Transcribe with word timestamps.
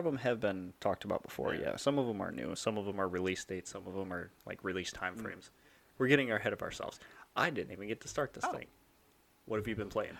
lot 0.00 0.06
of 0.06 0.12
them 0.12 0.22
have 0.22 0.40
been 0.40 0.72
talked 0.80 1.04
about 1.04 1.22
before. 1.22 1.54
Yeah. 1.54 1.60
Yeah, 1.60 1.76
some 1.76 1.98
of 1.98 2.06
them 2.06 2.20
are 2.20 2.32
new. 2.32 2.54
Some 2.56 2.78
of 2.78 2.86
them 2.86 2.98
are 3.00 3.08
release 3.08 3.44
dates. 3.44 3.70
Some 3.70 3.86
of 3.86 3.94
them 3.94 4.12
are 4.12 4.30
like 4.46 4.62
release 4.64 4.90
time 4.92 5.16
Mm. 5.16 5.22
frames. 5.22 5.50
We're 5.98 6.08
getting 6.08 6.30
ahead 6.32 6.52
of 6.52 6.62
ourselves. 6.62 6.98
I 7.36 7.50
didn't 7.50 7.72
even 7.72 7.88
get 7.88 8.00
to 8.02 8.08
start 8.08 8.32
this 8.32 8.44
Oh. 8.44 8.52
thing. 8.52 8.66
What 9.44 9.58
have 9.58 9.68
you 9.68 9.76
been 9.76 9.88
playing? 9.90 10.16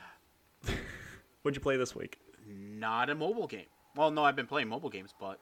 What'd 1.43 1.57
you 1.57 1.63
play 1.63 1.77
this 1.77 1.95
week? 1.95 2.19
Not 2.47 3.09
a 3.11 3.15
mobile 3.15 3.47
game. 3.47 3.67
Well, 3.97 4.11
no, 4.11 4.25
I've 4.25 4.37
been 4.37 4.47
playing 4.47 4.69
mobile 4.69 4.91
games, 4.91 5.15
but 5.19 5.41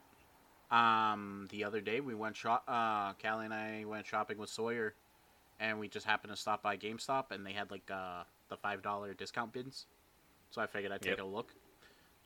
um, 0.75 1.48
the 1.50 1.64
other 1.64 1.80
day 1.80 2.00
we 2.00 2.14
went 2.14 2.36
shop. 2.36 2.64
Uh, 2.69 3.14
Callie 3.14 3.47
and 3.47 3.55
I 3.55 3.84
went 3.84 4.06
shopping 4.06 4.39
with 4.39 4.50
Sawyer, 4.50 4.95
and 5.58 5.78
we 5.80 5.89
just 5.89 6.06
happened 6.06 6.33
to 6.33 6.36
stop 6.36 6.62
by 6.62 6.77
GameStop, 6.77 7.30
and 7.30 7.45
they 7.45 7.52
had 7.52 7.70
like 7.70 7.91
uh, 7.91 8.23
the 8.48 8.56
five 8.56 8.83
dollar 8.83 9.12
discount 9.14 9.52
bins. 9.52 9.86
So 10.50 10.61
I 10.62 10.67
figured 10.67 10.92
I'd 10.92 11.02
take 11.02 11.17
Yep. 11.19 11.20
a 11.27 11.28
look. 11.28 11.55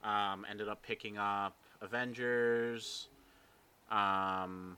Um, 0.05 0.45
ended 0.51 0.69
up 0.69 0.83
picking 0.83 1.17
up 1.17 1.57
Avengers, 1.83 3.09
um, 3.91 4.77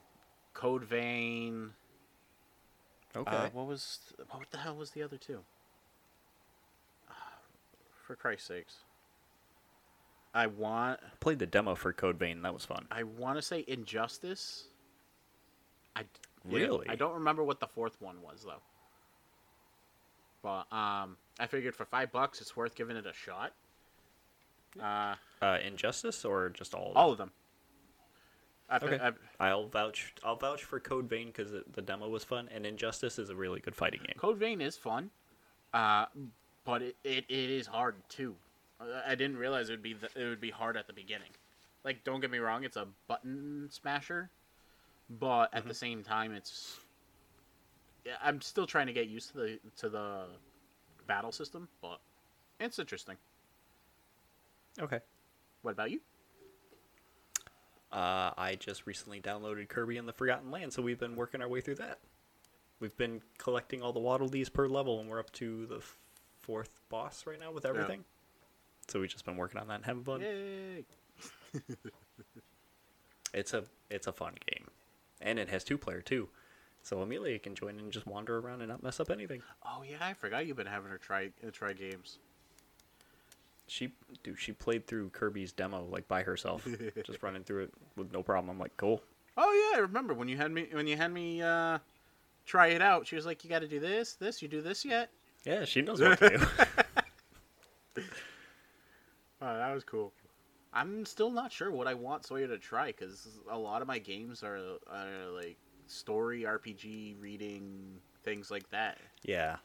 Code 0.55 0.85
Vein. 0.85 1.71
Okay. 3.17 3.37
Uh, 3.37 3.49
what 3.53 3.67
was 3.67 4.01
what 4.31 4.51
the 4.51 4.59
hell 4.59 4.75
was 4.75 4.91
the 4.91 5.03
other 5.03 5.17
two? 5.17 5.41
For 8.07 8.17
Christ's 8.17 8.49
sakes. 8.49 8.75
I 10.35 10.49
want 10.49 10.99
played 11.21 11.39
the 11.39 11.47
demo 11.47 11.77
for 11.77 11.93
Code 11.93 12.19
Vein. 12.19 12.43
That 12.43 12.53
was 12.53 12.65
fun. 12.65 12.87
I 12.91 13.05
want 13.05 13.39
to 13.39 13.43
say 13.43 13.65
Injustice. 13.69 14.65
I 15.95 16.03
Really? 16.45 16.87
I 16.89 16.95
don't 16.95 17.15
remember 17.15 17.43
what 17.43 17.61
the 17.61 17.67
fourth 17.67 18.01
one 18.01 18.21
was 18.23 18.45
though. 18.45 18.63
But 20.43 20.71
um, 20.77 21.17
I 21.41 21.47
figured 21.47 21.75
for 21.75 21.87
five 21.87 22.13
bucks, 22.13 22.41
it's 22.41 22.55
worth 22.55 22.75
giving 22.75 22.97
it 22.97 23.07
a 23.07 23.15
shot. 23.15 23.53
Uh, 24.81 25.15
Uh, 25.43 25.59
Injustice 25.65 26.25
or 26.25 26.49
just 26.51 26.75
all? 26.75 26.89
Of 26.89 26.95
them? 26.95 26.97
all 26.97 27.13
of 27.13 27.19
them. 27.19 27.31
I, 28.71 28.77
Okay. 28.77 28.99
I, 29.39 29.49
I'll 29.49 29.69
vouch. 29.69 30.15
I'll 30.25 30.37
vouch 30.37 30.65
for 30.65 30.81
Code 30.81 31.09
Vein 31.09 31.27
because 31.29 31.53
the 31.73 31.83
demo 31.83 32.09
was 32.09 32.25
fun, 32.25 32.49
and 32.53 32.65
Injustice 32.65 33.19
is 33.19 33.29
a 33.31 33.37
really 33.37 33.61
good 33.61 33.75
fighting 33.77 34.01
game. 34.01 34.17
Code 34.17 34.39
Vein 34.39 34.61
is 34.63 34.77
fun, 34.77 35.11
uh, 35.75 36.07
but 36.65 36.81
it, 36.83 36.97
it, 37.05 37.25
it 37.29 37.51
is 37.51 37.67
hard 37.67 37.97
too. 38.09 38.35
I 39.07 39.15
didn't 39.15 39.37
realize 39.37 39.69
it 39.69 39.73
would 39.75 39.83
be 39.83 39.95
th- 39.95 40.13
it 40.17 40.25
would 40.25 40.41
be 40.41 40.51
hard 40.51 40.77
at 40.79 40.87
the 40.87 40.93
beginning. 40.95 41.29
Like, 41.85 42.03
don't 42.05 42.21
get 42.21 42.31
me 42.31 42.39
wrong, 42.39 42.65
it's 42.65 42.77
a 42.79 42.87
button 43.07 43.69
smasher, 43.71 44.31
but 45.21 45.53
at 45.53 45.69
the 45.69 45.75
same 45.75 46.03
time, 46.03 46.33
it's. 46.33 46.81
I'm 48.23 48.41
still 48.41 48.67
trying 48.67 48.87
to 48.87 48.93
get 48.95 49.09
used 49.09 49.33
to 49.33 49.37
the 49.39 49.59
to 49.77 49.89
the 49.91 50.25
battle 51.07 51.33
system, 51.33 51.69
but 51.83 52.01
it's 52.61 52.79
interesting. 52.79 53.17
Okay. 54.81 55.01
What 55.63 55.73
about 55.73 55.91
you? 55.91 56.01
Uh, 57.93 58.33
I 58.37 58.57
just 58.59 58.87
recently 58.87 59.21
downloaded 59.21 59.69
Kirby 59.69 59.99
and 59.99 60.09
the 60.09 60.13
Forgotten 60.13 60.51
Land, 60.51 60.73
so 60.73 60.83
we've 60.83 60.99
been 60.99 61.15
working 61.15 61.41
our 61.41 61.49
way 61.49 61.61
through 61.61 61.77
that. 61.77 62.01
We've 62.81 62.97
been 62.97 63.23
collecting 63.39 63.83
all 63.83 63.93
the 63.93 64.01
Waddle 64.01 64.29
Dees 64.29 64.49
per 64.49 64.67
level, 64.67 64.99
and 65.01 65.09
we're 65.09 65.21
up 65.21 65.31
to 65.35 65.67
the 65.67 65.81
fourth 66.41 66.81
boss 66.89 67.25
right 67.27 67.39
now 67.39 67.53
with 67.53 67.65
everything. 67.65 68.05
So 68.89 69.01
we've 69.01 69.09
just 69.11 69.25
been 69.25 69.37
working 69.37 69.61
on 69.61 69.69
that 69.69 69.77
and 69.77 69.85
having 69.85 70.03
fun. 70.05 70.21
Yay! 70.21 70.85
It's 73.35 73.53
a 73.53 73.65
it's 73.91 74.07
a 74.07 74.13
fun 74.13 74.35
game, 74.47 74.69
and 75.21 75.39
it 75.41 75.49
has 75.49 75.65
two 75.65 75.77
player 75.77 76.01
too. 76.01 76.29
So 76.83 77.01
Amelia 77.01 77.39
can 77.41 77.55
join 77.57 77.79
and 77.81 77.91
just 77.91 78.07
wander 78.07 78.39
around 78.39 78.61
and 78.61 78.71
not 78.71 78.83
mess 78.83 79.01
up 79.01 79.11
anything. 79.11 79.43
Oh 79.67 79.83
yeah, 79.83 79.97
I 80.01 80.15
forgot 80.15 80.47
you've 80.47 80.57
been 80.57 80.67
having 80.69 80.89
her 80.91 80.99
try 80.99 81.31
uh, 81.45 81.51
try 81.51 81.73
games. 81.73 82.19
She 83.67 83.93
dude, 84.23 84.39
she 84.39 84.53
played 84.53 84.87
through 84.87 85.11
Kirby's 85.11 85.53
demo 85.53 85.87
like 85.91 86.07
by 86.07 86.23
herself, 86.23 86.67
just 87.07 87.23
running 87.23 87.45
through 87.45 87.65
it 87.65 87.73
with 87.97 88.13
no 88.13 88.23
problem. 88.23 88.51
I'm 88.51 88.59
like, 88.59 88.77
cool. 88.77 89.03
Oh 89.37 89.71
yeah, 89.73 89.79
I 89.79 89.81
remember 89.81 90.15
when 90.15 90.29
you 90.29 90.37
had 90.37 90.51
me 90.51 90.69
when 90.73 90.87
you 90.87 90.97
had 90.97 91.13
me 91.13 91.43
uh, 91.43 91.79
try 92.47 92.69
it 92.69 92.83
out. 92.83 93.07
She 93.07 93.17
was 93.17 93.27
like, 93.27 93.43
"You 93.43 93.51
got 93.51 93.61
to 93.61 93.69
do 93.69 93.81
this, 93.81 94.15
this. 94.15 94.43
You 94.43 94.49
do 94.49 94.61
this 94.61 94.85
yet?" 94.85 95.11
Yeah, 95.45 95.65
she 95.65 95.83
knows 95.83 96.01
what 96.01 96.19
to 96.19 96.39
do. 96.39 96.47
Oh, 99.43 99.59
that 99.59 99.75
was 99.75 99.85
cool. 99.85 100.13
I'm 100.73 101.05
still 101.05 101.31
not 101.31 101.53
sure 101.53 101.71
what 101.71 101.87
I 101.87 101.95
want 101.95 102.25
Sawyer 102.25 102.49
to 102.49 102.59
try 102.59 102.87
because 102.87 103.29
a 103.51 103.59
lot 103.59 103.83
of 103.83 103.89
my 103.89 103.99
games 103.99 104.43
are, 104.43 104.59
are 104.91 105.31
like 105.35 105.59
story 105.87 106.43
RPG, 106.43 107.21
reading 107.21 107.99
things 108.23 108.51
like 108.51 108.69
that. 108.71 108.99
yeah, 109.23 109.57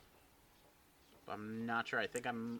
I'm 1.29 1.65
not 1.65 1.87
sure. 1.87 1.99
I 1.99 2.07
think 2.07 2.27
I'm 2.27 2.59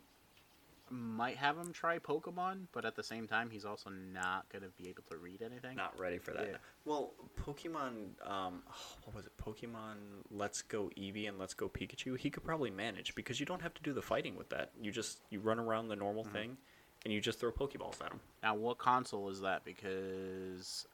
might 0.92 1.38
have 1.38 1.58
him 1.58 1.72
try 1.74 2.00
Pokemon, 2.00 2.68
but 2.72 2.86
at 2.86 2.96
the 2.96 3.04
same 3.04 3.28
time, 3.28 3.50
he's 3.50 3.66
also 3.66 3.90
not 3.90 4.48
gonna 4.50 4.70
be 4.78 4.90
able 4.90 5.04
to 5.10 5.18
read 5.18 5.42
anything. 5.42 5.76
not 5.76 6.00
ready 6.00 6.18
for 6.18 6.32
that. 6.32 6.48
Yeah. 6.50 6.58
Well, 6.86 7.14
Pokemon, 7.40 8.20
um, 8.26 8.64
what 9.04 9.16
was 9.16 9.26
it? 9.26 9.34
Pokemon 9.38 9.96
Let's 10.32 10.62
Go 10.62 10.90
Eevee 10.98 11.28
and 11.28 11.38
Let's 11.38 11.54
Go 11.54 11.70
Pikachu. 11.70 12.18
He 12.18 12.30
could 12.30 12.44
probably 12.44 12.72
manage 12.72 13.16
because 13.16 13.40
you 13.40 13.46
don't 13.46 13.62
have 13.62 13.74
to 13.76 13.82
do 13.84 13.94
the 13.94 14.02
fighting 14.02 14.36
with 14.36 14.50
that. 14.50 14.72
You 14.82 14.92
just 14.92 15.22
you 15.30 15.40
run 15.40 15.60
around 15.60 15.88
the 15.88 15.96
normal 15.96 16.24
thing, 16.24 16.58
and 17.06 17.14
you 17.14 17.22
just 17.22 17.40
throw 17.40 17.52
Pokeballs 17.52 18.02
at 18.04 18.12
him. 18.12 18.20
Now, 18.44 18.56
what 18.56 18.78
console 18.78 19.30
is 19.30 19.42
that? 19.42 19.64
Because 19.64 20.88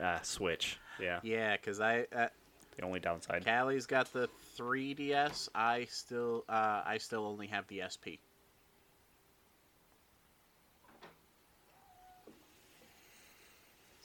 uh, 0.00 0.20
Switch. 0.22 0.78
Yeah, 1.00 1.20
yeah, 1.22 1.56
because 1.56 1.80
I. 1.80 2.06
Uh, 2.14 2.28
the 2.78 2.84
only 2.84 3.00
downside. 3.00 3.44
Callie's 3.44 3.86
got 3.86 4.12
the 4.12 4.28
3DS. 4.56 5.48
I 5.52 5.86
still, 5.90 6.44
uh, 6.48 6.82
I 6.86 6.98
still 6.98 7.26
only 7.26 7.48
have 7.48 7.66
the 7.66 7.82
SP. 7.82 8.22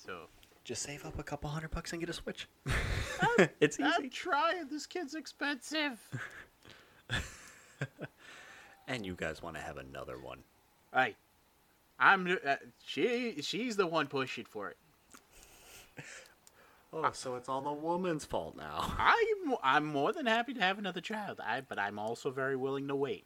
So 0.06 0.28
Just 0.64 0.84
save 0.84 1.06
up 1.06 1.18
a 1.20 1.24
couple 1.24 1.50
hundred 1.50 1.72
bucks 1.72 1.92
and 1.94 2.02
get 2.02 2.10
a 2.10 2.14
Switch. 2.14 2.48
it's 3.60 3.80
easy. 3.80 3.90
I'm 3.90 4.10
trying. 4.10 4.68
This 4.68 4.86
kid's 4.86 5.16
expensive. 5.16 6.00
And 8.88 9.06
you 9.06 9.16
guys 9.16 9.42
want 9.42 9.56
to 9.56 9.62
have 9.62 9.78
another 9.78 10.20
one. 10.20 10.40
Hey, 10.94 11.16
I'm. 12.00 12.38
Uh, 12.46 12.56
she, 12.86 13.42
she's 13.42 13.78
the 13.78 13.88
one 13.88 14.08
pushing 14.08 14.46
for 14.46 14.70
it. 14.70 14.78
Oh, 16.92 17.10
so 17.14 17.36
it's 17.36 17.50
all 17.50 17.62
the 17.62 17.72
woman's 17.72 18.26
fault 18.26 18.56
now. 18.56 18.94
I'm, 19.00 19.56
I'm 19.64 19.86
more 19.86 20.12
than 20.12 20.26
happy 20.26 20.54
to 20.54 20.62
have 20.62 20.78
another 20.78 21.02
child. 21.02 21.40
I, 21.44 21.62
but 21.62 21.80
I'm 21.80 21.98
also 21.98 22.30
very 22.30 22.56
willing 22.56 22.88
to 22.90 22.96
wait. 22.96 23.26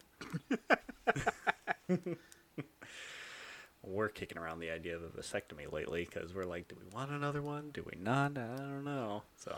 We're 3.88 4.10
kicking 4.10 4.38
around 4.38 4.60
the 4.60 4.70
idea 4.70 4.96
of 4.98 5.04
a 5.04 5.08
vasectomy 5.08 5.72
lately 5.72 6.06
because 6.12 6.34
we're 6.36 6.44
like, 6.46 6.68
do 6.68 6.76
we 6.78 6.86
want 6.94 7.10
another 7.12 7.42
one? 7.42 7.70
Do 7.74 7.84
we 7.86 7.98
not? 8.02 8.38
I 8.38 8.58
don't 8.58 8.84
know. 8.84 9.24
So 9.38 9.56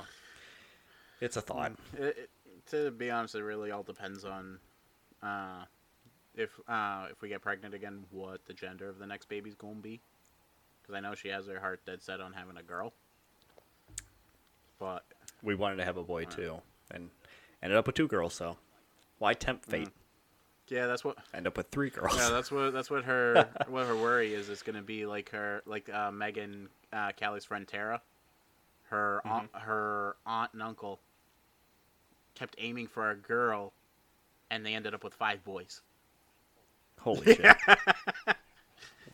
it's 1.19 1.35
a 1.35 1.41
thought. 1.41 1.73
It, 1.97 2.03
it- 2.03 2.29
to 2.71 2.91
be 2.91 3.09
honest, 3.09 3.33
it 3.33 3.41
really 3.43 3.71
all 3.71 3.81
depends 3.81 4.23
on 4.25 4.59
uh, 5.23 5.63
if 6.35 6.51
uh, 6.67 7.07
if 7.09 7.19
we 7.21 7.29
get 7.29 7.41
pregnant 7.41 7.73
again, 7.73 8.03
what 8.11 8.45
the 8.45 8.53
gender 8.53 8.87
of 8.87 8.99
the 8.99 9.07
next 9.07 9.27
baby's 9.27 9.55
going 9.55 9.77
to 9.77 9.81
be. 9.81 9.99
Because 10.81 10.93
I 10.95 10.99
know 10.99 11.15
she 11.15 11.29
has 11.29 11.47
her 11.47 11.59
heart 11.59 11.81
dead 11.87 12.03
set 12.03 12.21
on 12.21 12.33
having 12.33 12.57
a 12.57 12.61
girl. 12.61 12.93
But 14.77 15.03
We 15.41 15.55
wanted 15.55 15.77
to 15.77 15.85
have 15.85 15.97
a 15.97 16.03
boy 16.03 16.25
too, 16.25 16.61
and 16.91 17.09
ended 17.63 17.77
up 17.77 17.87
with 17.87 17.95
two 17.95 18.07
girls. 18.07 18.35
So 18.35 18.57
why 19.17 19.33
tempt 19.33 19.65
fate? 19.65 19.89
Yeah, 20.69 20.85
that's 20.87 21.03
what. 21.03 21.17
End 21.33 21.47
up 21.47 21.57
with 21.57 21.67
three 21.69 21.89
girls. 21.89 22.15
Yeah, 22.15 22.29
that's 22.29 22.51
what 22.51 22.71
that's 22.73 22.89
what 22.89 23.03
her 23.05 23.47
what 23.67 23.85
her 23.87 23.95
worry 23.95 24.33
is. 24.33 24.49
It's 24.49 24.63
gonna 24.63 24.81
be 24.81 25.05
like 25.05 25.29
her 25.31 25.61
like 25.65 25.89
uh, 25.89 26.11
Megan 26.11 26.69
uh, 26.93 27.11
Callie's 27.19 27.45
friend 27.45 27.67
Tara. 27.67 28.01
Her 28.89 29.21
aunt, 29.25 29.49
her 29.53 30.15
aunt 30.25 30.51
and 30.53 30.63
uncle 30.63 30.99
kept 32.33 32.55
aiming 32.57 32.87
for 32.87 33.11
a 33.11 33.15
girl, 33.15 33.71
and 34.49 34.65
they 34.65 34.73
ended 34.73 34.93
up 34.95 35.03
with 35.03 35.13
five 35.13 35.43
boys. 35.43 35.81
Holy 36.99 37.23
shit! 37.35 37.45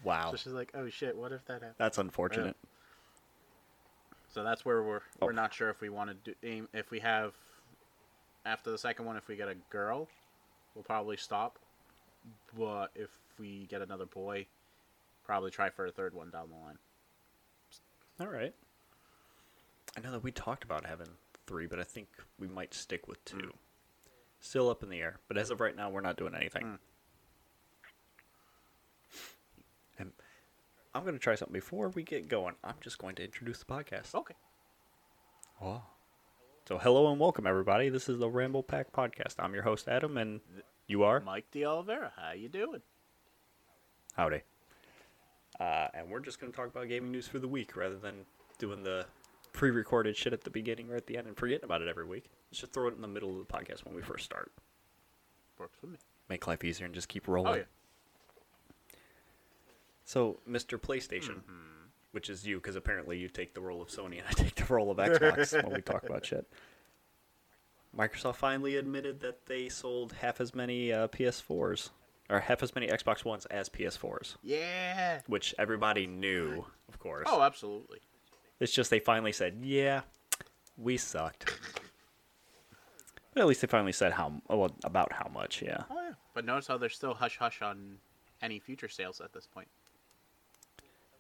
wow, 0.04 0.32
So 0.32 0.38
she's 0.38 0.54
like, 0.54 0.72
"Oh 0.74 0.88
shit, 0.90 1.18
what 1.18 1.32
if 1.34 1.44
that 1.46 1.54
happened?" 1.56 1.74
that's 1.78 1.98
unfortunate. 1.98 2.56
So 4.34 4.44
that's 4.44 4.64
where 4.66 4.82
we're 4.84 5.02
Oh. 5.22 5.28
we're 5.28 5.32
not 5.34 5.54
sure 5.54 5.70
if 5.70 5.82
we 5.82 5.90
want 5.90 6.10
to 6.10 6.16
do 6.32 6.36
aim 6.44 6.68
if 6.74 6.90
we 6.92 7.00
have 7.00 7.34
after 8.46 8.72
the 8.72 8.78
second 8.78 9.06
one 9.06 9.18
if 9.18 9.28
we 9.28 9.36
get 9.36 9.48
a 9.50 9.56
girl, 9.70 10.08
we'll 10.76 10.84
probably 10.84 11.18
stop. 11.18 11.58
But 12.58 12.92
if 12.96 13.10
we 13.40 13.66
get 13.70 13.82
another 13.82 14.06
boy, 14.06 14.46
probably 15.24 15.52
try 15.52 15.70
for 15.70 15.86
a 15.86 15.92
third 15.92 16.14
one 16.14 16.30
down 16.30 16.50
the 16.50 16.56
line. 16.66 16.78
All 18.20 18.28
right. 18.28 18.54
I 19.98 20.02
know 20.02 20.12
that 20.12 20.24
we 20.24 20.32
talked 20.32 20.64
about 20.64 20.86
having 20.86 21.08
three, 21.48 21.68
but 21.68 21.80
I 21.80 21.84
think 21.84 22.08
we 22.40 22.48
might 22.48 22.74
stick 22.74 23.08
with 23.08 23.24
two. 23.26 23.54
Still 24.40 24.70
up 24.70 24.84
in 24.84 24.90
the 24.90 25.00
air, 25.00 25.20
but 25.28 25.38
as 25.38 25.50
of 25.50 25.60
right 25.60 25.76
now, 25.76 25.90
we're 25.90 26.02
not 26.02 26.18
doing 26.18 26.36
anything. 26.36 26.64
Mm. 26.64 26.78
And 29.98 30.12
I'm 30.94 31.04
going 31.04 31.16
to 31.16 31.20
try 31.20 31.36
something 31.36 31.54
before 31.54 31.90
we 31.90 32.04
get 32.04 32.28
going. 32.28 32.56
I'm 32.64 32.76
just 32.82 32.98
going 32.98 33.16
to 33.16 33.24
introduce 33.24 33.60
the 33.60 33.66
podcast. 33.66 34.14
Okay. 34.14 34.36
Oh. 35.62 35.82
So, 36.68 36.80
hello 36.80 37.12
and 37.12 37.20
welcome, 37.20 37.46
everybody. 37.46 37.90
This 37.90 38.10
is 38.10 38.18
the 38.18 38.28
Ramble 38.28 38.64
Pack 38.64 38.92
Podcast. 38.92 39.36
I'm 39.38 39.54
your 39.54 39.62
host, 39.62 39.88
Adam, 39.88 40.18
and 40.18 40.40
you 40.88 41.04
are? 41.04 41.20
Mike 41.20 41.46
De 41.52 41.64
Oliveira, 41.64 42.12
how 42.16 42.32
you 42.32 42.50
doing? 42.50 42.82
Howdy. 44.16 44.42
Uh, 45.60 45.90
and 45.94 46.10
we're 46.10 46.22
just 46.22 46.40
going 46.40 46.52
to 46.52 46.58
talk 46.58 46.68
about 46.68 46.88
gaming 46.88 47.12
news 47.12 47.28
for 47.28 47.38
the 47.38 47.48
week 47.48 47.78
rather 47.78 47.98
than 48.00 48.26
doing 48.58 48.82
the 48.82 49.06
pre 49.54 49.70
recorded 49.70 50.18
shit 50.18 50.34
at 50.34 50.44
the 50.44 50.50
beginning 50.50 50.90
or 50.90 50.96
at 50.96 51.06
the 51.06 51.20
end 51.20 51.28
and 51.28 51.38
forgetting 51.38 51.66
about 51.66 51.84
it 51.84 51.88
every 51.88 52.06
week. 52.06 52.32
Let's 52.50 52.62
just 52.62 52.74
throw 52.74 52.88
it 52.88 52.96
in 52.96 53.02
the 53.02 53.08
middle 53.08 53.30
of 53.40 53.48
the 53.48 53.54
podcast 53.54 53.86
when 53.86 53.94
we 53.94 54.02
first 54.02 54.26
start. 54.26 54.52
Works 55.60 55.78
for 55.80 55.86
me. 55.86 55.98
Make 56.30 56.48
life 56.48 56.64
easier 56.64 56.88
and 56.88 56.96
just 56.96 57.10
keep 57.10 57.28
rolling. 57.28 57.54
Oh 57.54 57.58
yeah. 57.58 57.64
So, 60.04 60.40
Mr. 60.50 60.80
PlayStation, 60.80 61.42
which 62.16 62.30
is 62.30 62.48
you, 62.48 62.56
because 62.56 62.78
apparently 62.78 63.18
you 63.18 63.28
take 63.28 63.54
the 63.54 63.60
role 63.60 63.82
of 63.82 63.90
Sony 63.90 64.20
and 64.20 64.24
I 64.30 64.32
take 64.32 64.56
the 64.56 64.74
role 64.74 64.90
of 64.90 64.98
Xbox 64.98 65.52
when 65.66 65.74
we 65.76 65.82
talk 65.82 66.06
about 66.08 66.26
shit. 66.26 66.48
Microsoft 67.96 68.38
finally 68.38 68.78
admitted 68.78 69.20
that 69.20 69.46
they 69.48 69.68
sold 69.68 70.14
half 70.14 70.40
as 70.40 70.56
many 70.56 70.94
uh, 70.94 71.10
PS4s, 71.10 71.90
or 72.30 72.40
half 72.40 72.64
as 72.64 72.74
many 72.74 72.88
Xbox 72.88 73.26
Ones 73.26 73.46
as 73.48 73.68
PS4s, 73.68 74.38
Yeah. 74.42 75.20
which 75.28 75.54
everybody 75.60 76.08
knew, 76.08 76.64
of 76.88 77.00
course. 77.00 77.28
Oh, 77.30 77.42
absolutely. 77.42 78.00
It's 78.62 78.72
just 78.72 78.90
they 78.90 79.00
finally 79.00 79.34
said, 79.34 79.58
yeah, 79.62 80.02
we 80.78 80.96
sucked. 80.96 81.60
But 83.34 83.42
at 83.42 83.48
least 83.48 83.60
they 83.60 83.68
finally 83.68 83.92
said 83.92 84.14
how 84.14 84.42
well, 84.48 84.74
about 84.86 85.12
how 85.12 85.30
much, 85.34 85.62
yeah. 85.62 85.84
Oh 85.92 86.02
yeah. 86.02 86.14
But 86.34 86.46
notice 86.46 86.68
how 86.68 86.78
they're 86.78 86.88
still 86.88 87.14
hush 87.14 87.38
hush 87.38 87.62
on 87.62 87.98
any 88.42 88.60
future 88.60 88.88
sales 88.88 89.20
at 89.20 89.34
this 89.34 89.46
point. 89.48 89.68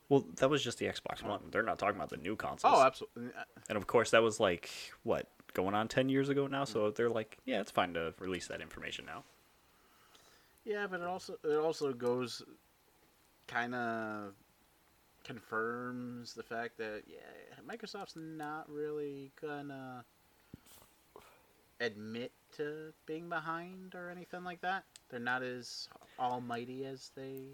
Well, 0.09 0.25
that 0.35 0.49
was 0.49 0.63
just 0.63 0.77
the 0.77 0.85
Xbox 0.85 1.23
One. 1.23 1.41
They're 1.51 1.63
not 1.63 1.79
talking 1.79 1.95
about 1.95 2.09
the 2.09 2.17
new 2.17 2.35
consoles. 2.35 2.73
Oh, 2.75 2.83
absolutely. 2.85 3.31
And 3.69 3.77
of 3.77 3.87
course, 3.87 4.11
that 4.11 4.21
was 4.21 4.39
like 4.39 4.69
what 5.03 5.27
going 5.53 5.73
on 5.73 5.87
ten 5.87 6.09
years 6.09 6.29
ago 6.29 6.47
now. 6.47 6.63
So 6.63 6.91
they're 6.91 7.09
like, 7.09 7.37
yeah, 7.45 7.61
it's 7.61 7.71
fine 7.71 7.93
to 7.95 8.13
release 8.19 8.47
that 8.47 8.61
information 8.61 9.05
now. 9.05 9.23
Yeah, 10.63 10.87
but 10.87 10.99
it 11.01 11.07
also 11.07 11.37
it 11.43 11.57
also 11.57 11.93
goes 11.93 12.43
kind 13.47 13.73
of 13.75 14.33
confirms 15.23 16.33
the 16.33 16.43
fact 16.43 16.77
that 16.77 17.03
yeah, 17.07 17.17
Microsoft's 17.67 18.15
not 18.15 18.69
really 18.69 19.31
gonna 19.41 20.05
admit 21.79 22.31
to 22.57 22.93
being 23.05 23.27
behind 23.27 23.95
or 23.95 24.09
anything 24.09 24.43
like 24.43 24.61
that. 24.61 24.83
They're 25.09 25.19
not 25.19 25.41
as 25.43 25.89
almighty 26.19 26.85
as 26.85 27.11
they. 27.15 27.47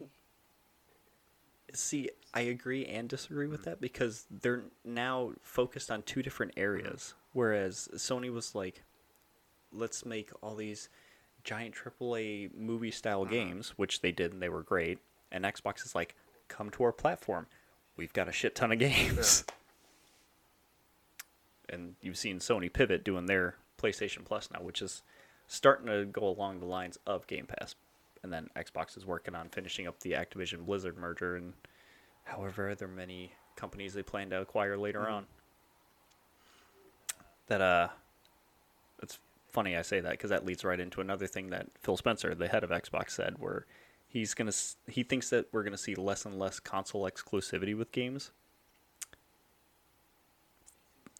See, 1.73 2.09
I 2.33 2.41
agree 2.41 2.85
and 2.85 3.09
disagree 3.09 3.47
with 3.47 3.63
that 3.63 3.81
because 3.81 4.25
they're 4.29 4.63
now 4.85 5.31
focused 5.41 5.91
on 5.91 6.03
two 6.03 6.21
different 6.21 6.53
areas. 6.57 7.13
Whereas 7.33 7.89
Sony 7.95 8.31
was 8.31 8.55
like, 8.55 8.83
let's 9.71 10.05
make 10.05 10.31
all 10.41 10.55
these 10.55 10.89
giant 11.43 11.75
AAA 11.75 12.55
movie 12.55 12.91
style 12.91 13.21
mm-hmm. 13.21 13.33
games, 13.33 13.73
which 13.77 14.01
they 14.01 14.11
did 14.11 14.33
and 14.33 14.41
they 14.41 14.49
were 14.49 14.63
great. 14.63 14.99
And 15.31 15.45
Xbox 15.45 15.85
is 15.85 15.95
like, 15.95 16.15
come 16.47 16.69
to 16.71 16.83
our 16.83 16.91
platform. 16.91 17.47
We've 17.95 18.13
got 18.13 18.27
a 18.27 18.31
shit 18.31 18.55
ton 18.55 18.71
of 18.71 18.79
games. 18.79 19.45
And 21.69 21.95
you've 22.01 22.17
seen 22.17 22.39
Sony 22.39 22.71
pivot 22.71 23.05
doing 23.05 23.27
their 23.27 23.55
PlayStation 23.81 24.25
Plus 24.25 24.49
now, 24.51 24.61
which 24.61 24.81
is 24.81 25.03
starting 25.47 25.87
to 25.87 26.03
go 26.03 26.27
along 26.27 26.59
the 26.59 26.65
lines 26.65 26.99
of 27.07 27.27
Game 27.27 27.45
Pass. 27.45 27.75
And 28.23 28.31
then 28.31 28.49
Xbox 28.55 28.97
is 28.97 29.05
working 29.05 29.35
on 29.35 29.49
finishing 29.49 29.87
up 29.87 29.99
the 29.99 30.11
Activision 30.11 30.65
Blizzard 30.65 30.97
merger 30.97 31.35
and 31.35 31.53
however 32.23 32.69
other 32.69 32.87
many 32.87 33.33
companies 33.55 33.93
they 33.93 34.03
plan 34.03 34.29
to 34.29 34.41
acquire 34.41 34.77
later 34.77 35.09
on. 35.09 35.25
That 37.47 37.61
uh 37.61 37.87
it's 39.01 39.19
funny 39.51 39.75
I 39.75 39.81
say 39.81 39.99
that 39.99 40.11
because 40.11 40.29
that 40.29 40.45
leads 40.45 40.63
right 40.63 40.79
into 40.79 41.01
another 41.01 41.27
thing 41.27 41.49
that 41.49 41.67
Phil 41.81 41.97
Spencer, 41.97 42.33
the 42.35 42.47
head 42.47 42.63
of 42.63 42.69
Xbox, 42.69 43.11
said, 43.11 43.35
where 43.39 43.65
he's 44.07 44.33
gonna 44.33 44.53
he 44.87 45.03
thinks 45.03 45.29
that 45.29 45.47
we're 45.51 45.63
gonna 45.63 45.77
see 45.77 45.95
less 45.95 46.25
and 46.25 46.37
less 46.37 46.59
console 46.59 47.09
exclusivity 47.09 47.75
with 47.75 47.91
games. 47.91 48.31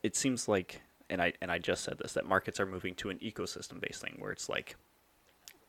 It 0.04 0.16
seems 0.16 0.48
like, 0.48 0.82
and 1.10 1.22
I 1.22 1.34
and 1.42 1.52
I 1.52 1.58
just 1.58 1.84
said 1.84 1.98
this, 2.00 2.14
that 2.14 2.26
markets 2.26 2.60
are 2.60 2.66
moving 2.66 2.96
to 2.96 3.10
an 3.10 3.18
ecosystem 3.20 3.80
based 3.80 4.02
thing 4.02 4.16
where 4.20 4.32
it's 4.32 4.50
like 4.50 4.76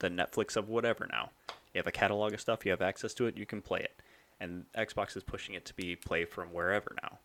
the 0.03 0.11
Netflix 0.11 0.57
of 0.57 0.69
whatever 0.69 1.09
now. 1.11 1.31
You 1.73 1.79
have 1.79 1.87
a 1.87 1.93
catalog 1.93 2.35
of 2.35 2.41
stuff, 2.41 2.67
you 2.67 2.73
have 2.73 2.83
access 2.83 3.15
to 3.15 3.27
it, 3.27 3.39
you 3.39 3.47
can 3.47 3.63
play 3.63 3.81
it. 3.81 4.03
And 4.41 4.67
Xbox 4.77 5.17
is 5.17 5.23
pushing 5.23 5.55
it 5.55 5.65
to 5.67 5.75
be 5.75 5.97
play 5.97 6.25
from 6.25 6.53
wherever 6.53 6.95
now. 7.03 7.19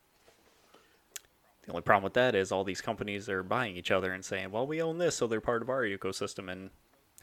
The 1.64 1.72
only 1.72 1.82
problem 1.82 2.04
with 2.04 2.14
that 2.14 2.36
is 2.36 2.52
all 2.52 2.64
these 2.64 2.80
companies 2.80 3.28
are 3.28 3.44
buying 3.44 3.76
each 3.76 3.92
other 3.92 4.14
and 4.14 4.24
saying, 4.24 4.52
"Well, 4.52 4.66
we 4.66 4.82
own 4.82 5.00
this, 5.00 5.18
so 5.18 5.28
they're 5.28 5.42
part 5.42 5.62
of 5.62 5.70
our 5.70 5.82
ecosystem," 5.82 6.50
and 6.50 6.70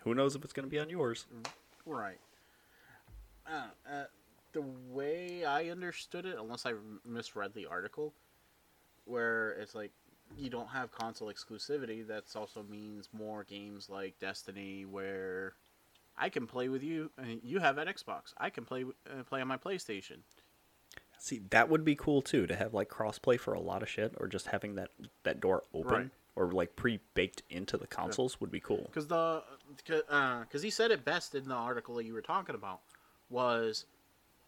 who 0.02 0.14
knows 0.14 0.34
if 0.34 0.44
it's 0.44 0.52
going 0.52 0.66
to 0.66 0.70
be 0.70 0.78
on 0.78 0.90
yours? 0.90 1.26
Right. 1.86 2.18
Uh, 3.46 3.68
uh, 3.88 4.04
the 4.52 4.62
way 4.90 5.44
I 5.44 5.70
understood 5.70 6.26
it, 6.26 6.36
unless 6.38 6.66
I 6.66 6.74
misread 7.06 7.54
the 7.54 7.66
article, 7.66 8.12
where 9.06 9.52
it's 9.52 9.74
like 9.74 9.92
you 10.36 10.50
don't 10.50 10.68
have 10.68 10.90
console 10.92 11.32
exclusivity, 11.32 12.06
that 12.06 12.24
also 12.34 12.62
means 12.68 13.08
more 13.12 13.44
games 13.44 13.88
like 13.88 14.18
Destiny, 14.18 14.84
where 14.84 15.54
I 16.16 16.28
can 16.28 16.46
play 16.46 16.68
with 16.68 16.82
you, 16.82 17.10
and 17.18 17.40
you 17.42 17.58
have 17.60 17.78
at 17.78 17.86
Xbox. 17.86 18.34
I 18.38 18.50
can 18.50 18.64
play 18.64 18.84
uh, 18.84 19.22
play 19.24 19.40
on 19.40 19.48
my 19.48 19.56
PlayStation. 19.56 20.18
See, 21.18 21.40
that 21.50 21.68
would 21.68 21.84
be 21.84 21.94
cool 21.94 22.20
too 22.22 22.46
to 22.46 22.54
have 22.54 22.74
like 22.74 22.88
crossplay 22.88 23.38
for 23.40 23.54
a 23.54 23.60
lot 23.60 23.82
of 23.82 23.88
shit, 23.88 24.14
or 24.18 24.26
just 24.26 24.48
having 24.48 24.74
that 24.74 24.90
that 25.22 25.40
door 25.40 25.62
open 25.72 25.92
Right. 25.92 26.10
or 26.36 26.50
like 26.52 26.76
pre-baked 26.76 27.42
into 27.48 27.76
the 27.76 27.86
consoles 27.86 28.40
would 28.40 28.50
be 28.50 28.60
cool. 28.60 28.84
Because 28.86 29.06
the 29.06 29.42
because 29.76 30.62
he 30.62 30.70
said 30.70 30.90
it 30.90 31.04
best 31.04 31.34
in 31.34 31.48
the 31.48 31.54
article 31.54 31.94
that 31.96 32.04
you 32.04 32.12
were 32.12 32.20
talking 32.22 32.54
about 32.54 32.80
was 33.30 33.86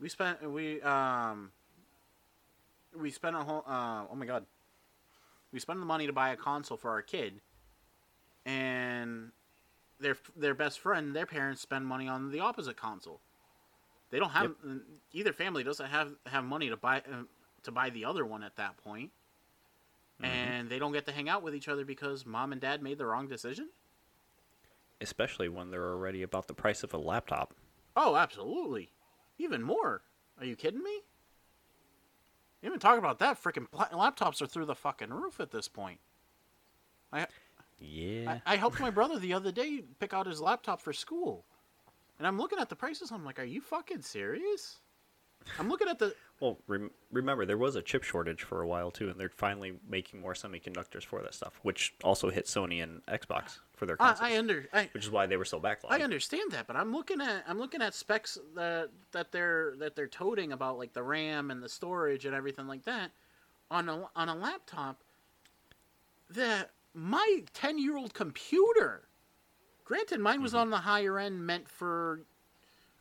we 0.00 0.08
spent 0.08 0.50
we 0.50 0.82
um 0.82 1.50
we 2.94 3.10
spent 3.10 3.36
a 3.36 3.40
whole 3.40 3.64
uh, 3.66 4.04
oh 4.10 4.14
my 4.14 4.26
god 4.26 4.44
we 5.52 5.60
spend 5.60 5.80
the 5.80 5.86
money 5.86 6.06
to 6.06 6.12
buy 6.12 6.30
a 6.30 6.36
console 6.36 6.76
for 6.76 6.90
our 6.90 7.02
kid 7.02 7.40
and 8.44 9.30
their 10.00 10.16
their 10.36 10.54
best 10.54 10.80
friend 10.80 11.14
their 11.14 11.26
parents 11.26 11.60
spend 11.60 11.86
money 11.86 12.08
on 12.08 12.30
the 12.30 12.40
opposite 12.40 12.76
console 12.76 13.20
they 14.10 14.18
don't 14.18 14.30
have 14.30 14.52
either 15.12 15.32
family 15.32 15.64
doesn't 15.64 15.86
have 15.86 16.12
have 16.26 16.44
money 16.44 16.68
to 16.68 16.76
buy 16.76 16.98
uh, 16.98 17.22
to 17.62 17.72
buy 17.72 17.90
the 17.90 18.04
other 18.04 18.24
one 18.24 18.42
at 18.42 18.56
that 18.56 18.76
point 18.84 19.10
and 20.22 20.70
they 20.70 20.78
don't 20.78 20.92
get 20.92 21.04
to 21.04 21.12
hang 21.12 21.28
out 21.28 21.42
with 21.42 21.54
each 21.54 21.68
other 21.68 21.84
because 21.84 22.24
mom 22.24 22.52
and 22.52 22.60
dad 22.60 22.82
made 22.82 22.98
the 22.98 23.06
wrong 23.06 23.28
decision 23.28 23.68
Especially 25.00 25.48
when 25.48 25.70
they're 25.70 25.90
already 25.90 26.22
about 26.22 26.46
the 26.48 26.54
price 26.54 26.82
of 26.82 26.94
a 26.94 26.98
laptop. 26.98 27.52
Oh, 27.96 28.16
absolutely. 28.16 28.92
Even 29.38 29.62
more. 29.62 30.02
Are 30.38 30.46
you 30.46 30.56
kidding 30.56 30.82
me? 30.82 31.02
Even 32.62 32.78
talking 32.78 32.98
about 32.98 33.18
that, 33.20 33.42
freaking 33.42 33.68
laptops 33.70 34.40
are 34.42 34.46
through 34.46 34.64
the 34.66 34.74
fucking 34.74 35.10
roof 35.10 35.40
at 35.40 35.50
this 35.50 35.68
point. 35.68 36.00
I, 37.12 37.26
Yeah. 37.78 38.38
I 38.46 38.54
I 38.54 38.56
helped 38.56 38.80
my 38.80 38.90
brother 38.90 39.18
the 39.18 39.32
other 39.34 39.52
day 39.52 39.82
pick 40.00 40.12
out 40.14 40.26
his 40.26 40.40
laptop 40.40 40.80
for 40.80 40.92
school, 40.92 41.44
and 42.18 42.26
I'm 42.26 42.38
looking 42.38 42.58
at 42.58 42.68
the 42.68 42.76
prices. 42.76 43.10
I'm 43.12 43.24
like, 43.24 43.38
are 43.38 43.44
you 43.44 43.60
fucking 43.60 44.02
serious? 44.02 44.78
I'm 45.58 45.68
looking 45.68 45.88
at 45.88 45.98
the. 45.98 46.14
Well, 46.38 46.58
rem- 46.66 46.90
remember 47.10 47.46
there 47.46 47.56
was 47.56 47.76
a 47.76 47.80
chip 47.82 48.02
shortage 48.02 48.42
for 48.42 48.60
a 48.60 48.66
while 48.68 48.90
too, 48.90 49.08
and 49.08 49.18
they're 49.18 49.30
finally 49.30 49.78
making 49.88 50.20
more 50.20 50.34
semiconductors 50.34 51.02
for 51.02 51.22
that 51.22 51.32
stuff, 51.32 51.58
which 51.62 51.94
also 52.04 52.28
hit 52.28 52.44
Sony 52.44 52.82
and 52.82 53.00
Xbox 53.06 53.60
for 53.76 53.86
their 53.86 53.96
I, 54.00 54.16
I 54.20 54.38
under. 54.38 54.66
I, 54.72 54.88
which 54.92 55.04
is 55.04 55.10
why 55.10 55.26
they 55.26 55.36
were 55.36 55.44
so 55.44 55.60
backlogged. 55.60 55.90
I 55.90 56.00
understand 56.00 56.50
that, 56.52 56.66
but 56.66 56.76
I'm 56.76 56.92
looking 56.92 57.20
at 57.20 57.44
I'm 57.46 57.58
looking 57.58 57.82
at 57.82 57.94
specs 57.94 58.38
that 58.54 58.88
that 59.12 59.30
they're 59.30 59.74
that 59.78 59.94
they're 59.94 60.08
toting 60.08 60.52
about 60.52 60.78
like 60.78 60.92
the 60.92 61.02
RAM 61.02 61.50
and 61.50 61.62
the 61.62 61.68
storage 61.68 62.24
and 62.24 62.34
everything 62.34 62.66
like 62.66 62.84
that 62.84 63.12
on 63.70 63.88
a 63.88 64.08
on 64.16 64.28
a 64.28 64.34
laptop 64.34 65.02
that 66.30 66.70
my 66.94 67.42
10 67.52 67.78
year 67.78 67.96
old 67.96 68.14
computer 68.14 69.02
granted 69.84 70.18
mine 70.18 70.42
was 70.42 70.54
on 70.54 70.70
the 70.70 70.78
higher 70.78 71.18
end 71.18 71.46
meant 71.46 71.68
for 71.68 72.20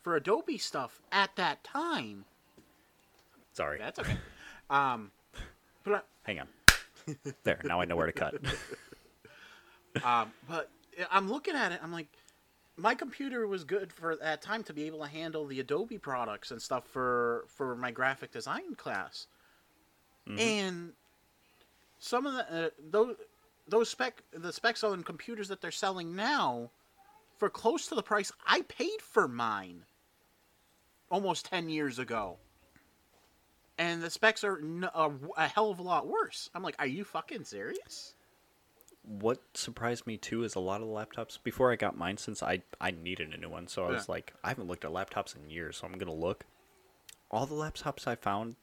for 0.02 0.14
Adobe 0.16 0.58
stuff 0.58 1.00
at 1.10 1.34
that 1.36 1.64
time 1.64 2.24
Sorry, 3.52 3.78
that's 3.78 3.98
okay 3.98 4.16
um 4.70 5.10
but 5.84 6.06
hang 6.24 6.40
on. 6.40 6.48
there, 7.44 7.60
now 7.64 7.80
I 7.80 7.84
know 7.84 7.96
where 7.96 8.06
to 8.06 8.12
cut. 8.12 8.34
Um, 10.04 10.32
but 10.48 10.70
I'm 11.10 11.30
looking 11.30 11.54
at 11.54 11.72
it. 11.72 11.80
I'm 11.82 11.92
like, 11.92 12.08
my 12.76 12.94
computer 12.94 13.46
was 13.46 13.64
good 13.64 13.92
for 13.92 14.16
that 14.16 14.42
time 14.42 14.62
to 14.64 14.72
be 14.72 14.84
able 14.84 15.00
to 15.00 15.08
handle 15.08 15.46
the 15.46 15.60
Adobe 15.60 15.98
products 15.98 16.50
and 16.50 16.60
stuff 16.60 16.86
for 16.86 17.44
for 17.48 17.74
my 17.76 17.90
graphic 17.90 18.32
design 18.32 18.74
class. 18.74 19.26
And 20.38 20.92
some 21.98 22.26
of 22.26 22.34
the 22.34 22.66
uh, 22.66 22.70
those 22.90 23.16
those 23.68 23.88
spec 23.88 24.22
the 24.32 24.52
specs 24.52 24.84
on 24.84 25.02
computers 25.02 25.48
that 25.48 25.60
they're 25.60 25.70
selling 25.70 26.14
now 26.14 26.70
for 27.38 27.48
close 27.48 27.86
to 27.88 27.94
the 27.94 28.02
price 28.02 28.32
I 28.46 28.62
paid 28.62 29.00
for 29.00 29.28
mine 29.28 29.84
almost 31.10 31.46
10 31.46 31.68
years 31.68 31.98
ago. 31.98 32.38
And 33.78 34.02
the 34.02 34.10
specs 34.10 34.42
are 34.42 34.58
a 35.36 35.46
hell 35.48 35.70
of 35.70 35.78
a 35.78 35.82
lot 35.82 36.06
worse. 36.06 36.50
I'm 36.54 36.62
like, 36.62 36.76
are 36.78 36.86
you 36.86 37.04
fucking 37.04 37.44
serious? 37.44 38.15
What 39.06 39.40
surprised 39.54 40.06
me 40.06 40.16
too 40.16 40.42
is 40.42 40.54
a 40.56 40.60
lot 40.60 40.80
of 40.80 40.88
the 40.88 40.92
laptops 40.92 41.38
before 41.42 41.72
I 41.72 41.76
got 41.76 41.96
mine 41.96 42.16
since 42.16 42.42
I 42.42 42.62
I 42.80 42.90
needed 42.90 43.32
a 43.32 43.36
new 43.36 43.48
one. 43.48 43.68
So 43.68 43.84
I 43.86 43.90
was 43.90 44.08
like, 44.08 44.34
I 44.42 44.48
haven't 44.48 44.66
looked 44.66 44.84
at 44.84 44.90
laptops 44.90 45.36
in 45.36 45.48
years, 45.48 45.76
so 45.76 45.86
I'm 45.86 45.96
gonna 45.96 46.12
look. 46.12 46.44
All 47.30 47.46
the 47.46 47.54
laptops 47.54 48.06
I 48.06 48.14
found 48.16 48.56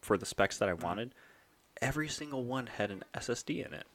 for 0.00 0.18
the 0.18 0.26
specs 0.26 0.58
that 0.58 0.68
I 0.68 0.72
wanted, 0.74 1.14
every 1.80 2.08
single 2.08 2.44
one 2.44 2.66
had 2.66 2.90
an 2.90 3.04
SSD 3.14 3.66
in 3.66 3.72
it. 3.74 3.86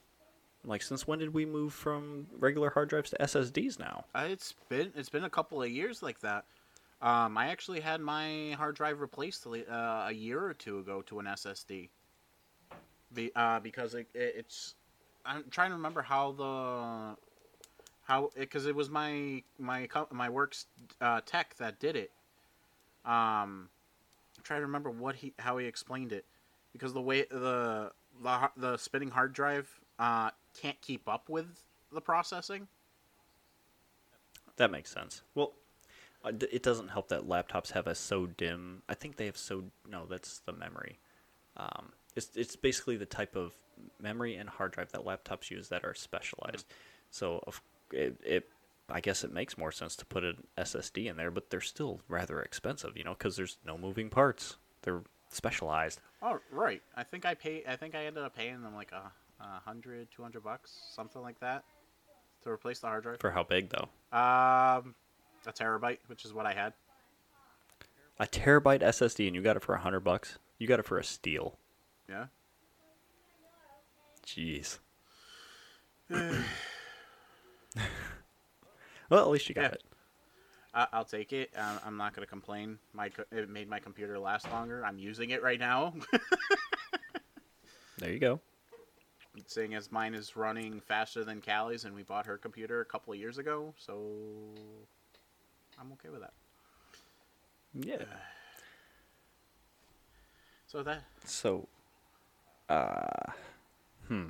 Like, 0.64 0.82
since 0.82 1.08
when 1.08 1.20
did 1.20 1.34
we 1.34 1.46
move 1.46 1.74
from 1.74 2.28
regular 2.38 2.70
hard 2.70 2.90
drives 2.90 3.10
to 3.12 3.18
SSDs 3.18 3.80
now? 3.80 4.06
Uh, 4.14 4.28
It's 4.30 4.54
been 4.70 4.92
it's 4.96 5.10
been 5.10 5.24
a 5.24 5.30
couple 5.30 5.62
of 5.62 5.70
years 5.70 6.02
like 6.04 6.20
that. 6.22 6.46
Um, 7.02 7.36
I 7.38 7.48
actually 7.48 7.80
had 7.80 8.00
my 8.00 8.52
hard 8.58 8.76
drive 8.76 9.00
replaced 9.02 9.48
uh, 9.48 10.06
a 10.08 10.12
year 10.14 10.44
or 10.44 10.54
two 10.54 10.80
ago 10.80 11.02
to 11.04 11.20
an 11.20 11.26
SSD. 11.26 11.90
Be, 13.14 13.32
uh, 13.36 13.60
because 13.60 13.96
it, 13.96 14.08
it, 14.14 14.36
it's 14.38 14.76
I'm 15.26 15.46
trying 15.50 15.70
to 15.70 15.76
remember 15.76 16.02
how 16.02 16.32
the 16.32 17.18
how 18.04 18.32
because 18.38 18.66
it, 18.66 18.76
was 18.76 18.90
my 18.90 19.44
my 19.60 19.88
my 20.12 20.30
works 20.30 20.66
uh, 21.00 21.22
tech 21.26 21.56
that 21.58 21.80
did 21.80 21.96
it. 21.96 22.12
Um, 23.06 23.70
I'm 24.38 24.44
trying 24.44 24.62
to 24.62 24.66
remember 24.66 24.90
what 24.90 25.16
he 25.16 25.34
how 25.40 25.58
he 25.58 25.66
explained 25.66 26.12
it 26.12 26.26
because 26.74 26.94
the 26.94 27.02
way 27.02 27.26
the 27.30 27.92
the 28.24 28.50
the 28.58 28.78
spinning 28.78 29.12
hard 29.12 29.34
drive 29.34 29.70
uh, 30.00 30.32
can't 30.60 30.80
keep 30.82 31.08
up 31.08 31.30
with 31.30 31.64
the 31.92 32.02
processing. 32.02 32.68
That 34.58 34.72
makes 34.72 34.92
sense. 34.92 35.22
Well, 35.34 35.54
uh, 36.24 36.32
it 36.52 36.64
doesn't 36.64 36.90
help 36.90 37.08
that 37.10 37.28
laptops 37.28 37.72
have 37.72 37.88
a 37.88 37.96
SO-DIMM. 37.96 38.82
I 38.88 38.94
think 38.94 39.18
they 39.18 39.26
have 39.26 39.38
so 39.38 39.64
no. 39.90 40.06
That's 40.06 40.40
the 40.40 40.54
memory. 40.54 41.00
Um, 41.58 41.94
it's 42.16 42.30
it's 42.36 42.56
basically 42.56 42.98
the 42.98 43.06
type 43.06 43.36
of 43.36 43.54
memory 44.02 44.36
and 44.36 44.50
hard 44.50 44.72
drive 44.72 44.92
that 44.92 45.06
laptops 45.06 45.50
use 45.50 45.70
that 45.70 45.84
are 45.84 45.94
specialized. 45.94 46.66
So 47.10 47.44
of 47.48 47.62
it, 47.92 48.18
it 48.24 48.50
I 48.90 49.00
guess 49.00 49.24
it 49.24 49.32
makes 49.32 49.58
more 49.58 49.72
sense 49.72 49.96
to 49.98 50.06
put 50.06 50.24
an 50.24 50.44
SSD 50.58 51.10
in 51.10 51.18
there, 51.18 51.32
but 51.32 51.50
they're 51.50 51.62
still 51.62 52.02
rather 52.08 52.42
expensive, 52.42 52.98
you 52.98 53.04
know, 53.04 53.14
because 53.14 53.36
there's 53.36 53.58
no 53.66 53.78
moving 53.78 54.10
parts. 54.10 54.58
They're 54.82 55.02
specialized. 55.30 56.02
Oh, 56.22 56.40
right. 56.52 56.82
I 56.96 57.04
think 57.04 57.26
I 57.26 57.34
pay. 57.34 57.64
I 57.68 57.76
think 57.76 57.96
I 57.96 58.06
ended 58.06 58.24
up 58.24 58.36
paying 58.36 58.62
them 58.62 58.76
like 58.76 58.92
a, 58.92 59.12
a 59.40 59.60
hundred, 59.66 60.10
two 60.16 60.22
hundred 60.22 60.44
bucks, 60.44 60.72
something 60.94 61.22
like 61.22 61.40
that, 61.40 61.64
to 62.44 62.50
replace 62.50 62.80
the 62.80 62.88
hard 62.88 63.04
drive. 63.04 63.20
For 63.20 63.32
how 63.32 63.44
big 63.44 63.70
though? 63.70 63.90
Um, 64.18 64.96
a 65.46 65.54
terabyte, 65.54 66.00
which 66.08 66.26
is 66.26 66.34
what 66.34 66.46
I 66.46 66.54
had. 66.54 66.74
A 68.20 68.28
terabyte 68.28 68.82
SSD, 68.82 69.28
and 69.28 69.36
you 69.36 69.42
got 69.42 69.56
it 69.56 69.64
for 69.64 69.74
a 69.74 69.80
hundred 69.80 70.02
bucks. 70.02 70.38
You 70.60 70.68
got 70.68 70.80
it 70.80 70.86
for 70.86 71.00
a 71.00 71.04
steal. 71.04 71.58
Yeah. 72.08 72.26
Jeez. 74.36 74.80
well, 76.10 76.40
at 79.12 79.30
least 79.30 79.50
you 79.50 79.56
got 79.56 79.62
Yeah. 79.64 79.68
it. 79.70 79.84
I, 80.74 80.88
I'll 80.94 81.04
take 81.06 81.34
it. 81.34 81.52
Um, 81.58 81.80
I'm 81.86 81.98
not 81.98 82.14
gonna 82.14 82.26
complain. 82.28 82.80
My 82.94 83.10
co- 83.10 83.26
it 83.32 83.50
made 83.50 83.68
my 83.70 83.80
computer 83.80 84.18
last 84.18 84.50
longer. 84.52 84.86
I'm 84.86 84.98
using 84.98 85.32
it 85.32 85.44
right 85.44 85.60
now. 85.60 85.94
There 87.98 88.12
you 88.12 88.18
go. 88.18 88.40
Seeing 89.46 89.76
as 89.76 89.92
mine 89.92 90.16
is 90.16 90.36
running 90.36 90.80
faster 90.82 91.24
than 91.24 91.40
Callie's, 91.40 91.86
and 91.86 91.94
we 91.94 92.02
bought 92.02 92.26
her 92.26 92.36
computer 92.36 92.82
a 92.82 92.86
couple 92.86 93.14
of 93.14 93.20
years 93.20 93.38
ago, 93.38 93.76
so 93.78 94.02
I'm 95.80 95.92
okay 95.92 96.10
with 96.10 96.22
that. 96.22 96.34
Yeah. 97.76 98.06
So 100.66 100.82
that 100.82 101.04
So, 101.26 101.68
uh, 102.70 103.32
hmm. 104.08 104.30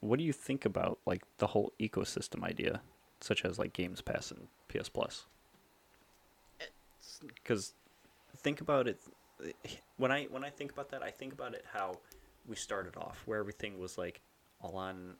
What 0.00 0.18
do 0.18 0.24
you 0.24 0.32
think 0.32 0.64
about 0.64 0.98
like 1.06 1.22
the 1.38 1.48
whole 1.48 1.72
ecosystem 1.80 2.44
idea, 2.44 2.80
such 3.20 3.44
as 3.44 3.58
like 3.58 3.72
Games 3.72 4.00
Pass 4.00 4.30
and 4.30 4.48
PS 4.68 4.88
Plus? 4.88 5.26
Because 7.34 7.74
think 8.36 8.60
about 8.60 8.86
it. 8.86 9.00
When 9.96 10.12
I 10.12 10.24
when 10.24 10.44
I 10.44 10.50
think 10.50 10.72
about 10.72 10.90
that, 10.90 11.02
I 11.02 11.10
think 11.10 11.32
about 11.32 11.54
it 11.54 11.64
how 11.72 11.98
we 12.46 12.56
started 12.56 12.96
off, 12.96 13.22
where 13.26 13.38
everything 13.38 13.78
was 13.78 13.98
like 13.98 14.20
all 14.60 14.76
on 14.76 15.16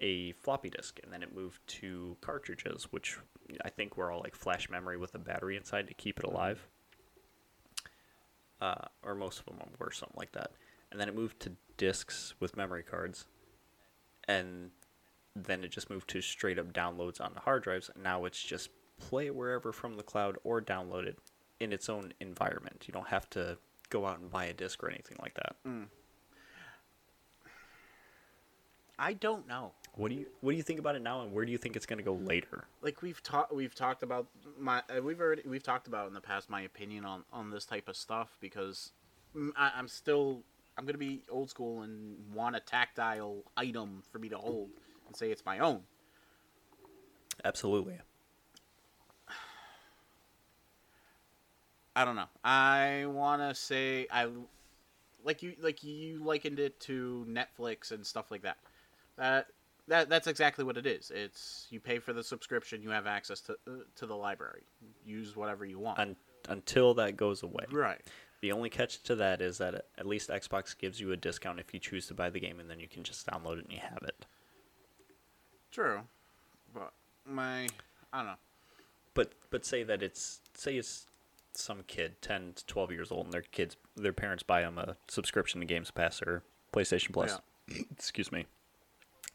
a 0.00 0.32
floppy 0.32 0.70
disk, 0.70 1.00
and 1.02 1.12
then 1.12 1.22
it 1.22 1.34
moved 1.34 1.60
to 1.66 2.16
cartridges, 2.20 2.88
which 2.90 3.18
I 3.64 3.70
think 3.70 3.96
were 3.96 4.10
all 4.10 4.20
like 4.20 4.34
flash 4.34 4.68
memory 4.68 4.96
with 4.96 5.14
a 5.14 5.18
battery 5.18 5.56
inside 5.56 5.88
to 5.88 5.94
keep 5.94 6.18
it 6.18 6.24
alive. 6.24 6.66
Uh, 8.60 8.86
or 9.02 9.14
most 9.14 9.40
of 9.40 9.46
them 9.46 9.56
were 9.78 9.90
something 9.90 10.16
like 10.16 10.32
that. 10.32 10.52
And 10.92 11.00
then 11.00 11.08
it 11.08 11.16
moved 11.16 11.40
to 11.40 11.52
discs 11.78 12.34
with 12.38 12.56
memory 12.56 12.82
cards, 12.84 13.24
and 14.28 14.70
then 15.34 15.64
it 15.64 15.70
just 15.70 15.88
moved 15.90 16.08
to 16.10 16.20
straight 16.20 16.58
up 16.58 16.72
downloads 16.72 17.20
onto 17.20 17.40
hard 17.40 17.62
drives. 17.64 17.90
And 17.92 18.04
now 18.04 18.26
it's 18.26 18.40
just 18.40 18.68
play 19.00 19.26
it 19.26 19.34
wherever 19.34 19.72
from 19.72 19.96
the 19.96 20.02
cloud 20.04 20.36
or 20.44 20.60
download 20.60 21.06
it 21.06 21.18
in 21.58 21.72
its 21.72 21.88
own 21.88 22.12
environment. 22.20 22.84
You 22.86 22.92
don't 22.92 23.08
have 23.08 23.28
to 23.30 23.56
go 23.88 24.06
out 24.06 24.20
and 24.20 24.30
buy 24.30 24.44
a 24.44 24.52
disc 24.52 24.82
or 24.84 24.90
anything 24.90 25.16
like 25.20 25.34
that. 25.34 25.56
I 28.98 29.14
don't 29.14 29.48
know. 29.48 29.72
What 29.94 30.10
do 30.10 30.14
you 30.14 30.26
What 30.40 30.52
do 30.52 30.56
you 30.56 30.62
think 30.62 30.78
about 30.78 30.94
it 30.94 31.02
now, 31.02 31.22
and 31.22 31.32
where 31.32 31.44
do 31.44 31.52
you 31.52 31.58
think 31.58 31.74
it's 31.76 31.86
going 31.86 31.98
to 31.98 32.04
go 32.04 32.14
later? 32.14 32.66
like 32.82 33.02
we've 33.02 33.22
talked 33.22 33.52
we've 33.52 33.74
talked 33.74 34.02
about 34.02 34.26
my 34.58 34.82
uh, 34.94 35.02
we've 35.02 35.20
already 35.20 35.42
we've 35.46 35.62
talked 35.62 35.86
about 35.86 36.06
in 36.08 36.14
the 36.14 36.20
past 36.20 36.48
my 36.50 36.60
opinion 36.60 37.04
on 37.04 37.24
on 37.32 37.50
this 37.50 37.64
type 37.64 37.88
of 37.88 37.96
stuff 37.96 38.36
because 38.40 38.92
mm, 39.36 39.50
I'm 39.56 39.88
still 39.88 40.42
I'm 40.76 40.86
gonna 40.86 40.98
be 40.98 41.22
old 41.30 41.50
school 41.50 41.82
and 41.82 42.16
want 42.34 42.56
a 42.56 42.60
tactile 42.60 43.42
item 43.56 44.02
for 44.10 44.18
me 44.18 44.28
to 44.30 44.38
hold 44.38 44.70
and 45.06 45.16
say 45.16 45.30
it's 45.30 45.44
my 45.44 45.58
own. 45.58 45.82
Absolutely. 47.44 47.98
I 51.94 52.04
don't 52.04 52.16
know. 52.16 52.28
I 52.42 53.04
want 53.06 53.42
to 53.42 53.54
say 53.54 54.06
I 54.10 54.28
like 55.24 55.42
you 55.42 55.54
like 55.60 55.84
you 55.84 56.24
likened 56.24 56.58
it 56.58 56.80
to 56.80 57.26
Netflix 57.28 57.92
and 57.92 58.06
stuff 58.06 58.30
like 58.30 58.42
that. 58.42 58.56
That 59.18 59.48
that 59.88 60.08
that's 60.08 60.26
exactly 60.26 60.64
what 60.64 60.76
it 60.76 60.86
is. 60.86 61.10
It's 61.14 61.66
you 61.70 61.80
pay 61.80 61.98
for 61.98 62.12
the 62.12 62.24
subscription, 62.24 62.82
you 62.82 62.90
have 62.90 63.06
access 63.06 63.40
to 63.42 63.52
uh, 63.68 63.70
to 63.96 64.06
the 64.06 64.16
library. 64.16 64.62
Use 65.04 65.36
whatever 65.36 65.64
you 65.64 65.78
want. 65.78 65.98
Un- 65.98 66.16
until 66.48 66.94
that 66.94 67.16
goes 67.16 67.42
away. 67.42 67.64
right. 67.70 68.00
The 68.42 68.50
only 68.50 68.68
catch 68.68 69.00
to 69.04 69.14
that 69.14 69.40
is 69.40 69.58
that 69.58 69.86
at 69.96 70.04
least 70.04 70.28
Xbox 70.28 70.76
gives 70.76 71.00
you 71.00 71.12
a 71.12 71.16
discount 71.16 71.60
if 71.60 71.72
you 71.72 71.78
choose 71.78 72.08
to 72.08 72.14
buy 72.14 72.28
the 72.28 72.40
game, 72.40 72.58
and 72.58 72.68
then 72.68 72.80
you 72.80 72.88
can 72.88 73.04
just 73.04 73.24
download 73.24 73.58
it 73.58 73.64
and 73.64 73.72
you 73.72 73.78
have 73.80 74.02
it. 74.02 74.26
True. 75.70 76.00
But 76.74 76.92
my 77.24 77.68
I 78.12 78.18
don't 78.18 78.26
know. 78.26 78.34
But 79.14 79.32
but 79.50 79.64
say 79.64 79.84
that 79.84 80.02
it's 80.02 80.40
say 80.54 80.76
it's 80.76 81.06
some 81.54 81.84
kid, 81.86 82.20
ten 82.20 82.52
to 82.56 82.66
twelve 82.66 82.90
years 82.90 83.12
old, 83.12 83.26
and 83.26 83.32
their 83.32 83.42
kids, 83.42 83.76
their 83.94 84.12
parents 84.12 84.42
buy 84.42 84.62
them 84.62 84.76
a 84.76 84.96
subscription 85.06 85.60
to 85.60 85.66
Games 85.66 85.92
Pass 85.92 86.20
or 86.20 86.42
PlayStation 86.72 87.12
Plus. 87.12 87.38
Excuse 87.92 88.32
me. 88.32 88.46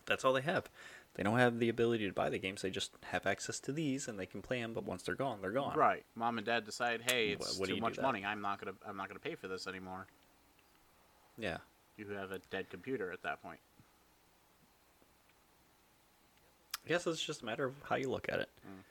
That's 0.05 0.25
all 0.25 0.33
they 0.33 0.41
have. 0.41 0.69
They 1.17 1.23
don't 1.23 1.39
have 1.39 1.57
the 1.57 1.69
ability 1.69 2.05
to 2.05 2.13
buy 2.13 2.29
the 2.29 2.37
games. 2.37 2.61
They 2.61 2.69
just 2.69 2.91
have 3.05 3.25
access 3.25 3.59
to 3.61 3.71
these, 3.71 4.07
and 4.07 4.19
they 4.19 4.27
can 4.27 4.43
play 4.43 4.61
them. 4.61 4.73
But 4.73 4.83
once 4.83 5.01
they're 5.01 5.15
gone, 5.15 5.41
they're 5.41 5.51
gone. 5.51 5.75
Right. 5.75 6.05
Mom 6.15 6.37
and 6.37 6.45
dad 6.45 6.63
decide, 6.63 7.01
hey, 7.09 7.29
it's 7.29 7.57
what 7.57 7.67
do 7.67 7.75
too 7.75 7.81
much 7.81 7.99
money. 7.99 8.23
I'm 8.23 8.39
not 8.39 8.61
gonna 8.61 8.77
I'm 8.87 8.95
not 8.95 9.07
gonna 9.07 9.19
pay 9.19 9.33
for 9.33 9.47
this 9.47 9.65
anymore. 9.65 10.05
Yeah. 11.35 11.57
You 11.97 12.07
have 12.09 12.31
a 12.31 12.37
dead 12.51 12.69
computer 12.69 13.11
at 13.11 13.23
that 13.23 13.41
point. 13.41 13.59
I 16.85 16.89
guess 16.89 17.07
it's 17.07 17.23
just 17.23 17.41
a 17.41 17.45
matter 17.45 17.65
of 17.65 17.73
how 17.89 17.95
you 17.95 18.11
look 18.11 18.29
at 18.29 18.39
it. 18.39 18.49
Mm. 18.63 18.83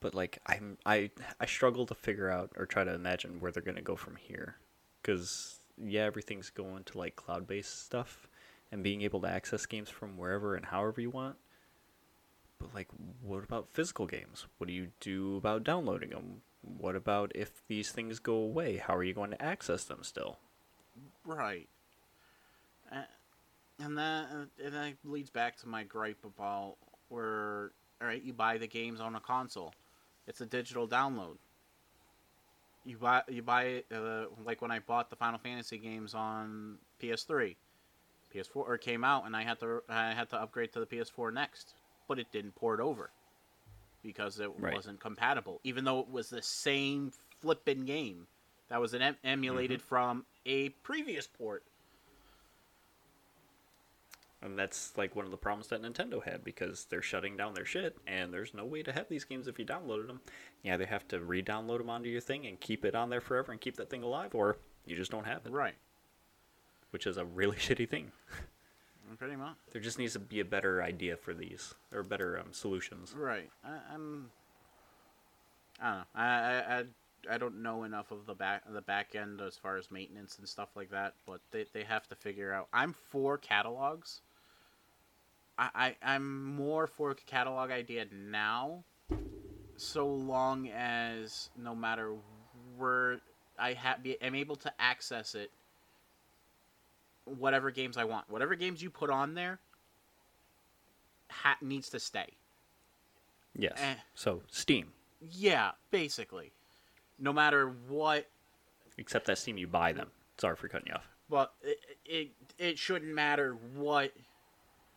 But 0.00 0.14
like 0.14 0.40
I'm 0.46 0.76
I 0.84 1.10
I 1.40 1.46
struggle 1.46 1.86
to 1.86 1.94
figure 1.94 2.28
out 2.28 2.50
or 2.56 2.66
try 2.66 2.84
to 2.84 2.92
imagine 2.92 3.40
where 3.40 3.50
they're 3.50 3.62
going 3.62 3.76
to 3.76 3.82
go 3.82 3.96
from 3.96 4.16
here 4.16 4.56
cuz 5.02 5.58
yeah, 5.82 6.02
everything's 6.02 6.50
going 6.50 6.84
to 6.84 6.98
like 6.98 7.16
cloud-based 7.16 7.86
stuff 7.86 8.28
and 8.74 8.82
being 8.82 9.02
able 9.02 9.20
to 9.20 9.28
access 9.28 9.66
games 9.66 9.88
from 9.88 10.18
wherever 10.18 10.56
and 10.56 10.66
however 10.66 11.00
you 11.00 11.08
want. 11.08 11.36
But 12.58 12.74
like 12.74 12.88
what 13.22 13.44
about 13.44 13.68
physical 13.72 14.06
games? 14.06 14.48
What 14.58 14.66
do 14.66 14.72
you 14.72 14.88
do 14.98 15.36
about 15.36 15.62
downloading 15.62 16.10
them? 16.10 16.42
What 16.60 16.96
about 16.96 17.30
if 17.36 17.62
these 17.68 17.92
things 17.92 18.18
go 18.18 18.34
away? 18.34 18.78
How 18.78 18.96
are 18.96 19.04
you 19.04 19.14
going 19.14 19.30
to 19.30 19.40
access 19.40 19.84
them 19.84 20.00
still? 20.02 20.38
Right. 21.24 21.68
Uh, 22.90 23.02
and 23.78 23.96
that 23.96 24.26
and 24.32 24.74
that 24.74 24.94
leads 25.04 25.30
back 25.30 25.56
to 25.58 25.68
my 25.68 25.84
gripe 25.84 26.24
about 26.24 26.74
where 27.10 27.70
all 28.02 28.08
right, 28.08 28.22
you 28.22 28.32
buy 28.32 28.58
the 28.58 28.66
games 28.66 29.00
on 29.00 29.14
a 29.14 29.20
console. 29.20 29.72
It's 30.26 30.40
a 30.40 30.46
digital 30.46 30.88
download. 30.88 31.36
You 32.84 32.96
buy 32.96 33.22
you 33.28 33.42
buy 33.42 33.62
it 33.64 33.86
uh, 33.94 34.24
like 34.44 34.62
when 34.62 34.72
I 34.72 34.80
bought 34.80 35.10
the 35.10 35.16
Final 35.16 35.38
Fantasy 35.38 35.78
games 35.78 36.12
on 36.12 36.78
PS3. 37.00 37.54
PS4 38.34 38.56
or 38.56 38.78
came 38.78 39.04
out 39.04 39.26
and 39.26 39.36
I 39.36 39.42
had 39.42 39.60
to 39.60 39.82
I 39.88 40.12
had 40.12 40.30
to 40.30 40.40
upgrade 40.40 40.72
to 40.72 40.80
the 40.80 40.86
PS4 40.86 41.32
next, 41.32 41.74
but 42.08 42.18
it 42.18 42.32
didn't 42.32 42.54
port 42.54 42.80
over 42.80 43.10
because 44.02 44.38
it 44.40 44.50
Right. 44.58 44.74
wasn't 44.74 45.00
compatible 45.00 45.60
even 45.64 45.84
though 45.84 46.00
it 46.00 46.08
was 46.10 46.30
the 46.30 46.42
same 46.42 47.12
flippin' 47.40 47.84
game 47.84 48.26
that 48.68 48.80
was 48.80 48.94
an 48.94 49.02
em- 49.02 49.16
emulated 49.24 49.80
mm-hmm. 49.80 49.88
from 49.88 50.26
a 50.46 50.70
previous 50.70 51.26
port. 51.26 51.64
And 54.42 54.58
that's 54.58 54.96
like 54.98 55.16
one 55.16 55.24
of 55.24 55.30
the 55.30 55.38
problems 55.38 55.68
that 55.68 55.80
Nintendo 55.80 56.22
had 56.22 56.44
because 56.44 56.84
they're 56.90 57.00
shutting 57.00 57.34
down 57.36 57.54
their 57.54 57.64
shit, 57.64 57.96
and 58.06 58.32
there's 58.32 58.52
no 58.52 58.66
way 58.66 58.82
to 58.82 58.92
have 58.92 59.08
these 59.08 59.24
games 59.24 59.48
if 59.48 59.58
you 59.58 59.64
downloaded 59.64 60.06
them. 60.06 60.20
Yeah, 60.62 60.76
they 60.76 60.84
have 60.84 61.08
to 61.08 61.20
re-download 61.20 61.78
them 61.78 61.88
onto 61.88 62.10
your 62.10 62.20
thing 62.20 62.46
and 62.46 62.60
keep 62.60 62.84
it 62.84 62.94
on 62.94 63.08
there 63.08 63.22
forever 63.22 63.52
and 63.52 63.60
keep 63.60 63.76
that 63.76 63.88
thing 63.88 64.02
alive, 64.02 64.34
or 64.34 64.58
you 64.84 64.96
just 64.96 65.10
don't 65.10 65.24
have 65.24 65.46
it, 65.46 65.52
Right. 65.52 65.76
Which 66.94 67.08
is 67.08 67.16
a 67.16 67.24
really 67.24 67.56
shitty 67.66 67.88
thing. 67.88 68.12
Pretty 69.18 69.34
much. 69.34 69.56
There 69.72 69.82
just 69.82 69.98
needs 69.98 70.12
to 70.12 70.20
be 70.20 70.38
a 70.38 70.44
better 70.44 70.80
idea 70.80 71.16
for 71.16 71.34
these, 71.34 71.74
or 71.92 72.04
better 72.04 72.38
um, 72.38 72.52
solutions. 72.52 73.12
Right. 73.16 73.50
I, 73.64 73.78
I'm. 73.92 74.30
I 75.80 75.88
don't 75.90 75.98
know. 75.98 76.04
I, 76.14 76.24
I 76.24 76.78
I 76.78 76.84
I 77.30 77.38
don't 77.38 77.62
know 77.62 77.82
enough 77.82 78.12
of 78.12 78.26
the 78.26 78.34
back 78.34 78.62
the 78.72 78.80
back 78.80 79.14
end 79.14 79.40
as 79.40 79.56
far 79.56 79.76
as 79.76 79.90
maintenance 79.90 80.38
and 80.38 80.48
stuff 80.48 80.70
like 80.76 80.90
that, 80.90 81.14
but 81.26 81.40
they 81.50 81.66
they 81.72 81.82
have 81.82 82.08
to 82.08 82.14
figure 82.14 82.52
out. 82.52 82.68
I'm 82.72 82.92
for 82.92 83.38
catalogs. 83.38 84.20
I, 85.58 85.70
I 85.74 85.96
I'm 86.14 86.44
more 86.44 86.86
for 86.86 87.10
a 87.10 87.14
catalog 87.14 87.70
idea 87.70 88.06
now, 88.12 88.84
so 89.76 90.06
long 90.06 90.68
as 90.68 91.50
no 91.56 91.74
matter 91.74 92.14
where 92.76 93.20
I 93.58 93.72
have 93.72 94.02
be 94.02 94.20
am 94.22 94.34
able 94.34 94.56
to 94.56 94.72
access 94.80 95.34
it. 95.34 95.50
Whatever 97.24 97.70
games 97.70 97.96
I 97.96 98.04
want, 98.04 98.28
whatever 98.28 98.54
games 98.54 98.82
you 98.82 98.90
put 98.90 99.10
on 99.10 99.34
there, 99.34 99.58
ha- 101.30 101.56
needs 101.62 101.88
to 101.90 102.00
stay. 102.00 102.28
Yes. 103.56 103.78
Eh. 103.80 103.94
So 104.14 104.42
Steam, 104.50 104.92
Yeah, 105.32 105.72
basically. 105.90 106.52
No 107.18 107.32
matter 107.32 107.72
what, 107.88 108.26
except 108.98 109.26
that 109.26 109.38
Steam 109.38 109.56
you 109.56 109.66
buy 109.66 109.92
them. 109.92 110.08
Sorry 110.38 110.56
for 110.56 110.68
cutting 110.68 110.88
you 110.88 110.94
off. 110.94 111.06
but 111.30 111.54
it, 111.62 111.78
it 112.04 112.28
it 112.58 112.78
shouldn't 112.78 113.14
matter 113.14 113.56
what 113.74 114.12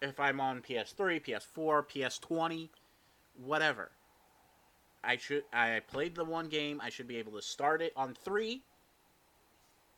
if 0.01 0.19
I'm 0.19 0.39
on 0.39 0.61
PS3, 0.61 1.23
PS4, 1.23 1.87
PS20, 1.87 2.69
whatever. 3.45 3.91
I 5.03 5.17
should 5.17 5.43
I 5.53 5.81
played 5.87 6.15
the 6.15 6.25
one 6.25 6.47
game, 6.49 6.81
I 6.83 6.89
should 6.89 7.07
be 7.07 7.17
able 7.17 7.33
to 7.33 7.41
start 7.41 7.81
it 7.81 7.93
on 7.95 8.13
3, 8.15 8.61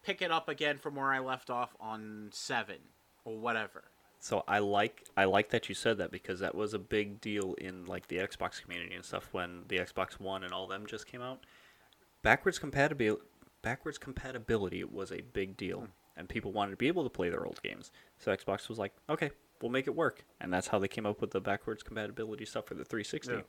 pick 0.09 0.23
it 0.23 0.31
up 0.31 0.49
again 0.49 0.75
from 0.79 0.95
where 0.95 1.13
I 1.13 1.19
left 1.19 1.51
off 1.51 1.75
on 1.79 2.29
7 2.31 2.77
or 3.25 3.37
whatever. 3.37 3.83
So 4.19 4.43
I 4.47 4.57
like 4.57 5.05
I 5.15 5.25
like 5.25 5.51
that 5.51 5.69
you 5.69 5.75
said 5.75 5.99
that 5.99 6.11
because 6.11 6.39
that 6.39 6.55
was 6.55 6.73
a 6.73 6.79
big 6.79 7.21
deal 7.21 7.53
in 7.59 7.85
like 7.85 8.07
the 8.07 8.17
Xbox 8.17 8.61
community 8.61 8.95
and 8.95 9.05
stuff 9.05 9.29
when 9.31 9.61
the 9.67 9.77
Xbox 9.77 10.19
One 10.19 10.43
and 10.43 10.51
all 10.51 10.67
them 10.67 10.87
just 10.87 11.05
came 11.05 11.21
out. 11.21 11.45
Backwards 12.23 12.57
compatibility 12.57 13.21
backwards 13.61 13.99
compatibility 13.99 14.83
was 14.83 15.11
a 15.11 15.21
big 15.21 15.55
deal 15.55 15.81
hmm. 15.81 15.85
and 16.17 16.27
people 16.27 16.51
wanted 16.51 16.71
to 16.71 16.77
be 16.77 16.87
able 16.87 17.03
to 17.03 17.09
play 17.09 17.29
their 17.29 17.45
old 17.45 17.61
games. 17.61 17.91
So 18.17 18.35
Xbox 18.35 18.67
was 18.67 18.79
like, 18.79 18.93
"Okay, 19.09 19.29
we'll 19.61 19.71
make 19.71 19.87
it 19.87 19.95
work." 19.95 20.25
And 20.41 20.51
that's 20.51 20.67
how 20.67 20.79
they 20.79 20.87
came 20.87 21.05
up 21.05 21.21
with 21.21 21.31
the 21.31 21.39
backwards 21.39 21.83
compatibility 21.83 22.45
stuff 22.45 22.65
for 22.65 22.73
the 22.73 22.83
360. 22.83 23.31
Yeah. 23.31 23.41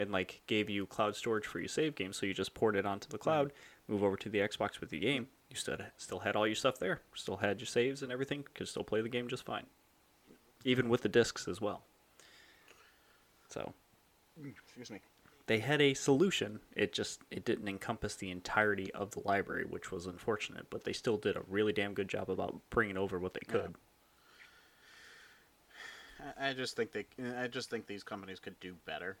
And 0.00 0.10
like 0.10 0.42
gave 0.46 0.68
you 0.68 0.84
cloud 0.84 1.16
storage 1.16 1.46
for 1.46 1.60
your 1.60 1.68
save 1.68 1.94
games, 1.94 2.16
so 2.16 2.26
you 2.26 2.34
just 2.34 2.54
port 2.54 2.76
it 2.76 2.84
onto 2.84 3.08
the 3.08 3.18
cloud, 3.18 3.52
hmm. 3.86 3.92
move 3.92 4.02
over 4.02 4.16
to 4.16 4.28
the 4.28 4.40
Xbox 4.40 4.80
with 4.80 4.90
the 4.90 4.98
game. 4.98 5.28
You 5.50 5.56
still 5.56 5.76
still 5.96 6.18
had 6.20 6.36
all 6.36 6.46
your 6.46 6.56
stuff 6.56 6.78
there, 6.78 7.00
still 7.14 7.38
had 7.38 7.58
your 7.60 7.66
saves 7.66 8.02
and 8.02 8.12
everything, 8.12 8.44
could 8.54 8.68
still 8.68 8.84
play 8.84 9.00
the 9.00 9.08
game 9.08 9.28
just 9.28 9.44
fine 9.44 9.66
even 10.64 10.88
with 10.88 11.02
the 11.02 11.08
discs 11.08 11.46
as 11.46 11.60
well. 11.60 11.82
So 13.48 13.72
Excuse 14.44 14.90
me. 14.90 15.00
they 15.46 15.60
had 15.60 15.80
a 15.80 15.94
solution. 15.94 16.58
It 16.74 16.92
just 16.92 17.22
it 17.30 17.44
didn't 17.44 17.68
encompass 17.68 18.16
the 18.16 18.30
entirety 18.30 18.92
of 18.92 19.12
the 19.12 19.20
library, 19.24 19.64
which 19.64 19.90
was 19.92 20.06
unfortunate. 20.06 20.66
But 20.68 20.82
they 20.84 20.92
still 20.92 21.16
did 21.16 21.36
a 21.36 21.42
really 21.48 21.72
damn 21.72 21.94
good 21.94 22.08
job 22.08 22.28
about 22.28 22.60
bringing 22.70 22.98
over 22.98 23.18
what 23.20 23.34
they 23.34 23.40
could. 23.46 23.76
I- 26.38 26.48
I 26.50 26.52
just 26.52 26.76
think 26.76 26.92
they 26.92 27.06
I 27.40 27.46
just 27.46 27.70
think 27.70 27.86
these 27.86 28.02
companies 28.02 28.40
could 28.40 28.58
do 28.60 28.74
better, 28.84 29.16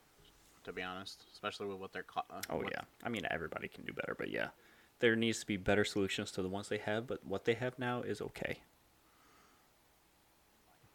to 0.64 0.72
be 0.72 0.82
honest, 0.82 1.24
especially 1.32 1.66
with 1.68 1.78
what 1.78 1.92
they're 1.92 2.02
co- 2.02 2.22
uh, 2.30 2.42
Oh 2.50 2.56
what- 2.58 2.72
yeah, 2.72 2.82
I 3.04 3.08
mean 3.08 3.22
everybody 3.30 3.68
can 3.68 3.84
do 3.84 3.92
better, 3.92 4.14
but 4.18 4.28
yeah, 4.30 4.48
there 5.00 5.16
needs 5.16 5.40
to 5.40 5.46
be 5.46 5.56
better 5.56 5.84
solutions 5.84 6.30
to 6.32 6.42
the 6.42 6.48
ones 6.48 6.68
they 6.68 6.78
have. 6.78 7.06
But 7.06 7.24
what 7.24 7.44
they 7.44 7.54
have 7.54 7.78
now 7.78 8.02
is 8.02 8.20
okay, 8.20 8.58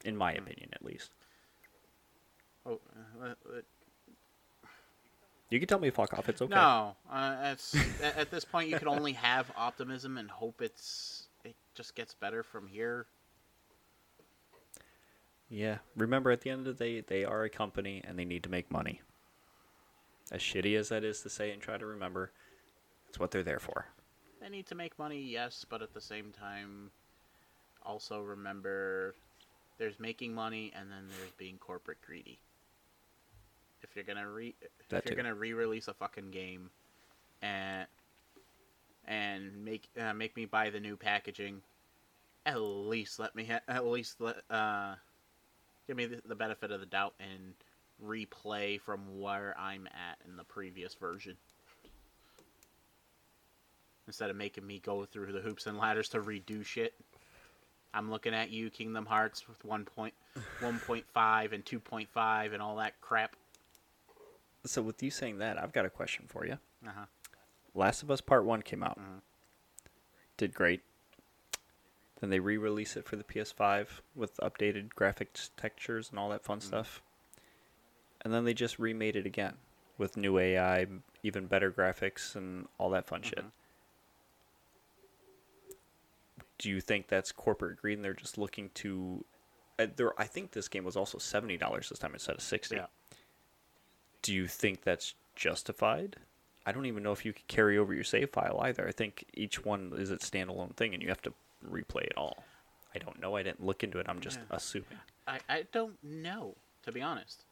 in 0.04 0.16
my 0.16 0.34
opinion, 0.34 0.70
at 0.74 0.84
least. 0.84 1.12
Oh, 2.66 2.80
uh, 3.22 3.28
uh, 3.30 3.62
You 5.50 5.60
can 5.60 5.68
tell 5.68 5.80
me 5.80 5.90
fuck 5.90 6.14
off. 6.14 6.30
It's 6.30 6.42
okay. 6.42 6.54
No, 6.54 6.96
uh, 7.12 7.56
at 8.02 8.32
this 8.32 8.46
point 8.46 8.70
you 8.70 8.78
can 8.78 8.88
only 8.88 9.14
have 9.30 9.52
optimism 9.56 10.18
and 10.18 10.30
hope 10.30 10.62
it's 10.62 11.28
it 11.44 11.56
just 11.76 11.96
gets 11.96 12.14
better 12.14 12.44
from 12.44 12.68
here. 12.68 13.06
Yeah. 15.50 15.78
Remember, 15.96 16.32
at 16.32 16.42
the 16.42 16.50
end 16.50 16.68
of 16.68 16.78
the 16.78 16.84
day, 16.84 17.02
they 17.02 17.24
are 17.24 17.44
a 17.44 17.50
company 17.50 18.02
and 18.04 18.18
they 18.18 18.26
need 18.26 18.44
to 18.44 18.50
make 18.50 18.72
money. 18.72 19.02
As 20.32 20.42
shitty 20.42 20.76
as 20.76 20.90
that 20.90 21.04
is 21.04 21.22
to 21.22 21.30
say 21.30 21.52
and 21.52 21.62
try 21.62 21.78
to 21.78 21.86
remember, 21.86 22.32
it's 23.14 23.20
what 23.20 23.30
they're 23.30 23.44
there 23.44 23.60
for. 23.60 23.86
They 24.42 24.50
need 24.50 24.66
to 24.68 24.76
make 24.76 24.98
money, 24.98 25.22
yes, 25.22 25.68
but 25.70 25.84
at 25.84 25.94
the 25.94 26.02
same 26.02 26.32
time, 26.32 26.90
also 27.86 28.22
remember 28.22 29.14
there's 29.78 30.00
making 30.00 30.34
money 30.34 30.74
and 30.76 30.90
then 30.90 31.04
there's 31.16 31.30
being 31.38 31.60
corporate 31.60 32.02
greedy. 32.02 32.40
If 33.84 33.96
you're 33.96 34.04
gonna 34.04 34.28
re 34.28 34.56
if 34.80 34.90
That 34.90 35.06
you're 35.06 35.12
too. 35.12 35.16
gonna 35.16 35.36
re-release 35.36 35.88
a 35.88 35.94
fucking 35.94 36.32
game, 36.32 36.72
and 37.44 37.86
and 39.06 39.64
make 39.64 39.90
uh, 40.00 40.14
make 40.14 40.36
me 40.36 40.46
buy 40.46 40.72
the 40.72 40.80
new 40.80 40.98
packaging, 40.98 41.62
at 42.48 42.60
least 42.60 43.20
let 43.20 43.36
me 43.36 43.46
ha- 43.46 43.62
at 43.68 43.86
least 43.86 44.20
let 44.22 44.38
uh 44.50 44.96
give 45.86 45.98
me 45.98 46.08
the, 46.08 46.20
the 46.26 46.36
benefit 46.36 46.72
of 46.72 46.80
the 46.80 46.88
doubt 46.88 47.14
and 47.20 47.54
replay 48.04 48.82
from 48.82 49.20
where 49.22 49.56
I'm 49.60 49.86
at 49.88 50.18
in 50.28 50.36
the 50.36 50.44
previous 50.44 50.96
version. 50.96 51.38
Instead 54.08 54.30
of 54.30 54.36
making 54.36 54.66
me 54.68 54.80
go 54.80 55.06
through 55.06 55.32
the 55.32 55.40
hoops 55.40 55.66
and 55.66 55.78
ladders 55.78 56.10
to 56.10 56.22
redo 56.22 56.66
shit. 56.66 56.94
I'm 57.94 58.10
looking 58.10 58.34
at 58.34 58.50
you, 58.50 58.70
Kingdom 58.70 59.06
Hearts 59.06 59.48
with 59.48 59.64
1. 59.64 59.86
Point, 59.86 60.14
1.5 60.60 61.54
and 61.54 61.64
2.5 61.64 62.54
and 62.54 62.62
all 62.62 62.76
that 62.78 63.00
crap. 63.02 63.36
So, 64.66 64.82
with 64.82 65.04
you 65.04 65.12
saying 65.12 65.38
that, 65.40 65.62
I've 65.62 65.74
got 65.74 65.86
a 65.86 65.90
question 65.90 66.26
for 66.28 66.46
you. 66.46 66.58
Uh-huh. 66.86 67.06
Last 67.76 68.02
of 68.02 68.10
Us 68.10 68.22
Part 68.22 68.46
1 68.46 68.62
came 68.62 68.84
out. 68.84 69.00
Mhm. 69.00 69.22
Did 70.38 70.54
great. 70.54 70.84
Then 72.20 72.30
they 72.30 72.40
re 72.40 72.58
release 72.58 72.96
it 72.96 73.06
for 73.06 73.16
the 73.16 73.24
PS5 73.24 74.02
with 74.16 74.38
updated 74.38 74.94
graphics, 74.94 75.50
textures, 75.58 76.10
and 76.10 76.18
all 76.18 76.30
that 76.30 76.44
fun 76.44 76.62
stuff. 76.62 77.02
And 78.22 78.34
then 78.34 78.46
they 78.46 78.54
just 78.54 78.80
remade 78.80 79.16
it 79.16 79.26
again 79.26 79.58
with 79.98 80.16
new 80.16 80.38
AI, 80.38 80.88
even 81.22 81.48
better 81.48 81.72
graphics, 81.72 82.36
and 82.36 82.68
all 82.78 82.90
that 82.92 83.06
fun 83.06 83.22
shit. 83.22 83.44
Do 86.60 86.70
you 86.70 86.80
think 86.82 87.08
that's 87.08 87.32
corporate 87.32 87.82
greed 87.82 87.98
and 87.98 88.06
they're 88.06 88.14
just 88.14 88.38
looking 88.38 88.70
to. 88.76 89.26
Uh, 89.80 89.88
there, 89.96 90.20
I 90.20 90.26
think 90.26 90.52
this 90.52 90.68
game 90.68 90.84
was 90.84 90.96
also 90.96 91.18
$70 91.18 91.90
this 91.90 91.98
time 92.00 92.14
instead 92.14 92.36
of 92.36 92.42
60 92.42 92.76
Yeah. 92.76 92.86
do 94.22 94.34
you 94.34 94.48
think 94.48 94.84
that's 94.84 95.16
justified? 95.36 96.18
I 96.66 96.72
don't 96.72 96.86
even 96.86 97.04
know 97.04 97.12
if 97.12 97.26
you 97.26 97.34
could 97.34 97.48
carry 97.48 97.78
over 97.78 97.94
your 97.94 98.04
save 98.04 98.30
file 98.30 98.60
either. 98.64 98.88
I 98.88 98.92
think 98.92 99.26
each 99.34 99.66
one 99.66 99.92
is 99.98 100.12
its 100.12 100.30
standalone 100.30 100.76
thing, 100.76 100.94
and 100.94 101.02
you 101.04 101.10
have 101.10 101.22
to 101.24 101.34
replay 101.70 102.04
it 102.04 102.14
all. 102.16 102.44
I 102.96 103.00
don't 103.00 103.20
know. 103.20 103.36
I 103.36 103.44
didn't 103.44 103.66
look 103.66 103.84
into 103.84 103.98
it. 104.00 104.06
I'm 104.08 104.22
just 104.22 104.38
Yeah. 104.40 104.56
assuming. 104.56 105.00
I, 105.28 105.40
I 105.50 105.66
don't 105.74 106.02
know, 106.04 106.56
to 106.84 106.92
be 106.92 107.02
honest. 107.02 107.44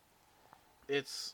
It's. 0.88 1.34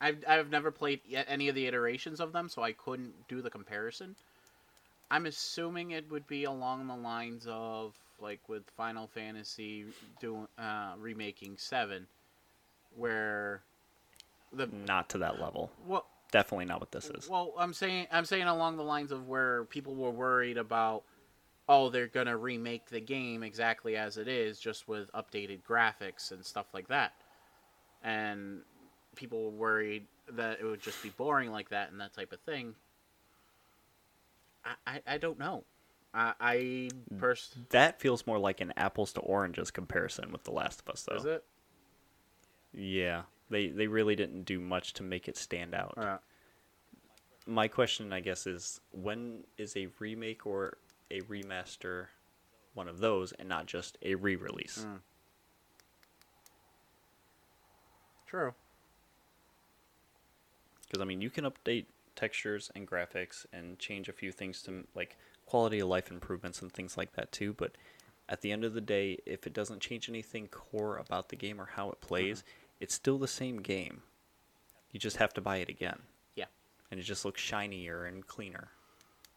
I've, 0.00 0.22
I've 0.28 0.50
never 0.50 0.70
played 0.70 1.00
yet 1.06 1.26
any 1.28 1.48
of 1.48 1.54
the 1.54 1.66
iterations 1.66 2.20
of 2.20 2.32
them, 2.32 2.48
so 2.48 2.62
I 2.62 2.72
couldn't 2.72 3.26
do 3.28 3.40
the 3.40 3.50
comparison. 3.50 4.16
I'm 5.12 5.26
assuming 5.26 5.92
it 5.92 6.10
would 6.10 6.26
be 6.26 6.44
along 6.44 6.86
the 6.88 6.96
lines 6.96 7.46
of, 7.48 7.94
like, 8.20 8.40
with 8.48 8.62
Final 8.76 9.06
Fantasy 9.06 9.84
doing 10.20 10.48
uh, 10.58 10.94
remaking 10.98 11.56
7, 11.58 12.06
where 12.96 13.62
the. 14.52 14.66
Not 14.66 15.08
to 15.10 15.18
that 15.18 15.40
level. 15.40 15.70
Well, 15.86 16.06
Definitely 16.32 16.64
not 16.64 16.80
what 16.80 16.90
this 16.90 17.10
is. 17.10 17.28
Well, 17.28 17.52
I'm 17.58 17.74
saying 17.74 18.06
I'm 18.10 18.24
saying 18.24 18.44
along 18.44 18.78
the 18.78 18.82
lines 18.82 19.12
of 19.12 19.28
where 19.28 19.64
people 19.64 19.94
were 19.94 20.10
worried 20.10 20.56
about, 20.56 21.02
oh, 21.68 21.90
they're 21.90 22.06
gonna 22.06 22.38
remake 22.38 22.88
the 22.88 23.00
game 23.00 23.42
exactly 23.42 23.96
as 23.96 24.16
it 24.16 24.26
is, 24.26 24.58
just 24.58 24.88
with 24.88 25.12
updated 25.12 25.60
graphics 25.62 26.32
and 26.32 26.42
stuff 26.42 26.64
like 26.72 26.88
that, 26.88 27.12
and 28.02 28.62
people 29.14 29.44
were 29.44 29.50
worried 29.50 30.06
that 30.30 30.58
it 30.58 30.64
would 30.64 30.80
just 30.80 31.02
be 31.02 31.10
boring 31.10 31.52
like 31.52 31.68
that 31.68 31.92
and 31.92 32.00
that 32.00 32.14
type 32.14 32.32
of 32.32 32.40
thing. 32.40 32.74
I 34.86 35.00
I, 35.06 35.18
don't 35.18 35.38
know. 35.38 35.64
I 36.14 36.34
I 36.40 36.88
pers- 37.18 37.54
That 37.70 38.00
feels 38.00 38.26
more 38.26 38.38
like 38.38 38.60
an 38.60 38.72
apples 38.76 39.12
to 39.14 39.20
oranges 39.20 39.70
comparison 39.70 40.30
with 40.32 40.44
The 40.44 40.52
Last 40.52 40.80
of 40.82 40.88
Us, 40.90 41.02
though. 41.02 41.16
is 41.16 41.24
it? 41.24 41.44
Yeah, 42.74 43.22
they 43.50 43.68
they 43.68 43.86
really 43.86 44.16
didn't 44.16 44.44
do 44.44 44.60
much 44.60 44.92
to 44.94 45.02
make 45.02 45.28
it 45.28 45.36
stand 45.36 45.74
out. 45.74 45.94
Uh, 45.96 46.18
My 47.46 47.66
question, 47.68 48.12
I 48.12 48.20
guess, 48.20 48.46
is 48.46 48.80
when 48.92 49.44
is 49.58 49.76
a 49.76 49.88
remake 49.98 50.46
or 50.46 50.78
a 51.10 51.20
remaster 51.22 52.06
one 52.74 52.88
of 52.88 52.98
those 53.00 53.32
and 53.32 53.48
not 53.48 53.66
just 53.66 53.98
a 54.02 54.14
re-release. 54.14 54.86
Mm. 54.88 55.00
True. 58.26 58.54
Because 60.86 61.02
I 61.02 61.04
mean, 61.04 61.20
you 61.20 61.28
can 61.30 61.44
update 61.44 61.86
textures 62.16 62.70
and 62.74 62.86
graphics 62.86 63.46
and 63.52 63.78
change 63.78 64.08
a 64.08 64.12
few 64.12 64.32
things 64.32 64.62
to 64.62 64.84
like 64.94 65.16
quality 65.46 65.80
of 65.80 65.88
life 65.88 66.10
improvements 66.10 66.62
and 66.62 66.72
things 66.72 66.96
like 66.96 67.12
that 67.12 67.32
too. 67.32 67.52
But 67.52 67.72
at 68.28 68.40
the 68.40 68.52
end 68.52 68.64
of 68.64 68.74
the 68.74 68.80
day, 68.80 69.18
if 69.26 69.46
it 69.46 69.52
doesn't 69.52 69.80
change 69.80 70.08
anything 70.08 70.48
core 70.48 70.96
about 70.98 71.28
the 71.28 71.36
game 71.36 71.60
or 71.60 71.66
how 71.74 71.90
it 71.90 72.00
plays, 72.00 72.44
it's 72.80 72.94
still 72.94 73.18
the 73.18 73.28
same 73.28 73.58
game. 73.58 74.02
You 74.90 75.00
just 75.00 75.16
have 75.16 75.32
to 75.34 75.40
buy 75.40 75.56
it 75.58 75.68
again, 75.68 75.98
Yeah. 76.34 76.46
and 76.90 77.00
it 77.00 77.04
just 77.04 77.24
looks 77.24 77.40
shinier 77.40 78.04
and 78.04 78.26
cleaner. 78.26 78.70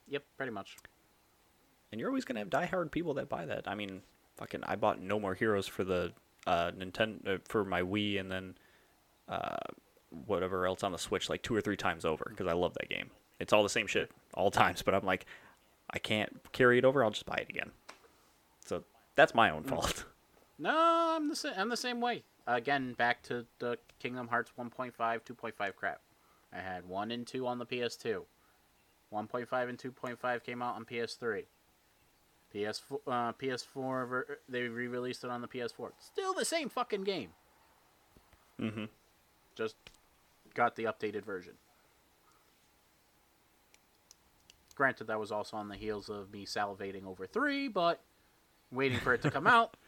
Yep. 0.08 0.24
Pretty 0.38 0.52
much. 0.52 0.78
And 1.92 2.00
you're 2.00 2.10
always 2.10 2.26
gonna 2.26 2.40
have 2.40 2.50
diehard 2.50 2.92
people 2.92 3.14
that 3.16 3.30
buy 3.30 3.46
that. 3.46 3.68
I 3.68 3.76
mean, 3.76 4.02
fucking, 4.38 4.64
I 4.66 4.76
bought 4.76 5.02
No 5.02 5.20
More 5.20 5.34
Heroes 5.34 5.68
for 5.68 5.84
the 5.84 6.14
uh, 6.46 6.72
Nintendo 6.72 7.36
uh, 7.36 7.38
for 7.46 7.64
my 7.66 7.82
Wii, 7.82 8.20
and 8.20 8.32
then 8.32 8.58
uh, 9.28 9.56
whatever 10.26 10.66
else 10.66 10.84
on 10.84 10.92
the 10.92 10.98
Switch 10.98 11.30
like 11.30 11.42
two 11.42 11.56
or 11.56 11.62
three 11.62 11.78
times 11.78 12.06
over 12.06 12.26
because 12.30 12.48
I 12.48 12.54
love 12.54 12.74
that 12.76 12.90
game. 12.90 13.10
It's 13.40 13.54
all 13.54 13.64
the 13.64 13.70
same 13.70 13.88
shit 13.88 14.12
all 14.34 14.52
times, 14.64 14.82
but 14.82 14.94
I'm 14.94 15.06
like, 15.06 15.26
I 15.90 16.00
can't 16.00 16.52
carry 16.52 16.78
it 16.78 16.86
over. 16.86 17.04
I'll 17.04 17.12
just 17.12 17.26
buy 17.26 17.36
it 17.36 17.50
again. 17.50 17.72
So 18.66 18.84
that's 19.16 19.34
my 19.36 19.50
own 19.50 19.64
fault. 19.64 20.06
No, 20.58 20.72
I'm 21.18 21.28
the 21.28 21.36
same. 21.36 21.52
I'm 21.58 21.68
the 21.68 21.76
same 21.76 22.00
way. 22.00 22.24
Again, 22.48 22.94
back 22.94 23.22
to 23.24 23.46
the 23.60 23.78
Kingdom 24.00 24.30
Hearts 24.30 24.54
1.5, 24.58 24.94
2.5 24.96 25.76
crap. 25.76 26.00
I 26.54 26.60
had 26.60 26.88
one 26.88 27.12
and 27.12 27.28
two 27.28 27.46
on 27.46 27.60
the 27.60 27.66
PS2. 27.66 28.22
1.5 29.14 29.70
and 29.70 29.78
2.5 29.78 30.44
came 30.44 30.62
out 30.62 30.76
on 30.76 30.86
PS3. 30.86 31.44
PS4, 32.54 33.00
uh, 33.06 33.34
PS4, 33.34 34.24
they 34.48 34.62
re-released 34.62 35.26
it 35.26 35.30
on 35.30 35.42
the 35.42 35.48
PS4. 35.50 35.90
Still 36.00 36.34
the 36.34 36.46
same 36.46 36.70
fucking 36.70 37.04
game. 37.04 37.32
mm-hmm. 38.62 38.86
Just 39.56 39.76
got 40.56 40.76
the 40.76 40.86
updated 40.86 41.24
version. 41.24 41.54
Granted, 44.76 45.06
that 45.08 45.20
was 45.20 45.32
also 45.32 45.56
on 45.58 45.70
the 45.70 45.76
heels 45.76 46.10
of 46.10 46.32
me 46.34 46.46
salivating 46.46 47.06
over 47.06 47.26
three, 47.28 47.68
but 47.68 48.02
waiting 48.72 49.00
for 49.00 49.14
it 49.14 49.22
to 49.22 49.32
come 49.32 49.48
out. 49.48 49.76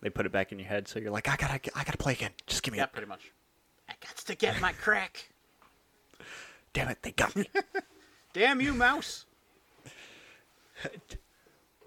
They 0.00 0.10
put 0.10 0.26
it 0.26 0.30
back 0.30 0.52
in 0.52 0.60
your 0.60 0.68
head, 0.68 0.86
so 0.86 1.00
you're 1.00 1.10
like, 1.10 1.28
I 1.28 1.34
gotta, 1.34 1.54
I 1.74 1.82
gotta 1.82 1.98
play 1.98 2.12
again. 2.12 2.30
Just 2.46 2.62
give 2.62 2.70
me 2.70 2.78
Yeah, 2.78 2.84
it. 2.84 2.92
pretty 2.92 3.08
much. 3.08 3.32
I 3.88 3.94
got 4.00 4.16
to 4.16 4.36
get 4.36 4.60
my 4.60 4.70
crack. 4.74 5.28
Damn 6.72 6.86
it, 6.86 6.98
they 7.02 7.10
got 7.10 7.34
me. 7.34 7.50
Damn 8.32 8.60
you, 8.60 8.74
mouse. 8.74 9.24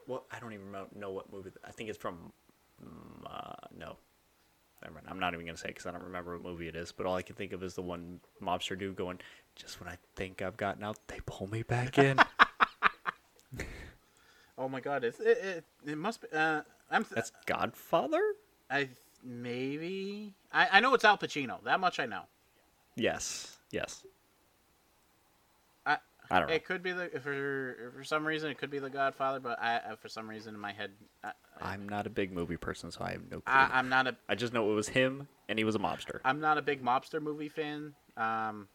well, 0.07 0.25
I 0.29 0.41
don't 0.41 0.51
even 0.51 0.73
know- 0.73 0.89
know 0.93 1.11
what 1.11 1.31
movie. 1.31 1.51
I 1.65 1.71
think 1.71 1.87
it's 1.89 1.97
from. 1.97 2.33
mm, 2.85 3.25
Uh, 3.25 3.53
no, 3.79 3.95
never 4.83 4.95
mind. 4.95 5.07
I'm 5.09 5.19
not 5.19 5.33
even 5.33 5.45
gonna 5.45 5.57
say 5.57 5.67
because 5.69 5.85
I 5.85 5.91
don't 5.91 6.03
remember 6.03 6.33
what 6.33 6.43
movie 6.43 6.67
it 6.67 6.75
is. 6.75 6.91
But 6.91 7.05
all 7.05 7.15
I 7.15 7.21
can 7.21 7.35
think 7.35 7.53
of 7.53 7.63
is 7.63 7.75
the 7.75 7.81
one 7.81 8.19
mobster 8.41 8.77
dude 8.77 8.95
going, 8.95 9.19
"Just 9.55 9.79
when 9.79 9.89
I 9.89 9.97
think 10.15 10.41
I've 10.41 10.57
gotten 10.57 10.83
out, 10.83 10.97
they 11.07 11.19
pull 11.25 11.47
me 11.47 11.63
back 11.63 11.97
in." 11.97 12.19
Oh 14.57 14.69
my 14.69 14.79
god, 14.79 15.03
it's, 15.03 15.19
it, 15.19 15.37
it, 15.39 15.65
it 15.87 15.97
must 15.97 16.21
be. 16.21 16.27
Uh, 16.31 16.61
I'm. 16.91 17.03
Th- 17.03 17.15
That's 17.15 17.31
Godfather. 17.47 18.21
I 18.69 18.89
maybe. 19.23 20.35
I, 20.53 20.67
I 20.73 20.79
know 20.81 20.93
it's 20.93 21.03
Al 21.03 21.17
Pacino. 21.17 21.63
That 21.63 21.79
much 21.79 21.99
I 21.99 22.05
know. 22.05 22.23
Yes. 22.95 23.57
Yes. 23.71 24.03
I, 26.31 26.39
don't 26.39 26.47
know. 26.47 26.53
It 26.55 26.65
could 26.65 26.81
be 26.81 26.91
the 26.93 27.09
for 27.21 27.91
for 27.97 28.03
some 28.03 28.25
reason 28.25 28.49
it 28.49 28.57
could 28.57 28.71
be 28.71 28.79
the 28.79 28.89
Godfather, 28.89 29.39
but 29.39 29.61
I 29.61 29.81
for 29.99 30.07
some 30.07 30.29
reason 30.29 30.55
in 30.55 30.59
my 30.59 30.71
head 30.71 30.91
I, 31.23 31.31
I'm 31.59 31.87
not 31.89 32.07
a 32.07 32.09
big 32.09 32.31
movie 32.31 32.57
person, 32.57 32.89
so 32.89 33.03
I 33.03 33.11
have 33.11 33.23
no 33.29 33.41
clue. 33.41 33.53
I, 33.53 33.69
I'm 33.73 33.89
not 33.89 34.07
a 34.07 34.15
I 34.29 34.35
just 34.35 34.53
know 34.53 34.71
it 34.71 34.75
was 34.75 34.87
him, 34.87 35.27
and 35.49 35.59
he 35.59 35.65
was 35.65 35.75
a 35.75 35.79
mobster. 35.79 36.19
I'm 36.23 36.39
not 36.39 36.57
a 36.57 36.61
big 36.61 36.83
mobster 36.83 37.21
movie 37.21 37.49
fan. 37.49 37.93
Um, 38.15 38.67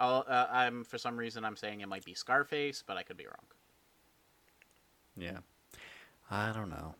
I'll, 0.00 0.24
uh, 0.28 0.46
I'm 0.50 0.84
for 0.84 0.98
some 0.98 1.16
reason 1.16 1.44
I'm 1.44 1.56
saying 1.56 1.80
it 1.80 1.88
might 1.88 2.04
be 2.04 2.14
Scarface, 2.14 2.82
but 2.86 2.96
I 2.96 3.02
could 3.02 3.16
be 3.16 3.26
wrong. 3.26 3.46
Yeah. 5.16 5.38
I 6.30 6.52
don't 6.52 6.70
know. 6.70 6.94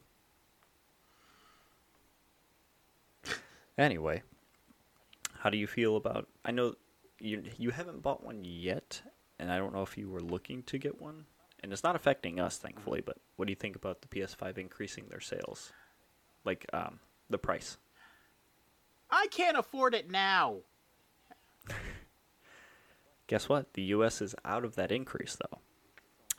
Anyway, 3.77 4.23
how 5.39 5.51
do 5.51 5.57
you 5.57 5.69
feel 5.69 5.97
about 5.97 6.27
I 6.45 6.51
know 6.51 6.75
you 7.21 7.45
you 7.59 7.71
haven't 7.71 8.03
bought 8.03 8.25
one 8.25 8.43
yet 8.43 9.01
and 9.39 9.53
I 9.53 9.59
don't 9.59 9.73
know 9.73 9.83
if 9.83 9.97
you 9.97 10.09
were 10.09 10.21
looking 10.21 10.63
to 10.65 10.79
get 10.79 11.01
one. 11.01 11.25
And 11.63 11.73
it's 11.73 11.83
not 11.83 11.97
affecting 11.97 12.39
us 12.39 12.57
thankfully, 12.57 13.01
but 13.01 13.17
what 13.37 13.47
do 13.47 13.53
you 13.53 13.57
think 13.57 13.77
about 13.77 14.01
the 14.01 14.09
PS5 14.09 14.59
increasing 14.59 15.07
their 15.09 15.21
sales? 15.21 15.73
Like 16.45 16.67
um 16.73 17.01
the 17.31 17.39
price. 17.39 17.79
I 19.11 19.27
can't 19.31 19.57
afford 19.57 19.95
it 19.95 20.11
now. 20.11 20.59
Guess 23.27 23.49
what? 23.49 23.75
The 23.75 23.83
US 23.83 24.23
is 24.23 24.35
out 24.45 24.65
of 24.65 24.77
that 24.77 24.93
increase 24.93 25.37
though. 25.37 25.59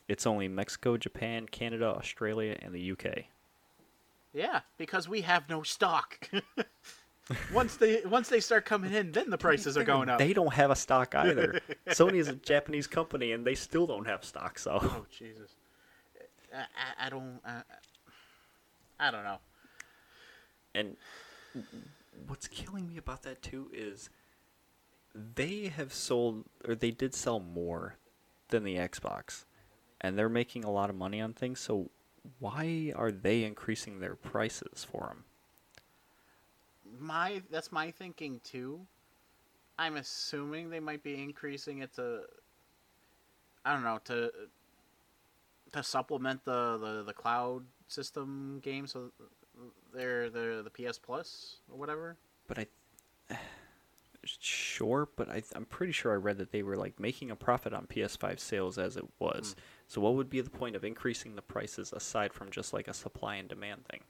It's 0.08 0.26
only 0.26 0.48
Mexico, 0.48 0.98
Japan, 0.98 1.46
Canada, 1.48 1.86
Australia, 1.86 2.58
and 2.62 2.74
the 2.74 2.92
UK. 2.92 3.26
Yeah, 4.34 4.62
because 4.78 5.08
we 5.08 5.22
have 5.22 5.50
no 5.50 5.62
stock. 5.64 6.30
once 7.54 7.78
they 7.78 8.02
once 8.06 8.30
they 8.30 8.40
start 8.40 8.66
coming 8.66 8.94
in, 8.94 9.12
then 9.12 9.30
the 9.30 9.38
prices 9.38 9.78
are 9.78 9.84
going 9.84 10.10
up. 10.10 10.20
They 10.20 10.34
don't 10.34 10.54
have 10.54 10.72
a 10.72 10.76
stock 10.76 11.14
either. 11.16 11.60
Sony 11.90 12.16
is 12.16 12.28
a 12.28 12.34
Japanese 12.34 12.88
company, 12.88 13.32
and 13.32 13.46
they 13.46 13.56
still 13.56 13.86
don't 13.86 14.06
have 14.06 14.24
stock. 14.24 14.58
So 14.60 14.80
Oh 14.82 15.06
Jesus! 15.12 15.56
I, 16.54 16.60
I, 16.60 17.08
I 17.08 17.10
don't. 17.10 17.40
I, 17.46 17.62
I 19.00 19.12
don't 19.12 19.24
know. 19.24 19.38
and 20.76 20.98
what's 22.28 22.48
killing 22.48 22.88
me 22.88 22.98
about 22.98 23.24
that 23.24 23.42
too 23.42 23.70
is 23.74 24.10
they 25.16 25.72
have 25.76 25.94
sold 25.94 26.46
or 26.68 26.76
they 26.76 26.92
did 26.92 27.14
sell 27.14 27.40
more 27.40 27.96
than 28.50 28.64
the 28.64 28.76
Xbox, 28.76 29.46
and 30.02 30.18
they're 30.18 30.30
making 30.30 30.64
a 30.64 30.72
lot 30.72 30.90
of 30.90 30.96
money 30.96 31.22
on 31.22 31.34
things. 31.34 31.60
So 31.60 31.92
why 32.40 32.92
are 32.96 33.12
they 33.12 33.44
increasing 33.44 34.00
their 34.00 34.16
prices 34.16 34.84
for 34.84 35.08
them? 35.08 35.24
My 37.00 37.42
that's 37.50 37.72
my 37.72 37.92
thinking 37.92 38.40
too. 38.44 38.86
I'm 39.78 39.96
assuming 39.96 40.70
they 40.70 40.80
might 40.80 41.04
be 41.04 41.22
increasing 41.22 41.80
it 41.80 41.94
to. 41.96 42.22
I 43.66 43.74
don't 43.74 43.84
know 43.84 44.00
to. 44.06 44.32
To 45.74 45.84
supplement 45.84 46.44
the, 46.46 46.80
the, 46.80 47.04
the 47.04 47.14
cloud 47.14 47.64
system 47.88 48.60
game, 48.64 48.88
so 48.88 49.12
they're 49.94 50.32
the 50.32 50.64
the 50.64 50.72
PS 50.72 50.98
Plus 50.98 51.58
or 51.72 51.78
whatever. 51.78 52.18
But 52.48 52.60
I. 52.60 52.68
Sure, 54.26 55.08
but 55.16 55.30
I, 55.30 55.42
I'm 55.56 55.66
pretty 55.66 55.94
sure 55.94 56.12
I 56.12 56.16
read 56.16 56.40
that 56.40 56.52
they 56.52 56.62
were 56.62 56.76
like 56.76 57.00
making 57.00 57.32
a 57.32 57.36
profit 57.38 57.74
on 57.74 57.88
PS5 57.88 58.38
sales 58.40 58.78
as 58.78 58.98
it 58.98 59.06
was. 59.18 59.54
Hmm. 59.54 59.62
So 59.88 60.02
what 60.02 60.16
would 60.16 60.30
be 60.30 60.42
the 60.42 60.50
point 60.50 60.76
of 60.76 60.84
increasing 60.84 61.36
the 61.36 61.42
prices 61.42 61.94
aside 61.94 62.34
from 62.34 62.50
just 62.52 62.74
like 62.74 62.90
a 62.90 62.94
supply 62.94 63.36
and 63.36 63.48
demand 63.48 63.86
thing? 63.86 64.02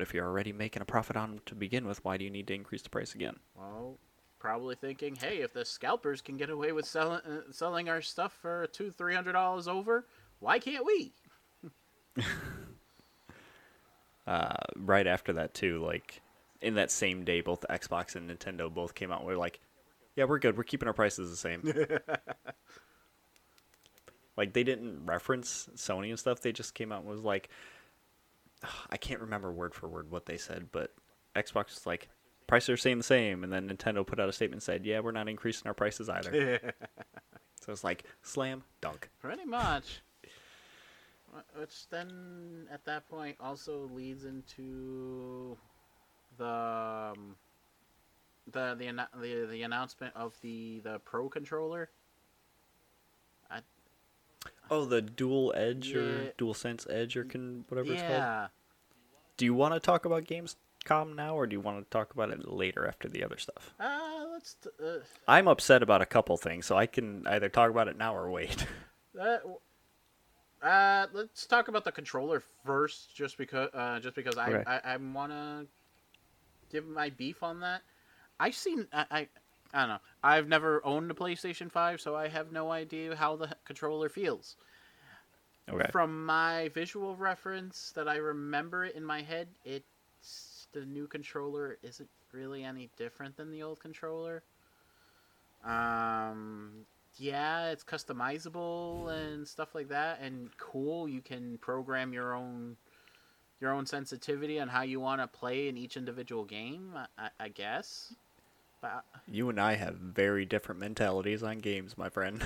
But 0.00 0.08
if 0.08 0.14
you're 0.14 0.26
already 0.26 0.54
making 0.54 0.80
a 0.80 0.86
profit 0.86 1.14
on 1.14 1.32
them 1.32 1.40
to 1.44 1.54
begin 1.54 1.86
with, 1.86 2.02
why 2.02 2.16
do 2.16 2.24
you 2.24 2.30
need 2.30 2.46
to 2.46 2.54
increase 2.54 2.80
the 2.80 2.88
price 2.88 3.14
again? 3.14 3.36
Well, 3.54 3.98
probably 4.38 4.74
thinking, 4.74 5.14
hey, 5.14 5.42
if 5.42 5.52
the 5.52 5.62
scalpers 5.62 6.22
can 6.22 6.38
get 6.38 6.48
away 6.48 6.72
with 6.72 6.86
selling 6.86 7.20
uh, 7.20 7.52
selling 7.52 7.90
our 7.90 8.00
stuff 8.00 8.32
for 8.40 8.66
two 8.72 8.90
three 8.90 9.14
hundred 9.14 9.34
dollars 9.34 9.68
over, 9.68 10.06
why 10.38 10.58
can't 10.58 10.86
we? 10.86 11.12
Uh, 14.26 14.54
right 14.76 15.08
after 15.08 15.32
that 15.32 15.54
too, 15.54 15.82
like 15.84 16.20
in 16.62 16.74
that 16.74 16.90
same 16.90 17.24
day, 17.24 17.40
both 17.40 17.64
Xbox 17.68 18.14
and 18.14 18.30
Nintendo 18.30 18.72
both 18.72 18.94
came 18.94 19.10
out. 19.10 19.20
and 19.20 19.26
We're 19.26 19.36
like, 19.36 19.58
yeah, 20.14 20.24
we're 20.24 20.38
good. 20.38 20.56
We're 20.56 20.62
keeping 20.62 20.86
our 20.86 20.94
prices 20.94 21.30
the 21.30 21.36
same. 21.36 21.62
like 24.36 24.52
they 24.52 24.62
didn't 24.62 25.04
reference 25.04 25.68
Sony 25.74 26.10
and 26.10 26.18
stuff. 26.18 26.42
They 26.42 26.52
just 26.52 26.74
came 26.74 26.92
out 26.92 27.00
and 27.00 27.10
was 27.10 27.22
like, 27.22 27.48
I 28.90 28.96
can't 28.96 29.20
remember 29.20 29.52
word 29.52 29.74
for 29.74 29.88
word 29.88 30.10
what 30.10 30.26
they 30.26 30.36
said, 30.36 30.68
but 30.72 30.92
Xbox 31.34 31.74
was 31.74 31.86
like, 31.86 32.08
prices 32.46 32.70
are 32.70 32.76
staying 32.76 32.98
the 32.98 33.04
same, 33.04 33.44
and 33.44 33.52
then 33.52 33.68
Nintendo 33.68 34.06
put 34.06 34.20
out 34.20 34.28
a 34.28 34.32
statement 34.32 34.56
and 34.56 34.62
said, 34.62 34.84
yeah, 34.84 35.00
we're 35.00 35.12
not 35.12 35.28
increasing 35.28 35.66
our 35.66 35.74
prices 35.74 36.08
either. 36.08 36.60
so 37.60 37.72
it's 37.72 37.84
like 37.84 38.04
slam 38.22 38.64
dunk. 38.80 39.08
Pretty 39.20 39.44
much. 39.44 40.02
Which 41.56 41.88
then, 41.90 42.66
at 42.72 42.84
that 42.86 43.08
point, 43.08 43.36
also 43.38 43.88
leads 43.92 44.24
into 44.24 45.56
the 46.38 47.12
um, 47.14 47.36
the 48.50 48.74
the, 48.76 49.08
the 49.20 49.46
the 49.46 49.62
announcement 49.62 50.14
of 50.16 50.34
the 50.42 50.80
the 50.80 50.98
Pro 51.00 51.28
controller. 51.28 51.90
I, 54.70 54.74
Oh, 54.74 54.84
the 54.84 55.02
Dual 55.02 55.52
Edge 55.56 55.94
or 55.94 56.32
Dual 56.38 56.54
Sense 56.54 56.86
Edge 56.88 57.16
or 57.16 57.24
can 57.24 57.64
whatever 57.68 57.92
it's 57.92 58.02
called. 58.02 58.22
yeah, 58.22 58.48
Do 59.36 59.44
you 59.44 59.54
want 59.54 59.74
to 59.74 59.80
talk 59.80 60.04
about 60.04 60.24
Gamescom 60.24 61.14
now, 61.14 61.34
or 61.34 61.46
do 61.46 61.54
you 61.54 61.60
want 61.60 61.84
to 61.84 61.90
talk 61.90 62.12
about 62.14 62.30
it 62.30 62.48
later 62.48 62.86
after 62.86 63.08
the 63.08 63.24
other 63.24 63.36
stuff? 63.38 63.74
uh, 63.80 64.26
let's. 64.32 64.54
T- 64.54 64.70
uh, 64.82 64.98
I'm 65.28 65.48
upset 65.48 65.82
about 65.82 66.02
a 66.02 66.06
couple 66.06 66.36
things, 66.36 66.66
so 66.66 66.76
I 66.76 66.86
can 66.86 67.26
either 67.26 67.48
talk 67.48 67.70
about 67.70 67.88
it 67.88 67.96
now 67.98 68.14
or 68.16 68.30
wait. 68.30 68.64
that, 69.14 69.40
w- 69.42 69.58
Uh, 70.62 71.06
let's 71.12 71.46
talk 71.46 71.68
about 71.68 71.84
the 71.84 71.92
controller 71.92 72.42
first, 72.64 73.14
just 73.16 73.38
because 73.38 73.70
uh, 73.74 73.98
just 74.00 74.14
because 74.14 74.36
I 74.36 74.50
Okay. 74.50 74.62
I, 74.66 74.80
I 74.84 74.96
want 74.96 75.32
to 75.32 75.66
give 76.70 76.86
my 76.86 77.10
beef 77.10 77.42
on 77.42 77.60
that. 77.60 77.82
I've 78.38 78.54
seen 78.54 78.86
I, 78.92 79.28
I 79.72 79.80
don't 79.80 79.88
know. 79.88 79.98
I've 80.22 80.48
never 80.48 80.84
owned 80.84 81.10
a 81.10 81.14
PlayStation 81.14 81.70
Five, 81.70 82.00
so 82.00 82.16
I 82.16 82.28
have 82.28 82.52
no 82.52 82.72
idea 82.72 83.14
how 83.14 83.36
the 83.36 83.56
controller 83.64 84.08
feels. 84.08 84.56
Okay. 85.68 85.88
From 85.92 86.26
my 86.26 86.68
visual 86.74 87.14
reference 87.16 87.92
that 87.94 88.08
I 88.08 88.16
remember 88.16 88.84
it 88.84 88.96
in 88.96 89.04
my 89.04 89.22
head, 89.22 89.48
it's 89.64 90.66
the 90.72 90.84
new 90.84 91.06
controller 91.06 91.78
isn't 91.82 92.08
really 92.32 92.64
any 92.64 92.90
different 92.96 93.36
than 93.36 93.50
the 93.50 93.62
old 93.62 93.80
controller. 93.80 94.42
Um, 95.64 96.86
yeah, 97.16 97.68
it's 97.68 97.84
customizable 97.84 99.08
and 99.12 99.46
stuff 99.46 99.74
like 99.74 99.88
that, 99.88 100.20
and 100.20 100.50
cool. 100.56 101.08
You 101.08 101.20
can 101.20 101.58
program 101.58 102.12
your 102.12 102.34
own 102.34 102.76
your 103.60 103.72
own 103.72 103.84
sensitivity 103.84 104.58
on 104.58 104.68
how 104.68 104.82
you 104.82 105.00
want 105.00 105.20
to 105.20 105.26
play 105.26 105.68
in 105.68 105.76
each 105.76 105.96
individual 105.96 106.44
game. 106.44 106.94
I, 107.18 107.28
I 107.38 107.48
guess. 107.48 108.14
But 108.80 109.04
You 109.26 109.48
and 109.50 109.60
I 109.60 109.74
have 109.74 109.96
very 109.96 110.44
different 110.44 110.80
mentalities 110.80 111.42
on 111.42 111.58
games, 111.58 111.98
my 111.98 112.08
friend. 112.08 112.42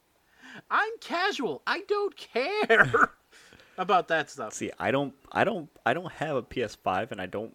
I'm 0.70 0.92
casual. 1.00 1.62
I 1.66 1.82
don't 1.88 2.16
care 2.16 3.10
about 3.78 4.08
that 4.08 4.30
stuff. 4.30 4.54
See, 4.54 4.70
I 4.78 4.90
don't, 4.90 5.14
I 5.30 5.44
don't, 5.44 5.68
I 5.86 5.94
don't 5.94 6.12
have 6.12 6.36
a 6.36 6.42
PS5, 6.42 7.12
and 7.12 7.20
I 7.20 7.26
don't. 7.26 7.54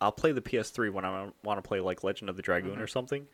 I'll 0.00 0.12
play 0.12 0.32
the 0.32 0.42
PS3 0.42 0.92
when 0.92 1.06
I 1.06 1.30
want 1.42 1.62
to 1.62 1.66
play 1.66 1.80
like 1.80 2.04
Legend 2.04 2.28
of 2.28 2.36
the 2.36 2.42
Dragoon 2.42 2.72
mm-hmm. 2.72 2.82
or 2.82 2.86
something. 2.86 3.26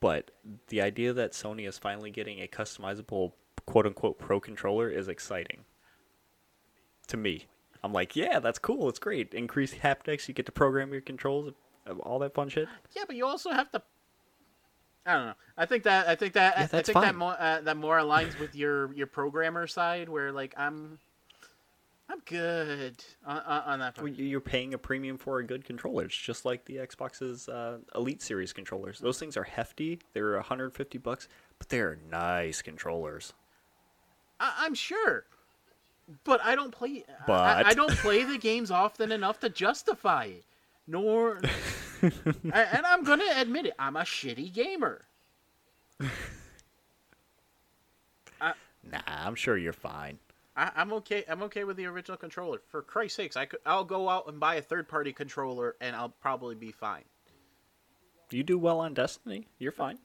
But 0.00 0.30
the 0.68 0.82
idea 0.82 1.14
that 1.14 1.32
Sony 1.32 1.66
is 1.66 1.78
finally 1.78 2.10
getting 2.10 2.40
a 2.40 2.46
customizable 2.46 3.32
"quote 3.64 3.86
unquote" 3.86 4.18
pro 4.18 4.38
controller 4.38 4.90
is 4.90 5.08
exciting. 5.08 5.64
To 7.08 7.16
me, 7.16 7.46
I'm 7.82 7.92
like, 7.92 8.14
yeah, 8.14 8.38
that's 8.38 8.58
cool. 8.58 8.88
It's 8.88 8.98
great. 8.98 9.32
Increased 9.32 9.76
haptics. 9.76 10.28
You 10.28 10.34
get 10.34 10.46
to 10.46 10.52
program 10.52 10.92
your 10.92 11.00
controls, 11.00 11.52
all 12.00 12.18
that 12.20 12.34
fun 12.34 12.48
shit. 12.48 12.68
Yeah, 12.96 13.02
but 13.06 13.16
you 13.16 13.26
also 13.26 13.50
have 13.50 13.70
to. 13.72 13.82
I 15.06 15.12
don't 15.14 15.26
know. 15.26 15.34
I 15.56 15.66
think 15.66 15.84
that 15.84 16.08
I 16.08 16.14
think 16.14 16.32
that 16.34 16.54
Yeah, 16.56 16.62
I 16.62 16.66
that's 16.66 16.88
think 16.88 17.00
that 17.00 17.14
more 17.14 17.36
uh, 17.38 17.60
that 17.62 17.76
more 17.76 17.98
aligns 17.98 18.38
with 18.38 18.54
your 18.54 18.92
your 18.94 19.06
programmer 19.06 19.66
side, 19.66 20.08
where 20.08 20.32
like 20.32 20.54
I'm, 20.56 20.98
I'm 22.08 22.20
good 22.24 23.04
on, 23.26 23.38
on, 23.38 23.78
that. 23.80 23.98
Well, 23.98 24.08
You're 24.08 24.40
paying 24.40 24.72
a 24.72 24.78
premium 24.78 25.18
for 25.18 25.40
a 25.40 25.44
good 25.44 25.64
controller. 25.64 26.04
It's 26.04 26.16
just 26.16 26.46
like 26.46 26.64
the 26.64 26.76
Xbox's 26.76 27.48
uh, 27.50 27.78
Elite 27.94 28.22
Series 28.22 28.54
controllers. 28.54 28.98
Those 28.98 29.18
things 29.18 29.36
are 29.36 29.42
hefty. 29.44 29.98
They're 30.14 30.34
150 30.36 30.98
bucks, 30.98 31.28
but 31.58 31.68
they're 31.68 31.98
nice 32.10 32.62
controllers. 32.62 33.34
I, 34.40 34.54
I'm 34.60 34.74
sure, 34.74 35.24
but 36.24 36.40
I 36.42 36.54
don't 36.54 36.72
play. 36.72 37.04
I, 37.08 37.24
But- 37.26 37.66
I 37.66 37.74
don't 37.74 37.92
play 37.96 38.24
the 38.24 38.38
games 38.38 38.70
often 38.70 39.12
enough 39.12 39.38
to 39.40 39.50
justify 39.50 40.24
it. 40.24 40.44
Nor, 40.86 41.40
and 42.02 42.86
I'm 42.86 43.04
gonna 43.04 43.24
admit 43.36 43.66
it. 43.66 43.74
I'm 43.78 43.96
a 43.96 44.00
shitty 44.00 44.52
gamer. 44.52 45.04
Nah, 48.90 49.00
I'm 49.06 49.34
sure 49.34 49.56
you're 49.56 49.72
fine. 49.72 50.18
I, 50.56 50.70
I'm 50.76 50.92
okay. 50.94 51.24
I'm 51.28 51.42
okay 51.44 51.64
with 51.64 51.76
the 51.76 51.86
original 51.86 52.16
controller. 52.16 52.60
For 52.68 52.82
Christ's 52.82 53.16
sakes, 53.16 53.36
I 53.36 53.46
could. 53.46 53.60
I'll 53.66 53.84
go 53.84 54.08
out 54.08 54.28
and 54.28 54.38
buy 54.38 54.56
a 54.56 54.62
third 54.62 54.88
party 54.88 55.12
controller, 55.12 55.74
and 55.80 55.96
I'll 55.96 56.10
probably 56.20 56.54
be 56.54 56.72
fine. 56.72 57.04
You 58.30 58.42
do 58.42 58.58
well 58.58 58.80
on 58.80 58.94
Destiny. 58.94 59.46
You're 59.58 59.72
fine. 59.72 59.98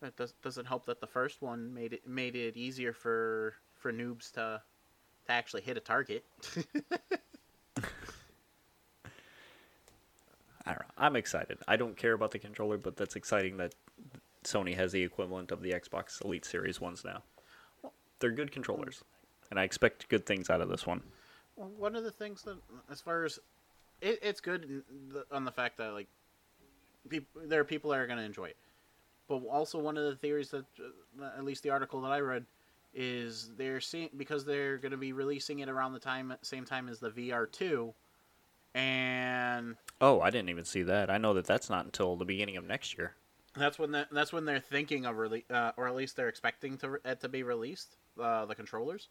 That 0.00 0.16
does, 0.16 0.32
doesn't 0.42 0.66
help 0.66 0.86
that 0.86 1.00
the 1.00 1.06
first 1.06 1.42
one 1.42 1.72
made 1.72 1.92
it 1.92 2.06
made 2.06 2.36
it 2.36 2.56
easier 2.56 2.92
for 2.92 3.54
for 3.76 3.92
noobs 3.92 4.32
to 4.32 4.60
to 5.26 5.32
actually 5.32 5.62
hit 5.62 5.76
a 5.76 5.80
target. 5.80 6.24
I 10.66 10.70
don't 10.70 10.80
know. 10.80 10.94
I'm 10.96 11.16
excited. 11.16 11.58
I 11.68 11.76
don't 11.76 11.96
care 11.96 12.12
about 12.12 12.30
the 12.30 12.38
controller, 12.38 12.78
but 12.78 12.96
that's 12.96 13.16
exciting 13.16 13.56
that 13.58 13.74
Sony 14.44 14.74
has 14.76 14.92
the 14.92 15.02
equivalent 15.02 15.50
of 15.50 15.62
the 15.62 15.72
Xbox 15.72 16.24
Elite 16.24 16.44
Series 16.44 16.80
ones 16.80 17.04
now. 17.04 17.22
They're 18.18 18.30
good 18.30 18.52
controllers, 18.52 19.02
and 19.50 19.58
I 19.60 19.64
expect 19.64 20.08
good 20.08 20.24
things 20.24 20.48
out 20.50 20.60
of 20.60 20.68
this 20.68 20.86
one. 20.86 21.02
One 21.56 21.94
of 21.94 22.04
the 22.04 22.10
things 22.10 22.42
that, 22.42 22.56
as 22.90 23.00
far 23.00 23.24
as 23.24 23.38
it, 24.00 24.18
it's 24.22 24.40
good 24.40 24.82
on 25.30 25.44
the 25.44 25.52
fact 25.52 25.78
that 25.78 25.92
like 25.92 26.08
people, 27.08 27.42
there 27.46 27.60
are 27.60 27.64
people 27.64 27.90
that 27.90 27.98
are 27.98 28.06
going 28.06 28.18
to 28.18 28.24
enjoy 28.24 28.46
it, 28.46 28.56
but 29.28 29.36
also 29.50 29.78
one 29.78 29.96
of 29.96 30.04
the 30.04 30.16
theories 30.16 30.50
that, 30.50 30.64
uh, 30.80 31.26
at 31.36 31.44
least 31.44 31.62
the 31.62 31.70
article 31.70 32.00
that 32.02 32.10
I 32.10 32.20
read, 32.20 32.44
is 32.94 33.50
they're 33.56 33.80
seeing 33.80 34.10
because 34.16 34.44
they're 34.44 34.78
going 34.78 34.92
to 34.92 34.98
be 34.98 35.12
releasing 35.12 35.60
it 35.60 35.68
around 35.68 35.92
the 35.92 35.98
time 35.98 36.34
same 36.42 36.64
time 36.64 36.88
as 36.88 37.00
the 37.00 37.10
VR 37.10 37.50
two, 37.50 37.92
and 38.74 39.76
Oh, 40.00 40.20
I 40.20 40.30
didn't 40.30 40.50
even 40.50 40.64
see 40.64 40.82
that. 40.82 41.10
I 41.10 41.18
know 41.18 41.34
that 41.34 41.46
that's 41.46 41.70
not 41.70 41.84
until 41.84 42.16
the 42.16 42.24
beginning 42.24 42.56
of 42.56 42.64
next 42.64 42.98
year. 42.98 43.14
That's 43.56 43.78
when 43.78 43.92
the, 43.92 44.08
that's 44.10 44.32
when 44.32 44.44
they're 44.44 44.58
thinking 44.60 45.06
of 45.06 45.16
release, 45.16 45.44
uh, 45.48 45.70
or 45.76 45.86
at 45.86 45.94
least 45.94 46.16
they're 46.16 46.28
expecting 46.28 46.76
to 46.78 46.98
it 47.04 47.20
to 47.20 47.28
be 47.28 47.42
released. 47.42 47.96
Uh, 48.20 48.46
the 48.46 48.54
controllers, 48.54 49.08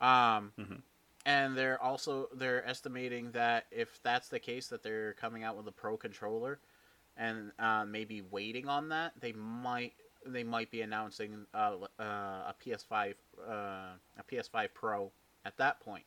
um, 0.00 0.52
Mhm. 0.58 0.82
and 1.26 1.56
they're 1.56 1.80
also 1.82 2.28
they're 2.34 2.64
estimating 2.66 3.32
that 3.32 3.66
if 3.70 4.00
that's 4.02 4.28
the 4.28 4.38
case, 4.38 4.68
that 4.68 4.82
they're 4.82 5.14
coming 5.14 5.42
out 5.44 5.56
with 5.56 5.66
a 5.68 5.72
pro 5.72 5.96
controller, 5.96 6.60
and 7.16 7.52
uh, 7.58 7.84
maybe 7.84 8.20
waiting 8.22 8.68
on 8.68 8.88
that, 8.90 9.12
they 9.20 9.32
might 9.32 9.94
they 10.26 10.44
might 10.44 10.70
be 10.70 10.82
announcing 10.82 11.46
uh, 11.54 11.76
uh, 11.98 12.02
a 12.02 12.54
PS5 12.64 13.14
uh, 13.48 13.94
a 14.18 14.22
PS5 14.28 14.72
Pro 14.74 15.12
at 15.44 15.56
that 15.56 15.80
point. 15.80 16.04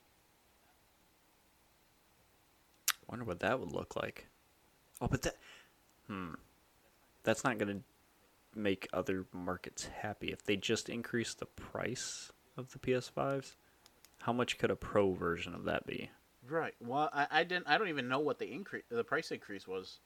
Wonder 3.09 3.25
what 3.25 3.39
that 3.41 3.59
would 3.59 3.71
look 3.71 3.95
like. 3.95 4.27
Oh, 5.01 5.07
but 5.07 5.21
that, 5.23 5.35
hmm, 6.07 6.33
that's 7.23 7.43
not 7.43 7.57
gonna 7.57 7.81
make 8.55 8.87
other 8.93 9.25
markets 9.33 9.85
happy 9.85 10.31
if 10.31 10.43
they 10.43 10.55
just 10.55 10.89
increase 10.89 11.33
the 11.33 11.45
price 11.45 12.31
of 12.57 12.71
the 12.71 12.79
PS5s. 12.79 13.55
How 14.21 14.33
much 14.33 14.57
could 14.57 14.71
a 14.71 14.75
pro 14.75 15.11
version 15.13 15.53
of 15.53 15.65
that 15.65 15.85
be? 15.85 16.09
Right. 16.47 16.73
Well, 16.79 17.09
I, 17.13 17.27
I 17.29 17.43
didn't. 17.43 17.67
I 17.67 17.77
don't 17.77 17.89
even 17.89 18.07
know 18.07 18.19
what 18.19 18.39
the 18.39 18.51
increase 18.51 18.83
the 18.89 19.03
price 19.03 19.31
increase 19.31 19.67
was. 19.67 19.99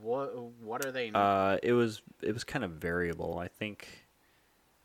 What 0.00 0.36
what 0.60 0.84
are 0.84 0.90
they? 0.90 1.10
Uh, 1.14 1.58
it 1.62 1.72
was 1.72 2.02
it 2.22 2.32
was 2.32 2.44
kind 2.44 2.64
of 2.64 2.72
variable. 2.72 3.38
I 3.38 3.48
think, 3.48 3.86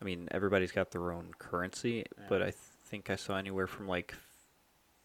I 0.02 0.06
mean, 0.06 0.28
everybody's 0.32 0.72
got 0.72 0.92
their 0.92 1.12
own 1.12 1.32
currency, 1.40 2.06
Yeah. 2.18 2.26
but 2.30 2.42
I 2.44 2.52
think 2.52 3.10
I 3.10 3.16
saw 3.16 3.38
anywhere 3.38 3.68
from 3.68 3.88
like 3.88 4.14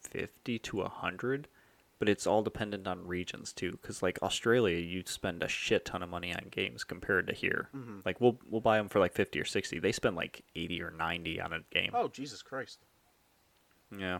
fifty 0.03 0.59
to 0.61 0.83
a 0.83 0.89
hundred. 0.89 1.49
But 1.99 2.11
it's 2.11 2.27
all 2.27 2.43
dependent 2.43 2.87
on 2.87 3.07
regions 3.07 3.55
too, 3.55 3.79
because 3.81 4.03
like 4.03 4.19
Australia, 4.23 4.77
you 4.79 5.03
spend 5.07 5.43
a 5.43 5.49
shit 5.49 5.87
ton 5.87 6.03
of 6.03 6.11
money 6.11 6.35
on 6.35 6.49
games 6.51 6.85
compared 6.85 7.27
to 7.29 7.33
here. 7.33 7.71
Mhm. 7.75 8.05
Like 8.05 8.21
we'll 8.21 8.39
we'll 8.51 8.61
buy 8.61 8.77
them 8.77 8.89
for 8.91 8.99
like 9.01 9.15
fifty 9.15 9.41
or 9.41 9.47
sixty. 9.47 9.79
They 9.79 9.93
spend 9.93 10.15
like 10.15 10.43
eighty 10.55 10.83
or 10.83 10.91
ninety 10.91 11.41
on 11.41 11.53
a 11.55 11.61
game. 11.71 11.93
Oh 11.95 12.09
Jesus 12.09 12.43
Christ! 12.43 12.81
Yeah, 13.97 14.19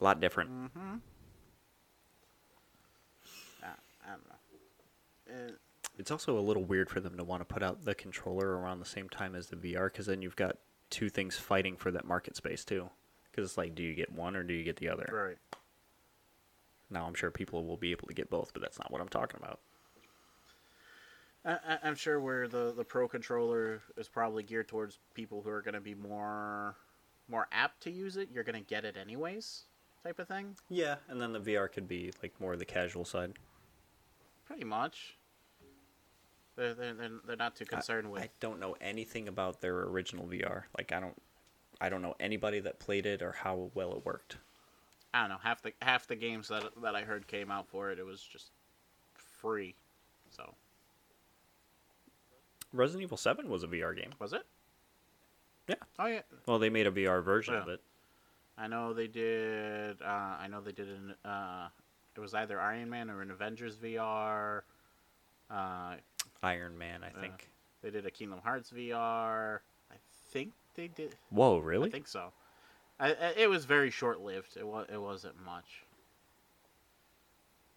a 0.00 0.04
lot 0.04 0.20
different. 0.20 0.50
Mm-hmm. 0.50 0.96
I, 3.62 3.66
I 4.06 4.10
don't 4.10 4.26
know. 4.28 5.34
Uh, 5.48 5.52
It's 5.98 6.10
also 6.10 6.38
a 6.38 6.40
little 6.40 6.64
weird 6.64 6.88
for 6.90 7.00
them 7.00 7.16
to 7.16 7.24
want 7.24 7.40
to 7.40 7.44
put 7.44 7.62
out 7.62 7.84
the 7.84 7.94
controller 7.94 8.56
around 8.58 8.78
the 8.78 8.84
same 8.86 9.08
time 9.08 9.34
as 9.34 9.48
the 9.48 9.56
VR, 9.56 9.86
because 9.90 10.06
then 10.06 10.22
you've 10.22 10.36
got 10.36 10.58
two 10.90 11.08
things 11.08 11.36
fighting 11.38 11.76
for 11.76 11.90
that 11.90 12.04
market 12.04 12.36
space 12.36 12.64
too. 12.64 12.88
Because 13.30 13.48
it's 13.50 13.58
like, 13.58 13.74
do 13.74 13.82
you 13.82 13.94
get 13.94 14.12
one 14.12 14.34
or 14.36 14.42
do 14.42 14.54
you 14.54 14.64
get 14.64 14.76
the 14.76 14.88
other? 14.88 15.08
right. 15.12 15.36
Now 16.90 17.06
I'm 17.06 17.14
sure 17.14 17.30
people 17.30 17.64
will 17.64 17.76
be 17.76 17.92
able 17.92 18.08
to 18.08 18.14
get 18.14 18.30
both, 18.30 18.52
but 18.52 18.62
that's 18.62 18.78
not 18.78 18.90
what 18.90 19.00
I'm 19.00 19.08
talking 19.08 19.40
about. 19.40 19.60
I, 21.44 21.52
I, 21.52 21.78
I'm 21.84 21.94
sure 21.94 22.20
where 22.20 22.48
the 22.48 22.72
the 22.76 22.84
pro 22.84 23.08
controller 23.08 23.82
is 23.96 24.08
probably 24.08 24.42
geared 24.42 24.68
towards 24.68 24.98
people 25.14 25.42
who 25.42 25.50
are 25.50 25.62
going 25.62 25.74
to 25.74 25.80
be 25.80 25.94
more 25.94 26.76
more 27.28 27.46
apt 27.52 27.82
to 27.84 27.90
use 27.90 28.16
it. 28.16 28.28
You're 28.32 28.44
going 28.44 28.60
to 28.62 28.66
get 28.66 28.84
it 28.84 28.96
anyways, 28.96 29.64
type 30.02 30.18
of 30.18 30.28
thing. 30.28 30.56
Yeah, 30.68 30.96
and 31.08 31.20
then 31.20 31.32
the 31.32 31.40
VR 31.40 31.70
could 31.72 31.88
be 31.88 32.12
like 32.22 32.38
more 32.40 32.56
the 32.56 32.64
casual 32.64 33.04
side. 33.04 33.34
Pretty 34.44 34.64
much. 34.64 35.16
They're 36.56 36.74
they're, 36.74 36.94
they're, 36.94 37.10
they're 37.26 37.36
not 37.36 37.56
too 37.56 37.64
concerned 37.64 38.10
with. 38.10 38.22
I 38.22 38.28
don't 38.40 38.60
know 38.60 38.76
anything 38.80 39.28
about 39.28 39.60
their 39.60 39.78
original 39.84 40.26
VR. 40.26 40.64
Like 40.76 40.92
I 40.92 41.00
don't, 41.00 41.20
I 41.80 41.88
don't 41.88 42.02
know 42.02 42.16
anybody 42.20 42.60
that 42.60 42.80
played 42.80 43.06
it 43.06 43.22
or 43.22 43.32
how 43.32 43.70
well 43.74 43.92
it 43.94 44.04
worked. 44.04 44.36
I 45.12 45.20
don't 45.22 45.30
know 45.30 45.38
half 45.42 45.60
the 45.62 45.72
half 45.82 46.06
the 46.06 46.16
games 46.16 46.48
that 46.48 46.64
that 46.82 46.94
I 46.94 47.02
heard 47.02 47.26
came 47.26 47.50
out 47.50 47.68
for 47.68 47.90
it. 47.90 47.98
It 47.98 48.04
was 48.06 48.22
just 48.22 48.50
free. 49.14 49.74
So 50.30 50.54
Resident 52.72 53.02
Evil 53.04 53.16
Seven 53.16 53.48
was 53.48 53.62
a 53.64 53.66
VR 53.66 53.94
game. 53.96 54.10
was 54.18 54.32
it? 54.32 54.42
Yeah. 55.68 55.74
Oh 55.98 56.06
yeah. 56.06 56.20
Well, 56.46 56.58
they 56.58 56.70
made 56.70 56.86
a 56.86 56.90
VR 56.92 57.22
version 57.22 57.54
of 57.54 57.68
it. 57.68 57.80
I 58.58 58.66
know 58.66 58.92
they 58.92 59.06
did. 59.06 60.00
Uh, 60.02 60.36
I 60.40 60.46
know 60.48 60.60
they 60.60 60.72
did 60.72 60.88
an. 60.88 61.14
Uh, 61.28 61.68
it 62.16 62.20
was 62.20 62.34
either 62.34 62.60
Iron 62.60 62.90
Man 62.90 63.08
or 63.10 63.22
an 63.22 63.30
Avengers 63.30 63.76
VR. 63.76 64.62
Uh, 65.50 65.94
Iron 66.42 66.76
Man, 66.78 67.02
I 67.02 67.08
Yeah. 67.08 67.20
think. 67.20 67.48
they 67.82 67.90
did 67.90 68.04
a 68.06 68.10
Kingdom 68.10 68.40
Hearts 68.44 68.70
VR. 68.70 69.60
I 69.90 69.94
think 70.28 70.52
they 70.74 70.88
did. 70.88 71.16
Whoa, 71.30 71.58
really? 71.58 71.88
I 71.88 71.92
think 71.92 72.06
so. 72.08 72.32
I, 73.00 73.08
I, 73.12 73.34
it 73.36 73.48
was 73.50 73.64
very 73.64 73.90
short 73.90 74.20
lived. 74.20 74.56
It 74.56 74.66
was. 74.66 74.86
It 74.92 75.00
wasn't 75.00 75.34
much. 75.44 75.84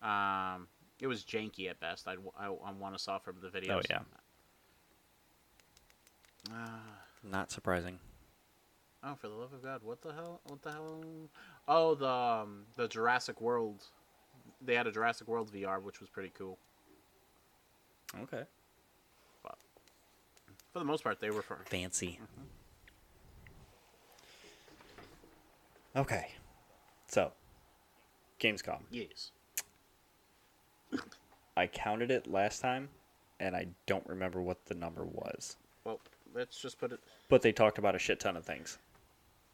Um, 0.02 0.68
it 1.00 1.08
was 1.08 1.24
janky 1.24 1.70
at 1.70 1.80
best. 1.80 2.08
I'd, 2.08 2.18
I 2.38 2.48
I 2.48 2.72
want 2.74 2.96
to 2.96 3.00
saw 3.02 3.18
from 3.20 3.38
the 3.42 3.48
videos. 3.48 3.78
Oh, 3.78 3.82
yeah. 3.90 4.00
Uh, 6.52 6.68
Not 7.24 7.52
surprising. 7.52 8.00
oh, 9.04 9.16
for 9.16 9.30
the 9.30 9.34
love 9.36 9.54
of 9.54 9.64
God! 9.64 9.82
What 9.82 10.02
the 10.02 10.12
hell? 10.14 10.42
What 10.48 10.62
the 10.62 10.72
hell? 10.72 11.02
Oh, 11.68 11.96
the 11.96 12.08
um, 12.08 12.64
the 12.76 12.88
Jurassic 12.90 13.40
World. 13.40 13.84
They 14.62 14.76
had 14.76 14.88
a 14.88 14.92
Jurassic 14.92 15.28
World 15.28 15.52
VR, 15.54 15.82
which 15.82 16.00
was 16.02 16.10
pretty 16.10 16.32
cool. 16.38 16.58
Okay. 18.24 18.44
But 19.42 19.56
For 20.74 20.80
the 20.80 20.86
most 20.86 21.04
part, 21.04 21.20
they 21.20 21.32
were 21.32 21.42
for. 21.42 21.60
Fancy. 21.66 22.20
Okay. 25.96 26.28
So, 27.08 27.32
Gamescom. 28.40 28.80
Yes. 28.92 29.32
I 31.56 31.68
counted 31.68 32.10
it 32.10 32.28
last 32.28 32.62
time, 32.62 32.90
and 33.40 33.56
I 33.56 33.68
don't 33.86 34.06
remember 34.08 34.42
what 34.42 34.66
the 34.66 34.74
number 34.74 35.06
was. 35.06 35.58
Well, 35.84 36.00
let's 36.34 36.60
just 36.60 36.80
put 36.80 36.92
it. 36.92 37.00
But 37.30 37.42
they 37.42 37.52
talked 37.52 37.78
about 37.78 37.96
a 37.96 38.00
shit 38.00 38.20
ton 38.20 38.36
of 38.36 38.46
things. 38.46 38.80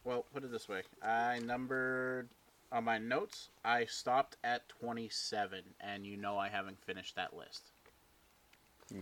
Well, 0.05 0.25
put 0.33 0.43
it 0.43 0.51
this 0.51 0.69
way. 0.69 0.83
I 1.03 1.39
numbered 1.39 2.29
on 2.71 2.85
my 2.85 2.97
notes. 2.97 3.49
I 3.65 3.85
stopped 3.85 4.37
at 4.43 4.67
twenty-seven, 4.69 5.61
and 5.81 6.05
you 6.05 6.15
know 6.15 6.37
I 6.37 6.47
haven't 6.47 6.81
finished 6.85 7.15
that 7.17 7.35
list. 7.35 7.71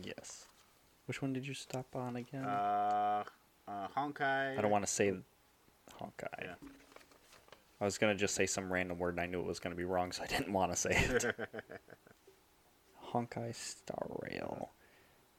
Yes. 0.03 0.47
Which 1.05 1.21
one 1.21 1.33
did 1.33 1.47
you 1.47 1.53
stop 1.53 1.95
on 1.95 2.15
again? 2.15 2.43
Uh, 2.43 3.23
uh 3.67 3.87
Honkai. 3.95 4.57
I 4.57 4.61
don't 4.61 4.71
want 4.71 4.85
to 4.85 4.91
say 4.91 5.13
Honkai. 6.01 6.41
Yeah. 6.41 6.55
I 7.79 7.85
was 7.85 7.97
gonna 7.97 8.15
just 8.15 8.35
say 8.35 8.45
some 8.45 8.71
random 8.71 8.97
word 8.97 9.13
and 9.15 9.21
I 9.21 9.25
knew 9.27 9.39
it 9.39 9.45
was 9.45 9.59
gonna 9.59 9.75
be 9.75 9.85
wrong, 9.85 10.11
so 10.11 10.23
I 10.23 10.27
didn't 10.27 10.53
want 10.53 10.71
to 10.71 10.77
say 10.77 10.91
it. 10.91 11.35
Honkai 13.13 13.53
Star 13.55 14.07
Rail. 14.21 14.71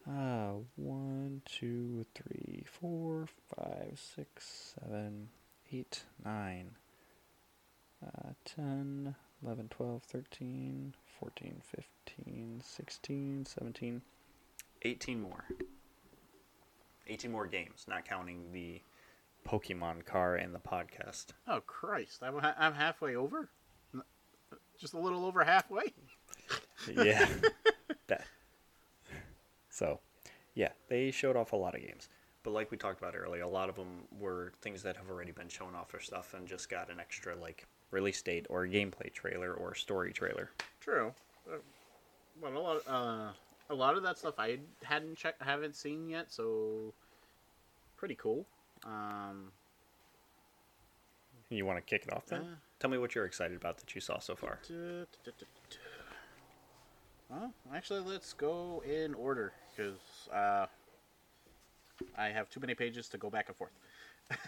Uh, 0.08 0.52
one, 0.76 1.42
two, 1.44 2.06
three, 2.14 2.64
four, 2.66 3.26
five, 3.54 4.00
six, 4.14 4.74
seven, 4.80 5.28
eight, 5.70 6.04
nine, 6.24 6.70
uh, 8.02 8.30
10, 8.44 9.14
11, 9.44 9.68
12, 9.68 10.02
13, 10.02 10.94
14, 11.20 11.62
15, 12.06 12.62
16, 12.64 13.46
17, 13.46 14.02
18 14.82 15.20
more. 15.20 15.44
18 17.06 17.32
more 17.32 17.46
games, 17.46 17.84
not 17.88 18.06
counting 18.06 18.52
the 18.52 18.80
Pokemon 19.48 20.04
car 20.04 20.36
and 20.36 20.54
the 20.54 20.58
podcast. 20.58 21.26
Oh 21.46 21.60
Christ! 21.66 22.22
I'm 22.22 22.38
ha- 22.38 22.54
I'm 22.58 22.74
halfway 22.74 23.16
over. 23.16 23.48
Just 24.78 24.94
a 24.94 24.98
little 24.98 25.24
over 25.24 25.42
halfway. 25.42 25.92
yeah. 26.94 27.26
that. 28.06 28.24
So, 29.70 29.98
yeah, 30.54 30.68
they 30.88 31.10
showed 31.10 31.34
off 31.34 31.52
a 31.52 31.56
lot 31.56 31.74
of 31.74 31.80
games. 31.80 32.08
But 32.44 32.52
like 32.52 32.70
we 32.70 32.76
talked 32.76 33.00
about 33.00 33.16
earlier, 33.16 33.42
a 33.42 33.48
lot 33.48 33.68
of 33.68 33.74
them 33.74 34.04
were 34.20 34.52
things 34.60 34.82
that 34.84 34.96
have 34.96 35.10
already 35.10 35.32
been 35.32 35.48
shown 35.48 35.74
off 35.74 35.92
or 35.92 36.00
stuff 36.00 36.34
and 36.34 36.46
just 36.46 36.68
got 36.68 36.90
an 36.90 37.00
extra 37.00 37.34
like 37.34 37.66
release 37.90 38.22
date 38.22 38.46
or 38.48 38.66
gameplay 38.66 39.12
trailer 39.12 39.52
or 39.52 39.74
story 39.74 40.12
trailer. 40.12 40.50
True. 40.80 41.12
Uh, 41.50 41.56
But 42.40 42.52
a 42.52 42.60
lot, 42.60 42.82
uh, 42.86 43.32
a 43.70 43.74
lot 43.74 43.96
of 43.96 44.02
that 44.04 44.18
stuff 44.18 44.34
I 44.38 44.58
hadn't 44.84 45.16
checked, 45.16 45.42
haven't 45.42 45.74
seen 45.74 46.08
yet, 46.08 46.30
so 46.30 46.92
pretty 47.96 48.14
cool. 48.14 48.46
Um, 48.84 49.50
You 51.50 51.64
want 51.66 51.78
to 51.78 51.82
kick 51.82 52.04
it 52.06 52.12
off 52.12 52.26
then? 52.26 52.40
Uh. 52.42 52.54
Tell 52.80 52.90
me 52.90 52.98
what 52.98 53.14
you're 53.14 53.24
excited 53.24 53.56
about 53.56 53.78
that 53.78 53.94
you 53.94 54.00
saw 54.00 54.18
so 54.20 54.36
far. 54.36 54.58
Well, 57.28 57.52
actually, 57.74 58.00
let's 58.00 58.32
go 58.32 58.82
in 58.86 59.14
order 59.14 59.52
because 59.76 59.98
uh, 60.32 60.66
I 62.16 62.28
have 62.28 62.48
too 62.48 62.60
many 62.60 62.74
pages 62.74 63.08
to 63.08 63.18
go 63.18 63.30
back 63.30 63.48
and 63.48 63.56
forth. 63.56 63.72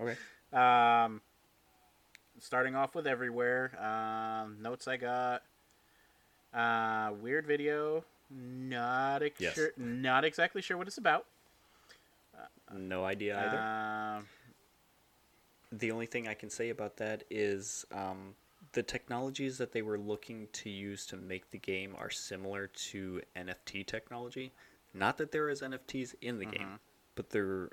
Okay. 0.00 0.16
Um, 0.54 1.20
starting 2.38 2.74
off 2.74 2.94
with 2.94 3.06
everywhere. 3.06 3.70
Um, 3.78 4.56
notes 4.62 4.88
I 4.88 4.96
got. 4.96 5.42
Uh, 6.54 7.12
weird 7.20 7.46
video. 7.46 8.02
Not 8.30 9.22
ex- 9.22 9.38
Yes. 9.40 9.54
sure, 9.56 9.72
not 9.76 10.24
exactly 10.24 10.62
sure 10.62 10.78
what 10.78 10.86
it's 10.86 10.96
about. 10.96 11.26
No 12.76 13.04
idea 13.04 13.38
either. 13.38 14.18
Um, 14.18 14.26
the 15.72 15.90
only 15.90 16.06
thing 16.06 16.28
I 16.28 16.34
can 16.34 16.50
say 16.50 16.70
about 16.70 16.96
that 16.98 17.24
is 17.30 17.84
um, 17.92 18.34
the 18.72 18.82
technologies 18.82 19.58
that 19.58 19.72
they 19.72 19.82
were 19.82 19.98
looking 19.98 20.48
to 20.52 20.70
use 20.70 21.06
to 21.06 21.16
make 21.16 21.50
the 21.50 21.58
game 21.58 21.94
are 21.98 22.10
similar 22.10 22.68
to 22.68 23.20
NFT 23.36 23.86
technology. 23.86 24.52
Not 24.94 25.18
that 25.18 25.32
there 25.32 25.48
is 25.48 25.62
NFTs 25.62 26.14
in 26.20 26.38
the 26.38 26.46
game, 26.46 26.78
but 27.14 27.30
they're 27.30 27.70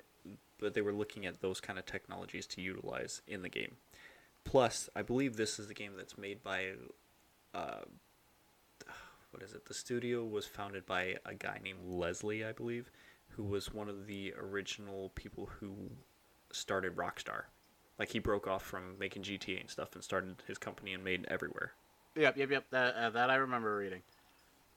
but 0.60 0.74
they 0.74 0.80
were 0.80 0.92
looking 0.92 1.24
at 1.24 1.40
those 1.40 1.60
kind 1.60 1.78
of 1.78 1.86
technologies 1.86 2.44
to 2.44 2.60
utilize 2.60 3.22
in 3.28 3.42
the 3.42 3.48
game. 3.48 3.76
Plus, 4.44 4.88
I 4.96 5.02
believe 5.02 5.36
this 5.36 5.60
is 5.60 5.68
the 5.68 5.74
game 5.74 5.92
that's 5.96 6.18
made 6.18 6.42
by 6.42 6.72
uh, 7.54 7.82
what 9.30 9.42
is 9.42 9.52
it? 9.52 9.66
The 9.66 9.74
studio 9.74 10.24
was 10.24 10.46
founded 10.46 10.86
by 10.86 11.16
a 11.24 11.34
guy 11.34 11.60
named 11.62 11.80
Leslie, 11.84 12.44
I 12.44 12.52
believe, 12.52 12.90
who 13.38 13.44
was 13.44 13.72
one 13.72 13.88
of 13.88 14.08
the 14.08 14.34
original 14.36 15.12
people 15.14 15.48
who 15.60 15.72
started 16.50 16.96
Rockstar. 16.96 17.42
Like 17.96 18.10
he 18.10 18.18
broke 18.18 18.48
off 18.48 18.64
from 18.64 18.98
making 18.98 19.22
GTA 19.22 19.60
and 19.60 19.70
stuff 19.70 19.94
and 19.94 20.02
started 20.02 20.42
his 20.48 20.58
company 20.58 20.92
and 20.92 21.04
made 21.04 21.24
everywhere. 21.28 21.72
Yep, 22.16 22.36
yep, 22.36 22.50
yep. 22.50 22.64
That 22.70 22.96
uh, 22.96 23.10
that 23.10 23.30
I 23.30 23.36
remember 23.36 23.76
reading. 23.76 24.02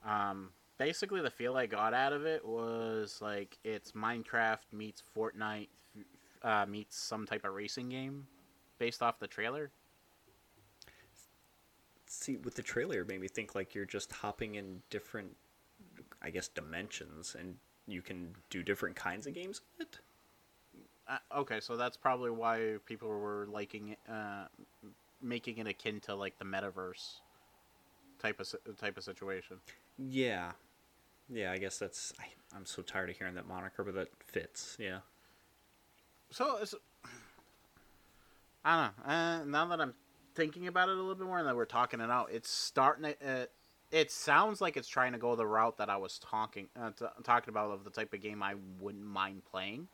Um, 0.06 0.50
basically, 0.78 1.22
the 1.22 1.32
feel 1.32 1.58
I 1.58 1.66
got 1.66 1.96
out 1.96 2.14
of 2.14 2.28
it 2.28 2.46
was 2.46 3.18
like 3.20 3.58
it's 3.64 3.94
Minecraft 3.94 4.72
meets 4.72 5.02
Fortnite 5.18 5.70
uh, 6.44 6.68
meets 6.68 6.96
some 6.96 7.26
type 7.26 7.44
of 7.46 7.54
racing 7.54 7.90
game, 7.90 8.28
based 8.78 9.02
off 9.02 9.18
the 9.18 9.28
trailer. 9.28 9.72
See, 12.06 12.38
with 12.38 12.54
the 12.54 12.62
trailer, 12.62 13.02
it 13.02 13.08
made 13.08 13.22
me 13.22 13.28
think 13.28 13.56
like 13.56 13.74
you're 13.74 13.86
just 13.86 14.12
hopping 14.12 14.54
in 14.54 14.84
different, 14.92 15.36
I 16.22 16.30
guess, 16.30 16.48
dimensions, 16.48 17.36
and 17.40 17.56
you 17.88 18.02
can 18.02 18.36
do 18.50 18.64
different 18.64 18.96
kinds 18.96 19.28
of 19.28 19.34
games 19.34 19.62
with 19.78 19.88
it. 19.88 20.00
Uh, 21.08 21.18
okay, 21.40 21.60
so 21.60 21.76
that's 21.76 21.98
probably 21.98 22.30
why 22.30 22.78
people 22.86 23.10
were 23.10 23.48
liking 23.52 23.90
it, 23.90 24.00
uh, 24.10 24.46
making 25.22 25.58
it 25.58 25.68
akin 25.68 26.00
to 26.00 26.16
like 26.16 26.38
the 26.40 26.46
metaverse 26.46 27.20
type 28.20 28.40
of 28.40 28.48
type 28.78 28.98
of 28.98 29.04
situation. 29.04 29.58
Yeah, 29.98 30.52
yeah. 31.30 31.52
I 31.52 31.58
guess 31.58 31.78
that's. 31.78 32.14
I, 32.20 32.26
I'm 32.56 32.66
so 32.66 32.82
tired 32.82 33.10
of 33.10 33.18
hearing 33.18 33.36
that 33.36 33.48
moniker, 33.48 33.84
but 33.84 33.96
that 33.96 34.10
fits. 34.20 34.78
Yeah. 34.80 35.00
So 36.30 36.58
it's, 36.62 36.76
I 38.64 38.94
don't 38.96 39.08
know. 39.08 39.14
Uh, 39.14 39.44
now 39.46 39.66
that 39.68 39.82
I'm 39.82 39.94
thinking 40.34 40.68
about 40.68 40.88
it 40.88 40.94
a 40.94 41.02
little 41.02 41.16
bit 41.16 41.28
more, 41.28 41.40
and 41.40 41.48
that 41.48 41.56
we're 41.56 41.66
talking 41.66 42.00
it 42.00 42.10
out, 42.10 42.30
it's 42.32 42.50
starting 42.50 43.04
to. 43.04 43.28
Uh, 43.28 43.46
it 43.92 44.10
sounds 44.12 44.62
like 44.62 44.78
it's 44.78 44.88
trying 44.88 45.12
to 45.12 45.18
go 45.18 45.36
the 45.36 45.46
route 45.46 45.78
that 45.78 45.90
I 45.90 45.98
was 45.98 46.20
talking 46.20 46.68
uh, 46.80 46.92
t- 46.92 47.06
talking 47.24 47.50
about 47.50 47.72
of 47.72 47.84
the 47.84 47.90
type 47.90 48.14
of 48.14 48.22
game 48.22 48.42
I 48.42 48.56
wouldn't 48.80 49.06
mind 49.06 49.44
playing, 49.50 49.88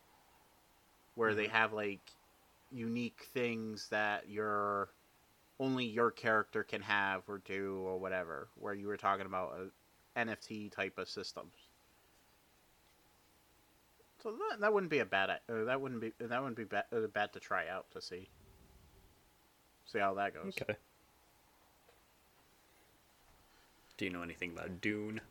where 1.16 1.34
they 1.34 1.48
have 1.48 1.74
like 1.74 2.12
unique 2.72 3.26
things 3.34 3.88
that 3.90 4.30
your 4.30 4.90
only 5.60 5.86
your 5.86 6.12
character 6.12 6.64
can 6.64 6.82
have 6.82 7.24
or 7.28 7.40
do 7.40 7.82
or 7.86 7.98
whatever. 7.98 8.50
Where 8.56 8.74
you 8.74 8.88
were 8.88 8.98
talking 8.98 9.26
about 9.26 9.58
uh, 9.60 10.20
NFT 10.20 10.72
type 10.72 10.98
of 10.98 11.10
systems. 11.10 11.54
So 14.22 14.32
that, 14.32 14.60
that 14.62 14.74
wouldn't 14.74 14.92
be 14.92 15.00
a 15.00 15.06
bad 15.06 15.30
uh, 15.30 15.64
that 15.66 15.82
wouldn't 15.82 16.02
be 16.02 16.14
that 16.20 16.40
wouldn't 16.40 16.58
be 16.58 16.66
bad, 16.66 16.86
uh, 16.96 17.08
bad 17.08 17.34
to 17.34 17.40
try 17.40 17.68
out 17.68 17.90
to 17.92 18.02
see 18.02 18.30
see 19.86 20.00
how 20.00 20.14
that 20.16 20.34
goes. 20.34 20.54
Okay. 20.62 20.78
Do 23.98 24.06
you 24.06 24.12
know 24.12 24.22
anything 24.22 24.52
about 24.52 24.80
Dune? 24.80 25.22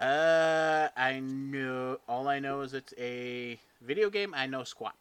Uh, 0.00 0.88
I 0.96 1.20
know 1.20 1.98
all 2.08 2.26
I 2.26 2.38
know 2.38 2.62
is 2.62 2.72
it's 2.72 2.94
a 2.98 3.60
video 3.82 4.08
game. 4.08 4.32
I 4.34 4.46
know 4.46 4.64
squat. 4.64 4.94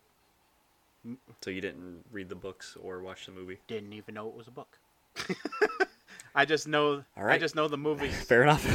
So 1.42 1.50
you 1.50 1.62
didn't 1.62 2.04
read 2.12 2.28
the 2.28 2.36
books 2.36 2.76
or 2.82 3.02
watch 3.02 3.26
the 3.26 3.32
movie? 3.32 3.60
Didn't 3.68 3.94
even 3.94 4.16
know 4.16 4.28
it 4.28 4.36
was 4.36 4.48
a 4.48 4.52
book. 4.52 4.78
I 6.36 6.44
just 6.44 6.68
know. 6.68 7.06
All 7.16 7.26
I 7.26 7.38
just 7.38 7.56
know 7.56 7.70
the 7.70 7.78
movie. 7.78 8.10
Fair 8.28 8.44
enough. 8.44 8.66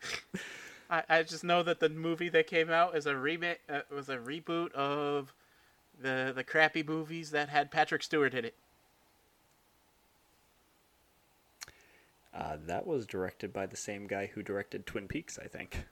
I, 0.90 1.02
I 1.08 1.22
just 1.22 1.44
know 1.44 1.62
that 1.62 1.78
the 1.78 1.88
movie 1.88 2.28
that 2.30 2.48
came 2.48 2.70
out 2.70 2.96
is 2.96 3.06
a 3.06 3.16
remake. 3.16 3.60
Uh, 3.68 3.80
was 3.94 4.08
a 4.08 4.16
reboot 4.16 4.72
of 4.72 5.32
the 6.00 6.32
the 6.34 6.42
crappy 6.42 6.82
movies 6.82 7.30
that 7.30 7.48
had 7.48 7.70
Patrick 7.70 8.02
Stewart 8.02 8.34
in 8.34 8.44
it. 8.44 8.54
Uh, 12.36 12.58
that 12.66 12.86
was 12.86 13.06
directed 13.06 13.52
by 13.52 13.66
the 13.66 13.76
same 13.76 14.06
guy 14.06 14.26
who 14.26 14.42
directed 14.42 14.84
Twin 14.84 15.08
Peaks, 15.08 15.38
I 15.42 15.48
think. 15.48 15.86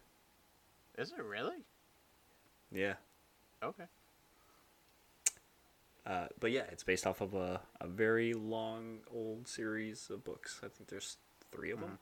Is 0.98 1.12
it 1.16 1.24
really? 1.24 1.56
Yeah. 2.70 2.94
Okay. 3.62 3.84
Uh, 6.06 6.26
but 6.38 6.50
yeah, 6.50 6.64
it's 6.70 6.82
based 6.82 7.06
off 7.06 7.22
of 7.22 7.32
a, 7.32 7.62
a 7.80 7.86
very 7.86 8.34
long 8.34 8.98
old 9.10 9.48
series 9.48 10.10
of 10.10 10.22
books. 10.22 10.60
I 10.62 10.68
think 10.68 10.90
there's 10.90 11.16
three 11.50 11.70
of 11.70 11.80
them, 11.80 11.98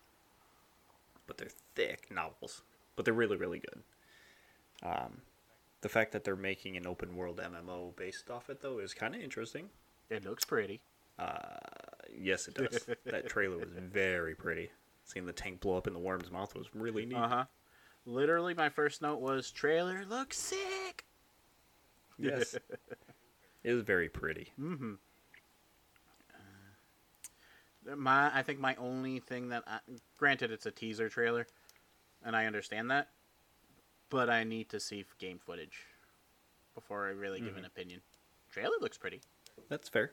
but 1.28 1.38
they're 1.38 1.48
thick 1.76 2.08
novels. 2.10 2.62
But 2.96 3.04
they're 3.04 3.14
really 3.14 3.36
really 3.36 3.60
good. 3.60 3.82
Um, 4.82 5.20
the 5.82 5.88
fact 5.88 6.10
that 6.12 6.24
they're 6.24 6.34
making 6.34 6.76
an 6.76 6.86
open 6.86 7.14
world 7.14 7.40
MMO 7.40 7.94
based 7.94 8.28
off 8.28 8.50
it 8.50 8.60
though 8.60 8.80
is 8.80 8.92
kind 8.92 9.14
of 9.14 9.20
interesting. 9.20 9.68
It 10.10 10.24
looks 10.24 10.44
pretty. 10.44 10.80
Yes, 12.10 12.48
it 12.48 12.54
does. 12.54 12.86
that 13.06 13.28
trailer 13.28 13.58
was 13.58 13.68
very 13.70 14.34
pretty. 14.34 14.70
Seeing 15.04 15.26
the 15.26 15.32
tank 15.32 15.60
blow 15.60 15.76
up 15.76 15.86
in 15.86 15.92
the 15.92 15.98
worm's 15.98 16.30
mouth 16.30 16.54
was 16.54 16.66
really 16.74 17.06
neat. 17.06 17.16
Uh 17.16 17.28
huh. 17.28 17.44
Literally, 18.04 18.54
my 18.54 18.68
first 18.68 19.02
note 19.02 19.20
was 19.20 19.50
trailer 19.50 20.04
looks 20.08 20.38
sick. 20.38 21.04
Yes, 22.18 22.56
it 23.64 23.72
was 23.72 23.82
very 23.82 24.08
pretty. 24.08 24.52
Mm 24.60 24.78
hmm. 24.78 24.92
My, 27.96 28.30
I 28.32 28.42
think 28.42 28.60
my 28.60 28.76
only 28.76 29.18
thing 29.18 29.48
that, 29.48 29.64
I, 29.66 29.80
granted, 30.16 30.52
it's 30.52 30.66
a 30.66 30.70
teaser 30.70 31.08
trailer, 31.08 31.48
and 32.24 32.36
I 32.36 32.46
understand 32.46 32.92
that, 32.92 33.08
but 34.08 34.30
I 34.30 34.44
need 34.44 34.68
to 34.68 34.78
see 34.78 35.04
game 35.18 35.40
footage 35.44 35.86
before 36.76 37.08
I 37.08 37.10
really 37.10 37.40
give 37.40 37.56
an 37.56 37.64
opinion. 37.64 38.00
Trailer 38.52 38.76
looks 38.80 38.98
pretty. 38.98 39.20
That's 39.68 39.88
fair. 39.88 40.12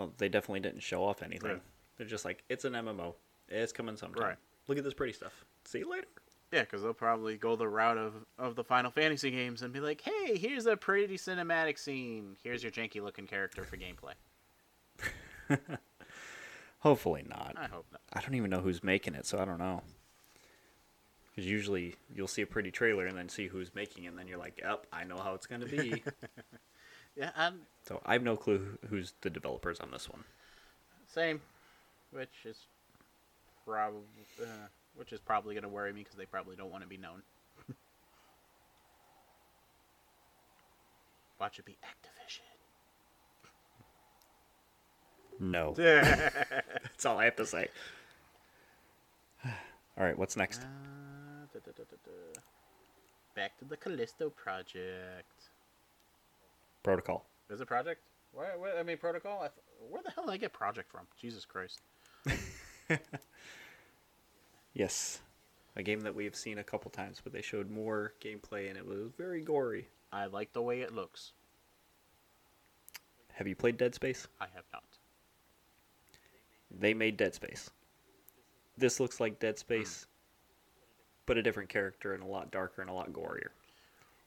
Well, 0.00 0.14
they 0.16 0.30
definitely 0.30 0.60
didn't 0.60 0.80
show 0.80 1.04
off 1.04 1.22
anything. 1.22 1.50
Right. 1.50 1.62
They're 1.98 2.06
just 2.06 2.24
like, 2.24 2.42
it's 2.48 2.64
an 2.64 2.72
MMO. 2.72 3.12
It's 3.50 3.70
coming 3.70 3.98
sometime. 3.98 4.28
Right. 4.28 4.36
Look 4.66 4.78
at 4.78 4.84
this 4.84 4.94
pretty 4.94 5.12
stuff. 5.12 5.44
See 5.66 5.80
you 5.80 5.90
later. 5.90 6.06
Yeah, 6.50 6.62
because 6.62 6.80
they'll 6.80 6.94
probably 6.94 7.36
go 7.36 7.54
the 7.54 7.68
route 7.68 7.98
of, 7.98 8.14
of 8.38 8.56
the 8.56 8.64
Final 8.64 8.90
Fantasy 8.90 9.30
games 9.30 9.60
and 9.60 9.74
be 9.74 9.80
like, 9.80 10.00
hey, 10.00 10.38
here's 10.38 10.64
a 10.64 10.74
pretty 10.74 11.18
cinematic 11.18 11.78
scene. 11.78 12.38
Here's 12.42 12.62
your 12.62 12.72
janky 12.72 13.02
looking 13.02 13.26
character 13.26 13.62
for 13.62 13.76
gameplay. 13.76 14.14
Hopefully 16.78 17.26
not. 17.28 17.56
I 17.58 17.66
hope 17.66 17.84
not. 17.92 18.00
I 18.14 18.22
don't 18.22 18.36
even 18.36 18.48
know 18.48 18.62
who's 18.62 18.82
making 18.82 19.14
it, 19.14 19.26
so 19.26 19.38
I 19.38 19.44
don't 19.44 19.58
know. 19.58 19.82
Because 21.28 21.46
usually 21.46 21.94
you'll 22.14 22.26
see 22.26 22.40
a 22.40 22.46
pretty 22.46 22.70
trailer 22.70 23.04
and 23.04 23.18
then 23.18 23.28
see 23.28 23.48
who's 23.48 23.74
making 23.74 24.04
it, 24.04 24.08
and 24.08 24.18
then 24.18 24.28
you're 24.28 24.38
like, 24.38 24.60
yep, 24.62 24.86
I 24.90 25.04
know 25.04 25.18
how 25.18 25.34
it's 25.34 25.46
going 25.46 25.60
to 25.60 25.68
be. 25.68 26.02
Yeah, 27.16 27.30
and 27.36 27.60
so 27.82 28.00
I 28.06 28.12
have 28.14 28.22
no 28.22 28.36
clue 28.36 28.78
who's 28.88 29.14
the 29.20 29.30
developers 29.30 29.80
on 29.80 29.90
this 29.90 30.08
one. 30.08 30.24
same, 31.06 31.40
which 32.12 32.44
is 32.44 32.56
probably 33.66 34.00
uh, 34.42 34.68
which 34.94 35.12
is 35.12 35.20
probably 35.20 35.54
going 35.54 35.64
to 35.64 35.68
worry 35.68 35.92
me 35.92 36.00
because 36.02 36.16
they 36.16 36.26
probably 36.26 36.56
don't 36.56 36.70
want 36.70 36.82
to 36.82 36.88
be 36.88 36.96
known. 36.96 37.22
Watch 41.40 41.58
it 41.58 41.64
be 41.64 41.76
Activision. 41.84 42.40
No. 45.40 45.72
That's 45.76 47.06
all 47.06 47.18
I 47.18 47.24
have 47.24 47.36
to 47.36 47.46
say. 47.46 47.68
All 49.44 50.04
right, 50.04 50.16
what's 50.18 50.36
next? 50.36 50.60
Uh, 50.60 51.46
da, 51.52 51.60
da, 51.64 51.72
da, 51.76 51.84
da, 51.90 51.96
da. 52.04 52.40
Back 53.34 53.58
to 53.58 53.64
the 53.64 53.76
Callisto 53.76 54.28
project. 54.28 55.49
Protocol. 56.82 57.26
Is 57.50 57.60
it 57.60 57.66
project? 57.66 58.00
Where, 58.32 58.58
where, 58.58 58.78
I 58.78 58.82
mean, 58.82 58.96
protocol. 58.96 59.38
I 59.42 59.48
th- 59.48 59.64
where 59.88 60.02
the 60.02 60.10
hell 60.10 60.24
did 60.26 60.32
I 60.32 60.36
get 60.36 60.52
project 60.52 60.90
from? 60.90 61.06
Jesus 61.20 61.44
Christ. 61.44 61.80
Yes. 64.72 65.20
A 65.76 65.82
game 65.82 66.00
that 66.00 66.14
we 66.14 66.24
have 66.24 66.34
seen 66.34 66.58
a 66.58 66.64
couple 66.64 66.90
times, 66.90 67.20
but 67.22 67.32
they 67.32 67.42
showed 67.42 67.70
more 67.70 68.14
gameplay 68.22 68.68
and 68.68 68.76
it 68.76 68.86
was 68.86 69.10
very 69.16 69.40
gory. 69.40 69.88
I 70.12 70.26
like 70.26 70.52
the 70.52 70.62
way 70.62 70.80
it 70.80 70.94
looks. 70.94 71.32
Have 73.32 73.46
you 73.46 73.54
played 73.54 73.76
Dead 73.76 73.94
Space? 73.94 74.26
I 74.40 74.46
have 74.54 74.64
not. 74.72 74.82
They 76.70 76.94
made 76.94 77.16
Dead 77.16 77.34
Space. 77.34 77.70
This 78.76 79.00
looks 79.00 79.20
like 79.20 79.38
Dead 79.38 79.58
Space, 79.58 80.04
hmm. 80.04 80.10
but 81.26 81.38
a 81.38 81.42
different 81.42 81.68
character 81.68 82.14
and 82.14 82.22
a 82.22 82.26
lot 82.26 82.50
darker 82.50 82.80
and 82.80 82.90
a 82.90 82.94
lot 82.94 83.12
gorier. 83.12 83.50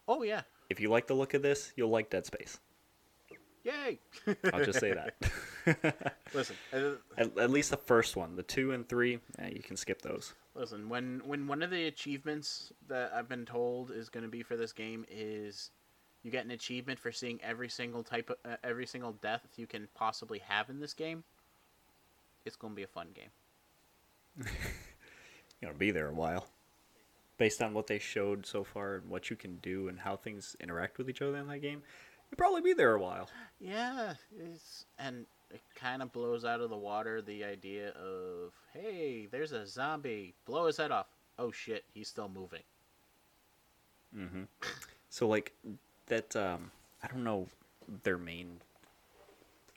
Oh 0.08 0.24
yeah. 0.24 0.42
If 0.74 0.80
you 0.80 0.90
like 0.90 1.06
the 1.06 1.14
look 1.14 1.36
of 1.36 1.44
this, 1.44 1.72
you'll 1.76 1.92
like 1.92 2.10
Dead 2.10 2.26
Space. 2.26 2.60
Yay. 3.64 4.00
I'll 4.52 4.66
just 4.66 4.80
say 4.80 4.92
that. 4.92 6.10
listen, 6.34 6.56
uh, 6.74 6.94
at, 7.16 7.38
at 7.38 7.52
least 7.52 7.70
the 7.70 7.78
first 7.78 8.16
one. 8.16 8.36
The 8.36 8.42
two 8.42 8.72
and 8.72 8.90
three, 8.90 9.20
eh, 9.38 9.50
you 9.54 9.62
can 9.62 9.78
skip 9.78 10.02
those. 10.02 10.34
listen. 10.56 10.90
When 10.90 11.22
when 11.26 11.46
one 11.46 11.62
of 11.62 11.70
the 11.70 11.86
achievements 11.86 12.74
that 12.88 13.14
I've 13.14 13.30
been 13.30 13.46
told 13.46 13.92
is 13.92 14.10
going 14.10 14.24
to 14.24 14.32
be 14.32 14.42
for 14.42 14.58
this 14.58 14.74
game 14.74 15.06
is 15.12 15.70
you 16.24 16.32
get 16.32 16.44
an 16.44 16.50
achievement 16.50 16.98
for 17.00 17.12
seeing 17.12 17.40
every 17.44 17.70
single 17.70 18.02
type 18.02 18.32
of 18.32 18.38
uh, 18.44 18.56
every 18.64 18.88
single 18.88 19.12
death 19.12 19.46
you 19.58 19.68
can 19.68 19.88
possibly 19.94 20.40
have 20.40 20.72
in 20.72 20.80
this 20.80 20.96
game. 20.96 21.24
It's 22.46 22.56
going 22.56 22.74
to 22.74 22.76
be 22.76 22.84
a 22.84 22.88
fun 22.88 23.10
game. 23.14 23.30
You're 25.62 25.70
gonna 25.70 25.78
be 25.78 25.92
there 25.92 26.08
a 26.08 26.14
while. 26.16 26.48
Based 27.38 27.62
on 27.62 27.74
what 27.74 27.88
they 27.88 28.00
showed 28.00 28.46
so 28.46 28.64
far 28.64 28.96
and 28.96 29.10
what 29.10 29.30
you 29.30 29.36
can 29.36 29.58
do 29.58 29.88
and 29.88 30.00
how 30.00 30.16
things 30.16 30.56
interact 30.60 30.98
with 30.98 31.10
each 31.10 31.22
other 31.22 31.36
in 31.38 31.48
that 31.48 31.60
game, 31.60 31.82
you'll 32.30 32.38
probably 32.38 32.62
be 32.62 32.74
there 32.74 32.94
a 32.94 33.00
while. 33.02 33.28
Yeah, 33.60 34.14
it's 34.40 34.86
and 35.00 35.26
it 35.50 35.62
kind 35.76 36.02
of 36.02 36.12
blows 36.12 36.46
out 36.46 36.62
of 36.62 36.70
the 36.70 36.78
water 36.78 37.22
the 37.22 37.44
idea 37.44 37.90
of 37.90 38.54
hey, 38.74 39.28
there's 39.32 39.52
a 39.52 39.66
zombie, 39.66 40.34
blow 40.46 40.68
his 40.68 40.78
head 40.78 40.92
off. 40.92 41.08
Oh 41.40 41.52
shit, 41.52 41.84
he's 41.94 42.08
still 42.08 42.30
moving. 42.30 42.64
Mhm. 44.16 44.48
So 45.10 45.28
like 45.28 45.54
that 46.08 46.36
um 46.36 46.72
I 47.04 47.08
don't 47.08 47.24
know 47.24 47.48
their 48.04 48.18
main 48.18 48.62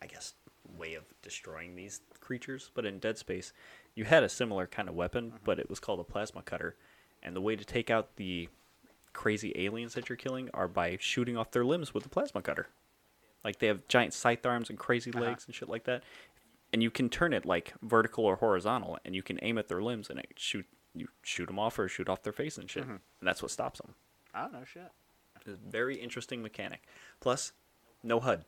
I 0.01 0.07
guess 0.07 0.33
way 0.79 0.95
of 0.95 1.05
destroying 1.21 1.75
these 1.77 2.01
creatures, 2.21 2.71
but 2.75 2.87
in 2.87 2.99
Dead 2.99 3.19
Space 3.19 3.53
you 3.95 4.05
had 4.05 4.23
a 4.23 4.29
similar 4.31 4.67
kind 4.67 4.89
of 4.89 4.95
weapon, 4.95 5.35
but 5.45 5.59
it 5.59 5.69
was 5.69 5.79
called 5.81 6.01
a 6.01 6.05
plasma 6.05 6.41
cutter. 6.43 6.77
And 7.23 7.35
the 7.35 7.41
way 7.41 7.57
to 7.57 7.64
take 7.64 7.91
out 7.91 8.17
the 8.17 8.49
crazy 9.12 9.53
aliens 9.57 9.95
that 9.95 10.09
you're 10.09 10.17
killing 10.17 10.51
are 10.55 10.69
by 10.69 10.97
shooting 11.01 11.37
off 11.37 11.51
their 11.51 11.64
limbs 11.64 11.93
with 11.95 12.05
a 12.07 12.09
plasma 12.09 12.43
cutter. 12.43 12.69
Like 13.45 13.59
they 13.59 13.67
have 13.69 13.87
giant 13.89 14.12
scythe 14.14 14.45
arms 14.47 14.71
and 14.71 14.79
crazy 14.79 15.11
Uh-huh. 15.11 15.21
legs 15.25 15.45
and 15.47 15.55
shit 15.55 15.69
like 15.69 15.85
that. 15.85 16.03
And 16.73 16.83
you 16.83 16.91
can 16.91 17.09
turn 17.09 17.33
it 17.33 17.47
like 17.47 17.73
vertical 17.83 18.25
or 18.25 18.37
horizontal, 18.37 18.99
and 19.05 19.14
you 19.14 19.23
can 19.23 19.39
aim 19.43 19.57
at 19.57 19.69
their 19.69 19.83
limbs 19.83 20.11
and 20.11 20.19
it 20.19 20.33
shoot 20.37 20.67
you 20.95 21.09
shoot 21.23 21.47
them 21.47 21.59
off 21.59 21.79
or 21.79 21.89
shoot 21.89 22.09
off 22.09 22.23
their 22.23 22.33
face 22.33 22.57
and 22.59 22.71
shit. 22.71 22.85
And 22.85 23.01
that's 23.23 23.43
what 23.43 23.51
stops 23.51 23.81
them. 23.81 23.95
I 24.35 24.43
don't 24.43 24.53
know 24.53 24.64
shit. 24.64 24.91
It's 25.37 25.47
a 25.47 25.57
very 25.71 25.97
interesting 25.97 26.43
mechanic. 26.43 26.83
Plus, 27.21 27.53
no 28.03 28.19
HUD. 28.21 28.45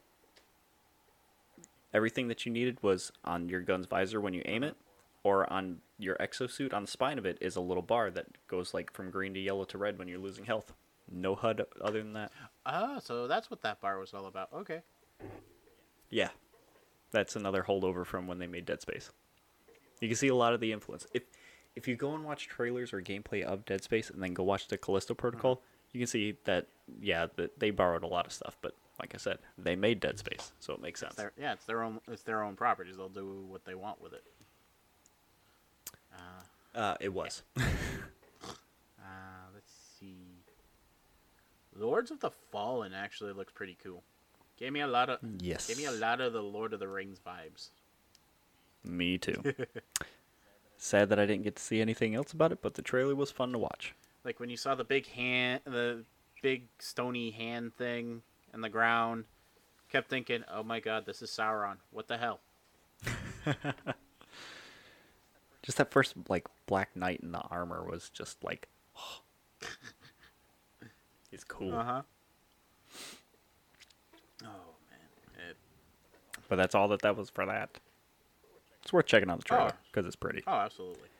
Everything 1.94 2.28
that 2.28 2.44
you 2.44 2.52
needed 2.52 2.82
was 2.82 3.12
on 3.24 3.48
your 3.48 3.60
gun's 3.60 3.86
visor 3.86 4.20
when 4.20 4.34
you 4.34 4.42
aim 4.44 4.62
it, 4.62 4.76
or 5.22 5.50
on 5.52 5.78
your 5.98 6.16
exosuit 6.16 6.72
on 6.72 6.82
the 6.82 6.90
spine 6.90 7.18
of 7.18 7.26
it 7.26 7.38
is 7.40 7.56
a 7.56 7.60
little 7.60 7.82
bar 7.82 8.10
that 8.10 8.26
goes 8.46 8.72
like 8.72 8.92
from 8.92 9.10
green 9.10 9.34
to 9.34 9.40
yellow 9.40 9.64
to 9.64 9.78
red 9.78 9.98
when 9.98 10.08
you're 10.08 10.18
losing 10.18 10.44
health. 10.44 10.72
No 11.10 11.34
HUD 11.34 11.64
other 11.80 12.02
than 12.02 12.12
that. 12.12 12.30
Oh, 12.66 12.98
so 13.02 13.26
that's 13.26 13.50
what 13.50 13.62
that 13.62 13.80
bar 13.80 13.98
was 13.98 14.14
all 14.14 14.26
about. 14.26 14.52
Okay. 14.52 14.80
Yeah. 16.10 16.28
That's 17.10 17.36
another 17.36 17.62
holdover 17.62 18.04
from 18.04 18.26
when 18.26 18.38
they 18.38 18.46
made 18.46 18.66
Dead 18.66 18.80
Space. 18.80 19.10
You 20.00 20.08
can 20.08 20.16
see 20.16 20.28
a 20.28 20.34
lot 20.34 20.54
of 20.54 20.60
the 20.60 20.72
influence. 20.72 21.06
If 21.12 21.22
if 21.74 21.86
you 21.88 21.96
go 21.96 22.14
and 22.14 22.24
watch 22.24 22.48
trailers 22.48 22.92
or 22.92 23.00
gameplay 23.00 23.42
of 23.42 23.64
Dead 23.64 23.82
Space 23.82 24.10
and 24.10 24.22
then 24.22 24.34
go 24.34 24.42
watch 24.42 24.68
the 24.68 24.76
Callisto 24.76 25.14
Protocol, 25.14 25.56
mm-hmm. 25.56 25.64
you 25.92 26.00
can 26.00 26.06
see 26.06 26.36
that 26.44 26.66
yeah, 27.00 27.26
that 27.36 27.58
they 27.58 27.70
borrowed 27.70 28.02
a 28.02 28.06
lot 28.06 28.26
of 28.26 28.32
stuff, 28.32 28.56
but 28.60 28.74
like 29.00 29.14
I 29.14 29.18
said, 29.18 29.38
they 29.56 29.76
made 29.76 30.00
Dead 30.00 30.18
Space, 30.18 30.52
so 30.58 30.74
it 30.74 30.80
makes 30.80 31.00
sense. 31.00 31.14
Their, 31.14 31.32
yeah, 31.38 31.52
it's 31.52 31.64
their 31.64 31.82
own. 31.82 32.00
It's 32.08 32.22
their 32.22 32.42
own 32.42 32.56
properties. 32.56 32.96
They'll 32.96 33.08
do 33.08 33.44
what 33.48 33.64
they 33.64 33.74
want 33.74 34.02
with 34.02 34.12
it. 34.12 34.24
Uh, 36.78 36.94
it 37.00 37.12
was. 37.12 37.42
uh, 37.58 37.62
let's 39.52 39.72
see. 39.98 40.44
Lords 41.74 42.12
of 42.12 42.20
the 42.20 42.30
Fallen 42.52 42.94
actually 42.94 43.32
looks 43.32 43.52
pretty 43.52 43.76
cool. 43.82 44.04
Gave 44.56 44.72
me 44.72 44.80
a 44.80 44.86
lot 44.86 45.10
of. 45.10 45.18
yes. 45.40 45.66
Gave 45.66 45.78
me 45.78 45.86
a 45.86 45.90
lot 45.90 46.20
of 46.20 46.32
the 46.32 46.42
Lord 46.42 46.72
of 46.72 46.78
the 46.78 46.86
Rings 46.86 47.18
vibes. 47.18 47.70
Me 48.84 49.18
too. 49.18 49.42
Sad 50.76 51.08
that 51.08 51.18
I 51.18 51.26
didn't 51.26 51.42
get 51.42 51.56
to 51.56 51.62
see 51.62 51.80
anything 51.80 52.14
else 52.14 52.32
about 52.32 52.52
it, 52.52 52.62
but 52.62 52.74
the 52.74 52.82
trailer 52.82 53.16
was 53.16 53.32
fun 53.32 53.50
to 53.50 53.58
watch. 53.58 53.92
Like 54.24 54.38
when 54.38 54.48
you 54.48 54.56
saw 54.56 54.76
the 54.76 54.84
big 54.84 55.08
hand, 55.08 55.62
the 55.64 56.04
big 56.42 56.68
stony 56.78 57.32
hand 57.32 57.74
thing 57.76 58.22
in 58.54 58.60
the 58.60 58.68
ground. 58.68 59.24
Kept 59.90 60.08
thinking, 60.08 60.44
"Oh 60.48 60.62
my 60.62 60.78
God, 60.78 61.06
this 61.06 61.22
is 61.22 61.30
Sauron. 61.30 61.78
What 61.90 62.06
the 62.06 62.18
hell?" 62.18 62.38
Just 65.68 65.76
that 65.76 65.90
first 65.90 66.14
like 66.30 66.46
Black 66.64 66.96
Knight 66.96 67.20
in 67.22 67.30
the 67.32 67.40
armor 67.50 67.84
was 67.84 68.08
just 68.08 68.42
like, 68.42 68.68
it's 71.30 71.44
cool. 71.44 71.72
huh. 71.72 72.00
Oh 74.42 74.46
man. 74.90 75.50
It, 75.50 75.56
But 76.48 76.56
that's 76.56 76.74
all 76.74 76.88
that 76.88 77.02
that 77.02 77.18
was 77.18 77.28
for 77.28 77.44
that. 77.44 77.68
It's 78.80 78.94
worth 78.94 79.04
checking 79.04 79.28
out 79.28 79.36
the 79.40 79.44
trailer 79.44 79.72
Oh. 79.74 79.78
because 79.92 80.06
it's 80.06 80.16
pretty. 80.16 80.42
oh, 80.46 80.52
absolutely. 80.54 81.10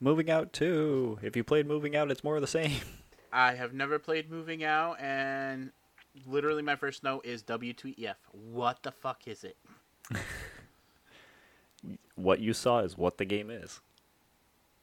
Moving 0.00 0.30
Out 0.30 0.54
too. 0.54 1.18
If 1.20 1.36
you 1.36 1.44
played 1.44 1.66
Moving 1.66 1.94
Out, 1.94 2.10
it's 2.10 2.24
more 2.24 2.36
of 2.36 2.40
the 2.40 2.46
same. 2.46 2.80
I 3.34 3.52
have 3.52 3.74
never 3.74 3.98
played 3.98 4.30
Moving 4.30 4.64
Out, 4.64 4.98
and 4.98 5.72
literally 6.26 6.62
my 6.62 6.74
first 6.76 7.02
note 7.04 7.26
is 7.26 7.42
W2EF. 7.42 8.14
What 8.32 8.82
the 8.82 8.92
fuck 8.92 9.28
is 9.28 9.44
it? 9.44 9.58
What 12.14 12.40
you 12.40 12.52
saw 12.52 12.80
is 12.80 12.98
what 12.98 13.18
the 13.18 13.24
game 13.24 13.50
is. 13.50 13.80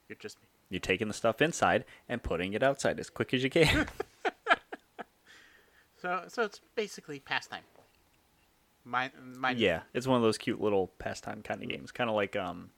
You're 0.09 0.17
just. 0.19 0.37
You're 0.69 0.79
taking 0.81 1.07
the 1.07 1.13
stuff 1.13 1.41
inside 1.41 1.85
and 2.09 2.21
putting 2.21 2.51
it 2.53 2.61
outside 2.61 2.99
as 2.99 3.09
quick 3.09 3.33
as 3.33 3.41
you 3.41 3.49
can. 3.49 3.87
So, 5.97 6.23
so 6.27 6.43
it's 6.43 6.61
basically 6.75 7.19
pastime. 7.19 7.63
My, 8.85 9.11
my. 9.35 9.51
yeah, 9.51 9.81
it's 9.93 10.07
one 10.07 10.15
of 10.15 10.23
those 10.23 10.37
cute 10.37 10.61
little 10.61 10.91
pastime 10.99 11.41
kind 11.41 11.61
of 11.61 11.67
games, 11.67 11.91
kind 11.91 12.09
of 12.09 12.15
like 12.15 12.35
um. 12.35 12.69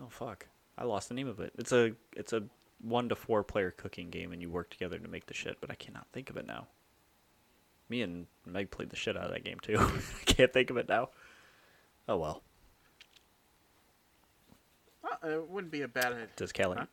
Oh 0.00 0.08
fuck! 0.08 0.46
I 0.78 0.84
lost 0.84 1.08
the 1.08 1.14
name 1.14 1.28
of 1.28 1.40
it. 1.40 1.52
It's 1.58 1.72
a 1.72 1.92
it's 2.14 2.32
a 2.32 2.44
one 2.80 3.08
to 3.10 3.16
four 3.16 3.42
player 3.42 3.70
cooking 3.70 4.08
game, 4.08 4.32
and 4.32 4.40
you 4.40 4.48
work 4.48 4.70
together 4.70 4.98
to 4.98 5.08
make 5.08 5.26
the 5.26 5.34
shit. 5.34 5.58
But 5.60 5.70
I 5.70 5.74
cannot 5.74 6.06
think 6.12 6.30
of 6.30 6.36
it 6.36 6.46
now. 6.46 6.68
Me 7.88 8.00
and 8.02 8.26
Meg 8.46 8.70
played 8.70 8.90
the 8.90 8.96
shit 8.96 9.16
out 9.16 9.24
of 9.24 9.32
that 9.32 9.44
game 9.44 9.58
too. 9.60 9.76
I 9.78 10.24
can't 10.24 10.52
think 10.52 10.70
of 10.70 10.76
it 10.76 10.88
now. 10.88 11.10
Oh 12.08 12.16
well. 12.16 12.42
Uh, 15.24 15.28
it 15.28 15.48
wouldn't 15.48 15.72
be 15.72 15.82
a 15.82 15.88
bad 15.88 16.12
idea. 16.12 16.26
Does 16.36 16.52
Callie? 16.52 16.76
Huh? 16.78 16.86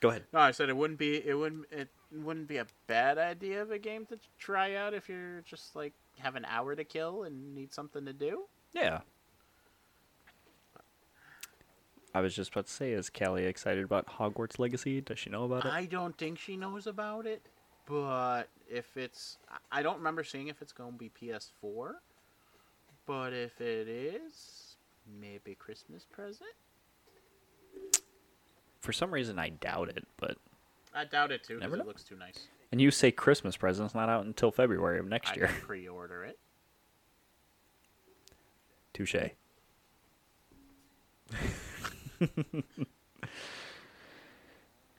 Go 0.00 0.10
ahead. 0.10 0.24
No, 0.32 0.40
I 0.40 0.50
said 0.52 0.68
it 0.68 0.76
wouldn't 0.76 0.98
be. 0.98 1.16
It 1.26 1.34
wouldn't. 1.34 1.66
It 1.72 1.88
wouldn't 2.12 2.46
be 2.48 2.56
a 2.58 2.66
bad 2.86 3.18
idea 3.18 3.62
of 3.62 3.70
a 3.70 3.78
game 3.78 4.06
to 4.06 4.18
try 4.38 4.74
out 4.76 4.94
if 4.94 5.08
you're 5.08 5.40
just 5.42 5.74
like 5.76 5.92
have 6.18 6.36
an 6.36 6.44
hour 6.46 6.74
to 6.76 6.84
kill 6.84 7.24
and 7.24 7.54
need 7.54 7.72
something 7.74 8.04
to 8.06 8.12
do. 8.12 8.44
Yeah. 8.72 9.00
I 12.14 12.20
was 12.20 12.34
just 12.34 12.50
about 12.50 12.66
to 12.66 12.72
say, 12.72 12.92
is 12.92 13.10
Callie 13.10 13.44
excited 13.44 13.84
about 13.84 14.06
Hogwarts 14.06 14.58
Legacy? 14.58 15.00
Does 15.00 15.18
she 15.18 15.30
know 15.30 15.44
about 15.44 15.66
it? 15.66 15.72
I 15.72 15.84
don't 15.84 16.16
think 16.16 16.38
she 16.38 16.56
knows 16.56 16.86
about 16.86 17.26
it, 17.26 17.42
but 17.86 18.44
if 18.68 18.96
it's, 18.96 19.36
I- 19.50 19.80
I 19.80 19.82
don't 19.82 19.98
remember 19.98 20.24
seeing 20.24 20.48
if 20.48 20.62
it's 20.62 20.72
going 20.72 20.92
to 20.92 20.98
be 20.98 21.10
PS4. 21.10 21.92
But 23.06 23.32
if 23.32 23.60
it 23.60 23.88
is, 23.88 24.76
maybe 25.20 25.54
Christmas 25.54 26.04
present. 26.10 26.50
For 28.80 28.92
some 28.92 29.12
reason, 29.12 29.38
I 29.38 29.48
doubt 29.50 29.88
it. 29.88 30.06
But 30.16 30.36
I 30.94 31.04
doubt 31.04 31.30
it 31.32 31.44
too 31.44 31.58
Never 31.58 31.76
it 31.76 31.86
looks 31.86 32.02
too 32.04 32.16
nice. 32.16 32.46
and 32.72 32.80
you 32.80 32.90
say 32.90 33.10
Christmas 33.10 33.56
present's 33.56 33.94
not 33.94 34.08
out 34.08 34.24
until 34.24 34.50
February 34.50 34.98
of 34.98 35.06
next 35.06 35.30
I 35.32 35.34
year. 35.34 35.50
pre-order 35.62 36.24
it. 36.24 36.38
Touche. 38.92 39.14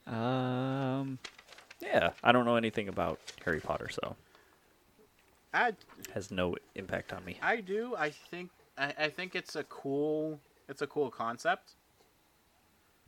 um, 0.08 1.20
yeah, 1.82 2.12
I 2.24 2.32
don't 2.32 2.46
know 2.46 2.56
anything 2.56 2.88
about 2.88 3.20
Harry 3.46 3.60
Potter, 3.60 3.90
so 3.90 4.16
I 5.54 5.74
has 6.14 6.32
no 6.32 6.56
impact 6.76 7.14
on 7.14 7.24
me. 7.26 7.38
I 7.42 7.58
do. 7.62 7.96
I 7.98 8.10
think 8.10 8.50
I, 8.78 8.94
I 8.98 9.10
think 9.10 9.36
it's 9.36 9.56
a 9.56 9.64
cool 9.66 10.40
it's 10.68 10.82
a 10.82 10.88
cool 10.88 11.10
concept. 11.10 11.74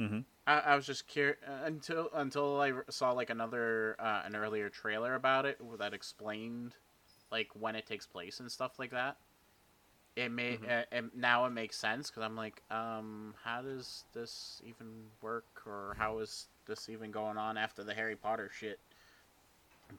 Hmm 0.08 0.20
I, 0.48 0.60
I 0.60 0.76
was 0.76 0.86
just 0.88 1.08
curious 1.08 1.38
until 1.64 2.10
until 2.14 2.60
I 2.60 2.74
saw 2.90 3.12
like 3.12 3.30
another 3.30 3.96
uh, 4.00 4.22
an 4.26 4.36
earlier 4.36 4.70
trailer 4.70 5.14
about 5.16 5.46
it 5.46 5.60
that 5.78 5.94
explained 5.94 6.74
like 7.32 7.50
when 7.54 7.76
it 7.76 7.86
takes 7.86 8.08
place 8.08 8.40
and 8.40 8.52
stuff 8.52 8.80
like 8.80 8.92
that. 8.92 9.18
It 10.16 10.30
may 10.32 10.58
uh, 10.70 10.84
and 10.92 11.12
now 11.16 11.46
it 11.46 11.52
makes 11.52 11.78
sense 11.78 12.10
because 12.10 12.24
I'm 12.24 12.36
like, 12.36 12.62
um, 12.70 13.34
how 13.44 13.62
does 13.62 14.04
this 14.14 14.62
even 14.66 14.88
work, 15.22 15.46
or 15.66 15.96
how 15.98 16.20
is 16.20 16.48
this 16.68 16.90
even 16.90 17.12
going 17.12 17.38
on 17.38 17.58
after 17.58 17.84
the 17.84 17.94
Harry 17.94 18.16
Potter 18.16 18.50
shit? 18.54 18.80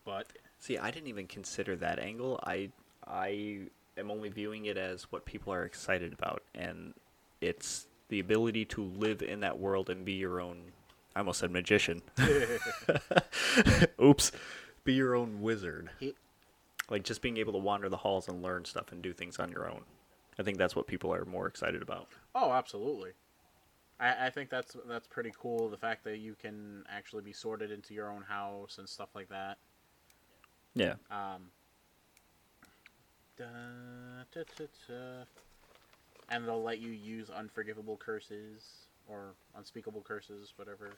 But 0.04 0.26
See, 0.58 0.78
I 0.78 0.90
didn't 0.90 1.08
even 1.08 1.26
consider 1.26 1.76
that 1.76 1.98
angle. 1.98 2.38
I 2.44 2.70
I 3.06 3.68
am 3.96 4.10
only 4.10 4.28
viewing 4.28 4.66
it 4.66 4.76
as 4.76 5.10
what 5.10 5.24
people 5.24 5.52
are 5.52 5.64
excited 5.64 6.12
about, 6.12 6.42
and 6.54 6.94
it's 7.40 7.86
the 8.08 8.20
ability 8.20 8.64
to 8.66 8.82
live 8.82 9.22
in 9.22 9.40
that 9.40 9.58
world 9.58 9.90
and 9.90 10.04
be 10.04 10.12
your 10.12 10.40
own. 10.40 10.72
I 11.14 11.20
almost 11.20 11.40
said 11.40 11.50
magician. 11.50 12.02
Oops, 14.02 14.32
be 14.84 14.94
your 14.94 15.14
own 15.14 15.40
wizard. 15.40 15.90
Like 16.90 17.04
just 17.04 17.22
being 17.22 17.36
able 17.36 17.52
to 17.52 17.58
wander 17.58 17.88
the 17.88 17.96
halls 17.96 18.28
and 18.28 18.42
learn 18.42 18.64
stuff 18.64 18.92
and 18.92 19.02
do 19.02 19.12
things 19.12 19.38
on 19.38 19.50
your 19.50 19.68
own. 19.68 19.82
I 20.38 20.42
think 20.42 20.58
that's 20.58 20.74
what 20.74 20.86
people 20.86 21.12
are 21.12 21.24
more 21.24 21.46
excited 21.46 21.82
about. 21.82 22.08
Oh, 22.34 22.52
absolutely. 22.52 23.12
I, 24.00 24.26
I 24.26 24.30
think 24.30 24.50
that's 24.50 24.76
that's 24.88 25.06
pretty 25.06 25.32
cool. 25.38 25.68
The 25.68 25.76
fact 25.76 26.04
that 26.04 26.18
you 26.18 26.34
can 26.34 26.84
actually 26.90 27.22
be 27.22 27.32
sorted 27.32 27.70
into 27.70 27.94
your 27.94 28.10
own 28.10 28.22
house 28.22 28.78
and 28.78 28.88
stuff 28.88 29.10
like 29.14 29.28
that. 29.28 29.58
Yeah. 30.74 30.94
Um, 31.10 31.50
da, 33.36 33.44
da, 34.34 34.42
da, 34.56 34.64
da. 34.88 35.24
And 36.28 36.46
they'll 36.46 36.62
let 36.62 36.78
you 36.78 36.90
use 36.90 37.30
unforgivable 37.30 37.96
curses 37.96 38.86
or 39.08 39.34
unspeakable 39.54 40.02
curses, 40.02 40.52
whatever. 40.56 40.92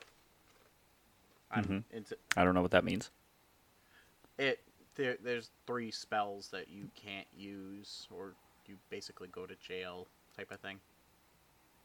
I'm 1.51 1.64
Mhm. 1.64 1.85
into 1.91 2.16
I 2.37 2.45
don't 2.45 2.55
know 2.55 2.62
what 2.62 2.70
that 2.72 2.85
means. 2.85 3.11
it. 4.39 4.61
There, 4.97 5.16
there's 5.16 5.51
three 5.66 5.91
spells 5.91 6.51
that 6.51 6.68
you 6.68 6.89
can't 6.95 7.27
use, 7.37 8.07
or 8.12 8.35
you 8.66 8.79
basically 8.91 9.27
go 9.29 9.45
to 9.45 9.57
jail 9.57 10.07
type 10.37 10.53
of 10.53 10.61
thing. 10.61 10.81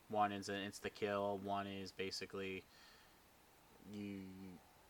One 0.10 0.32
is 0.32 0.50
an 0.50 0.56
insta 0.56 0.94
kill. 0.94 1.40
One 1.40 1.66
is 1.66 1.92
basically 1.92 2.64
you 3.92 4.22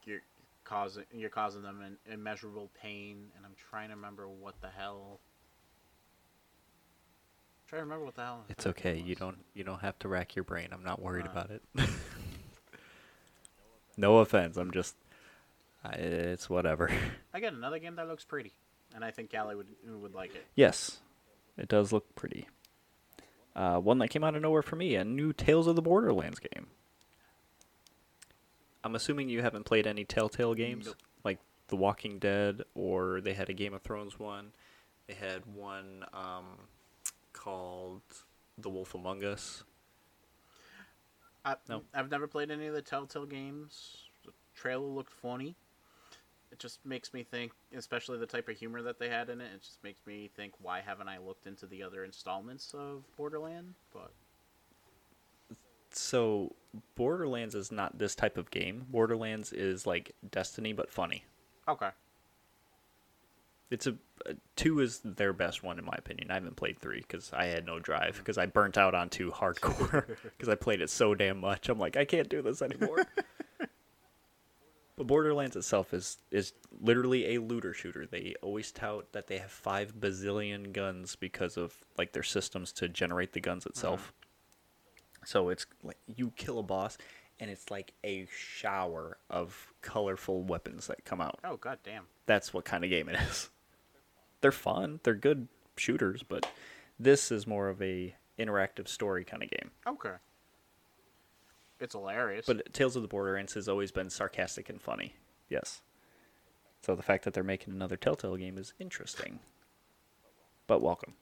you're 0.06 0.22
causing 0.64 1.06
you're 1.14 1.30
causing 1.30 1.62
them 1.62 1.82
an 1.82 1.98
immeasurable 2.12 2.70
pain, 2.74 3.32
and 3.36 3.46
I'm 3.46 3.56
trying 3.56 3.90
to 3.90 3.96
remember 3.96 4.28
what 4.28 4.60
the 4.62 4.70
hell. 4.70 5.20
Trying 7.70 7.80
to 7.82 7.84
remember 7.86 8.06
what 8.06 8.16
the 8.16 8.22
hell. 8.24 8.44
It's 8.50 8.66
okay. 8.68 8.98
You 8.98 9.16
don't 9.16 9.38
you 9.54 9.64
don't 9.64 9.82
have 9.82 9.98
to 10.00 10.08
rack 10.08 10.36
your 10.36 10.44
brain. 10.44 10.70
I'm 10.72 10.84
not 10.84 11.02
worried 11.02 11.28
Uh. 11.28 11.32
about 11.32 11.52
it. 11.52 11.62
no 13.98 14.18
offense. 14.20 14.58
I'm 14.58 14.72
just 14.72 14.96
I, 15.84 15.92
it's 15.92 16.50
whatever. 16.50 16.90
I 17.34 17.40
got 17.40 17.54
another 17.54 17.80
game 17.80 17.96
that 17.96 18.08
looks 18.08 18.26
pretty, 18.26 18.54
and 18.94 19.04
I 19.06 19.12
think 19.12 19.32
Callie 19.32 19.56
would 19.56 19.68
would 20.02 20.14
like 20.14 20.36
it. 20.36 20.46
yes. 20.56 21.00
It 21.58 21.68
does 21.68 21.92
look 21.92 22.16
pretty. 22.16 22.48
Uh, 23.54 23.80
one 23.80 23.98
that 23.98 24.08
came 24.08 24.24
out 24.24 24.34
of 24.36 24.42
nowhere 24.42 24.62
for 24.62 24.78
me, 24.78 24.96
a 24.96 25.04
new 25.04 25.34
Tales 25.34 25.68
of 25.68 25.76
the 25.76 25.82
Borderlands 25.82 26.40
game. 26.40 26.68
I'm 28.82 28.96
assuming 28.96 29.28
you 29.28 29.42
haven't 29.42 29.66
played 29.66 29.86
any 29.86 30.06
Telltale 30.06 30.54
games 30.54 30.86
Nope. 30.86 30.96
like 31.26 31.40
The 31.68 31.76
Walking 31.76 32.18
Dead, 32.18 32.62
or 32.76 33.20
they 33.20 33.34
had 33.34 33.50
a 33.50 33.54
Game 33.54 33.74
of 33.74 33.82
Thrones 33.82 34.18
one. 34.18 34.54
They 35.08 35.16
had 35.16 35.42
one 35.54 36.06
um, 36.14 36.46
called 37.40 38.02
The 38.58 38.70
Wolf 38.70 38.94
Among 38.94 39.24
Us. 39.24 39.64
I, 41.46 41.56
No. 41.70 41.84
I've 41.94 42.12
never 42.12 42.28
played 42.28 42.52
any 42.52 42.68
of 42.68 42.74
the 42.74 42.82
Telltale 42.82 43.26
games. 43.26 43.98
The 44.26 44.32
trailer 44.56 44.86
looked 44.86 45.14
funny. 45.14 45.56
It 46.52 46.60
just 46.60 46.86
makes 46.86 47.14
me 47.14 47.24
think, 47.24 47.54
especially 47.76 48.18
the 48.18 48.26
type 48.26 48.50
of 48.50 48.58
humor 48.58 48.82
that 48.82 49.00
they 49.00 49.08
had 49.08 49.30
in 49.30 49.40
it. 49.40 49.52
It 49.54 49.62
just 49.62 49.82
makes 49.84 50.06
me 50.06 50.30
think, 50.36 50.54
why 50.62 50.82
haven't 50.82 51.08
I 51.08 51.18
looked 51.20 51.48
into 51.48 51.66
the 51.66 51.82
other 51.84 52.04
installments 52.04 52.74
of 52.74 53.04
Borderland? 53.16 53.76
But 53.94 54.12
So 55.92 56.56
Borderlands 56.96 57.56
is 57.56 57.72
not 57.72 58.00
this 58.00 58.16
type 58.16 58.38
of 58.38 58.52
game. 58.52 58.86
Borderlands 58.90 59.54
is 59.54 59.86
like 59.88 60.14
Destiny 60.30 60.74
but 60.74 60.92
funny. 60.92 61.24
okay, 61.68 61.90
It's 63.72 63.88
a 63.88 63.96
two 64.56 64.80
is 64.80 65.00
their 65.04 65.34
best 65.34 65.64
one 65.64 65.80
in 65.80 65.86
my 65.86 65.96
opinion. 65.98 66.32
I 66.32 66.36
haven't 66.36 66.56
played 66.56 66.80
three 66.80 67.02
because 67.02 67.32
I 67.34 67.46
had 67.46 67.66
no 67.66 67.80
drive 67.80 68.18
because 68.18 68.38
I 68.38 68.46
burnt 68.46 68.78
out 68.78 68.96
on 68.96 69.10
two 69.10 69.32
hardcore 69.32 70.06
because 70.24 70.50
I 70.50 70.56
played 70.56 70.82
it 70.82 70.90
so 70.90 71.16
damn 71.16 71.40
much. 71.40 71.70
I'm 71.70 71.80
like 71.80 71.98
I 71.98 72.06
can't 72.06 72.30
do 72.30 72.42
this 72.42 72.62
anymore. 72.62 73.06
but 74.96 75.08
Borderlands 75.08 75.56
itself 75.56 75.94
is 75.94 76.18
is 76.32 76.54
literally 76.82 77.36
a 77.36 77.42
looter 77.42 77.74
shooter. 77.74 78.06
They 78.06 78.36
always 78.42 78.72
tout 78.72 79.12
that 79.14 79.28
they 79.28 79.38
have 79.38 79.52
five 79.52 79.94
bazillion 80.00 80.74
guns 80.74 81.16
because 81.16 81.58
of 81.58 81.78
like 81.98 82.12
their 82.12 82.24
systems 82.24 82.72
to 82.74 82.90
generate 82.90 83.34
the 83.34 83.40
guns 83.40 83.66
itself. 83.66 84.02
Mm-hmm. 84.02 85.26
So 85.26 85.50
it's 85.50 85.66
like 85.84 85.98
you 86.08 86.32
kill 86.36 86.60
a 86.60 86.64
boss, 86.64 86.98
and 87.40 87.50
it's 87.50 87.70
like 87.70 87.94
a 88.04 88.28
shower 88.32 89.18
of 89.30 89.74
colorful 89.82 90.44
weapons 90.44 90.88
that 90.88 91.06
come 91.06 91.22
out. 91.22 91.40
oh 91.44 91.58
god 91.58 91.80
damn, 91.84 92.06
That's 92.26 92.54
what 92.54 92.66
kind 92.66 92.84
of 92.84 92.90
game 92.90 93.10
it 93.10 93.20
is. 93.30 93.50
They're 94.42 94.52
fun. 94.52 95.00
They're 95.04 95.14
good 95.16 95.48
shooters, 95.78 96.24
but 96.24 96.50
this 97.00 97.32
is 97.32 97.46
more 97.48 97.70
of 97.70 97.82
a 97.82 98.16
interactive 98.38 98.88
story 98.88 99.24
kind 99.26 99.44
of 99.44 99.50
game. 99.50 99.72
okay, 99.88 100.16
it's 101.80 101.94
hilarious. 101.94 102.46
But 102.46 102.74
Tales 102.74 102.96
of 102.96 103.02
the 103.02 103.08
Borderlands 103.08 103.54
has 103.54 103.68
always 103.70 103.92
been 103.92 104.10
sarcastic 104.10 104.70
and 104.70 104.82
funny. 104.82 105.16
Yes. 105.50 105.82
So 106.82 106.96
the 106.96 107.04
fact 107.04 107.26
that 107.26 107.34
they're 107.34 107.44
making 107.44 107.74
another 107.74 107.98
Telltale 107.98 108.38
game 108.38 108.58
is 108.58 108.74
interesting. 108.80 109.40
But 110.68 110.82
welcome. 110.82 111.14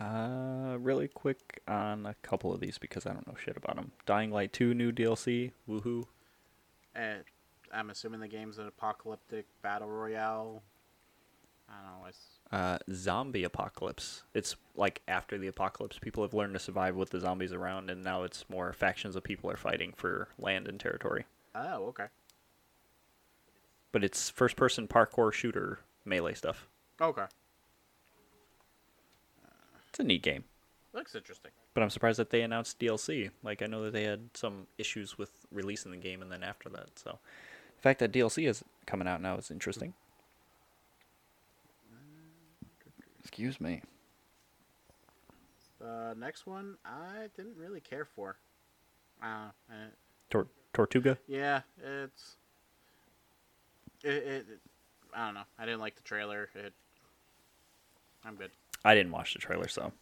Uh, 0.00 0.76
really 0.78 1.08
quick 1.08 1.60
on 1.66 2.06
a 2.06 2.14
couple 2.22 2.52
of 2.54 2.60
these 2.60 2.78
because 2.78 3.04
I 3.04 3.12
don't 3.12 3.26
know 3.26 3.34
shit 3.42 3.56
about 3.56 3.74
them. 3.74 3.90
Dying 4.06 4.30
Light 4.30 4.52
2 4.52 4.72
new 4.72 4.92
DLC. 4.92 5.50
Woohoo. 5.68 6.04
Uh, 6.94 7.16
I'm 7.72 7.90
assuming 7.90 8.20
the 8.20 8.28
game's 8.28 8.58
an 8.58 8.66
apocalyptic 8.66 9.46
battle 9.62 9.88
royale. 9.88 10.62
I 11.68 11.74
don't 11.82 12.00
know. 12.00 12.06
It's 12.08 12.38
Uh, 12.50 12.78
zombie 12.92 13.44
apocalypse. 13.44 14.22
It's 14.32 14.56
like 14.74 15.02
after 15.06 15.36
the 15.36 15.48
apocalypse, 15.48 15.98
people 15.98 16.22
have 16.24 16.32
learned 16.32 16.54
to 16.54 16.58
survive 16.58 16.96
with 16.96 17.10
the 17.10 17.20
zombies 17.20 17.52
around, 17.52 17.90
and 17.90 18.02
now 18.02 18.22
it's 18.22 18.48
more 18.48 18.72
factions 18.72 19.16
of 19.16 19.22
people 19.22 19.50
are 19.50 19.56
fighting 19.56 19.92
for 19.94 20.28
land 20.38 20.66
and 20.66 20.80
territory. 20.80 21.26
oh 21.54 21.86
okay. 21.88 22.06
But 23.92 24.04
it's 24.04 24.28
first-person 24.30 24.88
parkour 24.88 25.32
shooter 25.32 25.80
melee 26.04 26.34
stuff. 26.34 26.68
Okay, 27.00 27.24
It's 29.88 29.98
a 30.00 30.04
neat 30.04 30.22
game. 30.22 30.44
looks 30.92 31.14
interesting. 31.14 31.50
But 31.74 31.82
I'm 31.82 31.90
surprised 31.90 32.18
that 32.18 32.30
they 32.30 32.42
announced 32.42 32.78
DLC. 32.78 33.30
Like 33.42 33.62
I 33.62 33.66
know 33.66 33.82
that 33.84 33.92
they 33.92 34.04
had 34.04 34.30
some 34.34 34.66
issues 34.78 35.16
with 35.18 35.46
releasing 35.52 35.90
the 35.90 35.96
game, 35.98 36.22
and 36.22 36.30
then 36.32 36.42
after 36.42 36.68
that, 36.70 36.98
so 36.98 37.18
the 37.78 37.82
fact 37.82 38.00
that 38.00 38.10
DLC 38.10 38.48
is 38.48 38.64
coming 38.86 39.06
out 39.06 39.22
now 39.22 39.36
is 39.36 39.52
interesting. 39.52 39.94
Excuse 43.20 43.60
me. 43.60 43.82
The 45.78 46.16
next 46.18 46.44
one 46.44 46.76
I 46.84 47.28
didn't 47.36 47.56
really 47.56 47.78
care 47.80 48.04
for. 48.04 48.36
Uh, 49.22 49.50
uh, 49.70 49.74
Tor- 50.28 50.48
Tortuga. 50.72 51.18
yeah, 51.28 51.60
it's 51.80 52.36
it, 54.02 54.10
it, 54.10 54.46
it. 54.50 54.60
I 55.14 55.26
don't 55.26 55.34
know. 55.34 55.42
I 55.56 55.64
didn't 55.64 55.80
like 55.80 55.94
the 55.94 56.02
trailer. 56.02 56.48
It. 56.54 56.72
I'm 58.24 58.34
good. 58.34 58.50
I 58.84 58.94
didn't 58.96 59.12
watch 59.12 59.34
the 59.34 59.38
trailer, 59.38 59.68
so 59.68 59.92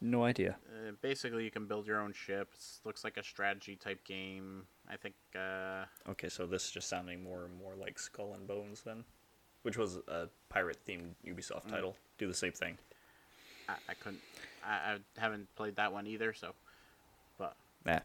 no 0.00 0.24
idea. 0.24 0.56
Uh, 0.68 0.92
basically, 1.02 1.44
you 1.44 1.50
can 1.50 1.66
build 1.66 1.86
your 1.86 2.00
own 2.00 2.12
ships. 2.12 2.80
Looks 2.84 3.04
like 3.04 3.16
a 3.16 3.22
strategy 3.22 3.76
type 3.76 4.04
game. 4.04 4.64
I 4.88 4.96
think. 4.96 5.14
Uh, 5.34 5.84
Okay, 6.08 6.28
so 6.28 6.46
this 6.46 6.64
is 6.66 6.70
just 6.70 6.88
sounding 6.88 7.22
more 7.22 7.44
and 7.44 7.54
more 7.56 7.74
like 7.76 7.98
Skull 7.98 8.34
and 8.34 8.46
Bones 8.46 8.82
then, 8.84 9.04
which 9.62 9.76
was 9.76 9.96
a 10.08 10.28
pirate-themed 10.48 11.14
Ubisoft 11.26 11.68
title. 11.68 11.96
Do 12.18 12.26
the 12.26 12.34
same 12.34 12.52
thing. 12.52 12.78
I, 13.68 13.74
I 13.88 13.94
couldn't. 13.94 14.20
I, 14.66 14.94
I 14.94 15.20
haven't 15.20 15.54
played 15.54 15.76
that 15.76 15.92
one 15.92 16.06
either. 16.06 16.32
So, 16.32 16.54
but 17.38 17.54
Nah. 17.84 18.00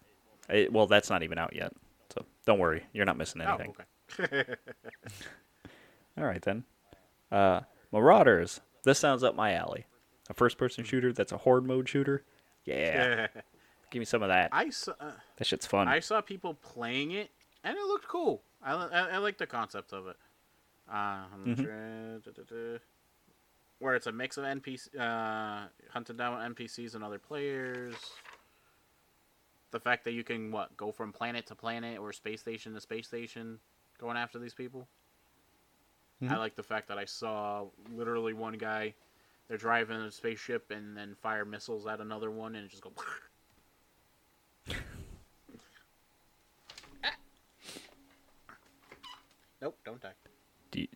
It, 0.50 0.72
well, 0.72 0.86
that's 0.88 1.10
not 1.10 1.24
even 1.24 1.38
out 1.40 1.56
yet, 1.56 1.74
so 2.14 2.24
don't 2.46 2.60
worry, 2.60 2.84
you're 2.94 3.06
not 3.06 3.18
missing 3.18 3.42
anything. 3.42 3.74
oh, 4.20 4.24
okay. 4.24 4.44
All 6.18 6.24
right 6.24 6.42
then. 6.44 6.64
Uh, 7.32 7.62
Marauders. 7.92 8.62
This 8.84 9.00
sounds 9.00 9.24
up 9.24 9.36
my 9.36 9.54
alley. 9.54 9.86
A 10.30 10.34
first-person 10.34 10.84
shooter 10.84 11.14
that's 11.14 11.32
a 11.32 11.38
horde 11.38 11.66
mode 11.66 11.88
shooter. 11.88 12.24
Yeah, 12.66 13.28
give 13.92 14.00
me 14.00 14.06
some 14.06 14.24
of 14.24 14.30
that. 14.30 14.50
I 14.52 14.70
saw. 14.72 14.94
Uh, 15.00 15.12
That 15.38 15.46
shit's 15.46 15.66
fun. 15.68 15.88
I 15.88 16.00
saw 16.00 16.22
people 16.22 16.56
playing 16.56 17.12
it, 17.12 17.30
and 17.64 17.78
it 17.78 17.84
looked 17.86 18.08
cool. 18.08 18.42
I, 18.64 18.74
I, 18.74 19.00
I 19.10 19.18
like 19.18 19.38
the 19.38 19.46
concept 19.46 19.94
of 19.94 20.08
it. 20.08 20.16
Uh, 20.92 21.26
I'm 21.34 21.46
Mhm. 21.46 21.64
trying- 21.64 22.20
da- 22.22 22.32
da- 22.32 22.56
da. 22.74 22.80
Where 23.80 23.94
it's 23.96 24.08
a 24.08 24.12
mix 24.12 24.38
of 24.38 24.46
NPC, 24.46 24.90
uh, 24.98 25.68
hunting 25.92 26.16
down 26.18 26.42
NPCs 26.56 26.96
and 26.96 27.04
other 27.04 27.20
players. 27.20 27.96
The 29.72 29.80
fact 29.80 30.06
that 30.06 30.14
you 30.14 30.24
can 30.24 30.50
what 30.52 30.76
go 30.78 30.92
from 30.92 31.12
planet 31.12 31.46
to 31.48 31.56
planet 31.56 32.00
or 32.00 32.14
space 32.14 32.40
station 32.42 32.74
to 32.74 32.80
space 32.82 33.06
station, 33.08 33.60
going 34.00 34.16
after 34.18 34.40
these 34.40 34.54
people. 34.54 34.88
I 36.22 36.26
Mhm. 36.26 36.38
like 36.38 36.56
the 36.56 36.64
fact 36.64 36.88
that 36.88 36.98
I 36.98 37.06
saw 37.06 37.68
literally 37.92 38.34
one 38.34 38.54
guy. 38.58 38.96
They're 39.48 39.58
driving 39.58 39.98
a 39.98 40.12
spaceship 40.12 40.72
and 40.72 40.98
then 40.98 41.16
fire 41.22 41.46
missiles 41.46 41.86
at 41.86 42.00
another 42.00 42.32
one 42.32 42.56
and 42.56 42.70
just 42.70 42.84
go. 42.84 42.92
Nope, 49.62 49.78
don't 49.84 50.00
die. 50.00 50.12
do, 50.70 50.82
you, 50.82 50.88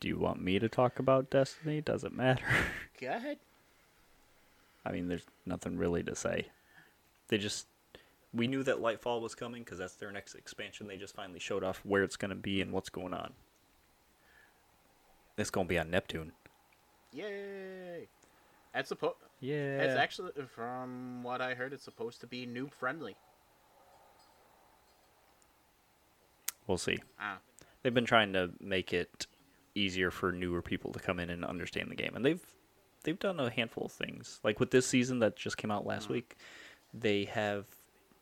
do 0.00 0.08
you 0.08 0.18
want 0.18 0.42
me 0.42 0.58
to 0.58 0.68
talk 0.68 0.98
about 0.98 1.30
Destiny? 1.30 1.80
Does 1.80 2.02
it 2.02 2.12
matter? 2.12 2.44
Go 3.00 3.08
ahead. 3.08 3.38
I 4.84 4.90
mean, 4.90 5.06
there's 5.06 5.26
nothing 5.44 5.76
really 5.76 6.02
to 6.02 6.16
say. 6.16 6.46
They 7.28 7.38
just 7.38 7.68
we 8.34 8.48
knew 8.48 8.62
that 8.64 8.78
Lightfall 8.78 9.20
was 9.20 9.34
coming 9.34 9.62
because 9.62 9.78
that's 9.78 9.94
their 9.94 10.10
next 10.10 10.34
expansion. 10.34 10.86
They 10.86 10.96
just 10.96 11.14
finally 11.14 11.38
showed 11.38 11.64
off 11.64 11.80
where 11.84 12.02
it's 12.02 12.16
going 12.16 12.30
to 12.30 12.34
be 12.34 12.60
and 12.60 12.72
what's 12.72 12.88
going 12.88 13.14
on. 13.14 13.32
It's 15.38 15.50
going 15.50 15.66
to 15.66 15.68
be 15.68 15.78
on 15.78 15.90
Neptune. 15.90 16.32
Yay! 17.16 18.08
It's 18.74 18.88
supposed. 18.90 19.16
Yeah. 19.40 19.82
It's 19.82 19.96
actually, 19.96 20.32
from 20.54 21.22
what 21.22 21.40
I 21.40 21.54
heard, 21.54 21.72
it's 21.72 21.84
supposed 21.84 22.20
to 22.20 22.26
be 22.26 22.46
noob 22.46 22.72
friendly. 22.72 23.16
we'll 26.66 26.76
see. 26.76 26.98
Ah, 27.20 27.38
They've 27.82 27.94
been 27.94 28.04
trying 28.04 28.32
to 28.32 28.50
make 28.60 28.92
it 28.92 29.26
easier 29.74 30.10
for 30.10 30.32
newer 30.32 30.60
people 30.62 30.92
to 30.92 30.98
come 30.98 31.20
in 31.20 31.30
and 31.30 31.44
understand 31.44 31.90
the 31.90 31.94
game, 31.94 32.12
and 32.14 32.24
they've 32.24 32.44
they've 33.04 33.18
done 33.18 33.38
a 33.40 33.48
handful 33.48 33.86
of 33.86 33.92
things. 33.92 34.40
Like 34.42 34.58
with 34.60 34.70
this 34.70 34.86
season 34.86 35.20
that 35.20 35.36
just 35.36 35.56
came 35.56 35.70
out 35.70 35.86
last 35.86 36.08
week, 36.08 36.36
they 36.92 37.24
have 37.26 37.66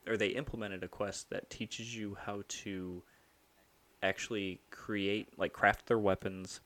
or 0.06 0.16
they 0.16 0.28
implemented 0.28 0.84
a 0.84 0.88
quest 0.88 1.30
that 1.30 1.48
teaches 1.48 1.96
you 1.96 2.16
how 2.26 2.42
to 2.46 3.02
actually 4.02 4.60
create 4.70 5.28
like 5.38 5.52
craft 5.54 5.86
their 5.86 5.98
weapons 5.98 6.60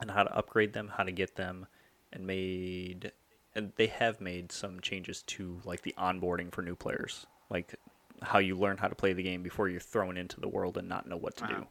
and 0.00 0.10
how 0.10 0.22
to 0.24 0.36
upgrade 0.36 0.72
them, 0.72 0.88
how 0.96 1.02
to 1.04 1.12
get 1.12 1.36
them, 1.36 1.66
and 2.12 2.26
made 2.26 3.12
and 3.56 3.72
they 3.76 3.86
have 3.86 4.20
made 4.20 4.50
some 4.50 4.80
changes 4.80 5.22
to 5.22 5.60
like 5.64 5.82
the 5.82 5.94
onboarding 5.96 6.52
for 6.52 6.62
new 6.62 6.74
players, 6.74 7.26
like 7.50 7.74
how 8.22 8.38
you 8.38 8.56
learn 8.56 8.76
how 8.78 8.88
to 8.88 8.94
play 8.96 9.12
the 9.12 9.22
game 9.22 9.42
before 9.42 9.68
you're 9.68 9.80
thrown 9.80 10.16
into 10.16 10.40
the 10.40 10.48
world 10.48 10.76
and 10.76 10.88
not 10.88 11.06
know 11.08 11.16
what 11.16 11.36
to 11.36 11.44
Uh-huh. 11.44 11.60
do. 11.60 11.66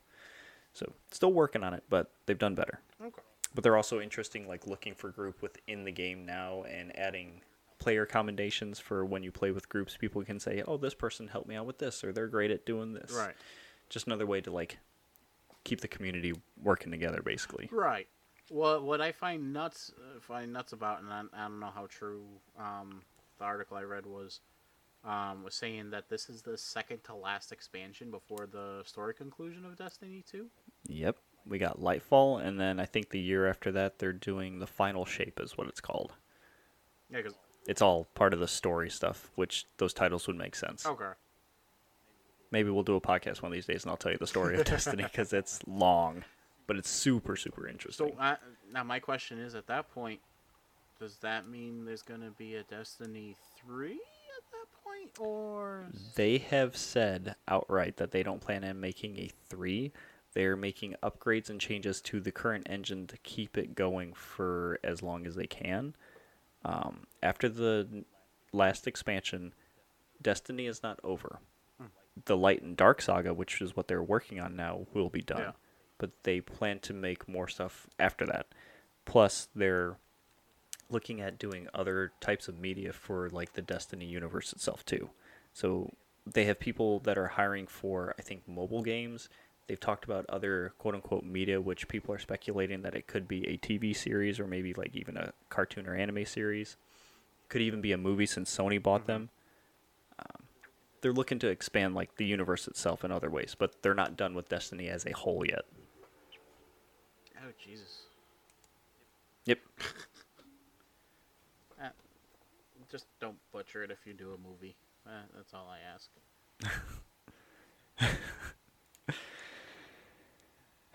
So 0.73 0.93
still 1.11 1.33
working 1.33 1.63
on 1.63 1.73
it, 1.73 1.83
but 1.89 2.11
they've 2.25 2.37
done 2.39 2.55
better. 2.55 2.79
okay. 3.01 3.21
But 3.53 3.63
they're 3.63 3.77
also 3.77 3.99
interesting, 4.01 4.47
like 4.47 4.65
looking 4.65 4.95
for 4.95 5.09
group 5.09 5.41
within 5.41 5.83
the 5.83 5.91
game 5.91 6.25
now 6.25 6.63
and 6.63 6.97
adding 6.97 7.41
player 7.79 8.05
commendations 8.05 8.79
for 8.79 9.05
when 9.05 9.23
you 9.23 9.31
play 9.31 9.51
with 9.51 9.67
groups. 9.69 9.97
People 9.97 10.23
can 10.23 10.39
say, 10.39 10.63
"Oh, 10.65 10.77
this 10.77 10.93
person 10.93 11.27
helped 11.27 11.47
me 11.49 11.55
out 11.55 11.65
with 11.65 11.77
this," 11.79 12.03
or 12.03 12.11
"They're 12.13 12.27
great 12.27 12.49
at 12.49 12.65
doing 12.65 12.93
this." 12.93 13.11
Right. 13.13 13.35
Just 13.89 14.07
another 14.07 14.25
way 14.25 14.41
to 14.41 14.49
like 14.51 14.79
keep 15.63 15.81
the 15.81 15.87
community 15.87 16.33
working 16.61 16.91
together, 16.91 17.21
basically. 17.23 17.69
Right. 17.71 18.07
What 18.49 18.83
what 18.83 19.01
I 19.01 19.11
find 19.11 19.53
nuts 19.53 19.91
uh, 19.97 20.19
find 20.19 20.51
nuts 20.51 20.73
about, 20.73 21.01
and 21.01 21.11
I, 21.11 21.23
I 21.33 21.47
don't 21.47 21.59
know 21.59 21.71
how 21.73 21.87
true 21.87 22.23
um, 22.59 23.01
the 23.39 23.45
article 23.45 23.77
I 23.77 23.83
read 23.83 24.05
was, 24.05 24.41
um, 25.05 25.43
was 25.43 25.55
saying 25.55 25.91
that 25.91 26.09
this 26.09 26.29
is 26.29 26.41
the 26.41 26.57
second 26.57 27.03
to 27.05 27.15
last 27.15 27.51
expansion 27.51 28.11
before 28.11 28.47
the 28.51 28.83
story 28.85 29.13
conclusion 29.13 29.65
of 29.65 29.77
Destiny 29.77 30.23
Two. 30.29 30.47
Yep. 30.87 31.17
We 31.45 31.57
got 31.57 31.79
Lightfall, 31.79 32.41
and 32.45 32.59
then 32.59 32.79
I 32.79 32.85
think 32.85 33.09
the 33.09 33.19
year 33.19 33.47
after 33.49 33.71
that 33.73 33.99
they're 33.99 34.13
doing 34.13 34.59
the 34.59 34.67
Final 34.67 35.03
Shape, 35.05 35.39
is 35.41 35.57
what 35.57 35.67
it's 35.67 35.81
called. 35.81 36.13
Yeah, 37.09 37.17
because 37.17 37.33
It's 37.67 37.81
all 37.81 38.05
part 38.15 38.33
of 38.33 38.39
the 38.39 38.47
story 38.47 38.89
stuff, 38.89 39.29
which 39.35 39.65
those 39.77 39.93
titles 39.93 40.25
would 40.27 40.37
make 40.37 40.55
sense. 40.55 40.85
okay. 40.85 41.11
Maybe 42.53 42.69
we'll 42.69 42.83
do 42.83 42.95
a 42.95 43.01
podcast 43.01 43.41
one 43.41 43.51
of 43.51 43.55
these 43.55 43.65
days, 43.65 43.83
and 43.83 43.89
I'll 43.89 43.97
tell 43.97 44.11
you 44.11 44.19
the 44.19 44.27
story 44.27 44.59
of 44.59 44.63
Destiny 44.75 45.01
because 45.01 45.33
it's 45.33 45.59
long, 45.65 46.23
but 46.67 46.77
it's 46.77 46.87
super 46.89 47.35
super 47.35 47.67
interesting. 47.67 48.13
So 48.15 48.21
uh, 48.21 48.35
now 48.71 48.83
my 48.83 48.99
question 48.99 49.39
is, 49.39 49.55
at 49.55 49.65
that 49.67 49.91
point, 49.91 50.19
does 50.99 51.17
that 51.17 51.49
mean 51.49 51.83
there's 51.83 52.03
gonna 52.03 52.29
be 52.37 52.53
a 52.53 52.61
Destiny 52.61 53.35
Three 53.57 53.93
at 54.37 54.51
that 54.51 54.67
point, 54.85 55.19
or 55.19 55.85
They 56.13 56.37
have 56.37 56.77
said 56.77 57.35
outright 57.47 57.97
that 57.97 58.11
they 58.11 58.21
don't 58.21 58.39
plan 58.39 58.63
on 58.63 58.79
making 58.79 59.17
a 59.17 59.31
3. 59.49 59.91
They're 60.35 60.55
making 60.55 60.95
upgrades 61.01 61.49
and 61.49 61.59
changes 61.59 62.01
to 62.01 62.19
the 62.19 62.31
current 62.31 62.67
engine 62.69 63.07
to 63.07 63.17
keep 63.17 63.57
it 63.57 63.73
going 63.73 64.13
for 64.13 64.79
as 64.83 65.01
long 65.01 65.25
as 65.25 65.33
they 65.35 65.47
can. 65.47 65.95
Um, 66.65 67.07
after 67.23 67.49
the 67.49 68.05
last 68.51 68.85
expansion, 68.85 69.53
Destiny 70.21 70.67
is 70.67 70.83
not 70.83 70.99
over. 71.03 71.39
The 72.25 72.37
Light 72.37 72.61
and 72.61 72.77
Dark 72.77 73.01
saga, 73.01 73.33
which 73.33 73.61
is 73.61 73.75
what 73.75 73.87
they're 73.87 74.03
working 74.03 74.39
on 74.39 74.55
now, 74.55 74.85
will 74.93 75.09
be 75.09 75.21
done. 75.21 75.39
Yeah. 75.39 75.51
But 75.97 76.11
they 76.23 76.41
plan 76.41 76.79
to 76.79 76.93
make 76.93 77.27
more 77.27 77.47
stuff 77.47 77.87
after 77.99 78.25
that. 78.25 78.47
Plus, 79.05 79.47
they're 79.55 79.97
looking 80.89 81.21
at 81.21 81.39
doing 81.39 81.67
other 81.73 82.11
types 82.21 82.47
of 82.47 82.59
media 82.59 82.93
for 82.93 83.29
like 83.29 83.53
the 83.53 83.61
Destiny 83.61 84.05
universe 84.05 84.53
itself 84.53 84.85
too. 84.85 85.09
So 85.53 85.93
they 86.25 86.45
have 86.45 86.59
people 86.59 86.99
that 86.99 87.17
are 87.17 87.27
hiring 87.27 87.67
for 87.67 88.15
I 88.17 88.21
think 88.21 88.47
mobile 88.47 88.81
games. 88.81 89.27
They've 89.67 89.79
talked 89.79 90.05
about 90.05 90.25
other 90.29 90.73
quote 90.77 90.95
unquote 90.95 91.23
media 91.23 91.59
which 91.59 91.87
people 91.87 92.13
are 92.13 92.19
speculating 92.19 92.81
that 92.83 92.95
it 92.95 93.07
could 93.07 93.27
be 93.27 93.47
a 93.47 93.57
TV 93.57 93.95
series 93.95 94.39
or 94.39 94.47
maybe 94.47 94.73
like 94.73 94.95
even 94.95 95.17
a 95.17 95.33
cartoon 95.49 95.87
or 95.87 95.95
anime 95.95 96.25
series. 96.25 96.77
Could 97.49 97.61
even 97.61 97.81
be 97.81 97.91
a 97.91 97.97
movie 97.97 98.25
since 98.25 98.55
Sony 98.55 98.81
bought 98.81 99.01
mm-hmm. 99.01 99.11
them 99.11 99.29
they're 101.03 101.13
looking 101.13 101.37
to 101.37 101.49
expand 101.49 101.93
like 101.93 102.15
the 102.15 102.25
universe 102.25 102.65
itself 102.65 103.03
in 103.03 103.11
other 103.11 103.29
ways, 103.29 103.55
but 103.59 103.83
they're 103.83 103.93
not 103.93 104.15
done 104.15 104.33
with 104.33 104.47
Destiny 104.47 104.87
as 104.87 105.05
a 105.05 105.11
whole 105.11 105.45
yet. 105.45 105.65
Oh 107.37 107.51
Jesus. 107.61 108.03
Yep. 109.45 109.59
uh, 111.83 111.89
just 112.89 113.05
don't 113.19 113.35
butcher 113.51 113.83
it 113.83 113.91
if 113.91 113.99
you 114.05 114.13
do 114.13 114.33
a 114.33 114.37
movie. 114.37 114.77
Uh, 115.05 115.23
that's 115.35 115.53
all 115.53 115.69
I 115.69 115.79
ask. 115.93 116.09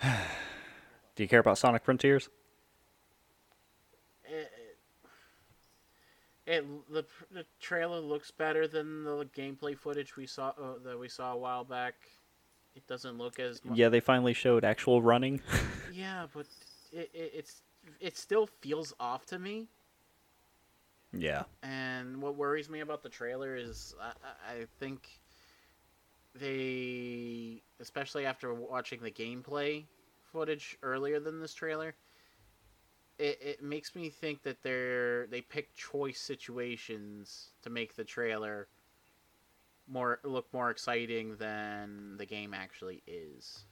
do 1.15 1.23
you 1.23 1.29
care 1.29 1.41
about 1.41 1.59
Sonic 1.59 1.85
Frontiers? 1.85 2.31
It 6.49 6.65
the 6.93 7.05
the 7.31 7.45
trailer 7.61 8.01
looks 8.01 8.31
better 8.31 8.67
than 8.67 9.05
the 9.05 9.29
gameplay 9.37 9.77
footage 9.77 10.17
we 10.17 10.27
saw 10.27 10.49
uh, 10.51 10.79
that 10.85 10.99
we 10.99 11.09
saw 11.09 11.33
a 11.33 11.37
while 11.37 11.65
back. 11.65 11.95
It 12.75 12.87
doesn't 12.87 13.19
look 13.19 13.39
as 13.39 13.61
mu- 13.65 13.75
Yeah, 13.75 13.89
they 13.89 14.01
finally 14.01 14.33
showed 14.35 14.65
actual 14.65 15.03
running. 15.03 15.41
yeah, 15.93 16.27
but 16.33 16.47
it, 16.93 17.11
it 17.13 17.33
it's 17.35 17.63
it 18.01 18.17
still 18.17 18.47
feels 18.61 18.95
off 18.99 19.27
to 19.27 19.39
me. 19.39 19.69
yeah. 21.13 21.45
And 21.63 22.23
what 22.23 22.37
worries 22.37 22.69
me 22.71 22.81
about 22.81 23.03
the 23.03 23.09
trailer 23.09 23.57
is 23.57 23.95
I- 24.01 24.53
I 24.55 24.67
think 24.79 25.09
they, 26.35 27.63
especially 27.81 28.27
after 28.27 28.53
watching 28.55 29.01
the 29.03 29.11
gameplay 29.11 29.85
footage 30.33 30.77
earlier 30.83 31.21
than 31.21 31.41
this 31.41 31.55
trailer, 31.55 31.95
it, 33.19 33.39
it 33.41 33.63
makes 33.63 33.95
me 33.95 34.11
think 34.11 34.43
that 34.43 34.63
they're 34.63 35.27
they 35.27 35.41
pick 35.41 35.75
choice 35.75 36.21
situations 36.21 37.53
to 37.63 37.71
make 37.71 37.97
the 37.97 38.05
trailer 38.05 38.69
more 39.89 40.21
look 40.23 40.53
more 40.53 40.71
exciting 40.71 41.37
than 41.37 42.17
the 42.17 42.27
game 42.27 42.55
actually 42.55 43.03
is. 43.07 43.65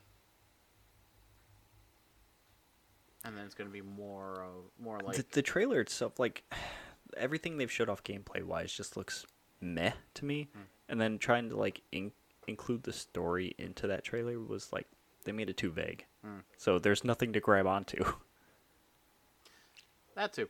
And 3.24 3.36
then 3.36 3.44
it's 3.44 3.55
going 3.55 3.68
to 3.68 3.72
be 3.72 3.82
more 3.82 4.47
more 4.78 5.01
like 5.01 5.16
the, 5.16 5.26
the 5.32 5.42
trailer 5.42 5.80
itself, 5.80 6.18
like 6.18 6.44
everything 7.16 7.57
they've 7.57 7.70
showed 7.70 7.88
off 7.88 8.03
gameplay 8.03 8.42
wise, 8.42 8.72
just 8.72 8.97
looks 8.97 9.26
meh 9.61 9.92
to 10.14 10.24
me. 10.24 10.49
Hmm. 10.53 10.62
And 10.88 11.01
then 11.01 11.18
trying 11.18 11.51
to 11.51 11.57
like 11.57 11.82
in- 11.92 12.12
include 12.47 12.84
the 12.84 12.92
story 12.92 13.55
into 13.59 13.86
that 13.88 14.05
trailer 14.05 14.38
was 14.38 14.72
like 14.72 14.86
they 15.24 15.32
made 15.32 15.51
it 15.51 15.57
too 15.57 15.70
vague. 15.70 16.05
Hmm. 16.24 16.40
So 16.57 16.78
there's 16.78 17.05
nothing 17.05 17.32
to 17.32 17.40
grab 17.40 17.66
onto. 17.66 18.05
That 20.16 20.32
too. 20.32 20.48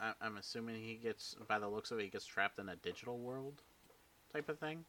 I- 0.00 0.14
I'm 0.22 0.38
assuming 0.38 0.76
he 0.80 0.94
gets, 0.94 1.36
by 1.46 1.58
the 1.58 1.68
looks 1.68 1.90
of 1.90 1.98
it, 1.98 2.04
he 2.04 2.08
gets 2.08 2.24
trapped 2.24 2.58
in 2.58 2.70
a 2.70 2.76
digital 2.76 3.18
world 3.18 3.60
type 4.32 4.48
of 4.48 4.58
thing. 4.58 4.84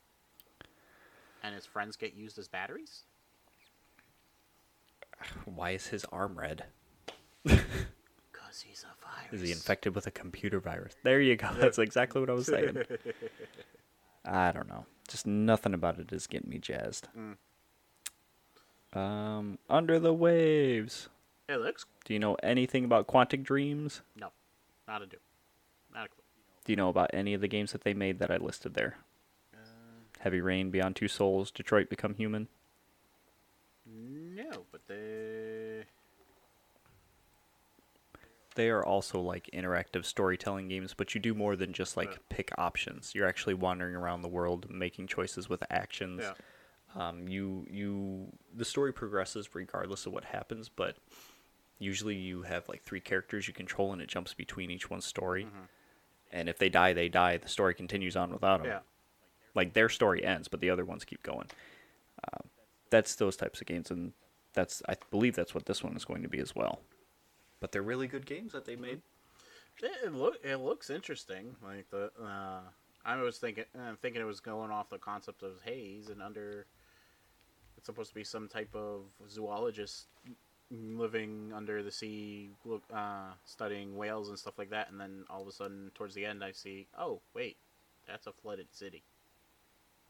And 1.43 1.53
his 1.53 1.65
friends 1.65 1.97
get 1.97 2.13
used 2.13 2.37
as 2.39 2.47
batteries? 2.47 3.03
Why 5.45 5.71
is 5.71 5.87
his 5.87 6.05
arm 6.05 6.39
red? 6.39 6.63
Because 7.45 8.61
he's 8.63 8.83
a 8.83 9.05
virus. 9.05 9.41
Is 9.41 9.47
he 9.47 9.51
infected 9.53 9.95
with 9.95 10.07
a 10.07 10.11
computer 10.11 10.59
virus? 10.59 10.93
There 11.03 11.21
you 11.21 11.37
go. 11.37 11.47
That's 11.57 11.79
exactly 11.79 12.19
what 12.19 12.29
I 12.29 12.33
was 12.33 12.47
saying. 12.47 12.83
I 14.25 14.51
don't 14.51 14.67
know. 14.67 14.85
Just 15.07 15.25
nothing 15.25 15.73
about 15.73 15.99
it 15.99 16.11
is 16.11 16.27
getting 16.27 16.49
me 16.49 16.57
jazzed. 16.57 17.07
Mm. 18.93 18.99
Um, 18.99 19.57
Under 19.69 19.99
the 19.99 20.13
Waves. 20.13 21.07
It 21.51 21.59
looks. 21.61 21.85
Do 22.05 22.13
you 22.13 22.19
know 22.19 22.35
anything 22.41 22.85
about 22.85 23.07
Quantic 23.07 23.43
Dreams? 23.43 24.01
No. 24.15 24.29
Not 24.87 25.01
a 25.01 25.05
do. 25.05 25.17
Not 25.93 26.05
a 26.05 26.09
clue. 26.09 26.23
Do 26.65 26.71
you 26.71 26.77
know 26.77 26.89
about 26.89 27.09
any 27.13 27.33
of 27.33 27.41
the 27.41 27.47
games 27.47 27.71
that 27.73 27.83
they 27.83 27.93
made 27.93 28.19
that 28.19 28.31
I 28.31 28.37
listed 28.37 28.73
there? 28.73 28.97
Uh, 29.53 29.57
Heavy 30.19 30.39
Rain, 30.41 30.71
Beyond 30.71 30.95
Two 30.95 31.07
Souls, 31.07 31.51
Detroit 31.51 31.89
Become 31.89 32.15
Human. 32.15 32.47
no, 33.85 34.65
but 34.71 34.81
they. 34.87 35.83
They 38.55 38.69
are 38.69 38.83
also 38.85 39.19
like 39.21 39.49
interactive 39.53 40.03
storytelling 40.05 40.67
games, 40.67 40.93
but 40.95 41.15
you 41.15 41.21
do 41.21 41.33
more 41.33 41.55
than 41.55 41.71
just 41.71 41.95
like 41.95 42.11
Yeah. 42.11 42.17
pick 42.29 42.51
options. 42.57 43.15
You're 43.15 43.27
actually 43.27 43.53
wandering 43.53 43.95
around 43.95 44.21
the 44.23 44.27
world, 44.27 44.69
making 44.69 45.07
choices 45.07 45.47
with 45.47 45.63
actions. 45.69 46.21
Yeah. 46.21 46.33
Um, 46.93 47.29
you 47.29 47.65
you 47.69 48.27
the 48.53 48.65
story 48.65 48.91
progresses 48.91 49.55
regardless 49.55 50.05
of 50.05 50.11
what 50.11 50.25
happens, 50.25 50.67
but 50.67 50.97
usually 51.81 52.15
you 52.15 52.43
have 52.43 52.69
like 52.69 52.83
three 52.83 52.99
characters 53.01 53.47
you 53.47 53.53
control, 53.53 53.91
and 53.91 54.01
it 54.01 54.07
jumps 54.07 54.33
between 54.33 54.69
each 54.69 54.89
one's 54.89 55.05
story. 55.05 55.45
Mhm. 55.45 55.67
And 56.31 56.47
if 56.47 56.57
they 56.57 56.69
die, 56.69 56.93
they 56.93 57.09
die. 57.09 57.37
The 57.37 57.49
story 57.49 57.73
continues 57.73 58.15
on 58.15 58.31
without 58.31 58.59
them. 58.59 58.67
Yeah. 58.67 58.79
Like 59.53 59.73
their 59.73 59.89
story 59.89 60.23
ends, 60.23 60.47
but 60.47 60.61
the 60.61 60.69
other 60.69 60.85
ones 60.85 61.03
keep 61.03 61.23
going. 61.23 61.49
Um, 62.23 62.49
that's 62.89 63.15
those 63.15 63.35
types 63.35 63.59
of 63.59 63.67
games, 63.67 63.91
and 63.91 64.13
that's 64.53 64.81
I 64.87 64.95
believe 65.09 65.35
that's 65.35 65.53
what 65.53 65.65
this 65.65 65.83
one 65.83 65.95
is 65.97 66.05
going 66.05 66.21
to 66.21 66.29
be 66.29 66.39
as 66.39 66.55
well. 66.55 66.81
But 67.59 67.71
they're 67.71 67.81
really 67.81 68.07
good 68.07 68.25
games 68.25 68.53
that 68.53 68.65
they 68.65 68.75
made. 68.75 69.01
It, 69.81 69.91
it 70.05 70.13
look 70.13 70.37
it 70.43 70.57
looks 70.57 70.89
interesting. 70.89 71.55
Like 71.63 71.89
the 71.89 72.11
uh, 72.21 72.61
I 73.03 73.15
was 73.17 73.39
thinking 73.39 73.65
uh, 73.75 73.95
thinking 74.01 74.21
it 74.21 74.25
was 74.25 74.39
going 74.39 74.71
off 74.71 74.89
the 74.89 74.99
concept 74.99 75.43
of 75.43 75.61
hey, 75.63 75.95
he's 75.95 76.09
an 76.09 76.21
under. 76.21 76.67
It's 77.77 77.87
supposed 77.87 78.09
to 78.09 78.15
be 78.15 78.23
some 78.23 78.47
type 78.47 78.75
of 78.75 79.05
zoologist 79.27 80.07
living 80.71 81.51
under 81.55 81.83
the 81.83 81.91
sea, 81.91 82.49
look, 82.65 82.83
uh, 82.93 83.31
studying 83.45 83.95
whales 83.97 84.29
and 84.29 84.39
stuff 84.39 84.57
like 84.57 84.69
that. 84.69 84.89
And 84.89 84.99
then 84.99 85.25
all 85.29 85.41
of 85.41 85.47
a 85.47 85.51
sudden, 85.51 85.91
towards 85.95 86.15
the 86.15 86.25
end, 86.25 86.43
I 86.43 86.51
see, 86.51 86.87
oh 86.97 87.21
wait, 87.33 87.57
that's 88.07 88.27
a 88.27 88.31
flooded 88.31 88.67
city. 88.71 89.03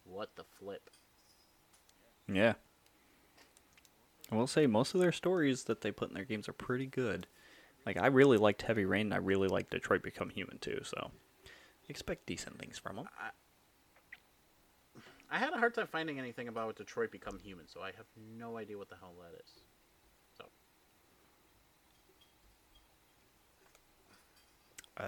What 0.03 0.29
the 0.35 0.43
flip? 0.59 0.89
Yeah. 2.31 2.53
I 4.31 4.35
will 4.35 4.47
say 4.47 4.65
most 4.67 4.93
of 4.93 5.01
their 5.01 5.11
stories 5.11 5.65
that 5.65 5.81
they 5.81 5.91
put 5.91 6.09
in 6.09 6.15
their 6.15 6.23
games 6.23 6.47
are 6.47 6.53
pretty 6.53 6.85
good. 6.85 7.27
Like 7.85 7.97
I 7.97 8.07
really 8.07 8.37
liked 8.37 8.61
Heavy 8.61 8.85
Rain. 8.85 9.07
and 9.07 9.13
I 9.13 9.17
really 9.17 9.47
liked 9.47 9.71
Detroit 9.71 10.03
Become 10.03 10.29
Human 10.29 10.59
too. 10.59 10.81
So 10.83 11.11
expect 11.89 12.25
decent 12.25 12.57
things 12.59 12.77
from 12.77 12.95
them. 12.95 13.07
I 15.29 15.37
had 15.37 15.53
a 15.53 15.57
hard 15.57 15.73
time 15.73 15.87
finding 15.87 16.19
anything 16.19 16.47
about 16.49 16.75
Detroit 16.75 17.11
Become 17.11 17.39
Human, 17.39 17.67
so 17.67 17.81
I 17.81 17.87
have 17.87 18.05
no 18.37 18.57
idea 18.57 18.77
what 18.77 18.89
the 18.89 18.97
hell 18.97 19.13
that 19.21 19.39
is. 19.39 19.61
Uh, 25.01 25.07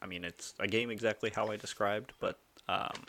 I 0.00 0.06
mean, 0.06 0.24
it's 0.24 0.54
a 0.58 0.66
game 0.66 0.90
exactly 0.90 1.30
how 1.34 1.46
I 1.46 1.56
described, 1.56 2.12
but 2.20 2.38
um, 2.68 3.04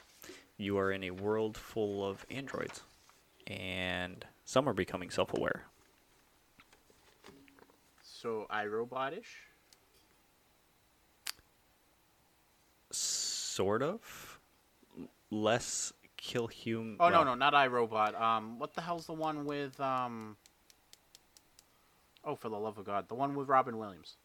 you 0.58 0.78
are 0.78 0.92
in 0.92 1.04
a 1.04 1.12
world 1.12 1.58
full 1.58 2.08
of 2.08 2.26
androids, 2.30 2.82
and 3.48 4.24
some 4.46 4.70
are 4.70 4.74
becoming 4.74 5.10
self-aware. 5.10 5.64
so 8.24 8.48
iRobotish. 8.50 9.26
Sort 12.92 13.84
of. 13.84 14.40
Less 15.30 15.92
kill 16.16 16.48
human. 16.48 16.98
Oh 17.00 17.10
no, 17.10 17.24
no, 17.24 17.36
not 17.36 17.54
iRobot. 17.54 18.20
Um, 18.20 18.60
what 18.60 18.76
the 18.76 18.82
hell's 18.82 19.08
the 19.08 19.14
one 19.14 19.46
with 19.46 19.80
um? 19.80 20.38
Oh, 22.24 22.36
for 22.36 22.50
the 22.50 22.58
love 22.58 22.78
of 22.78 22.86
God, 22.86 23.10
the 23.10 23.16
one 23.16 23.36
with 23.36 23.50
Robin 23.50 23.78
Williams. 23.78 24.16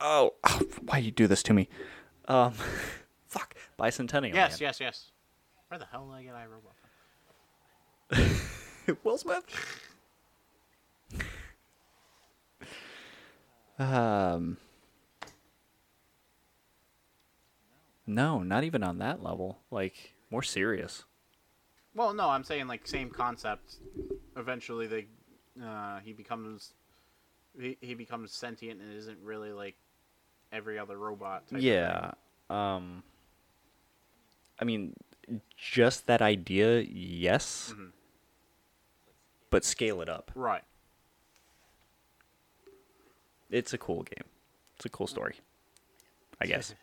Oh, 0.00 0.34
why 0.82 0.98
you 0.98 1.10
do 1.10 1.26
this 1.26 1.42
to 1.44 1.54
me? 1.54 1.68
Um, 2.28 2.52
fuck, 3.28 3.54
Bicentennial. 3.78 4.34
yes, 4.34 4.60
Man. 4.60 4.68
yes, 4.68 4.80
yes. 4.80 5.10
Where 5.68 5.78
the 5.78 5.86
hell 5.86 6.06
did 6.08 6.14
I 6.16 6.22
get 6.22 6.34
iRobot 6.34 6.74
from? 8.86 8.96
Will 9.04 9.18
Smith. 9.18 9.44
um. 13.78 14.56
No, 18.08 18.40
not 18.42 18.62
even 18.62 18.84
on 18.84 18.98
that 18.98 19.22
level. 19.22 19.58
Like 19.70 20.14
more 20.30 20.42
serious. 20.42 21.04
Well, 21.94 22.12
no, 22.14 22.28
I'm 22.28 22.44
saying 22.44 22.68
like 22.68 22.86
same 22.86 23.10
concept. 23.10 23.76
Eventually, 24.36 24.86
they, 24.86 25.06
uh, 25.64 25.98
he 26.04 26.12
becomes, 26.12 26.74
he, 27.58 27.76
he 27.80 27.94
becomes 27.94 28.32
sentient 28.32 28.80
and 28.80 28.92
isn't 28.94 29.18
really 29.22 29.50
like 29.52 29.74
every 30.52 30.78
other 30.78 30.96
robot. 30.96 31.44
Yeah. 31.50 32.12
Um. 32.50 33.02
I 34.58 34.64
mean, 34.64 34.94
just 35.56 36.06
that 36.06 36.22
idea, 36.22 36.80
yes. 36.80 37.72
Mhm. 37.76 37.92
But 39.50 39.64
scale 39.64 40.00
it 40.00 40.08
up. 40.08 40.30
Right. 40.34 40.64
It's 43.50 43.72
a 43.72 43.78
cool 43.78 44.02
game. 44.02 44.24
It's 44.76 44.84
a 44.84 44.88
cool 44.88 45.06
story. 45.06 45.36
I 46.40 46.46
guess. 46.46 46.74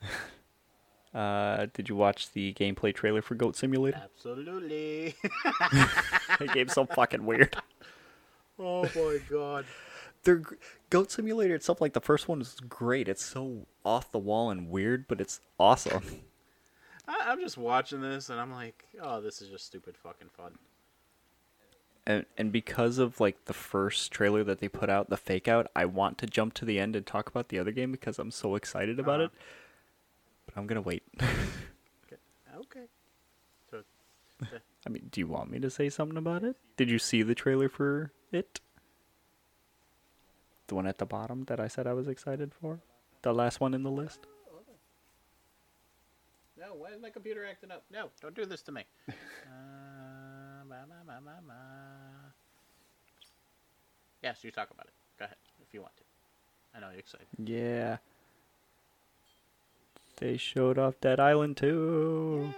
uh, 1.14 1.66
did 1.72 1.88
you 1.88 1.96
watch 1.96 2.32
the 2.32 2.52
gameplay 2.54 2.94
trailer 2.94 3.22
for 3.22 3.34
Goat 3.34 3.56
Simulator? 3.56 4.00
Absolutely. 4.02 5.14
that 5.60 6.50
game's 6.52 6.72
so 6.72 6.86
fucking 6.86 7.24
weird. 7.24 7.56
oh 8.58 8.82
my 8.82 9.18
God. 9.30 9.64
They're, 10.24 10.42
Goat 10.90 11.10
Simulator 11.10 11.54
itself, 11.54 11.80
like 11.80 11.92
the 11.92 12.00
first 12.00 12.28
one, 12.28 12.40
is 12.40 12.56
great. 12.68 13.08
It's 13.08 13.24
so 13.24 13.66
off 13.84 14.10
the 14.10 14.18
wall 14.18 14.50
and 14.50 14.70
weird, 14.70 15.06
but 15.08 15.20
it's 15.20 15.40
awesome. 15.60 16.02
I, 17.08 17.18
I'm 17.26 17.40
just 17.40 17.58
watching 17.58 18.00
this 18.00 18.30
and 18.30 18.40
I'm 18.40 18.50
like, 18.52 18.86
oh, 19.02 19.20
this 19.20 19.42
is 19.42 19.48
just 19.50 19.66
stupid 19.66 19.96
fucking 19.96 20.30
fun. 20.30 20.52
and 22.06 22.24
and 22.38 22.50
because 22.52 22.98
of 22.98 23.20
like 23.20 23.44
the 23.44 23.52
first 23.52 24.10
trailer 24.10 24.42
that 24.44 24.58
they 24.60 24.68
put 24.68 24.88
out, 24.88 25.10
the 25.10 25.16
fake 25.18 25.46
out, 25.46 25.66
I 25.76 25.84
want 25.84 26.16
to 26.18 26.26
jump 26.26 26.54
to 26.54 26.64
the 26.64 26.78
end 26.80 26.96
and 26.96 27.04
talk 27.06 27.28
about 27.28 27.48
the 27.50 27.58
other 27.58 27.72
game 27.72 27.92
because 27.92 28.18
I'm 28.18 28.30
so 28.30 28.54
excited 28.54 28.98
about 28.98 29.20
Uh-huh. 29.20 29.24
it. 29.24 29.30
But 30.46 30.56
I'm 30.56 30.66
gonna 30.66 30.80
wait. 30.82 31.02
Okay. 32.56 32.84
So, 33.70 33.82
I 34.86 34.88
mean, 34.88 35.08
do 35.10 35.20
you 35.20 35.26
want 35.26 35.50
me 35.50 35.58
to 35.58 35.68
say 35.70 35.88
something 35.90 36.16
about 36.16 36.44
it? 36.44 36.56
Did 36.76 36.88
you 36.88 36.98
see 37.00 37.22
the 37.22 37.34
trailer 37.34 37.68
for 37.68 38.12
it? 38.30 38.60
The 40.74 40.78
one 40.78 40.88
at 40.88 40.98
the 40.98 41.06
bottom 41.06 41.44
that 41.44 41.60
I 41.60 41.68
said 41.68 41.86
I 41.86 41.92
was 41.92 42.08
excited 42.08 42.50
for? 42.52 42.80
The 43.22 43.32
last 43.32 43.60
one 43.60 43.74
in 43.74 43.84
the 43.84 43.92
list? 43.92 44.26
No, 46.58 46.74
why 46.74 46.88
is 46.88 47.00
my 47.00 47.10
computer 47.10 47.46
acting 47.48 47.70
up? 47.70 47.84
No, 47.92 48.10
don't 48.20 48.34
do 48.34 48.44
this 48.44 48.60
to 48.62 48.72
me. 48.72 48.82
uh, 49.08 49.12
ma, 50.68 50.74
ma, 50.84 51.30
ma. 51.46 51.54
Yes, 54.20 54.42
you 54.42 54.50
talk 54.50 54.72
about 54.72 54.86
it. 54.86 54.92
Go 55.16 55.26
ahead, 55.26 55.36
if 55.62 55.72
you 55.72 55.80
want 55.80 55.96
to. 55.96 56.02
I 56.74 56.80
know 56.80 56.90
you're 56.90 56.98
excited. 56.98 57.28
Yeah. 57.38 57.98
They 60.16 60.36
showed 60.36 60.76
off 60.76 61.00
Dead 61.00 61.20
Island 61.20 61.56
2. 61.56 62.52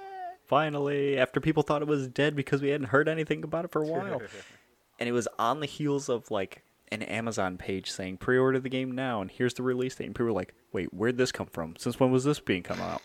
Finally, 0.47 1.19
after 1.19 1.39
people 1.39 1.63
thought 1.63 1.83
it 1.83 1.89
was 1.89 2.09
dead 2.09 2.35
because 2.35 2.63
we 2.63 2.71
hadn't 2.71 2.87
heard 2.87 3.11
anything 3.11 3.45
about 3.45 3.67
it 3.67 3.71
for 3.71 3.83
a 3.83 3.87
while. 3.87 4.23
and 4.99 5.07
it 5.07 5.13
was 5.13 5.29
on 5.39 5.61
the 5.61 5.67
heels 5.67 6.09
of 6.09 6.31
like 6.31 6.63
an 6.93 7.03
Amazon 7.03 7.59
page 7.59 7.91
saying 7.91 8.19
pre-order 8.19 8.59
the 8.61 8.69
game 8.69 8.93
now 8.93 9.21
and 9.21 9.31
here's 9.31 9.55
the 9.55 9.63
release 9.63 9.97
date. 9.97 10.07
And 10.07 10.15
people 10.15 10.27
were 10.27 10.33
like, 10.33 10.55
"Wait, 10.73 10.93
where'd 10.95 11.17
this 11.19 11.33
come 11.33 11.47
from? 11.49 11.75
Since 11.77 11.99
when 12.01 12.11
was 12.11 12.25
this 12.25 12.39
being 12.41 12.63
come 12.63 12.81
out?" 12.81 13.03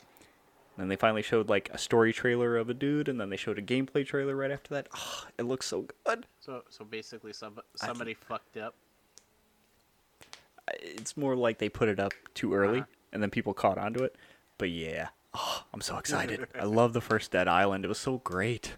And 0.78 0.84
then 0.84 0.88
they 0.88 0.96
finally 0.96 1.22
showed 1.22 1.50
like 1.50 1.70
a 1.74 1.78
story 1.78 2.14
trailer 2.14 2.56
of 2.58 2.70
a 2.70 2.74
dude, 2.74 3.10
and 3.10 3.20
then 3.20 3.30
they 3.30 3.38
showed 3.38 3.58
a 3.60 3.62
gameplay 3.62 4.06
trailer 4.06 4.36
right 4.36 4.52
after 4.52 4.74
that. 4.76 4.88
Oh, 4.96 5.26
it 5.38 5.44
looks 5.44 5.66
so 5.66 5.86
good. 6.06 6.26
So, 6.40 6.64
so 6.70 6.86
basically, 6.86 7.34
some, 7.34 7.60
somebody 7.76 8.14
fucked 8.14 8.56
up. 8.58 8.76
It's 10.80 11.18
more 11.18 11.36
like 11.36 11.58
they 11.58 11.70
put 11.70 11.90
it 11.90 12.00
up 12.00 12.14
too 12.34 12.54
early, 12.54 12.80
Uh-huh. 12.80 12.88
and 13.12 13.22
then 13.22 13.30
people 13.30 13.54
caught 13.54 13.78
onto 13.78 14.04
it. 14.04 14.16
But 14.58 14.70
yeah, 14.70 15.10
oh, 15.34 15.64
I'm 15.74 15.82
so 15.82 15.98
excited. 15.98 16.48
I 16.58 16.64
love 16.66 16.94
the 16.94 17.02
first 17.02 17.32
Dead 17.32 17.48
Island. 17.48 17.84
It 17.84 17.90
was 17.90 17.98
so 17.98 18.20
great. 18.20 18.76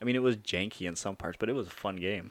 I 0.00 0.04
mean, 0.04 0.16
it 0.16 0.22
was 0.22 0.36
janky 0.36 0.86
in 0.86 0.96
some 0.96 1.16
parts, 1.16 1.36
but 1.40 1.48
it 1.48 1.54
was 1.54 1.68
a 1.68 1.70
fun 1.70 1.96
game. 1.96 2.30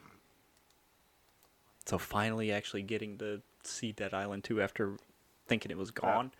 So 1.86 1.98
finally, 1.98 2.52
actually 2.52 2.82
getting 2.82 3.16
to 3.18 3.40
see 3.62 3.92
Dead 3.92 4.12
Island 4.12 4.44
2 4.44 4.60
after 4.60 4.96
thinking 5.46 5.70
it 5.70 5.78
was 5.78 5.90
gone, 5.92 6.32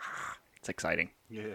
it's 0.56 0.68
exciting. 0.68 1.10
Yeah. 1.30 1.54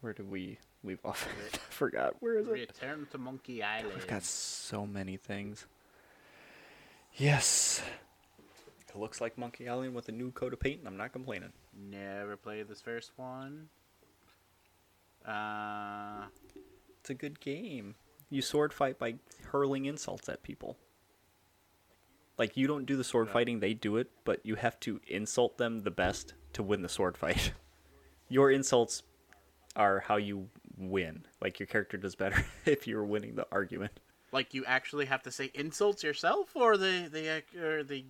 Where 0.00 0.12
did 0.12 0.30
we 0.30 0.58
leave 0.82 0.98
off? 1.04 1.26
I 1.54 1.56
forgot. 1.72 2.16
Where 2.20 2.38
is 2.38 2.46
it? 2.48 2.52
Return 2.52 3.06
to 3.12 3.18
Monkey 3.18 3.62
Island. 3.62 3.94
We've 3.94 4.06
got 4.06 4.22
so 4.24 4.86
many 4.86 5.16
things. 5.16 5.64
Yes. 7.16 7.82
It 8.88 8.98
looks 8.98 9.20
like 9.20 9.38
Monkey 9.38 9.68
Island 9.68 9.94
with 9.94 10.08
a 10.08 10.12
new 10.12 10.30
coat 10.32 10.52
of 10.52 10.60
paint, 10.60 10.80
and 10.80 10.88
I'm 10.88 10.96
not 10.96 11.12
complaining. 11.12 11.52
Never 11.90 12.36
played 12.36 12.68
this 12.68 12.80
first 12.80 13.12
one. 13.16 13.68
Uh, 15.26 16.24
It's 17.00 17.10
a 17.10 17.14
good 17.14 17.40
game. 17.40 17.94
You 18.34 18.42
sword 18.42 18.72
fight 18.72 18.98
by 18.98 19.14
hurling 19.52 19.84
insults 19.84 20.28
at 20.28 20.42
people. 20.42 20.76
Like 22.36 22.56
you 22.56 22.66
don't 22.66 22.84
do 22.84 22.96
the 22.96 23.04
sword 23.04 23.30
fighting, 23.30 23.60
they 23.60 23.74
do 23.74 23.96
it, 23.96 24.10
but 24.24 24.40
you 24.44 24.56
have 24.56 24.80
to 24.80 25.00
insult 25.06 25.56
them 25.56 25.80
the 25.82 25.90
best 25.92 26.34
to 26.54 26.62
win 26.64 26.82
the 26.82 26.88
sword 26.88 27.16
fight. 27.16 27.52
Your 28.28 28.50
insults 28.50 29.04
are 29.76 30.00
how 30.00 30.16
you 30.16 30.48
win. 30.76 31.24
Like 31.40 31.60
your 31.60 31.66
character 31.68 31.96
does 31.96 32.16
better 32.16 32.44
if 32.66 32.86
you're 32.88 33.04
winning 33.04 33.36
the 33.36 33.46
argument. 33.52 33.92
like 34.32 34.52
you 34.54 34.64
actually 34.64 35.06
have 35.06 35.22
to 35.22 35.30
say 35.30 35.50
insults 35.54 36.02
yourself, 36.02 36.56
or 36.56 36.76
they 36.76 37.02
they 37.06 37.42
or 37.60 37.84
they 37.84 38.06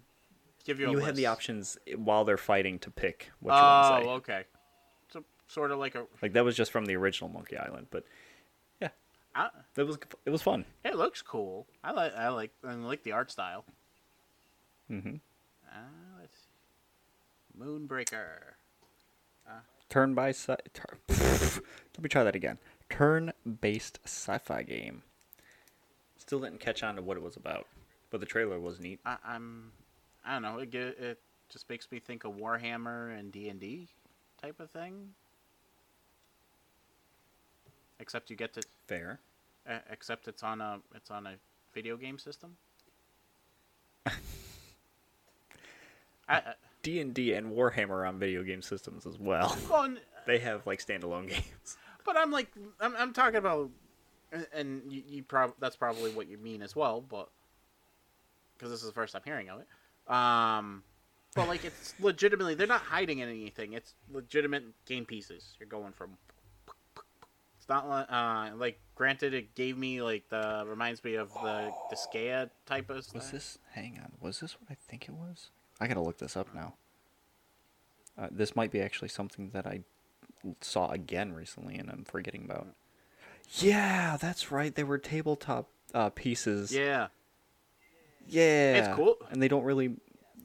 give 0.65 0.81
you 0.81 0.87
a 0.89 0.91
You 0.91 0.99
have 1.01 1.17
the 1.17 1.27
options 1.27 1.77
while 1.97 2.25
they're 2.25 2.39
fighting 2.39 2.79
to 2.81 2.91
pick 2.91 3.31
what 3.41 3.55
you 3.55 3.61
want 3.63 3.85
to 3.85 3.97
Oh, 3.97 4.01
say. 4.01 4.09
okay. 4.33 4.45
So 5.13 5.25
sort 5.49 5.71
of 5.71 5.79
like 5.79 5.95
a. 5.97 6.07
Like 6.23 6.33
that 6.33 6.45
was 6.45 6.57
just 6.57 6.71
from 6.73 6.87
the 6.87 6.97
original 6.97 7.29
Monkey 7.29 7.59
Island, 7.59 7.89
but 7.91 8.05
I, 9.35 9.49
it 9.77 9.83
was 9.83 9.99
it 10.25 10.31
was 10.31 10.43
fun. 10.43 10.65
it 10.85 10.97
looks 10.97 11.21
cool. 11.23 11.67
I 11.83 11.91
like 11.93 12.15
I 12.15 12.29
like 12.29 12.53
I 12.67 12.75
like 12.75 13.03
the 13.03 13.13
art 13.13 13.31
style. 13.31 13.65
hmm 14.89 15.17
Uh, 15.69 15.79
let's 16.21 16.37
see. 16.37 17.59
Moonbreaker. 17.61 18.55
Turn 19.91 20.15
by 20.15 20.31
sci- 20.31 20.57
tur- 20.73 20.99
Let 21.09 22.03
me 22.03 22.09
try 22.09 22.25
that 22.25 22.35
again. 22.35 22.59
Turn-based 22.91 24.01
sci-fi 24.05 24.63
game. 24.63 25.03
Still 26.17 26.41
didn't 26.41 26.59
catch 26.59 26.83
on 26.83 26.97
to 26.97 27.03
what 27.03 27.17
it 27.17 27.23
was 27.23 27.37
about, 27.37 27.67
but 28.11 28.19
the 28.19 28.27
trailer 28.27 28.59
was 28.59 28.81
neat. 28.81 28.99
I, 29.05 29.19
I'm. 29.25 29.71
I 30.25 30.33
don't 30.33 30.43
know. 30.43 30.59
It 30.59 30.75
it 30.75 31.21
just 31.51 31.69
makes 31.69 31.91
me 31.93 32.01
think 32.01 32.25
of 32.25 32.33
Warhammer 32.33 33.17
and 33.17 33.31
D 33.31 33.49
and 33.51 33.61
D 33.61 33.89
type 34.41 34.59
of 34.59 34.71
thing. 34.71 35.11
Except 38.05 38.29
you 38.29 38.37
get 38.37 38.53
to. 38.53 38.61
Fair. 38.87 39.19
Uh, 39.67 39.79
except 39.91 40.29
it's 40.29 40.43
on 40.43 40.61
a 40.61 40.79
it's 40.95 41.11
on 41.11 41.27
a 41.27 41.37
video 41.73 41.97
game 41.97 42.19
system. 42.19 42.55
D 46.83 47.01
and 47.01 47.15
D 47.15 47.33
and 47.33 47.51
Warhammer 47.51 48.07
on 48.07 48.19
video 48.19 48.43
game 48.43 48.61
systems 48.61 49.07
as 49.07 49.19
well. 49.19 49.57
well, 49.71 49.85
n- 49.85 50.01
they 50.27 50.39
have 50.41 50.67
like 50.67 50.85
standalone 50.85 51.29
games. 51.31 51.79
but 52.05 52.15
I'm 52.19 52.31
like 52.31 52.49
I'm, 52.79 52.95
I'm 52.99 53.15
talking 53.15 53.37
about, 53.37 53.71
and- 54.31 54.47
and 54.53 54.93
you, 54.93 55.03
you 55.09 55.23
prob 55.23 55.55
that's 55.59 55.77
probably 55.77 56.11
what 56.13 56.29
you 56.29 56.37
mean 56.37 56.61
as 56.61 56.77
well, 56.77 57.01
but 57.01 57.31
because 58.59 58.71
this 58.71 58.81
is 58.83 58.87
the 58.87 58.93
first 58.93 59.15
time 59.15 59.23
hearing 59.25 59.49
of 59.49 59.61
it. 59.61 60.13
Um, 60.15 60.83
but 61.35 61.49
like 61.49 61.65
it's 61.65 61.95
legitimately 62.01 62.55
they're 62.55 62.67
not 62.67 62.83
hiding 62.83 63.23
anything. 63.23 63.73
It's 63.73 63.95
legitimate 64.13 64.65
game 64.85 65.07
pieces. 65.07 65.57
You're 65.59 65.69
going 65.71 65.93
from. 65.95 66.19
It's 67.65 67.71
not 67.71 67.87
uh 68.11 68.51
like 68.59 68.79
granted 68.95 69.33
it 69.33 69.55
gave 69.55 69.79
me 69.79 70.03
like 70.03 70.29
the 70.29 70.65
reminds 70.67 71.03
me 71.03 71.15
of 71.15 71.33
the 71.33 71.73
the 71.89 71.97
Disgaea 71.97 72.51
type 72.67 72.91
of 72.91 72.97
Was 73.15 73.31
this? 73.31 73.59
Hang 73.73 73.99
on. 74.03 74.13
Was 74.21 74.41
this 74.41 74.61
what 74.61 74.71
I 74.71 74.77
think 74.87 75.05
it 75.09 75.15
was? 75.15 75.49
I 75.81 75.87
gotta 75.87 76.03
look 76.03 76.19
this 76.19 76.37
up 76.37 76.55
now. 76.55 76.75
Uh, 78.19 78.29
this 78.31 78.55
might 78.55 78.71
be 78.71 78.83
actually 78.83 79.09
something 79.09 79.49
that 79.55 79.67
I 79.67 79.81
saw 80.61 80.91
again 80.91 81.33
recently, 81.33 81.77
and 81.77 81.89
I'm 81.91 82.05
forgetting 82.05 82.45
about. 82.45 82.67
Yeah, 83.57 84.19
that's 84.21 84.53
right. 84.53 84.75
They 84.75 84.85
were 84.85 84.99
tabletop 84.99 85.71
uh, 85.95 86.11
pieces. 86.11 86.71
Yeah. 86.71 87.07
Yeah. 88.29 88.77
It's 88.77 88.95
cool. 88.95 89.17
And 89.31 89.43
they 89.43 89.49
don't 89.49 89.65
really. 89.65 89.97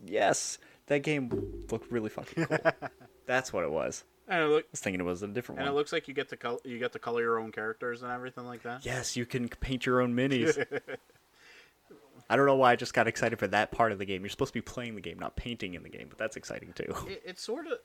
Yes, 0.05 0.57
that 0.85 1.03
game 1.03 1.65
looked 1.69 1.91
really 1.91 2.09
fucking 2.09 2.45
cool. 2.45 2.57
That's 3.25 3.51
what 3.51 3.65
it 3.65 3.71
was. 3.71 4.05
And 4.29 4.43
it 4.43 4.47
look 4.47 4.63
I 4.65 4.67
was 4.71 4.79
thinking 4.79 5.01
it 5.01 5.03
was 5.03 5.23
a 5.23 5.27
different 5.27 5.59
and 5.59 5.67
it 5.67 5.73
looks 5.73 5.91
like 5.91 6.07
you 6.07 6.13
get 6.13 6.29
to 6.29 6.37
col- 6.37 6.61
you 6.63 6.77
get 6.79 6.93
to 6.93 6.99
color 6.99 7.21
your 7.21 7.39
own 7.39 7.51
characters 7.51 8.03
and 8.03 8.11
everything 8.11 8.45
like 8.45 8.61
that. 8.63 8.85
yes, 8.85 9.17
you 9.17 9.25
can 9.25 9.49
paint 9.49 9.85
your 9.85 10.01
own 10.01 10.15
minis. 10.15 10.63
I 12.29 12.35
don't 12.35 12.45
know 12.45 12.55
why 12.55 12.73
I 12.73 12.75
just 12.75 12.93
got 12.93 13.07
excited 13.07 13.39
for 13.39 13.47
that 13.47 13.71
part 13.71 13.91
of 13.91 13.97
the 13.97 14.05
game. 14.05 14.21
You're 14.21 14.29
supposed 14.29 14.53
to 14.53 14.57
be 14.59 14.61
playing 14.61 14.93
the 14.93 15.01
game, 15.01 15.17
not 15.17 15.35
painting 15.35 15.73
in 15.73 15.81
the 15.81 15.89
game, 15.89 16.05
but 16.09 16.19
that's 16.19 16.35
exciting 16.37 16.73
too. 16.73 16.93
it, 17.07 17.23
it's 17.25 17.41
sort 17.41 17.65
of 17.65 17.79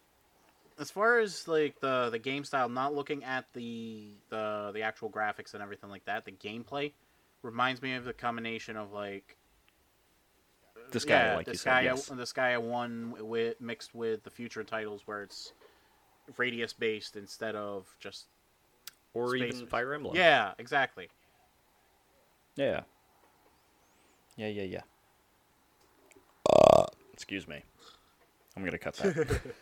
as 0.79 0.91
far 0.91 1.19
as 1.21 1.49
like 1.49 1.81
the 1.81 2.11
the 2.11 2.19
game 2.19 2.45
style 2.45 2.69
not 2.69 2.95
looking 2.95 3.25
at 3.25 3.47
the 3.55 4.11
the 4.29 4.71
the 4.75 4.83
actual 4.83 5.09
graphics 5.09 5.55
and 5.55 5.63
everything 5.63 5.89
like 5.89 6.05
that 6.05 6.25
the 6.27 6.33
gameplay 6.33 6.93
reminds 7.43 7.81
me 7.81 7.95
of 7.95 8.05
the 8.05 8.13
combination 8.13 8.77
of 8.77 8.93
like 8.93 9.37
This 10.91 11.07
yeah, 11.07 11.31
guy, 11.31 11.37
like 11.37 11.47
the 11.47 11.53
you 11.53 11.59
Sky 11.59 11.85
said, 11.85 11.97
yes. 11.97 12.07
the 12.07 12.27
Sky 12.27 12.59
one 12.59 13.15
with 13.19 13.61
mixed 13.61 13.95
with 13.95 14.25
the 14.25 14.31
future 14.31 14.65
titles 14.65 15.03
where 15.07 15.23
it's 15.23 15.53
radius 16.37 16.73
based 16.73 17.17
instead 17.17 17.55
of 17.55 17.87
just 18.01 18.27
or 19.13 19.37
Space- 19.37 19.55
even 19.57 19.67
Fire 19.67 19.95
Emblem. 19.95 20.17
yeah 20.17 20.53
exactly 20.59 21.09
Yeah. 22.57 22.83
Yeah, 24.37 24.49
yeah, 24.49 24.63
yeah. 24.65 24.81
Uh, 26.51 26.87
excuse 27.13 27.47
me. 27.47 27.63
I'm 28.57 28.65
gonna 28.65 28.79
cut 28.79 28.95
that. 28.97 29.41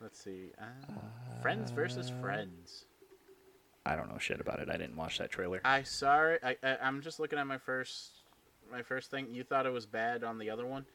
let's 0.00 0.18
see 0.18 0.50
uh, 0.60 0.64
friends 1.40 1.70
versus 1.70 2.10
friends 2.20 2.86
I 3.84 3.96
don't 3.96 4.08
know 4.08 4.18
shit 4.18 4.40
about 4.40 4.60
it. 4.60 4.68
I 4.70 4.76
didn't 4.76 4.96
watch 4.96 5.18
that 5.18 5.30
trailer. 5.30 5.60
I 5.64 5.82
saw 5.82 6.26
it. 6.26 6.40
I, 6.44 6.56
I 6.62 6.76
I'm 6.82 7.02
just 7.02 7.18
looking 7.18 7.38
at 7.38 7.46
my 7.46 7.58
first 7.58 8.10
my 8.70 8.82
first 8.82 9.10
thing. 9.10 9.26
You 9.30 9.42
thought 9.42 9.66
it 9.66 9.72
was 9.72 9.86
bad 9.86 10.22
on 10.22 10.38
the 10.38 10.50
other 10.50 10.66
one. 10.66 10.86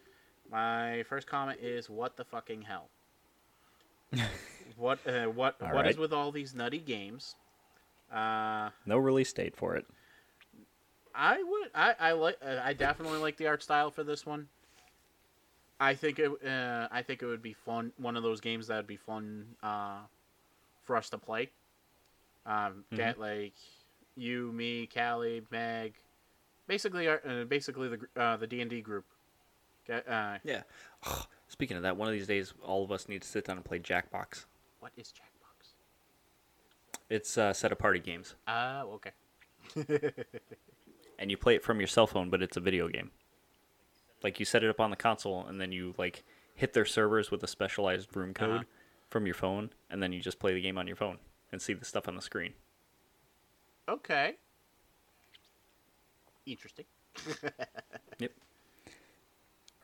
My 0.51 1.03
first 1.03 1.27
comment 1.27 1.59
is 1.61 1.89
what 1.89 2.15
the 2.15 2.23
fucking 2.23 2.61
hell. 2.61 2.89
what 4.77 4.99
uh, 5.05 5.25
what 5.25 5.55
All 5.61 5.73
what 5.73 5.87
is 5.87 5.95
right. 5.95 6.01
with 6.01 6.13
all 6.13 6.31
these 6.31 6.55
nutty 6.55 6.79
games? 6.79 7.35
Uh, 8.13 8.69
No 8.85 8.97
release 8.97 9.33
date 9.33 9.55
for 9.55 9.75
it. 9.75 9.85
I 11.13 11.41
would 11.43 11.69
I 11.75 11.95
I 11.99 12.11
like 12.13 12.37
uh, 12.45 12.61
I 12.63 12.73
definitely 12.73 13.19
like 13.19 13.37
the 13.37 13.47
art 13.47 13.63
style 13.63 13.91
for 13.91 14.03
this 14.03 14.25
one. 14.25 14.47
I 15.79 15.93
think 15.93 16.19
it 16.19 16.31
uh, 16.45 16.87
I 16.91 17.01
think 17.01 17.21
it 17.21 17.25
would 17.25 17.41
be 17.41 17.53
fun. 17.53 17.91
One 17.97 18.15
of 18.15 18.23
those 18.23 18.39
games 18.39 18.67
that 18.67 18.77
would 18.77 18.87
be 18.87 18.97
fun 18.97 19.45
uh, 19.61 19.99
for 20.83 20.95
us 20.95 21.09
to 21.09 21.17
play. 21.17 21.49
Um, 22.45 22.85
get 22.95 23.19
like 23.19 23.53
you, 24.15 24.51
me, 24.53 24.87
Callie, 24.87 25.43
Meg, 25.51 25.93
basically 26.65 27.07
our, 27.07 27.21
uh, 27.27 27.43
basically 27.43 27.89
the 27.89 28.21
uh, 28.21 28.37
the 28.37 28.47
D 28.47 28.61
and 28.61 28.69
D 28.69 28.79
group. 28.81 29.03
Uh, 29.89 30.38
Yeah. 30.43 30.63
Speaking 31.47 31.77
of 31.77 31.83
that, 31.83 31.95
one 31.97 32.07
of 32.07 32.13
these 32.13 32.27
days, 32.27 32.53
all 32.63 32.83
of 32.83 32.91
us 32.91 33.07
need 33.07 33.21
to 33.21 33.27
sit 33.27 33.45
down 33.45 33.55
and 33.57 33.65
play 33.65 33.79
Jackbox. 33.79 34.45
What 34.79 34.91
is 34.97 35.07
Jackbox? 35.13 35.69
It's 37.09 37.38
a 37.38 37.53
set 37.53 37.71
of 37.71 37.79
party 37.79 37.99
games, 37.99 38.35
Oh, 38.47 38.99
okay. 38.99 39.11
and 41.19 41.31
you 41.31 41.38
play 41.38 41.55
it 41.55 41.63
from 41.63 41.79
your 41.79 41.88
cell 41.88 42.05
phone, 42.07 42.29
but 42.29 42.41
it's 42.43 42.57
a 42.57 42.59
video 42.59 42.88
game. 42.89 43.11
Like 44.23 44.39
you 44.39 44.45
set 44.45 44.63
it 44.63 44.69
up 44.69 44.79
on 44.79 44.89
the 44.89 44.95
console, 44.97 45.45
and 45.47 45.59
then 45.61 45.71
you 45.71 45.93
like 45.97 46.23
hit 46.55 46.73
their 46.73 46.85
servers 46.85 47.31
with 47.31 47.41
a 47.43 47.47
specialized 47.47 48.15
room 48.15 48.33
code 48.33 48.49
Uh-huh. 48.55 48.63
from 49.09 49.25
your 49.25 49.35
phone, 49.35 49.69
and 49.89 50.01
then 50.03 50.11
you 50.11 50.19
just 50.19 50.39
play 50.39 50.53
the 50.53 50.61
game 50.61 50.77
on 50.77 50.85
your 50.88 50.95
phone 50.95 51.17
and 51.51 51.61
see 51.61 51.73
the 51.73 51.85
stuff 51.85 52.07
on 52.07 52.15
the 52.15 52.21
screen. 52.21 52.53
Okay. 53.88 54.35
Interesting. 56.45 56.85
Yep. 58.19 58.31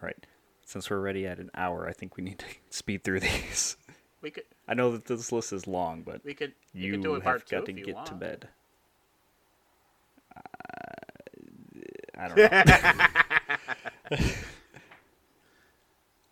Right. 0.03 0.25
Since 0.65 0.89
we're 0.89 0.97
already 0.97 1.25
at 1.25 1.39
an 1.39 1.49
hour, 1.55 1.87
I 1.87 1.93
think 1.93 2.17
we 2.17 2.23
need 2.23 2.39
to 2.39 2.45
speed 2.69 3.03
through 3.03 3.21
these. 3.21 3.77
We 4.21 4.31
could 4.31 4.43
I 4.67 4.73
know 4.73 4.91
that 4.91 5.05
this 5.05 5.31
list 5.31 5.53
is 5.53 5.65
long, 5.67 6.01
but 6.03 6.23
we 6.23 6.33
could 6.33 6.53
we 6.73 6.81
you 6.81 6.91
could 6.91 7.03
do 7.03 7.11
a 7.11 7.15
have 7.15 7.23
part 7.23 7.49
got 7.49 7.65
to 7.65 7.73
get 7.73 7.95
want. 7.95 8.07
to 8.07 8.13
bed. 8.13 8.47
Uh, 10.35 10.41
I 12.17 12.27
don't 12.27 12.37
know. 12.37 12.49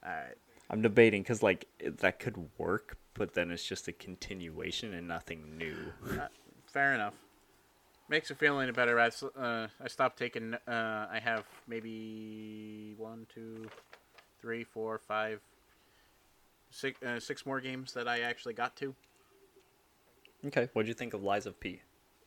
All 0.03 0.11
right. 0.11 0.35
I'm 0.69 0.81
debating 0.81 1.21
because 1.21 1.43
like 1.43 1.67
that 1.79 2.19
could 2.19 2.49
work, 2.57 2.97
but 3.13 3.33
then 3.33 3.51
it's 3.51 3.65
just 3.65 3.87
a 3.87 3.91
continuation 3.91 4.93
and 4.93 5.07
nothing 5.07 5.57
new. 5.57 5.75
Fair 6.67 6.93
enough. 6.93 7.13
Makes 8.11 8.29
me 8.29 8.35
feel 8.35 8.59
any 8.59 8.73
better. 8.73 8.99
I, 8.99 9.09
uh, 9.39 9.67
I 9.81 9.87
stopped 9.87 10.19
taking. 10.19 10.53
Uh, 10.67 11.07
I 11.09 11.17
have 11.23 11.45
maybe 11.65 12.93
one, 12.97 13.25
two, 13.33 13.69
three, 14.41 14.65
four, 14.65 14.97
five, 14.99 15.39
six, 16.69 17.01
uh, 17.01 17.21
six 17.21 17.45
more 17.45 17.61
games 17.61 17.93
that 17.93 18.09
I 18.09 18.19
actually 18.19 18.53
got 18.53 18.75
to. 18.75 18.93
Okay. 20.45 20.67
What'd 20.73 20.89
you 20.89 20.93
think 20.93 21.13
of 21.13 21.23
Lies 21.23 21.45
of 21.45 21.57
P? 21.61 21.79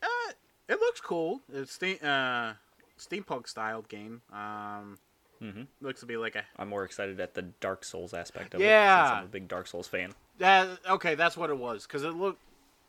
Uh, 0.03 0.33
it 0.71 0.81
looks 0.81 1.03
cool. 1.03 1.43
It's 1.53 1.75
steam, 1.75 1.99
uh, 2.03 2.55
steampunk 2.99 3.47
styled 3.47 3.89
game. 3.91 4.23
Um, 4.33 4.99
Mm-hmm. 5.43 5.63
looks 5.83 6.01
to 6.01 6.07
be 6.07 6.17
like 6.17 6.37
a. 6.37 6.45
I'm 6.59 6.69
more 6.69 6.85
excited 6.85 7.21
at 7.21 7.35
the 7.35 7.43
Dark 7.43 7.85
Souls 7.85 8.15
aspect 8.15 8.55
of 8.55 8.63
it. 8.63 8.65
Yeah. 8.65 9.17
I'm 9.19 9.25
a 9.25 9.29
big 9.29 9.49
Dark 9.49 9.67
Souls 9.67 9.87
fan. 9.87 10.15
Uh, 10.41 10.77
okay, 10.89 11.15
that's 11.15 11.37
what 11.37 11.51
it 11.51 11.59
was. 11.59 11.87
Cause 11.87 12.05
it 12.05 12.15
looked. 12.15 12.41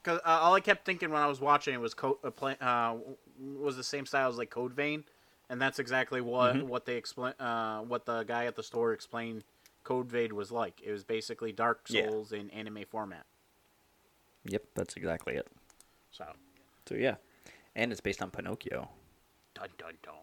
Cause 0.05 0.19
uh, 0.23 0.39
all 0.43 0.53
I 0.53 0.59
kept 0.59 0.85
thinking 0.85 1.09
when 1.09 1.19
I 1.21 1.25
was 1.25 1.41
watching 1.41 1.73
it 1.73 1.79
was 1.81 1.95
co- 1.95 2.19
uh, 2.23 2.29
play, 2.29 2.55
uh, 2.61 2.93
was 3.39 3.75
the 3.75 3.83
same 3.83 4.05
style 4.05 4.29
as 4.29 4.37
like 4.37 4.51
Code 4.51 4.71
Vein, 4.71 5.03
and 5.49 5.59
that's 5.59 5.79
exactly 5.79 6.21
what 6.21 6.55
Mhm. 6.55 6.63
what 6.67 6.85
they 6.85 6.95
explain. 6.95 7.33
Uh, 7.39 7.79
what 7.81 8.05
the 8.05 8.21
guy 8.23 8.45
at 8.45 8.55
the 8.55 8.61
store 8.61 8.93
explained 8.93 9.43
Code 9.83 10.07
Vein 10.11 10.35
was 10.35 10.51
like. 10.51 10.79
It 10.83 10.91
was 10.91 11.03
basically 11.03 11.51
Dark 11.51 11.87
Yeah. 11.89 12.07
Souls 12.07 12.31
in 12.33 12.51
anime 12.51 12.85
format. 12.87 13.25
Yep, 14.43 14.63
that's 14.75 14.95
exactly 14.95 15.33
it. 15.35 15.47
So 16.11 16.25
So 16.85 16.93
yeah, 16.93 17.15
and 17.75 17.91
it's 17.91 17.99
based 18.01 18.21
on 18.21 18.29
Pinocchio. 18.29 18.89
dun 19.55 19.69
dun 19.79 19.97
dun. 20.03 20.13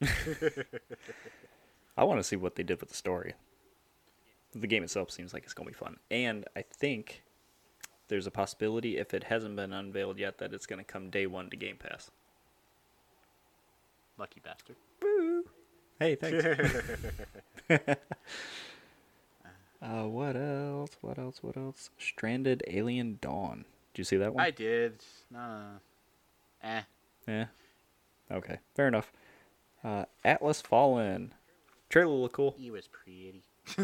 I 1.96 2.02
want 2.04 2.18
to 2.18 2.24
see 2.24 2.34
what 2.36 2.56
they 2.56 2.62
did 2.64 2.80
with 2.80 2.88
the 2.88 2.94
story. 2.96 3.34
The 4.52 4.66
game 4.66 4.82
itself 4.82 5.10
seems 5.12 5.32
like 5.32 5.44
it's 5.44 5.54
gonna 5.54 5.68
be 5.70 5.74
fun, 5.74 5.98
and 6.10 6.44
I 6.56 6.62
think 6.62 7.22
there's 8.08 8.26
a 8.26 8.30
possibility 8.30 8.98
if 8.98 9.14
it 9.14 9.24
hasn't 9.24 9.56
been 9.56 9.72
unveiled 9.72 10.18
yet 10.18 10.38
that 10.38 10.52
it's 10.52 10.66
gonna 10.66 10.84
come 10.84 11.10
day 11.10 11.26
one 11.26 11.50
to 11.50 11.56
Game 11.56 11.76
Pass. 11.76 12.10
Lucky 14.18 14.40
bastard. 14.42 14.76
Hey, 16.00 16.14
thanks. 16.16 16.44
uh, 19.80 20.04
what 20.04 20.36
else? 20.36 20.90
What 21.00 21.18
else? 21.18 21.38
What 21.42 21.56
else? 21.56 21.90
Stranded 21.98 22.62
Alien 22.66 23.18
Dawn. 23.20 23.64
Did 23.94 24.00
you 24.00 24.04
see 24.04 24.16
that 24.16 24.34
one? 24.34 24.44
I 24.44 24.50
did. 24.50 25.04
No. 25.30 25.60
Eh. 26.62 26.82
Yeah. 27.26 27.46
Okay, 28.30 28.58
fair 28.74 28.88
enough. 28.88 29.12
Uh, 29.82 30.04
Atlas 30.24 30.60
Fallen. 30.60 31.34
Trailer 31.88 32.14
looked 32.14 32.34
cool. 32.34 32.54
He 32.58 32.70
was 32.70 32.88
pretty. 32.88 33.42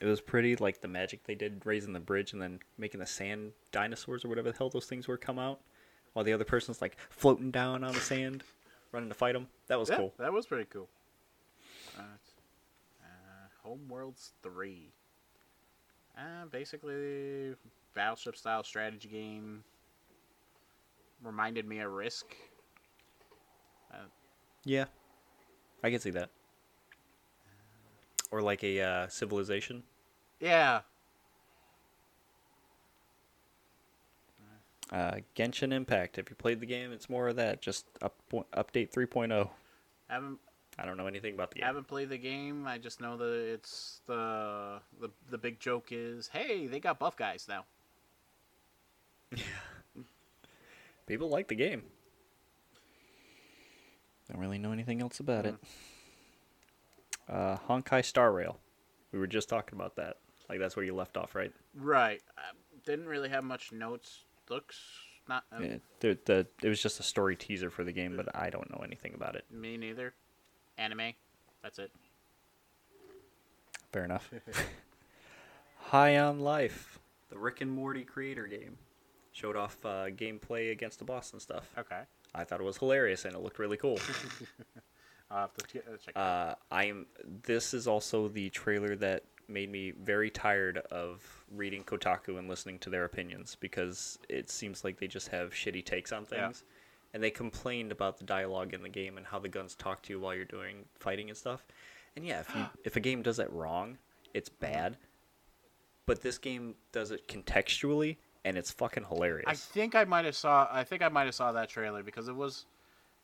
It 0.00 0.06
was 0.06 0.20
pretty, 0.20 0.56
like 0.56 0.80
the 0.80 0.88
magic 0.88 1.24
they 1.24 1.34
did 1.34 1.62
raising 1.64 1.92
the 1.92 2.00
bridge 2.00 2.32
and 2.32 2.40
then 2.40 2.60
making 2.78 3.00
the 3.00 3.06
sand 3.06 3.52
dinosaurs 3.70 4.24
or 4.24 4.28
whatever 4.28 4.50
the 4.50 4.56
hell 4.56 4.70
those 4.70 4.86
things 4.86 5.06
were 5.06 5.18
come 5.18 5.38
out, 5.38 5.60
while 6.14 6.24
the 6.24 6.32
other 6.32 6.44
person's 6.44 6.80
like 6.80 6.96
floating 7.10 7.50
down 7.50 7.84
on 7.84 7.92
the 7.92 8.00
sand, 8.00 8.42
running 8.92 9.10
to 9.10 9.14
fight 9.14 9.34
them. 9.34 9.48
That 9.66 9.78
was 9.78 9.90
yeah, 9.90 9.96
cool. 9.96 10.14
that 10.18 10.32
was 10.32 10.46
pretty 10.46 10.66
cool. 10.70 10.88
Uh, 11.98 12.02
uh, 13.02 13.68
Homeworlds 13.68 14.30
3. 14.42 14.90
Uh, 16.16 16.46
basically, 16.50 17.54
battleship 17.94 18.36
style 18.36 18.64
strategy 18.64 19.08
game. 19.08 19.64
Reminded 21.22 21.66
me 21.66 21.80
of 21.80 21.92
Risk. 21.92 22.34
Yeah, 24.64 24.84
I 25.82 25.90
can 25.90 26.00
see 26.00 26.10
that. 26.10 26.30
Or 28.30 28.42
like 28.42 28.62
a 28.62 28.80
uh, 28.80 29.08
civilization. 29.08 29.82
Yeah. 30.40 30.80
Uh, 34.90 35.16
Genshin 35.36 35.72
Impact. 35.72 36.18
If 36.18 36.30
you 36.30 36.36
played 36.36 36.60
the 36.60 36.66
game, 36.66 36.90
it's 36.92 37.08
more 37.08 37.28
of 37.28 37.36
that. 37.36 37.62
Just 37.62 37.86
up, 38.02 38.16
update 38.32 38.90
3.0. 38.90 39.48
Haven't 40.08 40.38
I 40.80 40.86
don't 40.86 40.96
know 40.96 41.06
anything 41.06 41.34
about 41.34 41.50
the 41.50 41.56
game. 41.56 41.64
I 41.64 41.66
haven't 41.66 41.88
played 41.88 42.08
the 42.08 42.16
game. 42.16 42.66
I 42.66 42.78
just 42.78 43.00
know 43.02 43.16
that 43.18 43.52
it's 43.52 44.00
the 44.06 44.80
the 44.98 45.10
the 45.30 45.36
big 45.36 45.60
joke 45.60 45.88
is, 45.90 46.28
hey, 46.28 46.66
they 46.66 46.80
got 46.80 46.98
buff 46.98 47.16
guys 47.16 47.46
now. 47.48 47.64
Yeah. 49.34 49.42
People 51.06 51.28
like 51.28 51.48
the 51.48 51.54
game. 51.54 51.82
Don't 54.30 54.40
really 54.40 54.58
know 54.58 54.72
anything 54.72 55.02
else 55.02 55.20
about 55.20 55.44
it. 55.44 55.56
Uh, 57.28 57.56
Honkai 57.68 58.04
Star 58.04 58.32
Rail. 58.32 58.58
We 59.12 59.18
were 59.18 59.26
just 59.26 59.48
talking 59.48 59.76
about 59.76 59.96
that. 59.96 60.16
Like 60.50 60.58
that's 60.58 60.74
where 60.74 60.84
you 60.84 60.94
left 60.96 61.16
off, 61.16 61.36
right? 61.36 61.52
Right. 61.76 62.20
I 62.36 62.42
didn't 62.84 63.06
really 63.06 63.28
have 63.28 63.44
much 63.44 63.70
notes. 63.70 64.24
Looks 64.48 64.80
not 65.28 65.44
uh, 65.52 65.62
Yeah. 65.62 65.76
The, 66.00 66.18
the 66.24 66.46
it 66.60 66.68
was 66.68 66.82
just 66.82 66.98
a 66.98 67.04
story 67.04 67.36
teaser 67.36 67.70
for 67.70 67.84
the 67.84 67.92
game, 67.92 68.16
but 68.16 68.34
I 68.34 68.50
don't 68.50 68.68
know 68.68 68.82
anything 68.84 69.14
about 69.14 69.36
it. 69.36 69.44
me 69.48 69.76
neither. 69.76 70.12
Anime. 70.76 71.12
That's 71.62 71.78
it. 71.78 71.92
Fair 73.92 74.04
enough. 74.04 74.28
High 75.78 76.18
on 76.18 76.40
Life, 76.40 76.98
the 77.30 77.38
Rick 77.38 77.60
and 77.60 77.70
Morty 77.70 78.02
creator 78.02 78.46
game, 78.46 78.76
showed 79.32 79.56
off 79.56 79.76
uh, 79.84 80.06
gameplay 80.10 80.72
against 80.72 80.98
the 80.98 81.04
boss 81.04 81.32
and 81.32 81.40
stuff. 81.40 81.70
Okay. 81.78 82.00
I 82.34 82.44
thought 82.44 82.60
it 82.60 82.64
was 82.64 82.76
hilarious 82.78 83.24
and 83.24 83.34
it 83.34 83.40
looked 83.40 83.58
really 83.58 83.76
cool. 83.76 83.98
I'll 85.30 85.42
have 85.42 85.54
to 85.54 85.66
check. 85.66 85.82
it 86.08 86.16
out. 86.16 86.20
Uh, 86.20 86.54
I'm. 86.72 87.06
This 87.44 87.72
is 87.72 87.86
also 87.86 88.28
the 88.28 88.50
trailer 88.50 88.96
that 88.96 89.24
made 89.50 89.70
me 89.70 89.90
very 89.90 90.30
tired 90.30 90.78
of 90.90 91.44
reading 91.50 91.82
Kotaku 91.84 92.38
and 92.38 92.48
listening 92.48 92.78
to 92.80 92.90
their 92.90 93.04
opinions 93.04 93.56
because 93.58 94.18
it 94.28 94.48
seems 94.50 94.84
like 94.84 94.98
they 94.98 95.08
just 95.08 95.28
have 95.28 95.52
shitty 95.52 95.84
takes 95.84 96.12
on 96.12 96.26
Yeah. 96.30 96.46
things. 96.46 96.64
And 97.12 97.20
they 97.22 97.30
complained 97.30 97.90
about 97.90 98.18
the 98.18 98.24
dialogue 98.24 98.72
in 98.72 98.82
the 98.82 98.88
game 98.88 99.16
and 99.18 99.26
how 99.26 99.40
the 99.40 99.48
guns 99.48 99.74
talk 99.74 100.00
to 100.02 100.12
you 100.12 100.20
while 100.20 100.34
you're 100.34 100.44
doing 100.44 100.84
fighting 101.00 101.28
and 101.28 101.36
stuff. 101.36 101.66
And 102.14 102.24
yeah, 102.24 102.40
if 102.40 102.54
you 102.54 102.64
if 102.84 102.94
a 102.96 103.00
game 103.00 103.22
does 103.22 103.36
that 103.38 103.52
wrong, 103.52 103.98
it's 104.32 104.48
bad. 104.48 104.96
But 106.06 106.22
this 106.22 106.38
game 106.38 106.74
does 106.92 107.10
it 107.10 107.26
contextually, 107.28 108.16
and 108.44 108.56
it's 108.56 108.70
fucking 108.70 109.04
hilarious. 109.04 109.44
I 109.48 109.54
think 109.54 109.94
I 109.94 110.04
might 110.04 110.24
have 110.24 110.36
saw. 110.36 110.68
I 110.70 110.82
think 110.84 111.02
I 111.02 111.08
might 111.08 111.24
have 111.26 111.34
saw 111.34 111.52
that 111.52 111.68
trailer 111.68 112.02
because 112.02 112.26
it 112.28 112.34
was, 112.34 112.66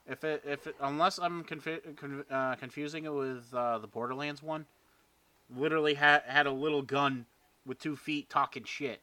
if 0.09 0.23
it 0.25 0.43
if 0.47 0.67
it, 0.67 0.77
unless 0.81 1.19
I'm 1.19 1.43
confi- 1.45 1.97
con- 1.97 2.25
uh, 2.31 2.55
confusing 2.57 3.05
it 3.05 3.13
with 3.15 3.53
uh, 3.55 3.79
the 3.79 3.89
Borderlands 3.89 4.43
one, 4.43 4.67
literally 5.55 5.95
had 5.95 6.23
had 6.27 6.47
a 6.47 6.51
little 6.53 6.83
gun 6.83 7.27
with 7.65 7.79
two 7.79 7.97
feet 7.97 8.29
talking 8.31 8.65
shit. 8.65 9.01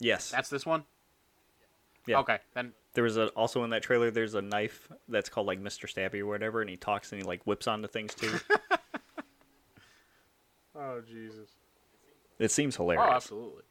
yes, 0.00 0.30
That's 0.30 0.48
this 0.50 0.66
one. 0.66 0.84
yeah. 2.06 2.18
Okay, 2.18 2.38
then 2.54 2.72
There 2.94 3.04
was 3.04 3.16
a, 3.16 3.26
also 3.28 3.62
in 3.64 3.70
that 3.70 3.82
trailer. 3.82 4.10
There's 4.10 4.34
a 4.34 4.42
knife 4.42 4.88
that's 5.08 5.28
called 5.28 5.46
like 5.46 5.60
Mr. 5.62 5.86
Stabby 5.92 6.20
or 6.20 6.26
whatever, 6.26 6.60
and 6.60 6.68
he 6.70 6.76
talks 6.76 7.12
and 7.12 7.20
he 7.20 7.26
like 7.26 7.46
whips 7.46 7.66
onto 7.66 7.88
things 7.88 8.14
too. 8.14 8.32
Oh 10.78 11.00
Jesus! 11.00 11.48
it 12.38 12.50
seems 12.50 12.76
Oh, 12.78 12.82
hilarious. 12.82 13.14
absolutely. 13.14 13.62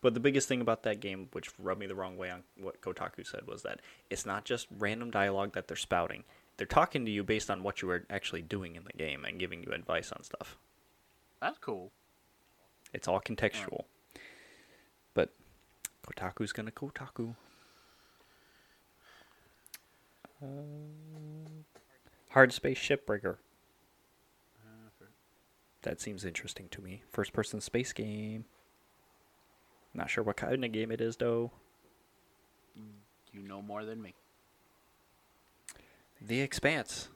But 0.00 0.14
the 0.14 0.20
biggest 0.20 0.48
thing 0.48 0.60
about 0.62 0.82
that 0.84 0.98
game, 1.00 1.28
which 1.32 1.50
rubbed 1.58 1.78
me 1.80 1.86
the 1.86 1.94
wrong 1.94 2.16
way 2.16 2.30
on 2.30 2.42
what 2.56 2.80
Kotaku 2.80 3.26
said, 3.26 3.46
was 3.46 3.62
that 3.62 3.80
it's 4.10 4.24
not 4.26 4.44
just 4.44 4.66
random 4.78 5.10
dialogue 5.10 5.52
that 5.52 5.68
they're 5.68 5.76
spouting. 5.76 6.24
They're 6.56 6.66
talking 6.66 7.04
to 7.04 7.10
you 7.10 7.22
based 7.22 7.50
on 7.50 7.62
what 7.62 7.82
you 7.82 7.90
are 7.90 8.04
actually 8.10 8.42
doing 8.42 8.74
in 8.76 8.84
the 8.84 8.92
game 8.94 9.24
and 9.24 9.38
giving 9.38 9.62
you 9.62 9.72
advice 9.72 10.10
on 10.10 10.22
stuff. 10.24 10.58
That's 11.42 11.58
cool. 11.58 11.90
It's 12.94 13.08
all 13.08 13.20
contextual. 13.20 13.86
But 15.12 15.30
Kotaku's 16.06 16.52
gonna 16.52 16.70
Kotaku. 16.70 17.34
Uh, 20.40 20.46
Hard 22.28 22.52
Space 22.52 22.78
Shipbreaker. 22.78 23.38
That 25.82 26.00
seems 26.00 26.24
interesting 26.24 26.68
to 26.70 26.80
me. 26.80 27.02
First 27.10 27.32
person 27.32 27.60
space 27.60 27.92
game. 27.92 28.44
Not 29.92 30.10
sure 30.10 30.22
what 30.22 30.36
kind 30.36 30.64
of 30.64 30.70
game 30.70 30.92
it 30.92 31.00
is 31.00 31.16
though. 31.16 31.50
You 33.32 33.42
know 33.42 33.60
more 33.60 33.84
than 33.84 34.00
me. 34.00 34.14
The 36.20 36.40
Expanse. 36.40 37.08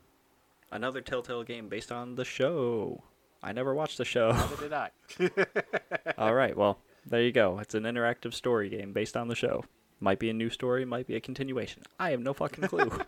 Another 0.73 1.01
Telltale 1.01 1.45
game 1.45 1.69
based 1.69 1.93
on 1.93 2.17
the 2.17 2.25
show. 2.25 3.05
I 3.47 3.53
never 3.53 3.73
watched 3.75 3.97
the 3.97 4.05
show. 4.05 4.33
Neither 4.33 4.57
did 4.57 4.73
I. 4.73 4.91
All 6.19 6.35
right, 6.35 6.57
well, 6.57 6.81
there 7.07 7.23
you 7.23 7.31
go. 7.31 7.61
It's 7.61 7.77
an 7.77 7.85
interactive 7.85 8.35
story 8.35 8.69
game 8.69 8.93
based 8.93 9.17
on 9.17 9.29
the 9.29 9.37
show. 9.37 9.65
Might 10.01 10.19
be 10.19 10.29
a 10.29 10.33
new 10.35 10.51
story, 10.51 10.85
might 10.85 11.07
be 11.07 11.15
a 11.15 11.21
continuation. 11.21 11.85
I 12.01 12.11
have 12.11 12.19
no 12.19 12.35
fucking 12.35 12.67
clue. 12.67 12.91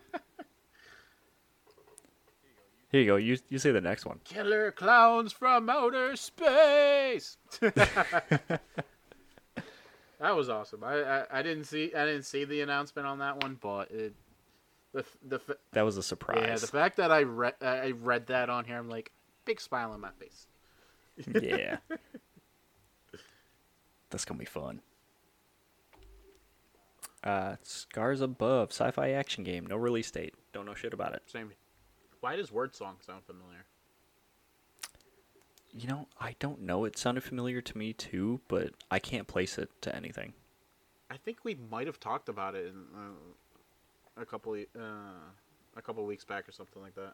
Here 2.91 3.01
you 3.01 3.05
go. 3.05 3.17
You 3.17 3.37
you 3.49 3.59
say 3.59 3.71
the 3.71 3.81
next 3.81 4.05
one. 4.05 4.21
Killer 4.23 4.71
clowns 4.71 5.33
from 5.33 5.69
outer 5.69 6.15
space. 6.15 7.35
that 7.59 8.61
was 10.21 10.49
awesome. 10.49 10.83
I, 10.85 11.03
I 11.03 11.25
I 11.31 11.41
didn't 11.43 11.65
see 11.65 11.93
I 11.93 12.05
didn't 12.05 12.23
see 12.23 12.45
the 12.45 12.61
announcement 12.61 13.07
on 13.07 13.19
that 13.19 13.43
one, 13.43 13.57
but 13.61 13.91
it 13.91 14.13
the 14.93 15.03
the 15.23 15.39
That 15.73 15.83
was 15.83 15.97
a 15.97 16.03
surprise. 16.03 16.43
yeah 16.47 16.55
the 16.55 16.65
fact 16.65 16.95
that 16.97 17.11
I 17.11 17.23
read 17.23 17.55
I 17.61 17.91
read 17.91 18.27
that 18.27 18.49
on 18.49 18.63
here, 18.65 18.77
I'm 18.77 18.89
like 18.89 19.11
big 19.49 19.59
smile 19.59 19.91
on 19.91 19.99
my 19.99 20.11
face. 20.19 20.45
yeah. 21.41 21.77
That's 24.11 24.25
gonna 24.25 24.37
be 24.37 24.45
fun. 24.45 24.81
Uh, 27.23 27.55
Scars 27.63 28.21
Above, 28.21 28.69
sci-fi 28.71 29.09
action 29.09 29.43
game, 29.43 29.65
no 29.65 29.75
release 29.75 30.11
date. 30.11 30.35
Don't 30.53 30.67
know 30.67 30.75
shit 30.75 30.93
about 30.93 31.13
it. 31.13 31.23
Same. 31.25 31.51
Why 32.19 32.35
does 32.35 32.51
word 32.51 32.75
song 32.75 32.97
sound 33.01 33.23
familiar? 33.25 33.65
You 35.73 35.87
know, 35.87 36.07
I 36.19 36.35
don't 36.39 36.61
know. 36.61 36.85
It 36.85 36.97
sounded 36.97 37.23
familiar 37.23 37.61
to 37.61 37.77
me 37.77 37.93
too, 37.93 38.41
but 38.47 38.73
I 38.91 38.99
can't 38.99 39.27
place 39.27 39.57
it 39.57 39.69
to 39.81 39.95
anything. 39.95 40.33
I 41.09 41.17
think 41.17 41.39
we 41.43 41.57
might 41.71 41.87
have 41.87 41.99
talked 41.99 42.29
about 42.29 42.53
it 42.53 42.67
in 42.67 42.75
uh, 42.95 44.21
a 44.21 44.25
couple 44.25 44.53
uh, 44.53 44.89
a 45.75 45.81
couple 45.81 46.05
weeks 46.05 46.23
back 46.23 46.47
or 46.47 46.51
something 46.51 46.81
like 46.83 46.93
that. 46.95 47.13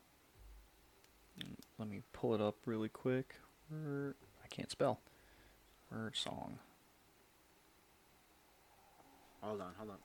Let 1.77 1.89
me 1.89 2.01
pull 2.13 2.33
it 2.33 2.41
up 2.41 2.55
really 2.65 2.89
quick. 2.89 3.35
I 3.71 4.47
can't 4.49 4.71
spell. 4.71 4.99
Word 5.91 6.15
song. 6.15 6.59
Hold 9.41 9.61
on, 9.61 9.71
hold 9.77 9.91
on. 9.91 9.97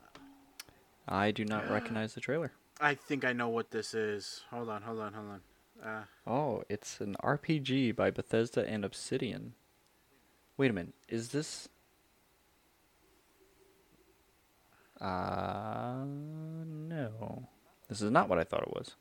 I 1.08 1.30
do 1.30 1.44
not 1.44 1.70
recognize 1.70 2.14
the 2.14 2.20
trailer. 2.20 2.52
I 2.80 2.94
think 2.94 3.24
I 3.24 3.32
know 3.32 3.48
what 3.48 3.70
this 3.70 3.94
is. 3.94 4.42
Hold 4.50 4.68
on, 4.68 4.82
hold 4.82 5.00
on, 5.00 5.12
hold 5.12 5.26
on. 5.28 5.40
Uh, 5.82 6.04
Oh, 6.26 6.62
it's 6.68 7.00
an 7.00 7.16
RPG 7.22 7.96
by 7.96 8.10
Bethesda 8.10 8.66
and 8.66 8.84
Obsidian. 8.84 9.54
Wait 10.56 10.70
a 10.70 10.74
minute, 10.74 10.94
is 11.08 11.30
this? 11.30 11.68
Uh, 15.00 16.04
no. 16.04 17.48
This 17.88 18.02
is 18.02 18.10
not 18.10 18.28
what 18.28 18.38
I 18.38 18.44
thought 18.44 18.62
it 18.62 18.74
was. 18.74 18.94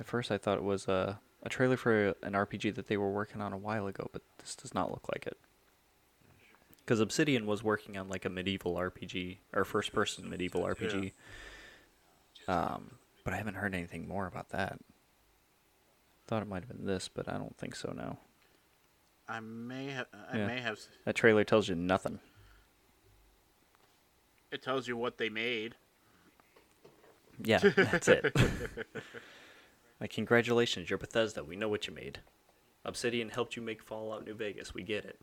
At 0.00 0.06
first, 0.06 0.30
I 0.30 0.38
thought 0.38 0.58
it 0.58 0.64
was 0.64 0.88
a 0.88 1.20
a 1.44 1.48
trailer 1.48 1.76
for 1.76 2.14
an 2.22 2.34
RPG 2.34 2.74
that 2.76 2.86
they 2.86 2.96
were 2.96 3.10
working 3.10 3.40
on 3.40 3.52
a 3.52 3.56
while 3.58 3.88
ago, 3.88 4.08
but 4.12 4.22
this 4.38 4.54
does 4.54 4.74
not 4.74 4.90
look 4.92 5.08
like 5.12 5.26
it. 5.26 5.36
Because 6.78 7.00
Obsidian 7.00 7.46
was 7.46 7.64
working 7.64 7.96
on 7.96 8.08
like 8.08 8.24
a 8.24 8.28
medieval 8.28 8.74
RPG 8.74 9.38
or 9.52 9.64
first-person 9.64 10.28
medieval 10.30 10.62
RPG. 10.62 11.12
Um, 12.46 12.92
but 13.24 13.34
I 13.34 13.36
haven't 13.38 13.54
heard 13.54 13.74
anything 13.74 14.06
more 14.06 14.26
about 14.26 14.50
that. 14.50 14.78
Thought 16.28 16.42
it 16.42 16.48
might 16.48 16.62
have 16.64 16.68
been 16.68 16.86
this, 16.86 17.08
but 17.08 17.28
I 17.28 17.32
don't 17.38 17.56
think 17.58 17.74
so 17.74 17.92
now. 17.92 18.18
I 19.28 19.40
may 19.40 19.86
have. 19.86 20.06
I 20.32 20.36
Yeah. 20.38 20.46
may 20.46 20.60
have. 20.60 20.78
That 21.04 21.14
trailer 21.16 21.42
tells 21.44 21.68
you 21.68 21.74
nothing. 21.74 22.20
It 24.52 24.62
tells 24.62 24.86
you 24.86 24.96
what 24.96 25.18
they 25.18 25.28
made. 25.28 25.74
Yeah, 27.42 27.58
that's 27.58 28.08
it. 28.08 28.34
like, 30.02 30.10
congratulations, 30.12 30.90
you're 30.90 30.98
Bethesda. 30.98 31.44
We 31.44 31.54
know 31.54 31.68
what 31.68 31.86
you 31.86 31.94
made. 31.94 32.18
Obsidian 32.84 33.28
helped 33.28 33.54
you 33.54 33.62
make 33.62 33.80
Fallout 33.80 34.26
New 34.26 34.34
Vegas. 34.34 34.74
We 34.74 34.82
get 34.82 35.04
it. 35.04 35.20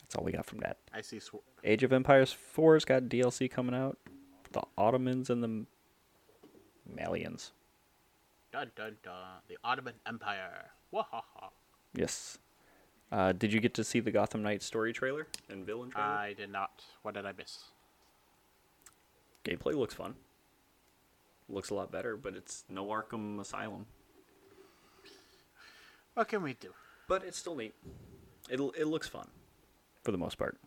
That's 0.00 0.16
all 0.16 0.24
we 0.24 0.32
got 0.32 0.46
from 0.46 0.60
that. 0.60 0.78
I 0.94 1.02
see. 1.02 1.20
Sw- 1.20 1.34
Age 1.62 1.82
of 1.82 1.92
Empires 1.92 2.34
4's 2.56 2.86
got 2.86 3.02
DLC 3.02 3.50
coming 3.50 3.74
out. 3.74 3.98
The 4.52 4.62
Ottomans 4.78 5.28
and 5.28 5.42
the 5.42 5.66
Malians. 6.90 7.50
dun 8.50 8.70
dun 8.74 8.96
dun. 9.02 9.42
The 9.48 9.58
Ottoman 9.62 9.94
Empire. 10.06 10.70
Wahaha. 10.94 11.50
Yes. 11.94 12.38
Uh, 13.12 13.32
did 13.32 13.52
you 13.52 13.60
get 13.60 13.74
to 13.74 13.84
see 13.84 14.00
the 14.00 14.10
Gotham 14.10 14.42
Knights 14.42 14.64
story 14.64 14.94
trailer 14.94 15.26
and 15.50 15.66
villain 15.66 15.90
trailer? 15.90 16.08
I 16.08 16.32
did 16.32 16.50
not. 16.50 16.82
What 17.02 17.12
did 17.12 17.26
I 17.26 17.32
miss? 17.36 17.64
Gameplay 19.44 19.74
looks 19.74 19.92
fun. 19.94 20.14
Looks 21.48 21.70
a 21.70 21.74
lot 21.74 21.92
better, 21.92 22.16
but 22.16 22.34
it's 22.34 22.64
no 22.68 22.86
Arkham 22.86 23.40
Asylum. 23.40 23.86
What 26.14 26.28
can 26.28 26.42
we 26.42 26.54
do? 26.54 26.72
But 27.08 27.24
it's 27.24 27.38
still 27.38 27.54
neat. 27.54 27.74
It 28.48 28.60
it 28.78 28.86
looks 28.86 29.06
fun, 29.06 29.28
for 30.02 30.12
the 30.12 30.18
most 30.18 30.38
part. 30.38 30.58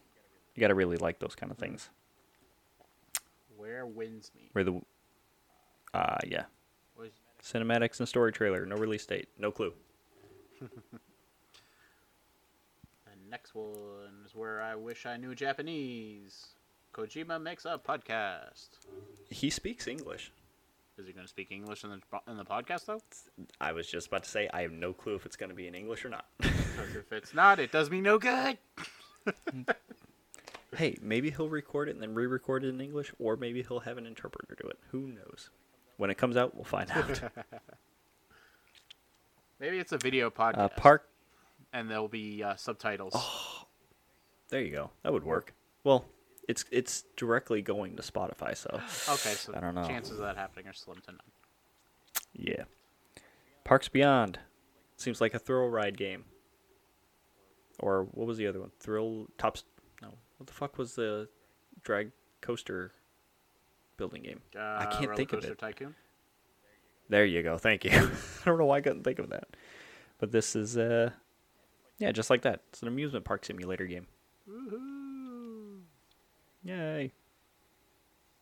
You 0.55 0.61
gotta 0.61 0.75
really 0.75 0.97
like 0.97 1.19
those 1.19 1.35
kind 1.35 1.51
of 1.51 1.57
things. 1.57 1.89
Where 3.57 3.85
Winds 3.85 4.31
Meet? 4.35 4.49
Where 4.53 4.63
the, 4.63 4.81
uh, 5.93 6.17
yeah, 6.25 6.43
cinematics 7.43 7.99
and 7.99 8.07
story 8.07 8.31
trailer, 8.31 8.65
no 8.65 8.75
release 8.75 9.05
date, 9.05 9.29
no 9.37 9.51
clue. 9.51 9.73
the 10.61 10.69
next 13.29 13.55
one 13.55 14.23
is 14.25 14.35
where 14.35 14.61
I 14.61 14.75
wish 14.75 15.05
I 15.05 15.17
knew 15.17 15.35
Japanese. 15.35 16.47
Kojima 16.93 17.41
makes 17.41 17.65
a 17.65 17.77
podcast. 17.77 18.69
He 19.29 19.49
speaks 19.49 19.87
English. 19.87 20.31
Is 20.99 21.07
he 21.07 21.13
going 21.13 21.25
to 21.25 21.29
speak 21.29 21.49
English 21.49 21.85
in 21.85 21.91
the 21.91 22.01
in 22.29 22.35
the 22.35 22.43
podcast 22.43 22.85
though? 22.85 22.99
I 23.61 23.71
was 23.71 23.87
just 23.87 24.07
about 24.07 24.25
to 24.25 24.29
say 24.29 24.49
I 24.53 24.63
have 24.63 24.73
no 24.73 24.91
clue 24.91 25.15
if 25.15 25.25
it's 25.25 25.37
gonna 25.37 25.53
be 25.53 25.65
in 25.65 25.73
English 25.73 26.03
or 26.03 26.09
not. 26.09 26.25
If 26.95 27.11
it's 27.11 27.33
not, 27.33 27.59
it 27.59 27.73
does 27.73 27.89
me 27.89 27.99
no 27.99 28.17
good. 28.17 28.57
hey, 30.77 30.97
maybe 31.01 31.29
he'll 31.29 31.49
record 31.49 31.89
it 31.89 31.91
and 31.91 32.01
then 32.01 32.13
re-record 32.13 32.63
it 32.63 32.69
in 32.69 32.79
English, 32.79 33.11
or 33.19 33.35
maybe 33.35 33.61
he'll 33.63 33.81
have 33.81 33.97
an 33.97 34.05
interpreter 34.05 34.55
do 34.61 34.69
it. 34.69 34.79
Who 34.91 35.07
knows? 35.07 35.49
When 35.97 36.09
it 36.09 36.17
comes 36.17 36.37
out, 36.37 36.55
we'll 36.55 36.63
find 36.63 36.89
out. 36.91 37.19
Maybe 39.59 39.77
it's 39.77 39.91
a 39.91 39.97
video 39.97 40.29
podcast. 40.29 40.57
uh, 40.57 40.69
Park 40.69 41.09
and 41.73 41.91
there'll 41.91 42.07
be 42.07 42.41
uh, 42.41 42.55
subtitles. 42.55 43.13
There 44.47 44.61
you 44.61 44.71
go. 44.71 44.91
That 45.03 45.11
would 45.11 45.25
work. 45.25 45.53
Well, 45.83 46.05
it's 46.49 46.65
it's 46.71 47.03
directly 47.15 47.61
going 47.61 47.95
to 47.95 48.01
Spotify, 48.01 48.57
so 48.57 48.69
okay, 49.13 49.35
so 49.35 49.53
I 49.55 49.59
don't 49.59 49.75
know. 49.75 49.85
chances 49.87 50.13
of 50.13 50.25
that 50.25 50.35
happening 50.35 50.67
are 50.67 50.73
slim 50.73 50.97
to 51.05 51.11
none. 51.11 51.19
yeah. 52.33 52.63
Parks 53.63 53.87
Beyond 53.87 54.39
seems 54.97 55.21
like 55.21 55.35
a 55.35 55.39
thrill 55.39 55.69
ride 55.69 55.95
game. 55.95 56.25
Or 57.79 58.05
what 58.11 58.25
was 58.25 58.37
the 58.37 58.47
other 58.47 58.59
one? 58.59 58.71
Thrill 58.79 59.27
Tops? 59.37 59.63
No, 60.01 60.09
what 60.37 60.47
the 60.47 60.53
fuck 60.53 60.77
was 60.79 60.95
the 60.95 61.29
drag 61.83 62.11
coaster 62.41 62.93
building 63.95 64.23
game? 64.23 64.41
Uh, 64.57 64.59
I 64.79 64.85
can't 64.87 65.15
think 65.15 65.31
of 65.33 65.45
it. 65.45 65.59
Tycoon. 65.59 65.93
There 67.09 67.25
you 67.25 67.43
go. 67.43 67.59
Thank 67.59 67.85
you. 67.85 67.91
I 67.91 68.45
don't 68.45 68.57
know 68.57 68.65
why 68.65 68.77
I 68.77 68.81
couldn't 68.81 69.03
think 69.03 69.19
of 69.19 69.29
that. 69.29 69.49
But 70.17 70.31
this 70.31 70.55
is 70.55 70.77
uh 70.79 71.11
yeah, 71.99 72.11
just 72.11 72.31
like 72.31 72.41
that. 72.41 72.61
It's 72.69 72.81
an 72.81 72.87
amusement 72.87 73.23
park 73.23 73.45
simulator 73.45 73.85
game. 73.85 74.07
Woohoo! 74.49 74.98
Yay. 76.63 77.11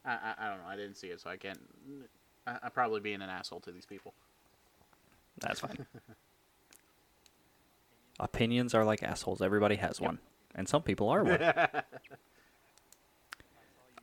I, 0.06 0.11
I 0.11 0.34
I 0.39 0.49
don't 0.49 0.60
know. 0.60 0.68
I 0.68 0.76
didn't 0.76 0.95
see 0.95 1.07
it, 1.07 1.22
so 1.22 1.30
I 1.30 1.38
can't. 1.38 1.60
I, 2.45 2.57
I'm 2.64 2.72
probably 2.72 3.02
being 3.02 3.22
an 3.22 3.30
asshole 3.30 3.60
to 3.61 3.72
these 3.72 3.85
people. 3.85 4.14
That's 5.39 5.60
fine. 5.60 5.85
Opinions 8.19 8.73
are 8.73 8.84
like 8.84 9.03
assholes. 9.03 9.41
Everybody 9.41 9.76
has 9.76 10.02
one. 10.02 10.18
And 10.56 10.68
some 10.68 10.81
people 10.81 11.10
are 11.10 11.23
one. 11.23 11.39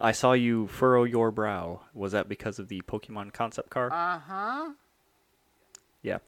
I 0.00 0.12
saw 0.12 0.32
you 0.32 0.68
furrow 0.68 1.02
your 1.04 1.30
brow. 1.32 1.80
Was 1.94 2.12
that 2.12 2.28
because 2.28 2.58
of 2.60 2.68
the 2.68 2.80
Pokemon 2.82 3.32
concept 3.32 3.70
car? 3.70 3.90
Uh 3.92 4.18
huh. 4.20 4.70
yeah. 6.02 6.18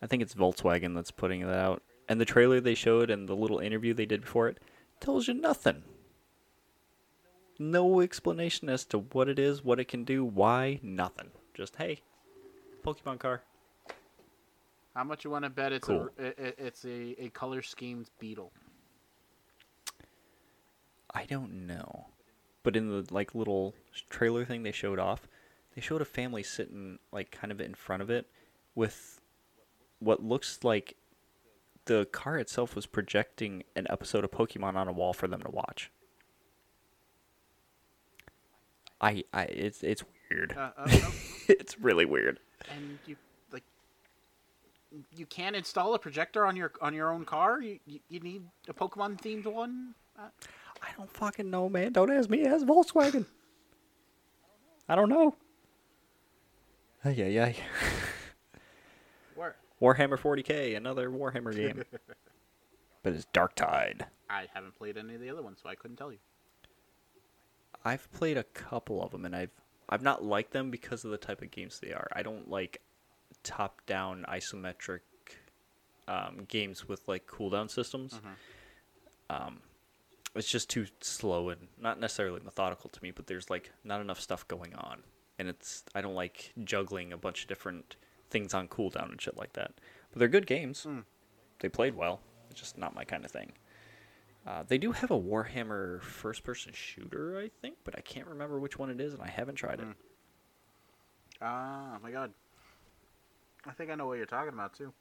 I 0.00 0.06
think 0.06 0.22
it's 0.22 0.34
Volkswagen 0.34 0.94
that's 0.94 1.10
putting 1.10 1.40
that 1.46 1.58
out. 1.58 1.82
And 2.08 2.20
the 2.20 2.24
trailer 2.24 2.60
they 2.60 2.74
showed 2.74 3.10
and 3.10 3.28
the 3.28 3.36
little 3.36 3.58
interview 3.58 3.92
they 3.94 4.06
did 4.06 4.22
before 4.22 4.48
it 4.48 4.58
tells 5.00 5.26
you 5.28 5.34
nothing. 5.34 5.82
No 7.62 8.00
explanation 8.00 8.68
as 8.68 8.84
to 8.86 8.98
what 8.98 9.28
it 9.28 9.38
is, 9.38 9.62
what 9.62 9.78
it 9.78 9.86
can 9.86 10.02
do, 10.02 10.24
why, 10.24 10.80
nothing. 10.82 11.30
Just, 11.54 11.76
hey, 11.76 12.00
Pokemon 12.84 13.20
car. 13.20 13.42
How 14.96 15.04
much 15.04 15.24
you 15.24 15.30
want 15.30 15.44
to 15.44 15.50
bet 15.50 15.72
it's 15.72 15.86
Cool. 15.86 16.10
a 16.18 16.24
it, 16.26 16.56
it's 16.58 16.84
a, 16.84 17.14
a 17.22 17.28
color 17.28 17.62
schemed 17.62 18.10
beetle? 18.18 18.52
I 21.14 21.24
don't 21.24 21.66
know. 21.66 22.06
But 22.64 22.74
in 22.74 22.88
the 22.88 23.06
like 23.14 23.32
little 23.34 23.74
trailer 24.10 24.44
thing 24.44 24.64
they 24.64 24.72
showed 24.72 24.98
off, 24.98 25.28
they 25.76 25.80
showed 25.80 26.02
a 26.02 26.06
family 26.06 26.42
sitting 26.42 26.98
like 27.12 27.30
kind 27.30 27.52
of 27.52 27.60
in 27.60 27.74
front 27.74 28.02
of 28.02 28.10
it 28.10 28.26
with 28.74 29.20
what 30.00 30.22
looks 30.24 30.58
like 30.64 30.96
the 31.84 32.06
car 32.06 32.38
itself 32.38 32.74
was 32.74 32.86
projecting 32.86 33.62
an 33.76 33.86
episode 33.88 34.24
of 34.24 34.32
Pokemon 34.32 34.74
on 34.74 34.88
a 34.88 34.92
wall 34.92 35.12
for 35.12 35.28
them 35.28 35.42
to 35.42 35.50
watch. 35.50 35.90
I, 39.02 39.24
I 39.32 39.42
it's 39.44 39.82
it's 39.82 40.04
weird. 40.30 40.54
Uh, 40.56 40.70
uh, 40.76 40.82
uh, 40.86 41.10
it's 41.48 41.78
really 41.78 42.04
weird. 42.04 42.38
and 42.72 42.98
you 43.06 43.16
like 43.52 43.64
you 45.14 45.26
can't 45.26 45.56
install 45.56 45.94
a 45.94 45.98
projector 45.98 46.46
on 46.46 46.56
your 46.56 46.72
on 46.80 46.94
your 46.94 47.12
own 47.12 47.24
car. 47.24 47.60
You 47.60 47.80
you, 47.86 48.00
you 48.08 48.20
need 48.20 48.42
a 48.68 48.72
Pokemon 48.72 49.20
themed 49.20 49.46
one. 49.52 49.94
Uh, 50.18 50.28
I 50.80 50.88
don't 50.96 51.10
fucking 51.10 51.50
know, 51.50 51.68
man. 51.68 51.92
Don't 51.92 52.10
ask 52.10 52.30
me. 52.30 52.42
It 52.42 52.46
has 52.48 52.64
Volkswagen. 52.64 53.26
I 54.88 54.94
don't 54.94 55.08
know. 55.08 55.36
Yeah, 57.04 57.26
yeah. 57.26 57.44
ay. 57.46 57.56
where 59.34 59.56
Warhammer 59.80 60.18
40k, 60.18 60.76
another 60.76 61.10
Warhammer 61.10 61.54
game. 61.54 61.82
but 63.02 63.12
it's 63.12 63.24
Dark 63.32 63.54
Tide. 63.56 64.06
I 64.28 64.46
haven't 64.54 64.76
played 64.76 64.96
any 64.96 65.14
of 65.14 65.20
the 65.20 65.30
other 65.30 65.42
ones, 65.42 65.58
so 65.62 65.68
I 65.68 65.74
couldn't 65.74 65.96
tell 65.96 66.12
you. 66.12 66.18
I've 67.84 68.10
played 68.12 68.36
a 68.36 68.44
couple 68.44 69.02
of 69.02 69.10
them, 69.10 69.24
and 69.24 69.34
I've 69.34 69.50
I've 69.88 70.02
not 70.02 70.24
liked 70.24 70.52
them 70.52 70.70
because 70.70 71.04
of 71.04 71.10
the 71.10 71.18
type 71.18 71.42
of 71.42 71.50
games 71.50 71.80
they 71.80 71.92
are. 71.92 72.08
I 72.12 72.22
don't 72.22 72.48
like 72.50 72.80
top-down 73.42 74.24
isometric 74.28 75.00
um, 76.08 76.44
games 76.48 76.88
with 76.88 77.06
like 77.08 77.26
cooldown 77.26 77.70
systems. 77.70 78.20
Um, 79.30 79.60
it's 80.34 80.48
just 80.48 80.70
too 80.70 80.86
slow 81.00 81.50
and 81.50 81.68
not 81.80 82.00
necessarily 82.00 82.40
methodical 82.42 82.88
to 82.90 83.02
me. 83.02 83.10
But 83.10 83.26
there's 83.26 83.50
like 83.50 83.70
not 83.84 84.00
enough 84.00 84.20
stuff 84.20 84.46
going 84.48 84.74
on, 84.74 85.02
and 85.38 85.48
it's 85.48 85.84
I 85.94 86.00
don't 86.00 86.14
like 86.14 86.52
juggling 86.64 87.12
a 87.12 87.16
bunch 87.18 87.42
of 87.42 87.48
different 87.48 87.96
things 88.30 88.54
on 88.54 88.68
cooldown 88.68 89.10
and 89.10 89.20
shit 89.20 89.36
like 89.36 89.52
that. 89.54 89.72
But 90.10 90.18
they're 90.20 90.28
good 90.28 90.46
games. 90.46 90.86
They 91.60 91.68
played 91.68 91.94
well. 91.96 92.20
It's 92.50 92.60
just 92.60 92.78
not 92.78 92.94
my 92.94 93.04
kind 93.04 93.24
of 93.24 93.30
thing. 93.30 93.52
Uh, 94.46 94.64
they 94.66 94.78
do 94.78 94.90
have 94.92 95.10
a 95.10 95.18
Warhammer 95.18 96.02
first-person 96.02 96.72
shooter, 96.74 97.38
I 97.38 97.50
think, 97.60 97.76
but 97.84 97.96
I 97.96 98.00
can't 98.00 98.26
remember 98.26 98.58
which 98.58 98.76
one 98.78 98.90
it 98.90 99.00
is, 99.00 99.14
and 99.14 99.22
I 99.22 99.28
haven't 99.28 99.54
tried 99.54 99.80
it. 99.80 99.86
Ah, 101.40 101.98
my 102.02 102.10
god. 102.10 102.32
I 103.66 103.70
think 103.72 103.90
I 103.90 103.94
know 103.94 104.06
what 104.06 104.16
you're 104.16 104.26
talking 104.26 104.52
about 104.52 104.74
too. 104.74 104.92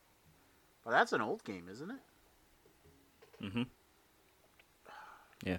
But 0.84 0.92
that's 0.92 1.14
an 1.14 1.22
old 1.22 1.44
game, 1.44 1.68
isn't 1.72 1.90
it? 1.90 3.44
Mm-hmm. 3.44 3.64
Yeah. 5.46 5.58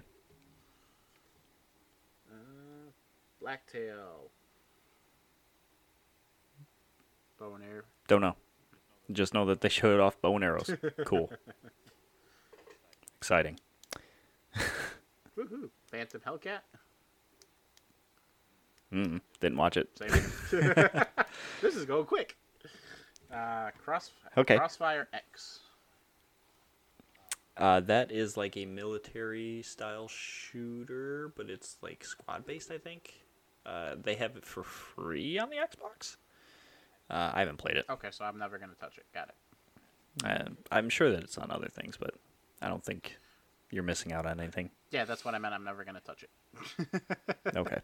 Uh, 2.31 2.91
Blacktail. 3.41 4.29
Bow 7.39 7.55
and 7.55 7.63
arrow. 7.65 7.83
Don't 8.07 8.21
know. 8.21 8.35
Just 9.11 9.33
know 9.33 9.45
that 9.45 9.59
they 9.59 9.69
showed 9.69 9.99
off 9.99 10.19
bow 10.21 10.35
and 10.35 10.43
arrows. 10.43 10.69
cool. 11.05 11.29
Exciting. 13.17 13.59
Woohoo! 15.37 15.69
Phantom 15.89 16.21
Hellcat. 16.21 16.59
Mm, 18.93 19.21
didn't 19.39 19.57
watch 19.57 19.77
it. 19.77 19.89
Same. 19.97 20.09
this 21.61 21.75
is 21.75 21.85
going 21.85 22.05
quick. 22.05 22.35
Uh, 23.33 23.71
cross. 23.83 24.11
Okay. 24.37 24.57
Crossfire 24.57 25.07
X. 25.11 25.59
Uh, 27.57 27.79
that 27.81 28.11
is 28.11 28.35
like 28.37 28.57
a 28.57 28.65
military 28.65 29.61
style 29.63 30.07
shooter, 30.07 31.31
but 31.35 31.49
it's 31.49 31.77
like 31.81 32.03
squad 32.03 32.45
based, 32.45 32.71
I 32.71 32.77
think. 32.77 33.13
Uh, 33.65 33.95
they 34.01 34.15
have 34.15 34.35
it 34.35 34.45
for 34.45 34.63
free 34.63 35.39
on 35.39 35.49
the 35.49 35.57
Xbox. 35.57 36.17
Uh, 37.09 37.31
I 37.33 37.39
haven't 37.39 37.57
played 37.57 37.77
it. 37.77 37.85
Okay, 37.89 38.09
so 38.11 38.25
I'm 38.25 38.37
never 38.37 38.57
gonna 38.57 38.73
touch 38.79 38.97
it. 38.97 39.05
Got 39.13 39.29
it. 39.29 39.35
Uh, 40.25 40.49
I'm 40.71 40.89
sure 40.89 41.11
that 41.11 41.23
it's 41.23 41.37
on 41.37 41.51
other 41.51 41.67
things, 41.67 41.97
but 41.97 42.15
I 42.61 42.69
don't 42.69 42.83
think 42.83 43.17
you're 43.73 43.83
missing 43.83 44.13
out 44.13 44.25
on 44.25 44.39
anything. 44.39 44.69
Yeah, 44.91 45.05
that's 45.05 45.25
what 45.25 45.33
I 45.33 45.39
meant. 45.39 45.53
I'm 45.53 45.63
never 45.63 45.83
gonna 45.83 46.01
touch 46.01 46.23
it. 46.23 46.29
Okay. 47.55 47.79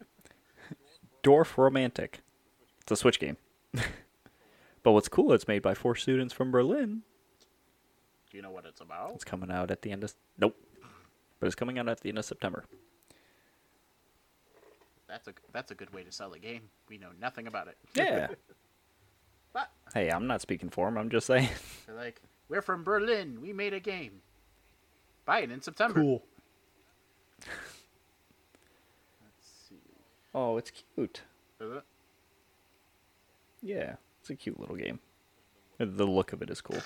Dorfromantik. 1.22 2.16
It's 2.82 2.92
a 2.92 2.96
Switch 2.96 3.20
game. 3.20 3.38
but 4.84 4.92
what's 4.92 5.10
cool, 5.10 5.34
it's 5.34 5.48
made 5.48 5.62
by 5.62 5.74
four 5.76 5.96
students 5.96 6.34
from 6.34 6.50
Berlin. 6.50 7.04
Do 8.32 8.38
you 8.38 8.42
know 8.44 8.52
what 8.52 8.66
it's 8.66 8.82
about? 8.82 9.12
It's 9.16 9.24
coming 9.24 9.52
out 9.52 9.70
at 9.70 9.82
the 9.82 9.92
end 9.92 10.04
of 10.04 10.14
nope, 10.38 10.56
but 11.40 11.48
it's 11.48 11.56
coming 11.56 11.78
out 11.78 11.90
at 11.90 12.02
the 12.02 12.10
end 12.10 12.18
of 12.20 12.26
September. 12.26 12.64
That's 15.08 15.28
a 15.28 15.34
that's 15.52 15.72
a 15.72 15.76
good 15.76 15.92
way 15.94 16.04
to 16.04 16.12
sell 16.12 16.34
a 16.34 16.40
game. 16.40 16.70
We 16.88 16.98
know 16.98 17.10
nothing 17.20 17.48
about 17.48 17.68
it. 17.68 17.78
Yeah. 17.96 18.28
but 19.52 19.72
hey, 19.94 20.10
I'm 20.10 20.28
not 20.28 20.42
speaking 20.42 20.70
for 20.70 20.88
him. 20.88 20.98
I'm 20.98 21.10
just 21.10 21.28
saying. 21.28 21.50
they're 21.88 21.96
like, 21.96 22.22
we're 22.48 22.62
from 22.62 22.84
Berlin. 22.84 23.40
We 23.42 23.52
made 23.54 23.74
a 23.74 23.80
game. 23.80 24.22
Buy 25.30 25.42
it 25.42 25.52
in 25.52 25.62
September. 25.62 26.02
Cool. 26.02 26.24
Let's 29.22 29.48
see. 29.70 29.76
Oh, 30.34 30.58
it's 30.58 30.72
cute. 30.72 31.22
Is 31.62 31.72
it? 31.72 31.84
Yeah, 33.62 33.98
it's 34.20 34.32
a 34.32 34.36
cute 34.36 34.60
little 34.60 34.76
game. 34.76 35.00
The 35.78 36.08
look 36.08 36.34
of 36.34 36.42
it 36.42 36.50
is 36.50 36.62
cool. 36.62 36.82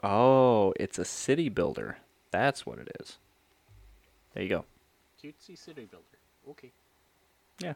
Oh, 0.00 0.72
it's 0.78 0.96
a 0.96 1.04
city 1.04 1.48
builder. 1.48 1.98
That's 2.30 2.64
what 2.64 2.78
it 2.78 2.96
is. 3.00 3.18
There 4.34 4.44
you 4.44 4.48
go. 4.48 4.64
Cutesy 5.20 5.58
city 5.58 5.88
builder. 5.90 6.18
Okay. 6.50 6.70
Yeah. 7.58 7.74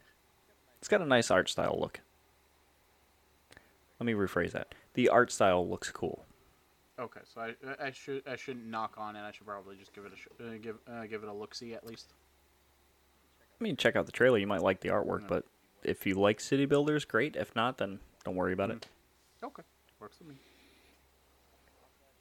It's 0.79 0.87
got 0.87 1.01
a 1.01 1.05
nice 1.05 1.33
art 1.33 1.51
style 1.51 1.77
look. 1.81 1.99
Let 3.99 4.07
me 4.07 4.13
rephrase 4.13 4.53
that. 4.53 4.73
The 4.95 5.09
art 5.09 5.33
style 5.33 5.69
looks 5.69 5.91
cool. 5.91 6.25
Okay, 6.99 7.21
so 7.25 7.41
I 7.41 7.55
I 7.87 7.91
should 7.91 8.23
I 8.27 8.37
shouldn't 8.37 8.67
knock 8.67 8.95
on 8.99 9.17
it. 9.17 9.21
I 9.21 9.33
should 9.33 9.47
probably 9.47 9.77
just 9.77 9.95
give 9.95 10.05
it 10.05 10.13
a 10.13 10.17
sh- 10.17 10.29
uh, 10.41 10.59
give 10.61 10.77
uh, 10.87 11.07
give 11.07 11.23
it 11.23 11.29
a 11.29 11.33
look 11.33 11.55
see 11.55 11.73
at 11.75 11.87
least. 11.87 12.13
I 13.61 13.65
mean, 13.65 13.77
check 13.77 13.97
out 13.97 14.07
the 14.07 14.13
trailer. 14.13 14.39
You 14.39 14.47
might 14.47 14.63
like 14.63 14.81
the 14.81 14.91
artwork, 14.91 15.27
but 15.29 15.45
if 15.83 16.05
you 16.07 16.15
like 16.15 16.41
city 16.41 16.67
builders, 16.67 17.05
great. 17.05 17.37
If 17.37 17.55
not, 17.57 17.79
then 17.79 18.01
don't 18.25 18.35
worry 18.37 18.53
about 18.53 18.71
it. 18.71 18.87
Okay, 19.43 19.63
works 20.01 20.19
for 20.19 20.25
me. 20.25 20.35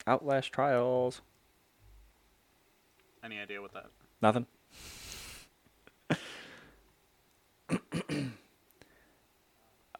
Outlast 0.06 0.52
Trials. 0.52 1.20
Any 3.24 3.38
idea 3.38 3.60
what 3.60 3.72
that? 3.74 3.86
Nothing. 4.20 4.46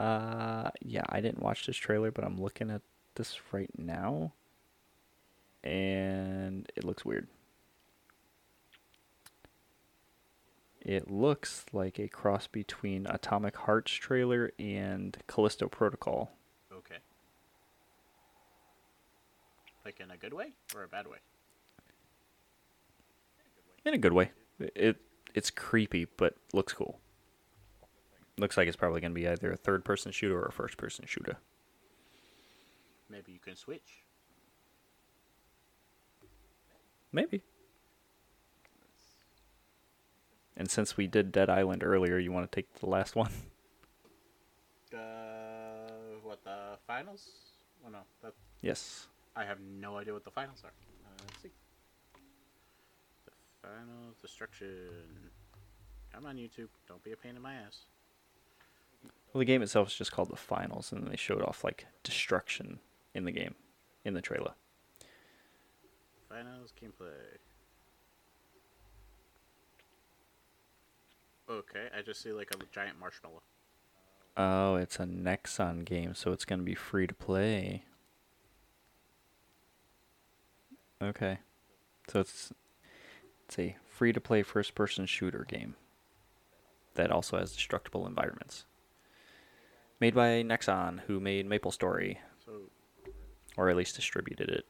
uh, 0.00 0.70
yeah, 0.80 1.02
I 1.08 1.20
didn't 1.20 1.42
watch 1.42 1.66
this 1.66 1.76
trailer, 1.76 2.10
but 2.10 2.24
I'm 2.24 2.40
looking 2.40 2.70
at 2.70 2.82
this 3.14 3.38
right 3.52 3.70
now, 3.78 4.32
and 5.64 6.70
it 6.76 6.84
looks 6.84 7.04
weird. 7.04 7.28
It 10.80 11.10
looks 11.10 11.64
like 11.72 12.00
a 12.00 12.08
cross 12.08 12.48
between 12.48 13.06
Atomic 13.06 13.56
Heart's 13.56 13.92
trailer 13.92 14.52
and 14.58 15.16
Callisto 15.28 15.68
Protocol. 15.68 16.32
Okay. 16.72 16.96
Like 19.84 20.00
in 20.00 20.10
a 20.10 20.16
good 20.16 20.32
way 20.32 20.52
or 20.74 20.82
a 20.82 20.88
bad 20.88 21.06
way? 21.06 21.18
In 23.84 23.94
a 23.94 23.98
good 23.98 24.12
way. 24.12 24.32
It 24.58 25.00
it's 25.34 25.50
creepy, 25.50 26.06
but 26.16 26.34
looks 26.52 26.72
cool. 26.72 26.98
Looks 28.38 28.56
like 28.56 28.66
it's 28.66 28.76
probably 28.76 29.00
going 29.00 29.12
to 29.12 29.20
be 29.20 29.28
either 29.28 29.52
a 29.52 29.56
third-person 29.56 30.12
shooter 30.12 30.38
or 30.38 30.46
a 30.46 30.52
first-person 30.52 31.06
shooter. 31.06 31.38
Maybe 33.08 33.32
you 33.32 33.38
can 33.38 33.56
switch. 33.56 34.04
Maybe. 37.12 37.42
And 40.56 40.70
since 40.70 40.96
we 40.96 41.06
did 41.06 41.32
Dead 41.32 41.50
Island 41.50 41.82
earlier, 41.84 42.18
you 42.18 42.32
want 42.32 42.50
to 42.50 42.54
take 42.54 42.72
the 42.74 42.86
last 42.86 43.16
one? 43.16 43.30
Uh, 44.94 45.88
what 46.22 46.44
the 46.44 46.76
finals? 46.86 47.30
Oh 47.82 47.88
no, 47.88 48.00
that 48.22 48.34
yes. 48.60 49.06
I 49.34 49.42
have 49.42 49.58
no 49.58 49.96
idea 49.96 50.12
what 50.12 50.22
the 50.22 50.30
finals 50.30 50.60
are. 50.64 50.70
Uh, 50.70 51.22
let's 51.26 51.42
see. 51.42 51.48
The 53.24 53.32
final 53.62 54.12
destruction. 54.20 54.68
Come 56.12 56.26
on, 56.26 56.36
YouTube. 56.36 56.68
Don't 56.86 57.02
be 57.02 57.12
a 57.12 57.16
pain 57.16 57.36
in 57.36 57.40
my 57.40 57.54
ass. 57.54 57.86
Well, 59.32 59.38
the 59.38 59.46
game 59.46 59.62
itself 59.62 59.88
is 59.88 59.94
just 59.94 60.12
called 60.12 60.28
the 60.28 60.36
Finals, 60.36 60.92
and 60.92 61.10
they 61.10 61.16
showed 61.16 61.40
off 61.40 61.64
like 61.64 61.86
destruction 62.02 62.80
in 63.14 63.24
the 63.24 63.32
game, 63.32 63.54
in 64.04 64.12
the 64.12 64.20
trailer. 64.20 64.52
Finals 66.32 66.72
gameplay. 66.80 67.38
Okay, 71.50 71.88
I 71.96 72.00
just 72.00 72.22
see 72.22 72.32
like 72.32 72.50
a 72.54 72.58
giant 72.72 72.98
marshmallow. 72.98 73.42
Oh, 74.36 74.76
it's 74.76 74.96
a 74.96 75.04
Nexon 75.04 75.84
game, 75.84 76.14
so 76.14 76.32
it's 76.32 76.46
going 76.46 76.60
to 76.60 76.64
be 76.64 76.74
free 76.74 77.06
to 77.06 77.12
play. 77.12 77.84
Okay. 81.02 81.40
So 82.08 82.20
it's 82.20 82.52
it's 83.44 83.58
a 83.58 83.76
free 83.86 84.12
to 84.14 84.20
play 84.20 84.42
first 84.42 84.74
person 84.74 85.04
shooter 85.04 85.44
game 85.46 85.74
that 86.94 87.10
also 87.10 87.38
has 87.38 87.52
destructible 87.52 88.06
environments. 88.06 88.64
Made 90.00 90.14
by 90.14 90.42
Nexon, 90.42 91.00
who 91.00 91.20
made 91.20 91.46
Maple 91.46 91.72
Story, 91.72 92.20
So 92.44 92.70
or 93.56 93.68
at 93.68 93.76
least 93.76 93.96
distributed 93.96 94.48
it. 94.48 94.64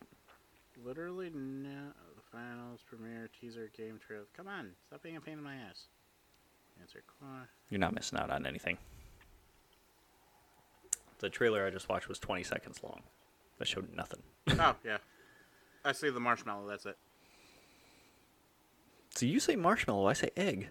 Literally 0.84 1.28
the 1.28 1.92
finals 2.30 2.80
premiere 2.86 3.28
teaser 3.38 3.70
game 3.76 3.98
trailer. 4.04 4.26
Come 4.36 4.48
on, 4.48 4.70
stop 4.86 5.02
being 5.02 5.16
a 5.16 5.20
pain 5.20 5.38
in 5.38 5.44
my 5.44 5.54
ass. 5.54 5.86
Answer 6.80 7.02
core. 7.18 7.48
You're 7.70 7.80
not 7.80 7.94
missing 7.94 8.18
out 8.18 8.30
on 8.30 8.46
anything. 8.46 8.78
The 11.18 11.28
trailer 11.28 11.66
I 11.66 11.70
just 11.70 11.88
watched 11.88 12.08
was 12.08 12.18
20 12.18 12.42
seconds 12.42 12.80
long. 12.82 13.02
That 13.58 13.68
showed 13.68 13.94
nothing. 13.94 14.22
oh 14.58 14.74
yeah, 14.84 14.98
I 15.84 15.92
see 15.92 16.10
the 16.10 16.20
marshmallow. 16.20 16.66
That's 16.68 16.86
it. 16.86 16.96
So 19.14 19.26
you 19.26 19.40
say 19.40 19.56
marshmallow, 19.56 20.06
I 20.06 20.14
say 20.14 20.30
egg. 20.36 20.70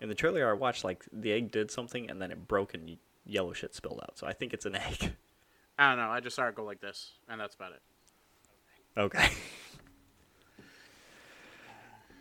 In 0.00 0.08
the 0.08 0.14
trailer 0.14 0.50
I 0.50 0.54
watched, 0.54 0.82
like 0.82 1.04
the 1.12 1.32
egg 1.32 1.50
did 1.52 1.70
something 1.70 2.10
and 2.10 2.20
then 2.20 2.30
it 2.30 2.48
broke 2.48 2.74
and 2.74 2.96
yellow 3.24 3.52
shit 3.52 3.74
spilled 3.74 4.00
out. 4.02 4.18
So 4.18 4.26
I 4.26 4.32
think 4.32 4.52
it's 4.52 4.66
an 4.66 4.74
egg. 4.76 5.12
I 5.80 5.88
don't 5.88 5.98
know. 6.04 6.10
I 6.10 6.20
just 6.20 6.36
saw 6.36 6.46
it 6.46 6.54
go 6.54 6.62
like 6.64 6.80
this, 6.82 7.12
and 7.26 7.40
that's 7.40 7.54
about 7.54 7.72
it. 7.72 7.80
Okay. 8.98 9.30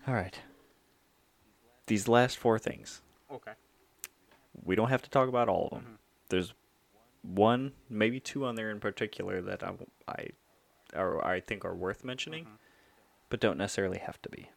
All 0.08 0.14
right. 0.14 0.40
These 1.88 2.08
last 2.08 2.38
four 2.38 2.58
things, 2.58 3.02
Okay. 3.30 3.52
we 4.64 4.76
don't 4.76 4.88
have 4.90 5.02
to 5.02 5.10
talk 5.10 5.28
about 5.28 5.50
all 5.50 5.68
of 5.72 5.72
them. 5.84 5.98
There's 6.30 6.54
one, 7.22 7.74
maybe 7.90 8.22
two 8.22 8.46
on 8.46 8.56
there 8.56 8.72
in 8.72 8.80
particular 8.80 9.42
that 9.42 9.62
I, 9.62 9.74
I, 10.08 10.28
or 10.98 11.26
I 11.26 11.42
think 11.42 11.66
are 11.66 11.76
worth 11.76 12.06
mentioning, 12.06 12.48
but 13.30 13.42
don't 13.42 13.58
necessarily 13.58 13.98
have 13.98 14.22
to 14.22 14.30
be. 14.30 14.50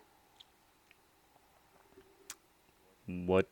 What, 3.06 3.48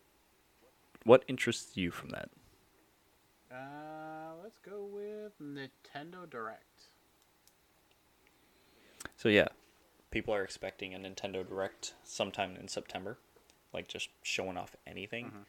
what 1.05 1.25
interests 1.27 1.77
you 1.77 1.91
from 1.91 2.11
that? 2.11 2.31
Uh, 3.51 3.57
go 4.69 4.87
with 4.91 5.33
Nintendo 5.41 6.29
Direct. 6.29 6.85
So 9.17 9.29
yeah, 9.29 9.49
people 10.11 10.35
are 10.35 10.43
expecting 10.43 10.95
a 10.95 10.99
Nintendo 10.99 11.47
Direct 11.47 11.95
sometime 12.05 12.57
in 12.57 12.69
September, 12.69 13.19
like 13.73 13.89
just 13.89 14.09
showing 14.23 14.57
off 14.57 14.77
anything. 14.87 15.27
Mm-hmm. 15.27 15.43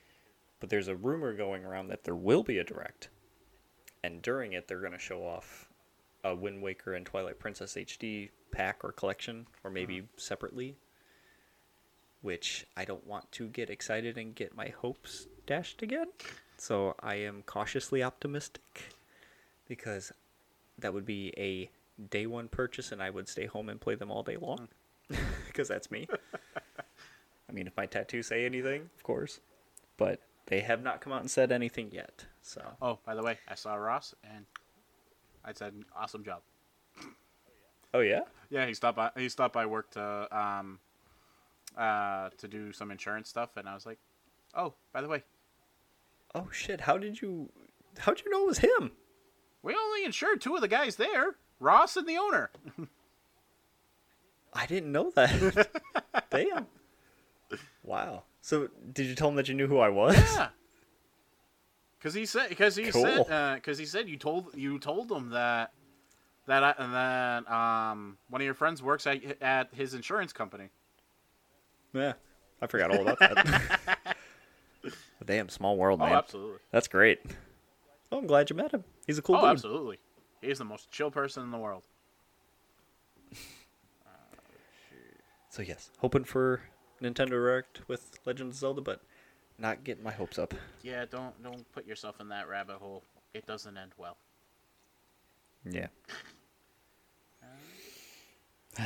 But 0.59 0.69
there's 0.69 0.88
a 0.88 0.95
rumor 0.95 1.33
going 1.33 1.65
around 1.65 1.88
that 1.88 2.03
there 2.03 2.15
will 2.15 2.43
be 2.43 2.59
a 2.59 2.63
Direct, 2.63 3.09
and 4.03 4.21
during 4.21 4.53
it 4.53 4.67
they're 4.67 4.79
going 4.79 4.91
to 4.93 4.99
show 4.99 5.23
off 5.23 5.67
a 6.23 6.35
Wind 6.35 6.61
Waker 6.61 6.93
and 6.93 7.05
Twilight 7.05 7.39
Princess 7.39 7.73
HD 7.73 8.29
pack 8.51 8.83
or 8.83 8.91
collection, 8.91 9.47
or 9.63 9.71
maybe 9.71 9.97
mm-hmm. 9.97 10.05
separately. 10.17 10.75
Which 12.21 12.67
I 12.77 12.85
don't 12.85 13.07
want 13.07 13.31
to 13.31 13.47
get 13.47 13.71
excited 13.71 14.15
and 14.15 14.35
get 14.35 14.55
my 14.55 14.67
hopes 14.67 15.25
dashed 15.47 15.81
again. 15.81 16.05
So 16.57 16.93
I 16.99 17.15
am 17.15 17.41
cautiously 17.47 18.03
optimistic 18.03 18.93
because 19.72 20.11
that 20.80 20.93
would 20.93 21.06
be 21.06 21.31
a 21.38 21.69
day 22.10 22.26
one 22.26 22.49
purchase 22.49 22.91
and 22.91 23.02
I 23.02 23.10
would 23.10 23.30
stay 23.30 23.45
home 23.45 23.69
and 23.69 23.80
play 23.80 23.95
them 23.95 24.11
all 24.11 24.22
day 24.22 24.35
long 24.35 24.68
because 25.48 25.69
that's 25.69 25.89
me. 25.89 26.10
I 27.49 27.53
mean, 27.53 27.68
if 27.68 27.77
my 27.77 27.85
tattoos 27.85 28.27
say 28.27 28.45
anything, 28.45 28.89
of 28.98 29.03
course, 29.03 29.39
but 29.95 30.19
they 30.48 30.60
have 30.60 30.84
not 30.84 30.99
come 30.99 31.14
out 31.14 31.22
and 31.22 31.31
said 31.31 31.53
anything 31.53 31.89
yet. 31.93 32.26
So, 32.41 32.61
Oh, 32.81 32.99
by 33.06 33.15
the 33.15 33.23
way, 33.23 33.38
I 33.48 33.56
saw 33.56 33.76
Ross, 33.76 34.14
and 34.35 34.45
I 35.45 35.53
said, 35.53 35.73
"Awesome 35.95 36.26
job." 36.26 36.41
oh 37.93 38.02
yeah, 38.02 38.22
Yeah, 38.49 38.65
he 38.65 38.73
stopped 38.73 38.98
by. 38.98 39.11
He 39.15 39.30
stopped 39.30 39.53
by 39.53 39.65
work 39.65 39.89
to 39.91 40.27
um, 40.38 40.80
uh, 41.77 42.30
to 42.38 42.48
do 42.49 42.73
some 42.73 42.91
insurance 42.91 43.30
stuff, 43.30 43.56
and 43.56 43.69
I 43.69 43.73
was 43.73 43.85
like, 43.85 43.99
"Oh, 44.53 44.73
by 44.91 45.02
the 45.02 45.07
way, 45.07 45.23
oh 46.35 46.49
shit, 46.52 46.81
how 46.81 46.98
did 46.98 47.22
you, 47.22 47.49
how'd 47.99 48.19
you 48.22 48.30
know 48.31 48.43
it 48.43 48.48
was 48.48 48.60
him? 48.60 48.91
We 49.63 49.75
only 49.75 50.03
insured 50.05 50.41
two 50.41 50.55
of 50.55 50.61
the 50.61 50.67
guys 50.67 50.95
there, 50.95 51.35
Ross 51.59 51.95
and 51.97 52.07
the 52.07 52.17
owner." 52.17 52.49
I 54.53 54.65
didn't 54.65 54.91
know 54.91 55.11
that. 55.15 55.69
Damn. 56.29 56.67
Wow. 57.83 58.23
So, 58.41 58.69
did 58.93 59.05
you 59.05 59.15
tell 59.15 59.29
him 59.29 59.35
that 59.35 59.47
you 59.47 59.53
knew 59.53 59.67
who 59.67 59.79
I 59.79 59.89
was? 59.89 60.15
Yeah. 60.15 60.49
Because 61.97 62.13
he 62.13 62.25
said, 62.25 62.49
because 62.49 62.75
he 62.75 62.91
Cool. 62.91 63.25
said, 63.25 63.55
because 63.55 63.77
he 63.77 63.85
said 63.85 64.09
you 64.09 64.17
told 64.17 64.47
you 64.55 64.79
told 64.79 65.11
him 65.11 65.29
that 65.29 65.71
that 66.47 66.63
I, 66.63 66.73
and 66.79 66.93
that 66.93 67.51
um 67.51 68.17
one 68.29 68.41
of 68.41 68.45
your 68.45 68.55
friends 68.55 68.81
works 68.81 69.05
at 69.05 69.39
at 69.41 69.69
his 69.73 69.93
insurance 69.93 70.33
company. 70.33 70.69
Yeah, 71.93 72.13
I 72.61 72.67
forgot 72.67 72.89
all 72.89 73.01
about 73.07 73.19
that. 73.19 74.17
Damn, 75.25 75.49
small 75.49 75.77
world, 75.77 76.01
Oh, 76.01 76.05
man. 76.05 76.15
absolutely. 76.15 76.57
That's 76.71 76.88
great. 76.88 77.19
Oh, 78.11 78.17
I'm 78.17 78.27
glad 78.27 78.49
you 78.49 78.55
met 78.55 78.71
him. 78.71 78.83
He's 79.07 79.17
a 79.17 79.21
cool 79.21 79.38
oh, 79.38 79.41
dude. 79.41 79.49
absolutely. 79.51 79.99
He's 80.41 80.57
the 80.57 80.65
most 80.65 80.91
chill 80.91 81.11
person 81.11 81.43
in 81.43 81.51
the 81.51 81.57
world. 81.57 81.83
So 85.51 85.61
yes, 85.61 85.91
hoping 85.97 86.23
for 86.23 86.61
Nintendo 87.01 87.31
Direct 87.31 87.81
with 87.89 88.19
Legend 88.25 88.51
of 88.51 88.55
Zelda, 88.55 88.79
but 88.79 89.01
not 89.57 89.83
getting 89.83 90.01
my 90.01 90.13
hopes 90.13 90.39
up. 90.39 90.53
Yeah, 90.81 91.03
don't 91.09 91.43
don't 91.43 91.69
put 91.73 91.85
yourself 91.85 92.21
in 92.21 92.29
that 92.29 92.47
rabbit 92.47 92.77
hole. 92.77 93.03
It 93.33 93.45
doesn't 93.45 93.77
end 93.77 93.91
well. 93.97 94.15
Yeah. 95.69 95.88
Uh, 98.79 98.83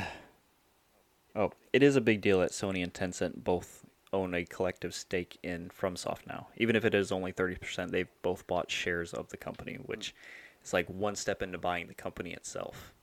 oh, 1.36 1.52
it 1.72 1.84
is 1.84 1.94
a 1.94 2.00
big 2.00 2.20
deal 2.20 2.40
that 2.40 2.50
Sony 2.50 2.82
and 2.82 2.92
Tencent 2.92 3.44
both 3.44 3.84
own 4.16 4.34
a 4.34 4.44
collective 4.44 4.94
stake 4.94 5.38
in 5.42 5.68
FromSoft 5.68 6.26
now. 6.26 6.48
Even 6.56 6.74
if 6.74 6.84
it 6.84 6.94
is 6.94 7.12
only 7.12 7.32
30%, 7.32 7.90
they've 7.90 8.08
both 8.22 8.46
bought 8.46 8.70
shares 8.70 9.12
of 9.12 9.28
the 9.28 9.36
company, 9.36 9.74
which 9.84 10.14
is 10.64 10.72
like 10.72 10.88
one 10.88 11.14
step 11.14 11.42
into 11.42 11.58
buying 11.58 11.86
the 11.86 11.94
company 11.94 12.32
itself. 12.32 12.94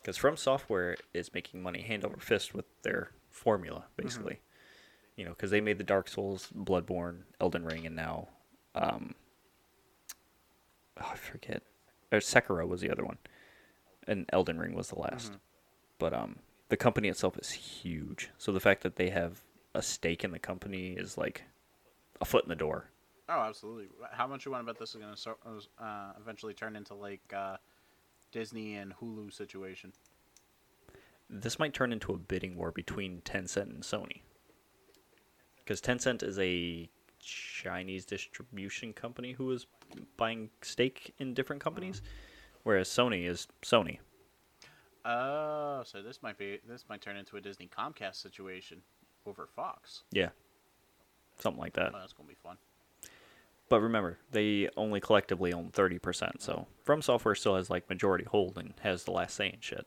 Because 0.00 0.16
From 0.16 0.36
Software 0.36 0.96
is 1.12 1.34
making 1.34 1.62
money 1.62 1.82
hand 1.82 2.04
over 2.04 2.16
fist 2.16 2.54
with 2.54 2.64
their 2.82 3.10
formula, 3.28 3.84
basically. 3.96 4.40
You 5.16 5.26
know, 5.26 5.30
because 5.32 5.50
they 5.50 5.60
made 5.60 5.76
the 5.76 5.84
Dark 5.84 6.08
Souls, 6.08 6.48
Bloodborne, 6.56 7.24
Elden 7.38 7.66
Ring, 7.66 7.84
and 7.86 7.94
now, 7.94 8.28
um, 8.74 9.14
oh, 10.98 11.10
I 11.12 11.16
forget, 11.16 11.62
or 12.10 12.20
Sekiro 12.20 12.66
was 12.66 12.80
the 12.80 12.90
other 12.90 13.04
one, 13.04 13.18
and 14.08 14.24
Elden 14.32 14.58
Ring 14.58 14.74
was 14.74 14.88
the 14.88 14.98
last. 14.98 15.32
But 15.98 16.14
um, 16.14 16.36
the 16.70 16.78
company 16.78 17.08
itself 17.08 17.36
is 17.38 17.50
huge, 17.50 18.30
so 18.38 18.50
the 18.50 18.60
fact 18.60 18.82
that 18.82 18.96
they 18.96 19.10
have 19.10 19.42
a 19.74 19.82
stake 19.82 20.24
in 20.24 20.30
the 20.30 20.38
company 20.38 20.92
is 20.92 21.16
like 21.16 21.44
a 22.20 22.24
foot 22.24 22.44
in 22.44 22.48
the 22.48 22.56
door. 22.56 22.90
Oh, 23.28 23.40
absolutely. 23.40 23.86
How 24.10 24.26
much 24.26 24.44
you 24.44 24.50
want 24.50 24.66
to 24.66 24.72
bet 24.72 24.78
this 24.78 24.90
is 24.90 24.96
going 24.96 25.14
to 25.14 25.84
uh, 25.84 26.12
eventually 26.20 26.54
turn 26.54 26.74
into 26.74 26.94
like 26.94 27.20
uh, 27.34 27.56
Disney 28.32 28.74
and 28.74 28.92
Hulu 28.96 29.32
situation? 29.32 29.92
This 31.28 31.58
might 31.58 31.72
turn 31.72 31.92
into 31.92 32.12
a 32.12 32.18
bidding 32.18 32.56
war 32.56 32.72
between 32.72 33.20
Tencent 33.20 33.70
and 33.70 33.82
Sony. 33.82 34.22
Because 35.58 35.80
Tencent 35.80 36.24
is 36.24 36.40
a 36.40 36.90
Chinese 37.20 38.04
distribution 38.04 38.92
company 38.92 39.32
who 39.32 39.52
is 39.52 39.66
buying 40.16 40.50
stake 40.62 41.14
in 41.18 41.32
different 41.32 41.62
companies, 41.62 42.02
whereas 42.64 42.88
Sony 42.88 43.28
is 43.28 43.46
Sony. 43.62 43.98
Oh, 45.04 45.82
so 45.84 46.02
this 46.02 46.20
might 46.20 46.36
be 46.36 46.58
this 46.68 46.84
might 46.88 47.00
turn 47.00 47.16
into 47.16 47.36
a 47.36 47.40
Disney 47.40 47.68
Comcast 47.68 48.16
situation 48.16 48.82
over 49.26 49.48
Fox. 49.54 50.02
Yeah. 50.12 50.30
Something 51.38 51.60
like 51.60 51.74
that. 51.74 51.92
Oh, 51.94 51.98
that's 51.98 52.12
gonna 52.12 52.28
be 52.28 52.34
fun. 52.34 52.56
But 53.68 53.80
remember, 53.80 54.18
they 54.32 54.68
only 54.76 55.00
collectively 55.00 55.52
own 55.52 55.70
30%, 55.70 56.40
so 56.42 56.66
From 56.82 57.00
Software 57.00 57.36
still 57.36 57.54
has 57.54 57.70
like 57.70 57.88
majority 57.88 58.24
hold 58.24 58.58
and 58.58 58.74
has 58.80 59.04
the 59.04 59.12
last 59.12 59.36
say 59.36 59.46
in 59.46 59.60
shit. 59.60 59.86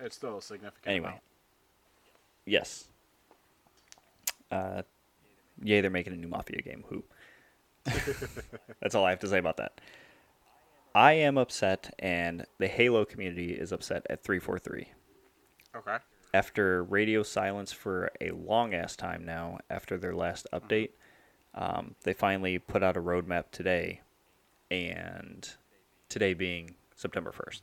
It's 0.00 0.16
still 0.16 0.36
a 0.36 0.42
significant. 0.42 0.86
Anyway. 0.86 1.08
amount. 1.08 1.22
Yes. 2.44 2.88
Uh, 4.50 4.82
yay, 5.62 5.80
they're 5.80 5.90
making 5.90 6.12
a 6.12 6.16
new 6.16 6.28
Mafia 6.28 6.62
game. 6.62 6.84
Who? 6.88 7.04
That's 8.80 8.94
all 8.94 9.04
I 9.04 9.10
have 9.10 9.20
to 9.20 9.28
say 9.28 9.38
about 9.38 9.56
that. 9.56 9.80
I 10.94 11.12
am 11.12 11.38
upset, 11.38 11.94
and 11.98 12.44
the 12.58 12.68
Halo 12.68 13.04
community 13.04 13.52
is 13.52 13.72
upset 13.72 14.06
at 14.10 14.22
343. 14.22 14.88
Okay. 15.76 15.96
After 16.34 16.82
radio 16.84 17.22
silence 17.22 17.72
for 17.72 18.10
a 18.20 18.30
long 18.32 18.74
ass 18.74 18.96
time 18.96 19.24
now, 19.24 19.58
after 19.70 19.96
their 19.96 20.14
last 20.14 20.46
update, 20.52 20.90
um, 21.54 21.94
they 22.02 22.12
finally 22.12 22.58
put 22.58 22.82
out 22.82 22.96
a 22.96 23.00
roadmap 23.00 23.44
today, 23.50 24.02
and 24.70 25.48
today 26.08 26.34
being 26.34 26.74
September 26.94 27.32
1st. 27.32 27.62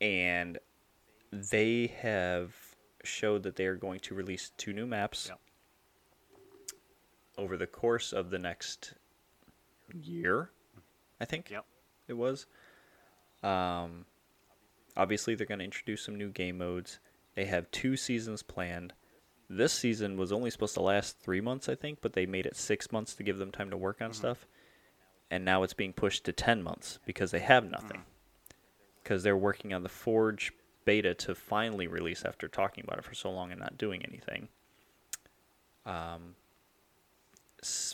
And 0.00 0.58
they 1.32 1.88
have 2.00 2.54
showed 3.04 3.42
that 3.42 3.56
they 3.56 3.66
are 3.66 3.76
going 3.76 4.00
to 4.00 4.14
release 4.14 4.50
two 4.56 4.72
new 4.72 4.86
maps 4.86 5.28
Yep. 5.28 5.40
over 7.36 7.56
the 7.56 7.66
course 7.66 8.12
of 8.12 8.30
the 8.30 8.38
next 8.38 8.94
year, 9.92 10.50
I 11.20 11.24
think 11.24 11.50
Yep. 11.50 11.64
it 12.06 12.12
was. 12.14 12.46
Um, 13.42 14.06
obviously, 14.96 15.34
they're 15.34 15.46
going 15.46 15.58
to 15.58 15.64
introduce 15.64 16.02
some 16.02 16.16
new 16.16 16.30
game 16.30 16.58
modes. 16.58 16.98
They 17.34 17.46
have 17.46 17.70
two 17.70 17.96
seasons 17.96 18.42
planned. 18.42 18.92
this 19.48 19.72
season 19.72 20.16
was 20.16 20.32
only 20.32 20.50
supposed 20.50 20.74
to 20.74 20.82
last 20.82 21.18
three 21.18 21.40
months, 21.40 21.68
I 21.68 21.74
think, 21.74 21.98
but 22.00 22.14
they 22.14 22.24
made 22.24 22.46
it 22.46 22.56
six 22.56 22.90
months 22.90 23.14
to 23.14 23.22
give 23.22 23.38
them 23.38 23.52
time 23.52 23.70
to 23.70 23.76
work 23.76 24.00
on 24.00 24.10
mm-hmm. 24.10 24.18
stuff. 24.18 24.46
And 25.30 25.44
now 25.44 25.62
it's 25.62 25.74
being 25.74 25.92
pushed 25.92 26.24
to 26.24 26.32
10 26.32 26.62
months 26.62 26.98
because 27.04 27.30
they 27.30 27.40
have 27.40 27.70
nothing. 27.70 27.98
Mm. 27.98 28.54
Because 29.02 29.22
they're 29.22 29.36
working 29.36 29.72
on 29.72 29.82
the 29.82 29.88
Forge 29.88 30.52
beta 30.84 31.14
to 31.14 31.34
finally 31.34 31.86
release 31.86 32.24
after 32.24 32.48
talking 32.48 32.84
about 32.84 32.98
it 32.98 33.04
for 33.04 33.14
so 33.14 33.30
long 33.30 33.50
and 33.50 33.60
not 33.60 33.78
doing 33.78 34.04
anything. 34.04 34.48
Um, 35.86 36.34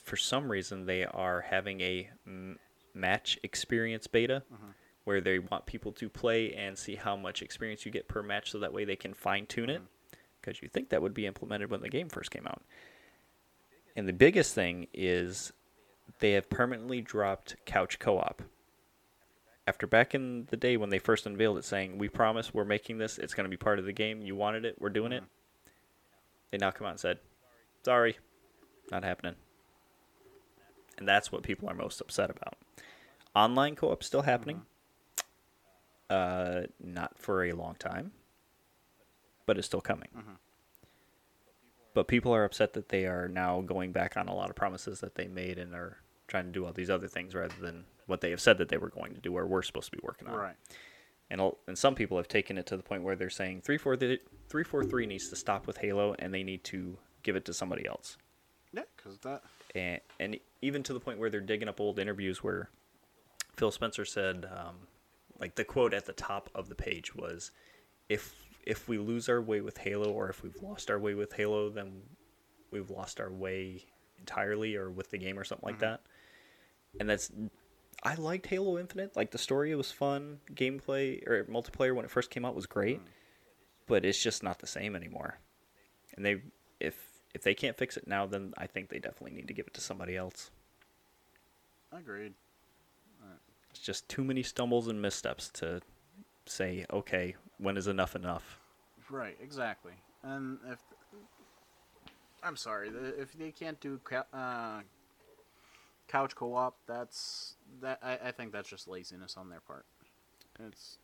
for 0.05 0.17
some 0.17 0.51
reason, 0.51 0.87
they 0.87 1.05
are 1.05 1.43
having 1.43 1.81
a 1.81 2.11
m- 2.27 2.59
match 2.95 3.39
experience 3.43 4.07
beta 4.07 4.43
mm-hmm. 4.53 4.71
Where 5.09 5.23
they 5.23 5.39
want 5.39 5.65
people 5.65 5.91
to 5.91 6.07
play 6.07 6.53
and 6.53 6.77
see 6.77 6.95
how 6.95 7.17
much 7.17 7.41
experience 7.41 7.87
you 7.87 7.91
get 7.91 8.09
per 8.09 8.23
match 8.23 8.51
so 8.51 8.59
that 8.59 8.75
way 8.75 8.85
they 8.85 8.95
can 8.95 9.15
fine 9.15 9.47
tune 9.47 9.71
it 9.71 9.81
mm-hmm. 9.81 10.19
because 10.39 10.61
you 10.61 10.69
think 10.69 10.91
that 10.91 11.01
would 11.01 11.15
be 11.15 11.25
implemented 11.25 11.71
when 11.71 11.81
the 11.81 11.89
game 11.89 12.11
first 12.11 12.31
came 12.31 12.47
out. 12.47 12.61
And 13.97 14.07
the 14.07 14.13
biggest 14.13 14.55
thing 14.55 14.87
is 14.93 15.51
they 16.19 16.33
have 16.33 16.51
permanently 16.51 17.01
dropped 17.01 17.57
couch 17.65 17.99
co-op. 17.99 18.43
After 19.67 19.87
back 19.87 20.15
in 20.15 20.47
the 20.51 20.59
day 20.59 20.77
when 20.77 20.91
they 20.91 20.99
first 20.99 21.25
unveiled 21.25 21.57
it 21.57 21.65
saying, 21.65 21.97
"We 21.97 22.11
promise 22.11 22.53
we're 22.53 22.67
making 22.67 22.99
this, 22.99 23.17
it's 23.17 23.33
going 23.33 23.47
to 23.47 23.51
be 23.51 23.57
part 23.57 23.79
of 23.79 23.87
the 23.87 23.93
game. 23.95 24.21
You 24.21 24.37
wanted 24.37 24.67
it, 24.67 24.77
we're 24.79 24.91
doing 24.91 25.13
it." 25.13 25.23
Mm-hmm. 25.23 25.71
They 26.51 26.59
now 26.59 26.71
come 26.71 26.87
out 26.87 26.91
and 26.91 27.01
said, 27.01 27.19
"Sorry, 27.83 28.19
not 28.91 29.05
happening." 29.05 29.37
And 30.99 31.09
that's 31.09 31.33
what 31.33 31.45
people 31.45 31.71
are 31.71 31.75
most 31.75 32.03
upset 32.03 32.29
about. 32.29 32.59
Online 33.35 33.75
co-op 33.75 34.05
still 34.05 34.23
happening. 34.23 34.57
Mm-hmm. 34.57 34.78
Uh, 36.11 36.63
not 36.81 37.19
for 37.19 37.45
a 37.45 37.53
long 37.53 37.75
time, 37.75 38.13
but 39.47 39.59
it's 39.59 39.67
still 39.67 39.81
coming. 39.81 40.09
But 41.95 42.09
people 42.09 42.33
are 42.35 42.45
upset 42.45 42.75
that 42.75 42.89
they 42.89 43.07
are 43.07 43.29
now 43.29 43.61
going 43.61 43.93
back 43.93 44.17
on 44.17 44.29
a 44.29 44.35
lot 44.35 44.51
of 44.51 44.57
promises 44.57 45.01
that 45.01 45.17
they 45.17 45.27
made 45.27 45.59
and 45.59 45.75
are 45.75 45.99
trying 46.29 46.45
to 46.45 46.53
do 46.53 46.65
all 46.65 46.73
these 46.73 46.91
other 46.91 47.09
things 47.09 47.35
rather 47.35 47.55
than 47.61 47.85
what 48.07 48.21
they 48.21 48.31
have 48.31 48.41
said 48.41 48.59
that 48.59 48.69
they 48.69 48.77
were 48.77 48.91
going 48.91 49.15
to 49.15 49.21
do 49.21 49.37
or 49.37 49.47
were 49.47 49.63
supposed 49.63 49.91
to 49.91 49.97
be 49.97 50.01
working 50.03 50.29
on. 50.29 50.35
Right. 50.35 50.57
And 51.31 51.43
and 51.67 51.77
some 51.77 51.95
people 51.95 52.17
have 52.17 52.29
taken 52.29 52.57
it 52.57 52.67
to 52.67 52.77
the 52.77 52.83
point 52.83 53.03
where 53.03 53.17
they're 53.17 53.31
saying 53.31 53.63
343 53.63 54.19
343 54.49 55.07
needs 55.07 55.29
to 55.29 55.37
stop 55.37 55.67
with 55.67 55.79
Halo 55.79 56.15
and 56.19 56.33
they 56.33 56.43
need 56.43 56.65
to 56.65 56.97
give 57.23 57.37
it 57.37 57.45
to 57.47 57.53
somebody 57.53 57.87
else. 57.87 58.17
Yeah, 58.73 58.83
because 58.97 59.19
that. 59.19 59.43
And 59.75 60.01
and 60.19 60.39
even 60.63 60.83
to 60.85 60.93
the 60.93 61.01
point 61.01 61.19
where 61.19 61.31
they're 61.31 61.41
digging 61.41 61.69
up 61.69 61.81
old 61.81 61.99
interviews 61.99 62.43
where 62.43 62.71
Phil 63.57 63.71
Spencer 63.71 64.05
said 64.05 64.47
um, 64.51 64.77
like 65.39 65.55
the 65.55 65.65
quote 65.65 65.95
at 65.95 66.07
the 66.07 66.13
top 66.13 66.51
of 66.55 66.69
the 66.69 66.75
page 66.75 67.15
was 67.15 67.51
if 68.09 68.35
if 68.65 68.89
we 68.89 68.99
lose 68.99 69.29
our 69.29 69.41
way 69.41 69.61
with 69.61 69.79
Halo 69.79 70.13
or 70.13 70.29
if 70.29 70.43
we've 70.43 70.61
lost 70.63 70.91
our 70.91 70.99
way 70.99 71.15
with 71.15 71.33
Halo 71.33 71.71
then 71.71 72.03
we've 72.71 72.91
lost 72.91 73.21
our 73.21 73.31
way 73.31 73.85
entirely 74.19 74.77
or 74.77 74.91
with 74.91 75.11
the 75.11 75.19
game 75.19 75.39
or 75.39 75.45
something 75.45 75.67
like 75.67 75.77
mm-hmm. 75.77 75.93
that. 75.93 76.01
And 77.01 77.09
that's 77.09 77.31
I 78.03 78.15
liked 78.15 78.47
Halo 78.47 78.79
Infinite. 78.79 79.17
Like 79.17 79.31
the 79.31 79.39
story 79.39 79.75
was 79.75 79.91
fun, 79.91 80.39
gameplay 80.53 81.27
or 81.27 81.45
multiplayer 81.45 81.95
when 81.95 82.05
it 82.05 82.11
first 82.11 82.31
came 82.31 82.45
out 82.45 82.55
was 82.55 82.67
great, 82.67 83.01
mm. 83.01 83.09
but 83.87 84.05
it's 84.05 84.23
just 84.23 84.43
not 84.43 84.59
the 84.59 84.67
same 84.67 84.95
anymore. 84.95 85.39
And 86.17 86.25
they 86.25 86.43
if 86.81 86.97
if 87.35 87.43
they 87.43 87.55
can't 87.55 87.77
fix 87.77 87.97
it 87.97 88.07
now, 88.07 88.27
then 88.27 88.55
I 88.57 88.67
think 88.67 88.89
they 88.89 88.99
definitely 88.99 89.37
need 89.37 89.49
to 89.49 89.55
give 89.55 89.67
it 89.67 89.75
to 89.75 89.81
somebody 89.81 90.17
else. 90.17 90.51
Agreed. 91.93 92.35
It's 93.79 93.87
just 93.87 94.09
too 94.09 94.25
many 94.25 94.43
stumbles 94.43 94.89
and 94.89 95.01
missteps 95.01 95.51
to 95.51 95.81
say, 96.47 96.85
okay, 96.93 97.37
when 97.59 97.77
is 97.77 97.87
enough 97.87 98.17
enough? 98.17 98.59
Right, 99.09 99.37
exactly. 99.41 99.93
And 100.25 100.59
if 100.69 100.81
I'm 102.43 102.57
sorry, 102.57 102.91
if 103.17 103.35
they 103.35 103.53
can't 103.53 103.79
do 103.81 104.01
uh, 104.33 104.81
couch 106.09 106.35
co-op, 106.35 106.77
that's 106.89 107.55
that. 107.81 108.01
I, 108.03 108.19
I 108.29 108.33
think 108.33 108.51
that's 108.51 108.69
just 108.69 108.89
laziness 108.89 109.37
on 109.37 109.49
their 109.49 109.61
part. 109.61 109.87
It's 110.67 110.99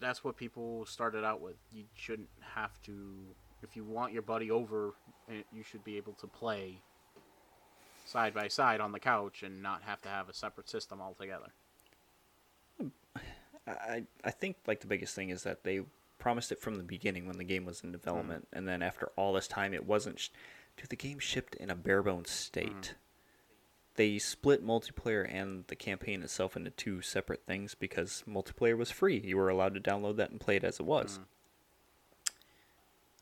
that's 0.00 0.24
what 0.24 0.38
people 0.38 0.86
started 0.86 1.22
out 1.22 1.42
with. 1.42 1.56
You 1.70 1.84
shouldn't 1.94 2.30
have 2.54 2.80
to. 2.84 3.14
If 3.62 3.76
you 3.76 3.84
want 3.84 4.14
your 4.14 4.22
buddy 4.22 4.50
over, 4.50 4.94
eh, 5.30 5.42
you 5.52 5.62
should 5.62 5.84
be 5.84 5.98
able 5.98 6.14
to 6.14 6.26
play 6.26 6.80
side 8.06 8.34
by 8.34 8.48
side 8.48 8.80
on 8.80 8.92
the 8.92 9.00
couch 9.00 9.42
and 9.42 9.62
not 9.62 9.82
have 9.82 10.00
to 10.02 10.08
have 10.08 10.28
a 10.28 10.34
separate 10.34 10.68
system 10.68 11.00
altogether. 11.00 11.52
I 13.66 14.04
I 14.24 14.30
think 14.30 14.56
like 14.66 14.80
the 14.80 14.86
biggest 14.86 15.14
thing 15.14 15.30
is 15.30 15.42
that 15.42 15.64
they 15.64 15.82
promised 16.18 16.52
it 16.52 16.60
from 16.60 16.76
the 16.76 16.82
beginning 16.82 17.26
when 17.26 17.38
the 17.38 17.44
game 17.44 17.64
was 17.64 17.82
in 17.82 17.92
development, 17.92 18.46
mm-hmm. 18.46 18.58
and 18.58 18.68
then 18.68 18.82
after 18.82 19.10
all 19.16 19.32
this 19.32 19.48
time, 19.48 19.74
it 19.74 19.84
wasn't. 19.84 20.18
Sh- 20.20 20.28
Dude, 20.76 20.90
the 20.90 20.96
game 20.96 21.18
shipped 21.18 21.54
in 21.54 21.70
a 21.70 21.74
bare 21.74 22.02
bones 22.02 22.30
state. 22.30 22.70
Mm-hmm. 22.70 22.94
They 23.94 24.18
split 24.18 24.64
multiplayer 24.64 25.26
and 25.32 25.64
the 25.68 25.76
campaign 25.76 26.22
itself 26.22 26.54
into 26.54 26.70
two 26.70 27.00
separate 27.00 27.46
things 27.46 27.74
because 27.74 28.22
multiplayer 28.28 28.76
was 28.76 28.90
free. 28.90 29.18
You 29.18 29.38
were 29.38 29.48
allowed 29.48 29.72
to 29.74 29.80
download 29.80 30.16
that 30.16 30.30
and 30.30 30.38
play 30.38 30.56
it 30.56 30.64
as 30.64 30.78
it 30.78 30.84
was. 30.84 31.18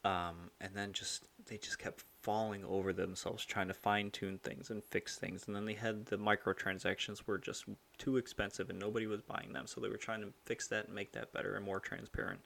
Mm-hmm. 0.05 0.11
Um, 0.11 0.51
and 0.61 0.75
then 0.75 0.93
just 0.93 1.23
they 1.47 1.57
just 1.57 1.79
kept 1.79 2.05
falling 2.25 2.65
over 2.65 2.95
themselves 2.95 3.45
trying 3.45 3.69
to 3.69 3.75
fine 3.75 4.11
tune 4.11 4.39
things 4.39 4.71
and 4.71 4.83
fix 4.83 5.17
things. 5.17 5.45
And 5.47 5.55
then 5.55 5.67
they 5.67 5.75
had 5.75 6.07
the 6.07 6.17
microtransactions 6.17 7.27
were 7.27 7.37
just 7.37 7.67
too 7.99 8.17
expensive 8.17 8.71
and 8.71 8.79
nobody 8.79 9.07
was 9.07 9.21
buying 9.21 9.53
them, 9.53 9.67
so 9.67 9.79
they 9.79 9.91
were 9.91 9.99
trying 9.99 10.23
to 10.23 10.33
fix 10.47 10.67
that 10.69 10.87
and 10.87 10.95
make 10.95 11.13
that 11.13 11.35
better 11.35 11.55
and 11.55 11.65
more 11.65 11.81
transparent. 11.81 12.41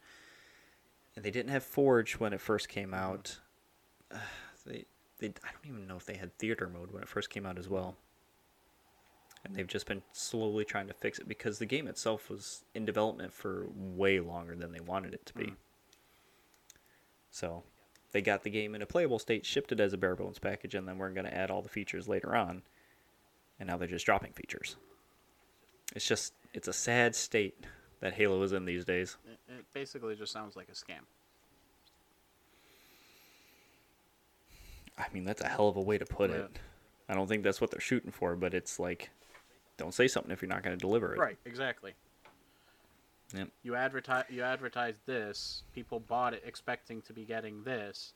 And 1.15 1.25
they 1.25 1.31
didn't 1.31 1.53
have 1.53 1.63
Forge 1.63 2.15
when 2.15 2.33
it 2.33 2.41
first 2.41 2.69
came 2.69 2.93
out. 2.93 3.39
Uh, 4.13 4.17
they 4.67 4.85
they 5.21 5.29
I 5.29 5.53
don't 5.53 5.67
even 5.73 5.87
know 5.87 5.97
if 5.97 6.07
they 6.07 6.17
had 6.17 6.37
theater 6.39 6.69
mode 6.69 6.91
when 6.91 7.03
it 7.03 7.09
first 7.09 7.31
came 7.31 7.47
out 7.47 7.57
as 7.57 7.69
well. 7.69 7.97
And 9.45 9.55
they've 9.55 9.65
just 9.65 9.87
been 9.87 10.03
slowly 10.13 10.65
trying 10.65 10.89
to 10.89 10.95
fix 10.95 11.21
it 11.21 11.29
because 11.29 11.61
the 11.61 11.67
game 11.67 11.87
itself 11.87 12.29
was 12.29 12.65
in 12.75 12.85
development 12.85 13.33
for 13.33 13.69
way 13.77 14.19
longer 14.19 14.57
than 14.57 14.73
they 14.73 14.81
wanted 14.81 15.15
it 15.15 15.25
to 15.27 15.35
be. 15.35 15.55
So 17.31 17.63
they 18.13 18.23
got 18.23 18.43
the 18.43 18.51
game 18.51 18.75
in 18.75 18.83
a 18.83 18.87
playable 18.87 19.19
state, 19.19 19.45
shipped 19.45 19.73
it 19.73 19.81
as 19.81 19.93
a 19.93 19.99
bare 19.99 20.17
bones 20.17 20.39
package, 20.39 20.75
and 20.75 20.89
then 20.89 20.99
we're 20.99 21.11
going 21.11 21.27
to 21.27 21.35
add 21.37 21.51
all 21.51 21.63
the 21.63 21.69
features 21.69 22.09
later 22.09 22.35
on. 22.35 22.63
And 23.61 23.69
now 23.69 23.77
they're 23.77 23.89
just 23.89 24.07
dropping 24.07 24.33
features. 24.33 24.77
It's 25.95 26.07
just, 26.07 26.33
it's 26.55 26.69
a 26.69 26.73
sad 26.73 27.15
state 27.15 27.65
that 28.01 28.15
Halo 28.15 28.43
is 28.43 28.53
in 28.53 28.65
these 28.65 28.85
days. 28.85 29.17
It, 29.49 29.65
basically 29.73 30.15
just 30.15 30.33
sounds 30.33 30.57
like 30.57 30.69
a 30.69 30.73
scam. 30.73 31.05
I 34.97 35.07
mean, 35.13 35.25
that's 35.25 35.41
a 35.43 35.49
hell 35.49 35.69
of 35.69 35.77
a 35.77 35.81
way 35.81 35.99
to 35.99 36.07
put 36.07 36.31
Yeah. 36.31 36.37
it. 36.37 36.59
I 37.09 37.15
don't 37.15 37.27
think 37.27 37.43
that's 37.43 37.61
what 37.61 37.71
they're 37.71 37.81
shooting 37.81 38.11
for, 38.11 38.37
but 38.37 38.55
it's 38.55 38.79
like, 38.79 39.11
don't 39.77 39.95
say 39.95 40.09
something 40.09 40.31
if 40.31 40.43
you're 40.43 40.49
not 40.49 40.63
going 40.63 40.77
to 40.77 40.81
deliver 40.81 41.15
it. 41.15 41.19
Right, 41.19 41.39
exactly. 41.45 41.95
Yep. 43.35 43.49
You 43.63 43.75
advertise 43.75 44.25
you 44.31 44.43
advertised 44.43 44.99
this, 45.07 45.63
people 45.75 46.01
bought 46.01 46.35
it 46.35 46.43
expecting 46.47 47.03
to 47.03 47.13
be 47.13 47.25
getting 47.25 47.63
this. 47.65 48.15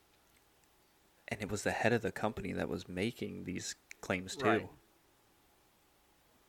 And 1.29 1.41
it 1.41 1.51
was 1.51 1.63
the 1.63 1.71
head 1.71 1.93
of 1.93 2.03
the 2.03 2.13
company 2.13 2.53
that 2.53 2.69
was 2.69 2.89
making 2.89 3.45
these 3.45 3.75
claims 4.01 4.37
too. 4.37 4.47
Right. 4.47 4.69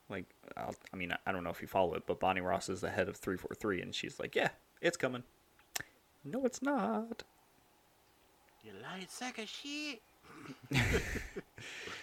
Like, 0.10 0.26
I'll, 0.58 0.76
I 0.94 0.98
mean, 0.98 1.16
I 1.26 1.32
don't 1.32 1.44
know 1.44 1.50
if 1.50 1.62
you 1.62 1.68
follow 1.68 1.94
it, 1.96 2.04
but 2.06 2.20
Bonnie 2.20 2.42
Ross 2.42 2.70
is 2.70 2.82
the 2.82 2.90
head 2.90 3.08
of 3.08 3.16
343, 3.16 3.82
and 3.82 3.96
she's 3.96 4.20
like, 4.20 4.36
yeah, 4.36 4.50
it's 4.82 4.98
coming. 4.98 5.24
No, 6.26 6.46
it's 6.46 6.62
not. 6.62 7.24
You 8.64 8.72
lying 8.82 9.08
sack 9.08 9.40
of 9.40 9.48
shit. 9.48 10.02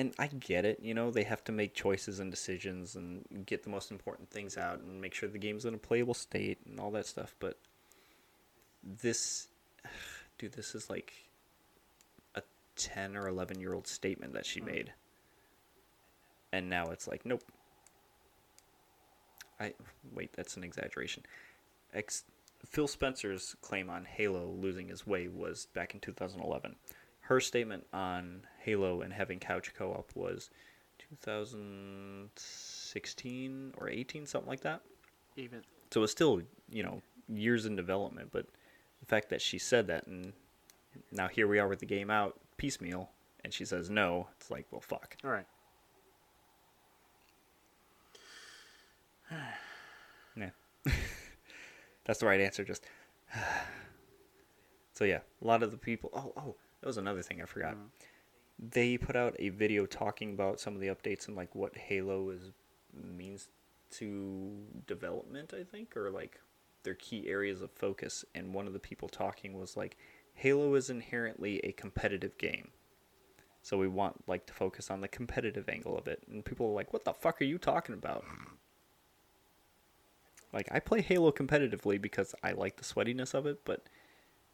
And 0.00 0.14
I 0.18 0.28
get 0.28 0.64
it, 0.64 0.78
you 0.80 0.94
know, 0.94 1.10
they 1.10 1.24
have 1.24 1.44
to 1.44 1.52
make 1.52 1.74
choices 1.74 2.20
and 2.20 2.30
decisions 2.30 2.96
and 2.96 3.44
get 3.44 3.64
the 3.64 3.68
most 3.68 3.90
important 3.90 4.30
things 4.30 4.56
out 4.56 4.78
and 4.78 4.98
make 4.98 5.12
sure 5.12 5.28
the 5.28 5.36
game's 5.36 5.66
in 5.66 5.74
a 5.74 5.76
playable 5.76 6.14
state 6.14 6.56
and 6.64 6.80
all 6.80 6.90
that 6.92 7.04
stuff, 7.04 7.34
but 7.38 7.58
this 8.82 9.48
dude, 10.38 10.52
this 10.52 10.74
is 10.74 10.88
like 10.88 11.12
a 12.34 12.40
10 12.76 13.14
or 13.14 13.28
11 13.28 13.60
year 13.60 13.74
old 13.74 13.86
statement 13.86 14.32
that 14.32 14.46
she 14.46 14.60
hmm. 14.60 14.66
made. 14.68 14.92
And 16.50 16.70
now 16.70 16.86
it's 16.86 17.06
like, 17.06 17.26
nope. 17.26 17.42
I 19.60 19.74
wait, 20.14 20.32
that's 20.32 20.56
an 20.56 20.64
exaggeration. 20.64 21.24
Ex- 21.92 22.24
Phil 22.64 22.88
Spencer's 22.88 23.54
claim 23.60 23.90
on 23.90 24.06
Halo 24.06 24.46
losing 24.46 24.88
his 24.88 25.06
way 25.06 25.28
was 25.28 25.66
back 25.74 25.92
in 25.92 26.00
2011. 26.00 26.76
Her 27.30 27.38
statement 27.38 27.86
on 27.92 28.42
Halo 28.58 29.02
and 29.02 29.12
having 29.12 29.38
couch 29.38 29.72
co-op 29.72 30.10
was 30.16 30.50
2016 30.98 33.74
or 33.78 33.88
18, 33.88 34.26
something 34.26 34.50
like 34.50 34.62
that. 34.62 34.80
Even 35.36 35.62
So 35.92 36.02
it's 36.02 36.10
still, 36.10 36.42
you 36.68 36.82
know, 36.82 37.00
years 37.28 37.66
in 37.66 37.76
development, 37.76 38.30
but 38.32 38.46
the 38.98 39.06
fact 39.06 39.28
that 39.28 39.40
she 39.40 39.58
said 39.58 39.86
that 39.86 40.08
and 40.08 40.32
now 41.12 41.28
here 41.28 41.46
we 41.46 41.60
are 41.60 41.68
with 41.68 41.78
the 41.78 41.86
game 41.86 42.10
out 42.10 42.36
piecemeal 42.56 43.08
and 43.44 43.54
she 43.54 43.64
says 43.64 43.88
no, 43.88 44.26
it's 44.36 44.50
like, 44.50 44.66
well, 44.72 44.80
fuck. 44.80 45.16
all 45.24 45.30
right. 45.30 45.46
Yeah. 50.36 50.50
That's 52.06 52.18
the 52.18 52.26
right 52.26 52.40
answer, 52.40 52.64
just 52.64 52.84
So 54.94 55.04
yeah, 55.04 55.20
a 55.40 55.46
lot 55.46 55.62
of 55.62 55.70
the 55.70 55.76
people. 55.76 56.10
Oh, 56.12 56.32
oh, 56.36 56.56
that 56.80 56.86
was 56.86 56.96
another 56.96 57.22
thing 57.22 57.40
I 57.42 57.46
forgot. 57.46 57.74
Mm. 57.74 57.88
They 58.72 58.98
put 58.98 59.16
out 59.16 59.34
a 59.38 59.48
video 59.50 59.86
talking 59.86 60.32
about 60.32 60.60
some 60.60 60.74
of 60.74 60.80
the 60.80 60.88
updates 60.88 61.28
and 61.28 61.36
like 61.36 61.54
what 61.54 61.76
Halo 61.76 62.30
is 62.30 62.52
means 62.92 63.48
to 63.92 64.52
development. 64.86 65.54
I 65.58 65.64
think, 65.64 65.96
or 65.96 66.10
like 66.10 66.40
their 66.82 66.94
key 66.94 67.28
areas 67.28 67.62
of 67.62 67.70
focus. 67.70 68.24
And 68.34 68.54
one 68.54 68.66
of 68.66 68.72
the 68.72 68.78
people 68.78 69.08
talking 69.08 69.58
was 69.58 69.76
like, 69.76 69.96
Halo 70.34 70.74
is 70.74 70.90
inherently 70.90 71.58
a 71.60 71.72
competitive 71.72 72.36
game. 72.38 72.68
So 73.62 73.76
we 73.76 73.88
want 73.88 74.26
like 74.26 74.46
to 74.46 74.54
focus 74.54 74.90
on 74.90 75.00
the 75.00 75.08
competitive 75.08 75.68
angle 75.68 75.96
of 75.98 76.08
it. 76.08 76.22
And 76.30 76.44
people 76.44 76.66
are 76.66 76.74
like, 76.74 76.92
"What 76.92 77.04
the 77.04 77.12
fuck 77.12 77.40
are 77.42 77.44
you 77.44 77.58
talking 77.58 77.94
about?" 77.94 78.24
Like 80.52 80.68
I 80.72 80.80
play 80.80 81.02
Halo 81.02 81.30
competitively 81.30 82.00
because 82.00 82.34
I 82.42 82.52
like 82.52 82.76
the 82.76 82.84
sweatiness 82.84 83.34
of 83.34 83.46
it, 83.46 83.64
but 83.64 83.86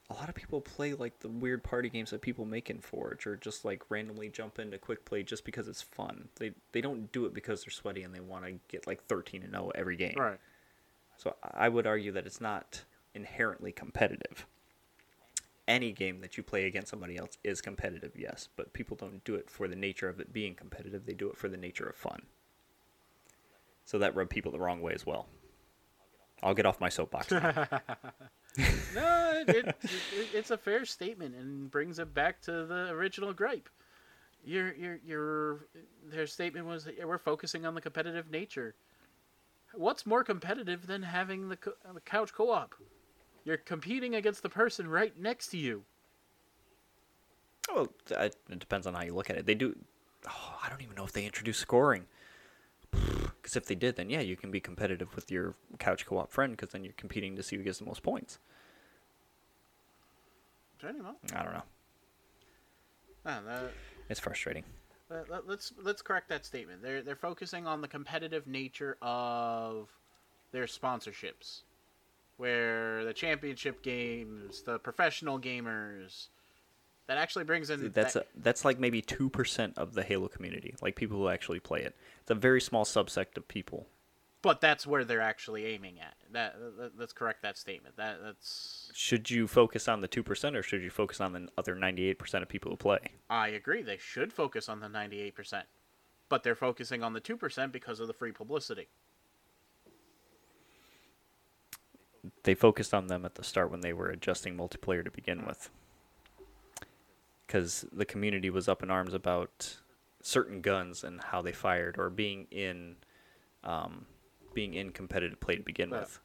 a 0.08 0.14
lot 0.14 0.28
of 0.28 0.34
people 0.34 0.60
play 0.60 0.94
like 0.94 1.18
the 1.18 1.28
weird 1.28 1.64
party 1.64 1.88
games 1.88 2.10
that 2.10 2.22
people 2.22 2.44
make 2.44 2.70
in 2.70 2.78
Forge 2.78 3.26
or 3.26 3.36
just 3.36 3.64
like 3.64 3.82
randomly 3.88 4.28
jump 4.28 4.58
into 4.58 4.78
quick 4.78 5.04
play 5.04 5.22
just 5.22 5.44
because 5.44 5.66
it's 5.66 5.82
fun. 5.82 6.28
They 6.36 6.52
they 6.72 6.80
don't 6.80 7.10
do 7.12 7.26
it 7.26 7.34
because 7.34 7.64
they're 7.64 7.70
sweaty 7.70 8.02
and 8.02 8.14
they 8.14 8.20
want 8.20 8.44
to 8.44 8.52
get 8.68 8.86
like 8.86 9.04
13 9.06 9.42
and 9.42 9.52
0 9.52 9.72
every 9.74 9.96
game. 9.96 10.14
Right. 10.16 10.38
So 11.16 11.34
I 11.42 11.68
would 11.68 11.86
argue 11.86 12.12
that 12.12 12.26
it's 12.26 12.40
not 12.40 12.84
inherently 13.14 13.72
competitive. 13.72 14.46
Any 15.66 15.90
game 15.90 16.20
that 16.20 16.36
you 16.36 16.44
play 16.44 16.66
against 16.66 16.90
somebody 16.90 17.16
else 17.16 17.38
is 17.42 17.60
competitive, 17.60 18.12
yes, 18.14 18.48
but 18.54 18.72
people 18.72 18.96
don't 18.96 19.24
do 19.24 19.34
it 19.34 19.50
for 19.50 19.66
the 19.66 19.74
nature 19.74 20.08
of 20.08 20.20
it 20.20 20.32
being 20.32 20.54
competitive. 20.54 21.06
They 21.06 21.14
do 21.14 21.28
it 21.28 21.36
for 21.36 21.48
the 21.48 21.56
nature 21.56 21.86
of 21.86 21.96
fun. 21.96 22.22
So 23.84 23.98
that 23.98 24.14
rubbed 24.14 24.30
people 24.30 24.52
the 24.52 24.60
wrong 24.60 24.80
way 24.80 24.92
as 24.92 25.04
well. 25.04 25.26
I'll 26.42 26.54
get 26.54 26.66
off 26.66 26.80
my 26.80 26.88
soapbox. 26.88 27.32
No, 28.94 29.42
it, 29.46 29.48
it, 29.54 29.66
it, 29.82 30.28
it's 30.32 30.50
a 30.50 30.56
fair 30.56 30.86
statement 30.86 31.34
and 31.34 31.70
brings 31.70 31.98
it 31.98 32.14
back 32.14 32.40
to 32.42 32.64
the 32.64 32.88
original 32.90 33.34
gripe. 33.34 33.68
Your 34.44 34.74
your 34.74 34.98
your 35.04 35.66
their 36.10 36.26
statement 36.26 36.64
was 36.66 36.84
that 36.84 37.06
we're 37.06 37.18
focusing 37.18 37.66
on 37.66 37.74
the 37.74 37.80
competitive 37.80 38.30
nature. 38.30 38.74
What's 39.74 40.06
more 40.06 40.24
competitive 40.24 40.86
than 40.86 41.02
having 41.02 41.48
the, 41.48 41.56
co- 41.56 41.74
the 41.92 42.00
couch 42.00 42.32
co-op? 42.32 42.74
You're 43.44 43.58
competing 43.58 44.14
against 44.14 44.42
the 44.42 44.48
person 44.48 44.88
right 44.88 45.12
next 45.20 45.48
to 45.48 45.58
you. 45.58 45.82
Well, 47.74 47.88
it 48.10 48.36
it 48.48 48.58
depends 48.58 48.86
on 48.86 48.94
how 48.94 49.02
you 49.02 49.12
look 49.14 49.28
at 49.28 49.36
it. 49.36 49.44
They 49.44 49.54
do. 49.54 49.76
Oh, 50.28 50.58
I 50.64 50.70
don't 50.70 50.80
even 50.80 50.94
know 50.94 51.04
if 51.04 51.12
they 51.12 51.26
introduce 51.26 51.58
scoring. 51.58 52.06
Because 53.46 53.54
if 53.58 53.66
they 53.66 53.76
did, 53.76 53.94
then 53.94 54.10
yeah, 54.10 54.22
you 54.22 54.34
can 54.34 54.50
be 54.50 54.58
competitive 54.58 55.14
with 55.14 55.30
your 55.30 55.54
couch 55.78 56.04
co-op 56.04 56.32
friend. 56.32 56.50
Because 56.56 56.70
then 56.70 56.82
you're 56.82 56.92
competing 56.94 57.36
to 57.36 57.44
see 57.44 57.54
who 57.54 57.62
gets 57.62 57.78
the 57.78 57.84
most 57.84 58.02
points. 58.02 58.40
Pretty 60.80 60.98
much. 60.98 61.14
I 61.32 61.44
don't 61.44 61.52
know. 61.52 61.62
Ah, 63.24 63.40
that- 63.46 63.72
It's 64.08 64.18
frustrating. 64.18 64.64
Let, 65.08 65.30
let, 65.30 65.46
let's 65.46 65.72
let's 65.80 66.02
correct 66.02 66.28
that 66.30 66.44
statement. 66.44 66.82
They're 66.82 67.02
they're 67.02 67.14
focusing 67.14 67.68
on 67.68 67.80
the 67.82 67.86
competitive 67.86 68.48
nature 68.48 68.96
of 69.00 69.90
their 70.50 70.64
sponsorships, 70.64 71.60
where 72.38 73.04
the 73.04 73.14
championship 73.14 73.80
games, 73.80 74.62
the 74.62 74.80
professional 74.80 75.38
gamers, 75.38 76.30
that 77.06 77.18
actually 77.18 77.44
brings 77.44 77.70
in 77.70 77.92
That's 77.92 78.14
that, 78.14 78.24
a, 78.24 78.26
that's 78.42 78.64
like 78.64 78.78
maybe 78.78 79.00
two 79.02 79.28
percent 79.30 79.78
of 79.78 79.94
the 79.94 80.02
Halo 80.02 80.28
community, 80.28 80.74
like 80.82 80.96
people 80.96 81.16
who 81.18 81.28
actually 81.28 81.60
play 81.60 81.80
it. 81.82 81.94
It's 82.20 82.30
a 82.30 82.34
very 82.34 82.60
small 82.60 82.84
subsect 82.84 83.36
of 83.36 83.46
people. 83.48 83.86
but 84.46 84.60
that's 84.60 84.86
where 84.86 85.04
they're 85.04 85.20
actually 85.20 85.66
aiming 85.66 85.98
at. 85.98 86.14
That, 86.32 86.54
that 86.78 86.92
let's 86.96 87.12
correct 87.12 87.42
that 87.42 87.58
statement. 87.58 87.96
That 87.96 88.18
that's 88.22 88.90
Should 88.94 89.28
you 89.28 89.48
focus 89.48 89.88
on 89.88 90.00
the 90.02 90.08
two 90.08 90.22
percent, 90.22 90.54
or 90.56 90.62
should 90.62 90.82
you 90.82 90.90
focus 90.90 91.20
on 91.20 91.32
the 91.32 91.48
other 91.58 91.74
ninety-eight 91.74 92.18
percent 92.18 92.42
of 92.42 92.48
people 92.48 92.70
who 92.70 92.76
play? 92.76 93.00
I 93.28 93.48
agree. 93.48 93.82
They 93.82 93.98
should 93.98 94.32
focus 94.32 94.68
on 94.68 94.78
the 94.78 94.88
ninety 94.88 95.20
eight 95.20 95.34
percent, 95.34 95.66
but 96.28 96.44
they're 96.44 96.54
focusing 96.54 97.02
on 97.02 97.12
the 97.12 97.20
two 97.20 97.36
percent 97.36 97.72
because 97.72 97.98
of 97.98 98.06
the 98.06 98.12
free 98.14 98.32
publicity. 98.32 98.86
They 102.44 102.54
focused 102.54 102.94
on 102.94 103.08
them 103.08 103.24
at 103.24 103.34
the 103.34 103.44
start 103.44 103.70
when 103.70 103.80
they 103.80 103.92
were 103.92 104.08
adjusting 104.10 104.56
multiplayer 104.56 105.04
to 105.04 105.10
begin 105.10 105.44
with. 105.44 105.70
Because 107.46 107.84
the 107.92 108.04
community 108.04 108.50
was 108.50 108.68
up 108.68 108.82
in 108.82 108.90
arms 108.90 109.14
about 109.14 109.76
certain 110.20 110.60
guns 110.60 111.04
and 111.04 111.20
how 111.22 111.42
they 111.42 111.52
fired, 111.52 111.96
or 111.98 112.10
being 112.10 112.46
in, 112.50 112.96
um, 113.62 114.06
being 114.54 114.74
in 114.74 114.90
competitive 114.90 115.38
play 115.40 115.56
to 115.56 115.62
begin 115.62 115.90
Yeah. 115.90 116.00
with. 116.00 116.20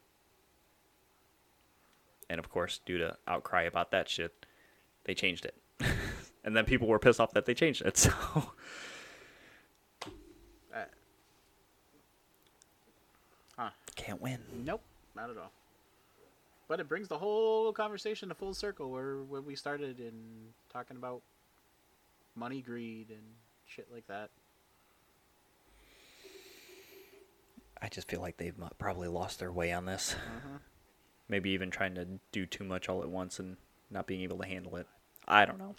And 2.28 2.38
of 2.40 2.48
course, 2.50 2.80
due 2.84 2.98
to 2.98 3.16
outcry 3.28 3.62
about 3.62 3.90
that 3.92 4.08
shit, 4.08 4.46
they 5.04 5.14
changed 5.14 5.44
it. 5.44 5.54
and 6.44 6.56
then 6.56 6.64
people 6.64 6.88
were 6.88 6.98
pissed 6.98 7.20
off 7.20 7.32
that 7.34 7.44
they 7.44 7.54
changed 7.54 7.82
it. 7.82 7.96
So 8.08 8.10
Uh, 10.74 10.84
huh. 13.58 13.70
can't 13.94 14.20
win. 14.20 14.40
Nope, 14.64 14.82
not 15.14 15.28
at 15.30 15.36
all. 15.36 15.52
But 16.72 16.80
it 16.80 16.88
brings 16.88 17.06
the 17.06 17.18
whole 17.18 17.70
conversation 17.74 18.30
to 18.30 18.34
full 18.34 18.54
circle 18.54 18.90
where, 18.90 19.18
where 19.18 19.42
we 19.42 19.54
started 19.54 20.00
in 20.00 20.14
talking 20.72 20.96
about 20.96 21.20
money 22.34 22.62
greed 22.62 23.10
and 23.10 23.20
shit 23.66 23.88
like 23.92 24.06
that. 24.06 24.30
I 27.82 27.88
just 27.90 28.08
feel 28.08 28.22
like 28.22 28.38
they've 28.38 28.58
probably 28.78 29.08
lost 29.08 29.38
their 29.38 29.52
way 29.52 29.70
on 29.70 29.84
this. 29.84 30.14
Mm-hmm. 30.14 30.56
Maybe 31.28 31.50
even 31.50 31.70
trying 31.70 31.94
to 31.96 32.06
do 32.32 32.46
too 32.46 32.64
much 32.64 32.88
all 32.88 33.02
at 33.02 33.10
once 33.10 33.38
and 33.38 33.58
not 33.90 34.06
being 34.06 34.22
able 34.22 34.38
to 34.38 34.46
handle 34.46 34.76
it. 34.76 34.86
I 35.28 35.44
don't 35.44 35.58
know. 35.58 35.74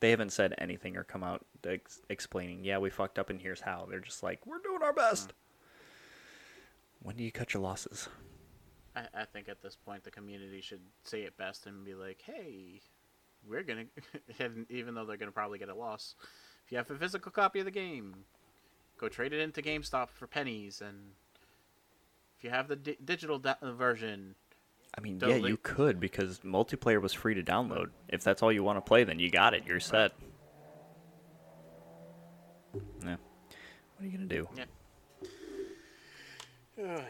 They 0.00 0.10
haven't 0.10 0.32
said 0.32 0.56
anything 0.58 0.96
or 0.96 1.04
come 1.04 1.22
out 1.22 1.46
ex- 1.64 2.00
explaining, 2.08 2.64
yeah, 2.64 2.78
we 2.78 2.90
fucked 2.90 3.20
up 3.20 3.30
and 3.30 3.40
here's 3.40 3.60
how. 3.60 3.86
They're 3.88 4.00
just 4.00 4.24
like, 4.24 4.44
we're 4.44 4.58
doing 4.58 4.82
our 4.82 4.92
best. 4.92 5.28
Mm. 5.28 5.32
When 7.02 7.16
do 7.16 7.22
you 7.22 7.30
cut 7.30 7.54
your 7.54 7.62
losses? 7.62 8.08
I, 8.94 9.02
I 9.14 9.24
think 9.24 9.48
at 9.48 9.62
this 9.62 9.76
point 9.76 10.04
the 10.04 10.10
community 10.10 10.60
should 10.60 10.80
say 11.04 11.22
it 11.22 11.36
best 11.36 11.66
and 11.66 11.84
be 11.84 11.94
like, 11.94 12.22
hey, 12.24 12.80
we're 13.48 13.62
gonna, 13.62 13.84
even 14.70 14.94
though 14.94 15.04
they're 15.04 15.16
gonna 15.16 15.32
probably 15.32 15.58
get 15.58 15.68
a 15.68 15.74
loss, 15.74 16.14
if 16.64 16.72
you 16.72 16.78
have 16.78 16.90
a 16.90 16.94
physical 16.96 17.32
copy 17.32 17.58
of 17.60 17.64
the 17.64 17.70
game, 17.70 18.14
go 18.98 19.08
trade 19.08 19.32
it 19.32 19.40
into 19.40 19.62
GameStop 19.62 20.10
for 20.10 20.26
pennies, 20.26 20.80
and 20.80 21.12
if 22.38 22.44
you 22.44 22.50
have 22.50 22.68
the 22.68 22.76
di- 22.76 22.98
digital 23.04 23.38
da- 23.38 23.54
version, 23.62 24.34
I 24.96 25.00
mean, 25.00 25.18
Totally. 25.18 25.40
yeah, 25.40 25.46
you 25.48 25.56
could 25.56 25.98
because 25.98 26.40
multiplayer 26.40 27.00
was 27.00 27.12
free 27.12 27.34
to 27.34 27.42
download. 27.42 27.86
If 28.08 28.22
that's 28.22 28.42
all 28.42 28.52
you 28.52 28.62
want 28.62 28.76
to 28.76 28.82
play, 28.82 29.04
then 29.04 29.18
you 29.18 29.30
got 29.30 29.54
it. 29.54 29.64
You're 29.66 29.80
set. 29.80 30.12
Yeah. 33.04 33.16
What 33.16 34.00
are 34.00 34.04
you 34.04 34.12
gonna 34.12 34.26
do? 34.26 34.48
yeah. 34.56 34.64
Oh, 36.78 37.04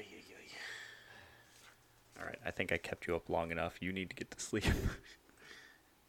All 2.23 2.29
right, 2.29 2.39
I 2.47 2.53
think 2.53 2.73
I 2.73 2.79
kept 2.79 3.09
you 3.09 3.17
up 3.17 3.29
long 3.29 3.51
enough. 3.51 3.79
You 3.83 3.93
need 3.93 4.09
to 4.11 4.17
get 4.17 4.31
to 4.31 4.41
sleep. 4.41 4.65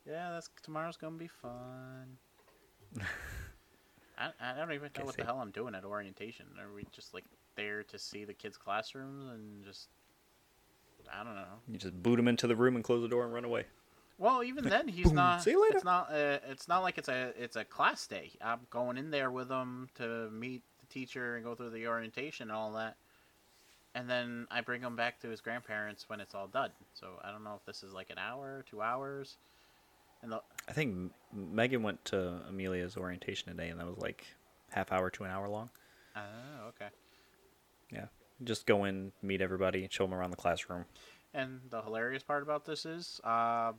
Yeah, 0.06 0.31
that's 0.31 0.49
tomorrow's 0.61 0.98
gonna 0.98 1.18
be 1.18 1.27
fun. 1.27 2.18
I, 4.18 4.30
I 4.40 4.53
don't 4.56 4.72
even 4.73 4.91
know 4.95 5.03
Okay, 5.03 5.03
what 5.06 5.18
the 5.18 5.23
hell 5.26 5.40
I'm 5.41 5.52
doing 5.52 5.76
at 5.76 5.85
orientation. 5.85 6.45
Are 6.60 6.72
we 6.73 6.85
just 6.91 7.14
like 7.14 7.26
there 7.56 7.84
to 7.84 7.98
see 7.99 8.26
the 8.26 8.34
kids' 8.34 8.57
classrooms 8.57 9.26
and 9.31 9.64
just 9.64 9.90
I 11.11 11.23
don't 11.23 11.35
know. 11.35 11.61
you 11.68 11.77
just 11.77 12.02
boot 12.02 12.19
him 12.19 12.27
into 12.27 12.48
the 12.48 12.56
room 12.56 12.76
and 12.76 12.84
close 12.84 13.02
the 13.02 13.07
door 13.07 13.23
and 13.26 13.34
run 13.34 13.45
away. 13.45 13.65
Well, 14.18 14.44
even 14.44 14.65
then 14.69 14.88
he's 14.88 15.07
boom, 15.07 15.15
not. 15.15 15.44
see 15.44 15.52
you 15.52 15.61
later. 15.61 15.76
It's 15.76 15.84
not. 15.84 16.10
Uh, 16.11 16.40
it's 16.48 16.68
not 16.68 16.80
like 16.84 16.98
it's 16.98 17.10
a 17.10 17.34
it's 17.38 17.56
a 17.56 17.65
class 17.65 18.07
day. 18.07 18.31
I'm 18.41 18.60
going 18.69 18.98
in 18.98 19.11
there 19.11 19.31
with 19.31 19.49
him 19.49 19.90
to 19.95 20.30
meet 20.31 20.61
the 20.80 20.85
teacher 20.88 21.35
and 21.35 21.44
go 21.44 21.56
through 21.56 21.72
the 21.72 21.88
orientation 21.88 22.49
and 22.49 22.57
all 22.57 22.73
that, 22.73 22.95
and 23.95 24.10
then 24.10 24.48
I 24.49 24.61
bring 24.61 24.82
him 24.82 24.95
back 24.95 25.20
to 25.22 25.30
his 25.30 25.41
grandparents 25.41 26.10
when 26.10 26.20
it's 26.20 26.34
all 26.34 26.48
done. 26.48 26.72
So 26.94 27.20
I 27.24 27.32
don't 27.32 27.44
know 27.44 27.56
if 27.56 27.65
this 27.65 27.84
is 27.84 27.94
like 27.94 28.10
an 28.10 28.18
hour, 28.18 28.64
two 28.70 28.82
hours, 28.82 29.38
and 30.22 30.32
the 30.32 30.41
I 30.68 30.74
think 30.74 31.11
Megan 31.34 31.84
went 31.84 32.03
to 32.06 32.40
Amelia's 32.49 32.98
orientation 32.98 33.49
today, 33.49 33.70
and 33.70 33.80
that 33.80 33.88
was 33.88 33.98
like 33.98 34.26
half 34.72 34.91
hour 34.91 35.10
to 35.11 35.24
an 35.24 35.32
hour 35.32 35.48
long. 35.49 35.70
oh 36.15 36.70
okay. 36.70 36.88
Yeah, 37.91 38.06
just 38.44 38.65
go 38.65 38.86
in, 38.86 39.11
meet 39.22 39.41
everybody, 39.41 39.88
show 39.91 40.06
them 40.06 40.14
around 40.14 40.32
the 40.32 40.38
classroom. 40.38 40.86
And 41.34 41.61
the 41.70 41.82
hilarious 41.82 42.24
part 42.24 42.44
about 42.44 42.65
this 42.65 42.86
is, 42.86 43.20
uh, 43.24 43.74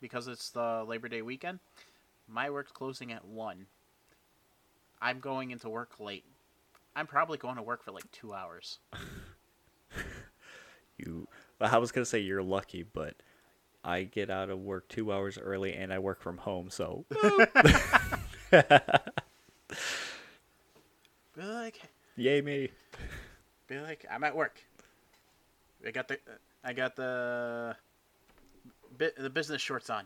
because 0.00 0.26
it's 0.26 0.50
the 0.50 0.84
Labor 0.86 1.08
Day 1.08 1.22
weekend, 1.22 1.60
my 2.28 2.50
work's 2.50 2.72
closing 2.72 3.12
at 3.12 3.24
one. 3.24 3.66
I'm 5.00 5.20
going 5.20 5.50
into 5.50 5.68
work 5.68 6.00
late. 6.00 6.24
I'm 6.96 7.06
probably 7.06 7.36
going 7.38 7.56
to 7.56 7.62
work 7.62 7.82
for 7.84 7.90
like 7.90 8.10
two 8.10 8.32
hours. 8.32 8.78
You, 10.96 11.26
well, 11.58 11.74
I 11.74 11.78
was 11.78 11.90
gonna 11.90 12.04
say 12.04 12.20
you're 12.20 12.40
lucky, 12.42 12.84
but 12.84 13.16
I 13.82 14.04
get 14.04 14.30
out 14.30 14.48
of 14.48 14.60
work 14.60 14.88
two 14.88 15.12
hours 15.12 15.36
early, 15.38 15.74
and 15.74 15.92
I 15.92 15.98
work 15.98 16.22
from 16.22 16.38
home, 16.38 16.70
so 16.70 17.04
Be 21.36 21.42
like, 21.42 21.80
yay 22.16 22.40
me. 22.40 22.70
be 23.66 23.80
like, 23.80 24.06
I'm 24.08 24.22
at 24.22 24.36
work. 24.36 24.60
I 25.84 25.90
got 25.90 26.06
the, 26.06 26.18
I 26.62 26.72
got 26.72 26.94
the, 26.94 27.74
the 28.96 29.30
business 29.30 29.60
shorts 29.60 29.90
on. 29.90 30.04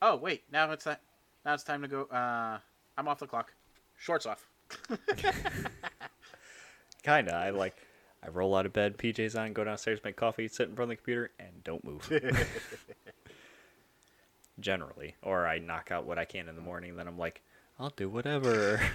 Oh 0.00 0.16
wait, 0.16 0.44
now 0.50 0.70
it's 0.70 0.84
that. 0.84 1.02
Now 1.44 1.52
it's 1.54 1.64
time 1.64 1.82
to 1.82 1.88
go. 1.88 2.04
Uh, 2.04 2.58
I'm 2.96 3.08
off 3.08 3.18
the 3.18 3.26
clock. 3.26 3.52
Shorts 3.98 4.24
off. 4.26 4.48
Kinda. 7.02 7.34
I 7.34 7.50
like. 7.50 7.76
I 8.22 8.28
roll 8.28 8.54
out 8.56 8.66
of 8.66 8.72
bed, 8.72 8.98
PJs 8.98 9.38
on, 9.38 9.52
go 9.52 9.62
downstairs, 9.64 10.00
make 10.04 10.16
coffee, 10.16 10.48
sit 10.48 10.68
in 10.68 10.74
front 10.74 10.90
of 10.90 10.96
the 10.96 10.96
computer, 10.96 11.30
and 11.38 11.62
don't 11.64 11.84
move. 11.84 12.10
Generally, 14.60 15.14
or 15.22 15.46
I 15.46 15.58
knock 15.58 15.92
out 15.92 16.04
what 16.04 16.18
I 16.18 16.24
can 16.24 16.48
in 16.48 16.56
the 16.56 16.60
morning. 16.62 16.96
Then 16.96 17.06
I'm 17.06 17.16
like, 17.18 17.42
I'll 17.78 17.90
do 17.90 18.08
whatever. 18.08 18.80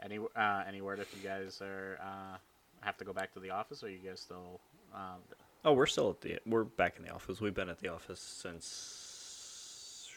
Any 0.00 0.18
uh, 0.18 0.62
any 0.68 0.80
word 0.80 1.00
if 1.00 1.12
you 1.16 1.28
guys 1.28 1.60
are 1.60 1.98
uh, 2.00 2.36
have 2.82 2.96
to 2.98 3.04
go 3.04 3.12
back 3.12 3.32
to 3.34 3.40
the 3.40 3.50
office, 3.50 3.82
or 3.82 3.88
you 3.90 3.98
guys 3.98 4.20
still? 4.20 4.60
Um, 4.94 5.16
oh, 5.64 5.72
we're 5.72 5.86
still 5.86 6.10
at 6.10 6.20
the. 6.20 6.38
We're 6.46 6.62
back 6.62 6.98
in 6.98 7.02
the 7.04 7.10
office. 7.12 7.40
We've 7.40 7.52
been 7.54 7.68
at 7.68 7.80
the 7.80 7.88
office 7.88 8.20
since 8.20 10.08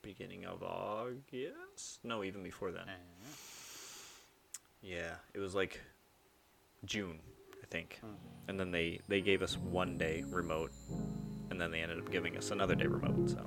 beginning 0.00 0.46
of 0.46 0.62
August. 0.62 1.98
No, 2.02 2.24
even 2.24 2.42
before 2.42 2.70
then. 2.72 2.84
eh, 2.88 2.92
Yeah, 4.80 5.16
it 5.34 5.38
was 5.40 5.54
like 5.54 5.82
June, 6.84 7.18
I 7.62 7.66
think. 7.70 8.00
And 8.48 8.58
then 8.58 8.70
they 8.70 9.00
they 9.08 9.20
gave 9.20 9.42
us 9.42 9.56
one 9.56 9.98
day 9.98 10.24
remote, 10.28 10.70
and 11.50 11.60
then 11.60 11.70
they 11.70 11.80
ended 11.80 11.98
up 11.98 12.10
giving 12.10 12.36
us 12.36 12.50
another 12.50 12.74
day 12.74 12.86
remote. 12.86 13.30
So 13.30 13.46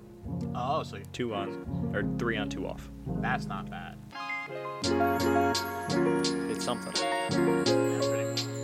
oh, 0.55 0.83
so 0.83 0.97
two 1.13 1.33
on 1.33 1.91
or 1.93 2.03
three 2.17 2.37
on, 2.37 2.49
two 2.49 2.67
off. 2.67 2.89
that's 3.21 3.45
not 3.45 3.69
bad. 3.69 3.97
It's 6.51 6.65
something. 6.65 6.93
Yeah. 7.01 8.58